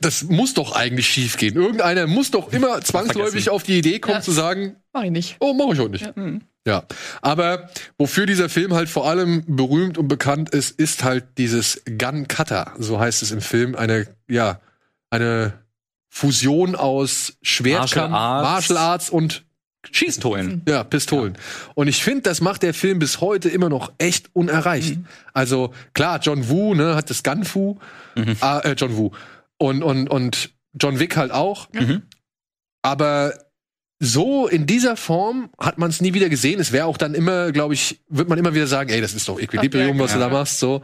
Das 0.00 0.22
muss 0.22 0.54
doch 0.54 0.76
eigentlich 0.76 1.08
schief 1.08 1.36
gehen. 1.36 1.56
Irgendeiner 1.56 2.06
muss 2.06 2.30
doch 2.30 2.52
immer 2.52 2.80
zwangsläufig 2.82 3.50
auf 3.50 3.64
die 3.64 3.78
Idee 3.78 3.98
kommen 3.98 4.18
ja. 4.18 4.22
zu 4.22 4.30
sagen, 4.30 4.76
mach 4.92 5.02
ich 5.02 5.10
nicht. 5.10 5.36
Oh, 5.40 5.54
mach 5.54 5.74
ich 5.74 5.80
auch 5.80 5.88
nicht. 5.88 6.04
Ja. 6.04 6.12
Mhm. 6.14 6.42
ja. 6.64 6.84
Aber 7.20 7.68
wofür 7.96 8.26
dieser 8.26 8.48
Film 8.48 8.74
halt 8.74 8.88
vor 8.88 9.08
allem 9.08 9.42
berühmt 9.48 9.98
und 9.98 10.06
bekannt 10.06 10.50
ist, 10.50 10.78
ist 10.78 11.02
halt 11.02 11.24
dieses 11.36 11.82
Gun 11.84 12.28
Cutter, 12.28 12.74
so 12.78 13.00
heißt 13.00 13.22
es 13.22 13.32
im 13.32 13.40
Film, 13.40 13.74
eine, 13.74 14.06
ja, 14.28 14.60
eine 15.10 15.64
Fusion 16.10 16.74
aus 16.74 17.38
Schwertkampf, 17.42 18.10
Martial 18.10 18.12
Arts, 18.12 18.48
Martial 18.48 18.78
Arts 18.78 19.10
und 19.10 19.44
Schießen. 19.90 20.14
Pistolen. 20.14 20.62
Ja, 20.68 20.84
Pistolen. 20.84 21.34
Ja. 21.34 21.72
Und 21.74 21.88
ich 21.88 22.02
finde, 22.02 22.22
das 22.22 22.40
macht 22.40 22.62
der 22.62 22.74
Film 22.74 22.98
bis 22.98 23.20
heute 23.20 23.48
immer 23.48 23.68
noch 23.68 23.92
echt 23.98 24.28
unerreicht. 24.34 24.96
Mhm. 24.96 25.06
Also 25.32 25.72
klar, 25.94 26.18
John 26.20 26.48
Woo 26.48 26.74
ne, 26.74 26.94
hat 26.94 27.10
das 27.10 27.22
Gunfu, 27.22 27.78
mhm. 28.16 28.36
äh, 28.40 28.72
John 28.72 28.96
Woo 28.96 29.12
und 29.56 29.82
und 29.82 30.08
und 30.08 30.50
John 30.74 30.98
Wick 30.98 31.16
halt 31.16 31.30
auch. 31.30 31.68
Mhm. 31.72 32.02
Aber 32.82 33.34
so 34.00 34.46
in 34.46 34.66
dieser 34.66 34.96
Form 34.96 35.50
hat 35.58 35.78
man 35.78 35.90
es 35.90 36.00
nie 36.00 36.14
wieder 36.14 36.28
gesehen. 36.28 36.60
Es 36.60 36.70
wäre 36.70 36.86
auch 36.86 36.96
dann 36.96 37.14
immer, 37.14 37.50
glaube 37.50 37.74
ich, 37.74 38.00
wird 38.08 38.28
man 38.28 38.38
immer 38.38 38.54
wieder 38.54 38.66
sagen, 38.68 38.90
ey, 38.90 39.00
das 39.00 39.12
ist 39.12 39.28
doch 39.28 39.40
Equilibrium, 39.40 39.98
was 39.98 40.12
du 40.12 40.18
da 40.18 40.28
machst, 40.28 40.60
so. 40.60 40.82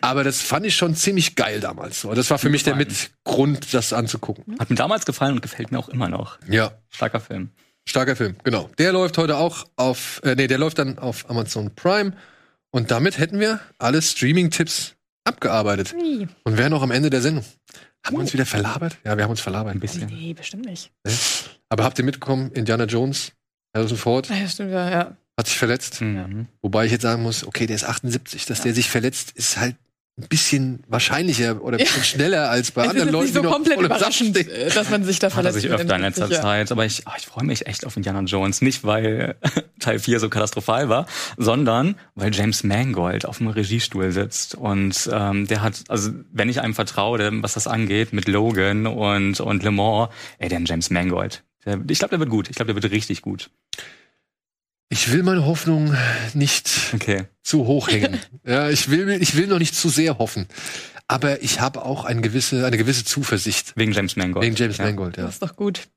Aber 0.00 0.24
das 0.24 0.42
fand 0.42 0.66
ich 0.66 0.74
schon 0.74 0.96
ziemlich 0.96 1.36
geil 1.36 1.60
damals. 1.60 2.00
So. 2.00 2.12
Das 2.14 2.28
war 2.30 2.38
für 2.38 2.50
mich 2.50 2.64
der 2.64 2.74
Mitgrund, 2.74 3.72
das 3.72 3.92
anzugucken. 3.92 4.58
Hat 4.58 4.68
mir 4.68 4.76
damals 4.76 5.06
gefallen 5.06 5.34
und 5.34 5.42
gefällt 5.42 5.70
mir 5.70 5.78
auch 5.78 5.88
immer 5.88 6.08
noch. 6.08 6.38
Ja. 6.48 6.72
Starker 6.90 7.20
Film. 7.20 7.50
Starker 7.88 8.16
Film, 8.16 8.34
genau. 8.42 8.68
Der 8.78 8.92
läuft 8.92 9.16
heute 9.16 9.36
auch 9.36 9.64
auf, 9.76 10.20
äh, 10.24 10.34
nee, 10.34 10.48
der 10.48 10.58
läuft 10.58 10.80
dann 10.80 10.98
auf 10.98 11.30
Amazon 11.30 11.72
Prime. 11.76 12.14
Und 12.70 12.90
damit 12.90 13.18
hätten 13.18 13.38
wir 13.38 13.60
alle 13.78 14.02
Streaming-Tipps 14.02 14.96
abgearbeitet. 15.22 15.94
Nie. 15.96 16.26
Und 16.42 16.58
wären 16.58 16.72
noch 16.72 16.82
am 16.82 16.90
Ende 16.90 17.10
der 17.10 17.22
Sendung. 17.22 17.44
Haben 18.04 18.16
wir 18.16 18.20
uns 18.20 18.32
wieder 18.32 18.46
verlabert? 18.46 18.98
Ja, 19.04 19.16
wir 19.16 19.24
haben 19.24 19.30
uns 19.30 19.40
verlabert 19.40 19.74
ein 19.74 19.80
bisschen. 19.80 20.06
Nee, 20.06 20.34
bestimmt 20.34 20.66
nicht. 20.66 20.90
Aber 21.68 21.84
habt 21.84 21.98
ihr 21.98 22.04
mitbekommen, 22.04 22.50
Indiana 22.52 22.84
Jones, 22.84 23.32
Harrison 23.74 23.98
Ford, 23.98 24.28
ja, 24.28 24.48
stimmt, 24.48 24.72
ja, 24.72 24.90
ja. 24.90 25.16
hat 25.36 25.46
sich 25.46 25.58
verletzt. 25.58 26.00
Mhm. 26.00 26.46
Wobei 26.62 26.86
ich 26.86 26.92
jetzt 26.92 27.02
sagen 27.02 27.22
muss, 27.22 27.46
okay, 27.46 27.66
der 27.66 27.76
ist 27.76 27.84
78, 27.84 28.46
dass 28.46 28.58
ja. 28.58 28.64
der 28.64 28.74
sich 28.74 28.90
verletzt, 28.90 29.32
ist 29.32 29.58
halt 29.58 29.76
ein 30.18 30.28
bisschen 30.28 30.82
wahrscheinlicher 30.88 31.62
oder 31.62 31.76
ein 31.76 31.84
bisschen 31.84 31.98
ja. 31.98 32.04
schneller 32.04 32.50
als 32.50 32.70
bei 32.70 32.84
es 32.84 32.88
anderen 32.88 33.10
Leuten. 33.10 33.26
Ist 33.26 33.34
nicht 33.34 33.44
so 33.44 33.50
komplett 33.50 33.80
überraschend, 33.80 34.36
äh, 34.36 34.70
dass 34.70 34.88
man 34.88 35.04
sich 35.04 35.18
da 35.18 35.28
verletzt. 35.28 35.56
Hat 35.56 35.64
er 35.64 35.68
sich 35.68 35.70
öfter 35.70 35.96
in 35.96 36.00
letzter 36.00 36.30
Zeit. 36.30 36.72
Aber 36.72 36.86
ich, 36.86 37.02
oh, 37.06 37.10
ich 37.18 37.26
freue 37.26 37.44
mich 37.44 37.66
echt 37.66 37.84
auf 37.84 37.98
Indiana 37.98 38.20
Jones. 38.22 38.62
Nicht, 38.62 38.82
weil 38.82 39.36
Teil 39.78 39.98
4 39.98 40.18
so 40.18 40.30
katastrophal 40.30 40.88
war, 40.88 41.06
sondern 41.36 41.96
weil 42.14 42.34
James 42.34 42.64
Mangold 42.64 43.26
auf 43.26 43.38
dem 43.38 43.48
Regiestuhl 43.48 44.10
sitzt. 44.10 44.54
Und 44.54 45.10
ähm, 45.12 45.46
der 45.48 45.60
hat, 45.60 45.84
also 45.88 46.12
wenn 46.32 46.48
ich 46.48 46.62
einem 46.62 46.74
vertraue, 46.74 47.42
was 47.42 47.52
das 47.52 47.66
angeht, 47.66 48.14
mit 48.14 48.26
Logan 48.26 48.86
und, 48.86 49.40
und 49.40 49.62
Le 49.62 49.70
Mans, 49.70 50.08
ey, 50.38 50.48
den 50.48 50.64
James 50.64 50.88
Mangold. 50.88 51.42
Der, 51.66 51.80
ich 51.88 51.98
glaube, 51.98 52.10
der 52.10 52.20
wird 52.20 52.30
gut. 52.30 52.48
Ich 52.48 52.56
glaube, 52.56 52.72
der 52.72 52.82
wird 52.82 52.92
richtig 52.92 53.22
gut. 53.22 53.50
Ich 54.88 55.10
will 55.12 55.24
meine 55.24 55.44
Hoffnung 55.44 55.94
nicht 56.32 56.70
okay. 56.94 57.24
zu 57.42 57.66
hoch 57.66 57.88
hängen. 57.88 58.20
ja, 58.46 58.70
ich 58.70 58.88
will, 58.88 59.10
ich 59.20 59.36
will 59.36 59.48
noch 59.48 59.58
nicht 59.58 59.74
zu 59.74 59.88
sehr 59.88 60.18
hoffen. 60.18 60.46
Aber 61.08 61.42
ich 61.42 61.60
habe 61.60 61.84
auch 61.84 62.04
eine 62.04 62.20
gewisse, 62.20 62.64
eine 62.64 62.76
gewisse 62.76 63.04
Zuversicht. 63.04 63.72
Wegen 63.76 63.92
James 63.92 64.16
Mangold. 64.16 64.44
Wegen 64.44 64.56
James 64.56 64.78
ja. 64.78 64.84
Mangold, 64.84 65.16
ja. 65.16 65.24
Das 65.24 65.34
ist 65.34 65.42
doch 65.42 65.56
gut. 65.56 65.88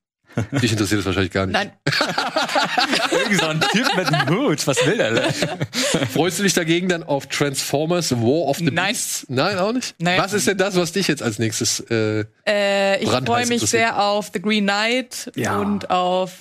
Dich 0.62 0.72
interessiert 0.72 1.00
das 1.00 1.06
wahrscheinlich 1.06 1.32
gar 1.32 1.46
nicht. 1.46 1.54
Nein. 1.54 1.72
Irgendwie 3.12 3.36
so 3.36 3.48
ein 3.48 3.62
Typ 3.72 3.88
mit 3.96 4.30
Mut. 4.30 4.68
Was 4.68 4.86
will 4.86 4.98
der? 4.98 5.34
Freust 6.14 6.40
du 6.40 6.44
dich 6.44 6.54
dagegen 6.54 6.90
dann 6.90 7.04
auf 7.04 7.28
Transformers 7.28 8.12
War 8.12 8.48
of 8.48 8.58
the 8.58 8.66
Nein. 8.66 8.88
Beasts? 8.88 9.26
Nein, 9.30 9.58
auch 9.58 9.74
nicht? 9.74 9.96
Nein. 10.00 10.20
Was 10.20 10.34
ist 10.34 10.48
denn 10.48 10.58
das, 10.58 10.76
was 10.76 10.92
dich 10.92 11.08
jetzt 11.08 11.24
als 11.24 11.40
nächstes 11.40 11.80
äh, 11.90 12.26
äh 12.48 13.04
Ich 13.04 13.10
freue 13.10 13.46
mich 13.48 13.62
sehr 13.62 14.02
auf 14.02 14.32
The 14.34 14.42
Green 14.42 14.66
Knight 14.66 15.32
ja. 15.36 15.58
und 15.58 15.90
auf 15.90 16.32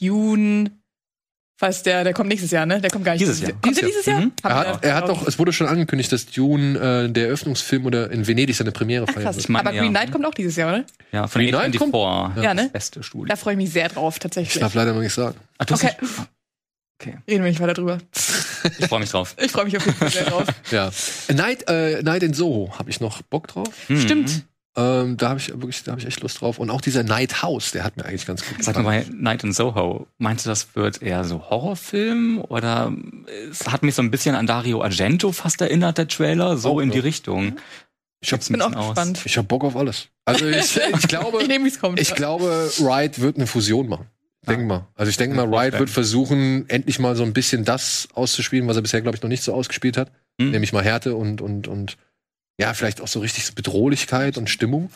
Dune 0.00 0.70
Falls 1.60 1.82
der, 1.82 2.04
der 2.04 2.14
kommt 2.14 2.30
nächstes 2.30 2.52
Jahr, 2.52 2.64
ne? 2.64 2.80
Der 2.80 2.88
kommt 2.88 3.04
gar 3.04 3.12
nicht 3.12 3.20
dieses 3.20 3.42
Jahr. 3.42 3.52
Kommt 3.60 3.76
der 3.76 3.86
dieses 3.86 4.06
Jahr? 4.06 4.22
Mhm. 4.22 4.32
Er 4.42 4.54
hat, 4.54 4.82
er 4.82 4.94
hat 4.94 5.08
doch, 5.10 5.26
es 5.26 5.38
wurde 5.38 5.52
schon 5.52 5.66
angekündigt, 5.66 6.10
dass 6.10 6.24
Dune 6.24 6.78
äh, 6.78 7.12
der 7.12 7.26
Eröffnungsfilm 7.26 7.84
oder 7.84 8.10
in 8.10 8.26
Venedig 8.26 8.56
seine 8.56 8.72
Premiere 8.72 9.04
Ach, 9.06 9.12
feiert. 9.12 9.36
Ich 9.36 9.46
mein, 9.50 9.66
Aber 9.66 9.76
Green 9.76 9.90
Knight 9.90 10.10
kommt 10.10 10.24
auch 10.24 10.32
dieses 10.32 10.56
Jahr, 10.56 10.70
oder? 10.70 10.84
Ja, 11.12 11.26
von 11.26 11.42
Green 11.42 11.54
Knight 11.54 11.76
kommt, 11.76 11.92
ja, 11.92 12.32
ja, 12.40 12.54
ne? 12.54 12.70
beste 12.72 13.02
Studio. 13.02 13.26
Da 13.26 13.36
freue 13.36 13.52
ich 13.52 13.58
mich 13.58 13.70
sehr 13.70 13.90
drauf, 13.90 14.18
tatsächlich. 14.18 14.54
Ich 14.54 14.60
darf 14.62 14.72
leider 14.72 14.94
noch 14.94 15.02
nicht 15.02 15.12
sagen. 15.12 15.36
Ach, 15.58 15.66
okay. 15.70 15.90
Okay. 16.98 17.18
Reden 17.28 17.44
wir 17.44 17.50
nicht 17.50 17.60
weiter 17.60 17.74
drüber. 17.74 17.98
Ich 18.78 18.86
freue 18.86 19.00
mich 19.00 19.10
drauf. 19.10 19.34
ich 19.38 19.52
freue 19.52 19.66
mich 19.66 19.76
auf 19.76 19.84
jeden 19.84 19.98
Fall 19.98 20.10
sehr 20.10 20.24
drauf. 20.24 20.46
ja. 20.70 20.90
Night, 21.34 21.68
äh, 21.68 22.02
Night 22.02 22.22
in 22.22 22.32
Soho 22.32 22.72
habe 22.78 22.88
ich 22.88 23.00
noch 23.00 23.20
Bock 23.20 23.48
drauf. 23.48 23.68
Mhm. 23.88 24.00
Stimmt. 24.00 24.44
Ähm, 24.80 25.16
da 25.18 25.30
habe 25.30 25.40
ich 25.40 25.48
wirklich, 25.48 25.82
da 25.82 25.92
habe 25.92 26.00
ich 26.00 26.06
echt 26.06 26.20
Lust 26.20 26.40
drauf. 26.40 26.58
Und 26.58 26.70
auch 26.70 26.80
dieser 26.80 27.02
Night 27.02 27.42
House, 27.42 27.72
der 27.72 27.84
hat 27.84 27.96
mir 27.96 28.06
eigentlich 28.06 28.26
ganz 28.26 28.46
gut 28.46 28.58
gefallen. 28.58 28.76
Sag 28.76 28.84
mal, 28.84 29.04
Night 29.12 29.44
in 29.44 29.52
Soho, 29.52 30.06
meinst 30.18 30.46
du, 30.46 30.50
das 30.50 30.74
wird 30.74 31.02
eher 31.02 31.24
so 31.24 31.50
Horrorfilm 31.50 32.42
oder 32.48 32.92
es 33.50 33.70
hat 33.70 33.82
mich 33.82 33.94
so 33.94 34.02
ein 34.02 34.10
bisschen 34.10 34.34
an 34.34 34.46
Dario 34.46 34.82
Argento 34.82 35.32
fast 35.32 35.60
erinnert, 35.60 35.98
der 35.98 36.08
Trailer, 36.08 36.56
so 36.56 36.74
oh, 36.74 36.80
in 36.80 36.90
die 36.90 36.98
Richtung. 36.98 37.56
Ich 38.22 38.32
hab, 38.32 38.46
bin 38.46 38.62
auch 38.62 38.70
gespannt. 38.70 39.20
Ich 39.24 39.36
habe 39.36 39.48
Bock 39.48 39.64
auf 39.64 39.76
alles. 39.76 40.08
Also 40.24 40.46
ich, 40.46 40.80
ich 40.98 41.08
glaube, 41.08 41.42
ich, 41.42 41.48
nehm, 41.48 41.66
ich 41.66 42.14
glaube, 42.14 42.70
Wright 42.78 43.20
wird 43.20 43.36
eine 43.36 43.46
Fusion 43.46 43.88
machen. 43.88 44.06
Denk 44.46 44.66
mal. 44.66 44.86
Also 44.94 45.10
ich 45.10 45.18
denke 45.18 45.36
mal, 45.36 45.50
Wright 45.50 45.78
wird 45.78 45.90
versuchen, 45.90 46.68
endlich 46.68 46.98
mal 46.98 47.14
so 47.14 47.22
ein 47.22 47.34
bisschen 47.34 47.64
das 47.64 48.08
auszuspielen, 48.14 48.66
was 48.66 48.76
er 48.76 48.82
bisher, 48.82 49.02
glaube 49.02 49.16
ich, 49.16 49.22
noch 49.22 49.28
nicht 49.28 49.42
so 49.42 49.52
ausgespielt 49.52 49.98
hat. 49.98 50.10
Hm. 50.40 50.50
Nämlich 50.50 50.72
mal 50.72 50.82
Härte 50.82 51.14
und, 51.14 51.42
und, 51.42 51.68
und 51.68 51.98
ja, 52.60 52.74
vielleicht 52.74 53.00
auch 53.00 53.08
so 53.08 53.20
richtig 53.20 53.46
so 53.46 53.54
Bedrohlichkeit 53.54 54.36
und 54.36 54.50
Stimmung. 54.50 54.90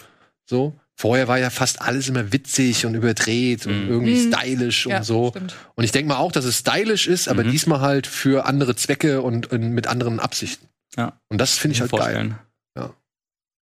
So. 0.45 0.79
Vorher 0.97 1.27
war 1.27 1.39
ja 1.39 1.51
fast 1.51 1.81
alles 1.81 2.09
immer 2.09 2.33
witzig 2.33 2.87
und 2.87 2.95
überdreht 2.95 3.67
und 3.67 3.87
mhm. 3.87 3.91
irgendwie 3.91 4.15
mhm. 4.15 4.33
stylisch 4.33 4.87
ja, 4.87 4.99
und 4.99 5.05
so. 5.05 5.31
Stimmt. 5.31 5.57
Und 5.75 5.85
ich 5.85 5.91
denke 5.91 6.09
mal 6.09 6.19
auch, 6.19 6.31
dass 6.31 6.45
es 6.45 6.59
stylisch 6.59 7.09
ist, 7.09 7.29
aber 7.29 7.43
mhm. 7.43 7.51
diesmal 7.51 7.81
halt 7.81 8.07
für 8.07 8.45
andere 8.45 8.77
Zwecke 8.77 9.23
und, 9.23 9.51
und 9.51 9.71
mit 9.71 9.87
anderen 9.87 10.21
Absichten. 10.21 10.69
Ja. 10.97 11.19
Und 11.29 11.39
das 11.39 11.57
finde 11.57 11.75
ich 11.75 11.81
halt 11.81 11.91
vorstellen. 11.91 12.37
geil. 12.77 12.85
Ja. 12.85 12.95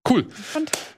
Cool. 0.10 0.28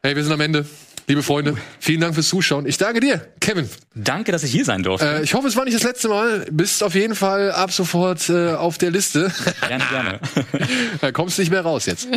Hey, 0.03 0.15
wir 0.15 0.23
sind 0.23 0.31
am 0.31 0.39
Ende. 0.39 0.65
Liebe 1.07 1.23
Freunde, 1.23 1.55
vielen 1.79 2.01
Dank 2.01 2.13
fürs 2.13 2.27
Zuschauen. 2.27 2.65
Ich 2.65 2.77
danke 2.77 2.99
dir, 2.99 3.27
Kevin. 3.39 3.69
Danke, 3.93 4.31
dass 4.31 4.43
ich 4.43 4.51
hier 4.51 4.63
sein 4.63 4.83
durfte. 4.83 5.05
Äh, 5.05 5.23
ich 5.23 5.33
hoffe, 5.33 5.47
es 5.47 5.55
war 5.57 5.65
nicht 5.65 5.75
das 5.75 5.83
letzte 5.83 6.07
Mal. 6.07 6.45
Bist 6.49 6.81
auf 6.83 6.95
jeden 6.95 7.15
Fall 7.15 7.51
ab 7.51 7.71
sofort 7.73 8.29
äh, 8.29 8.53
auf 8.53 8.77
der 8.77 8.91
Liste. 8.91 9.31
Gerne, 9.67 9.83
gerne. 9.89 10.19
da 11.01 11.11
kommst 11.11 11.37
du 11.37 11.41
nicht 11.41 11.51
mehr 11.51 11.61
raus 11.61 11.85
jetzt. 11.85 12.07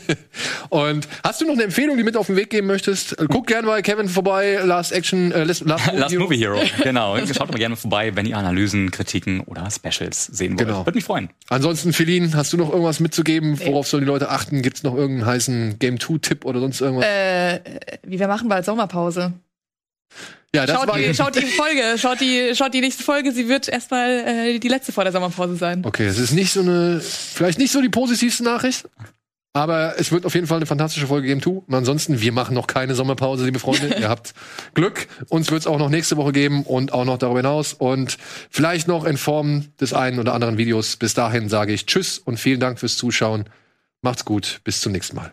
Und 0.68 1.08
hast 1.22 1.40
du 1.40 1.46
noch 1.46 1.54
eine 1.54 1.64
Empfehlung, 1.64 1.96
die 1.96 2.02
mit 2.02 2.16
auf 2.16 2.26
den 2.26 2.36
Weg 2.36 2.50
geben 2.50 2.66
möchtest? 2.66 3.16
Guck 3.28 3.46
gerne 3.46 3.66
bei 3.66 3.82
Kevin 3.82 4.08
vorbei, 4.08 4.60
Last 4.62 4.92
Action, 4.92 5.32
äh, 5.32 5.44
Last, 5.44 5.64
Last, 5.64 5.86
Movie, 5.86 5.98
Last 5.98 6.14
Movie 6.16 6.36
Hero. 6.38 6.60
genau. 6.82 7.16
Schaut 7.26 7.50
mal 7.50 7.58
gerne 7.58 7.76
vorbei, 7.76 8.16
wenn 8.16 8.26
ihr 8.26 8.36
Analysen, 8.36 8.90
Kritiken 8.90 9.40
oder 9.40 9.68
Specials 9.70 10.26
sehen 10.26 10.58
wollt. 10.58 10.68
Genau. 10.68 10.86
Würde 10.86 10.96
mich 10.96 11.04
freuen. 11.04 11.30
Ansonsten, 11.48 11.92
Feline, 11.92 12.30
hast 12.34 12.52
du 12.52 12.56
noch 12.56 12.70
irgendwas 12.70 13.00
mitzugeben? 13.00 13.58
Worauf 13.60 13.86
sollen 13.88 14.04
die 14.04 14.08
Leute 14.08 14.30
achten? 14.30 14.62
Gibt 14.62 14.78
es 14.78 14.82
noch 14.82 14.94
irgendeinen 14.94 15.30
heißen 15.30 15.78
Game 15.78 15.96
2-Tipp 15.96 16.44
oder 16.44 16.60
sonst 16.60 16.80
irgendwas? 16.80 17.06
Äh, 17.06 17.60
wie 18.04 18.18
wir 18.20 18.28
machen 18.28 18.48
bald 18.48 18.64
Sommerpause. 18.64 19.32
Ja, 20.54 20.66
das 20.66 20.76
schaut, 20.76 20.88
war 20.88 20.98
die, 20.98 21.14
schaut 21.14 21.36
die 21.36 21.46
Folge, 21.46 21.96
schaut 21.96 22.20
die, 22.20 22.54
schaut 22.54 22.74
die 22.74 22.80
nächste 22.80 23.04
Folge. 23.04 23.32
Sie 23.32 23.48
wird 23.48 23.68
erstmal 23.68 24.10
äh, 24.10 24.58
die 24.58 24.68
letzte 24.68 24.92
vor 24.92 25.04
der 25.04 25.12
Sommerpause 25.12 25.56
sein. 25.56 25.84
Okay, 25.84 26.06
es 26.06 26.18
ist 26.18 26.32
nicht 26.32 26.52
so 26.52 26.60
eine, 26.60 27.00
vielleicht 27.00 27.58
nicht 27.58 27.70
so 27.70 27.80
die 27.80 27.88
positivste 27.88 28.42
Nachricht, 28.42 28.84
aber 29.52 29.94
es 29.98 30.12
wird 30.12 30.26
auf 30.26 30.34
jeden 30.34 30.46
Fall 30.46 30.58
eine 30.58 30.66
fantastische 30.66 31.08
Folge 31.08 31.26
geben, 31.26 31.40
tu. 31.40 31.64
Und 31.66 31.74
ansonsten, 31.74 32.20
wir 32.20 32.32
machen 32.32 32.54
noch 32.54 32.68
keine 32.68 32.94
Sommerpause, 32.94 33.44
liebe 33.44 33.58
Freunde. 33.58 33.96
Ihr 34.00 34.08
habt 34.08 34.32
Glück. 34.74 35.08
Uns 35.28 35.50
wird 35.50 35.60
es 35.60 35.66
auch 35.66 35.78
noch 35.78 35.88
nächste 35.88 36.16
Woche 36.16 36.32
geben 36.32 36.62
und 36.62 36.92
auch 36.92 37.04
noch 37.04 37.18
darüber 37.18 37.40
hinaus. 37.40 37.72
Und 37.72 38.16
vielleicht 38.48 38.86
noch 38.86 39.04
in 39.04 39.16
Form 39.16 39.66
des 39.80 39.92
einen 39.92 40.20
oder 40.20 40.34
anderen 40.34 40.56
Videos. 40.56 40.96
Bis 40.96 41.14
dahin 41.14 41.48
sage 41.48 41.72
ich 41.72 41.86
Tschüss 41.86 42.18
und 42.18 42.38
vielen 42.38 42.60
Dank 42.60 42.78
fürs 42.78 42.96
Zuschauen. 42.96 43.44
Macht's 44.02 44.24
gut. 44.24 44.60
Bis 44.62 44.80
zum 44.80 44.92
nächsten 44.92 45.16
Mal. 45.16 45.32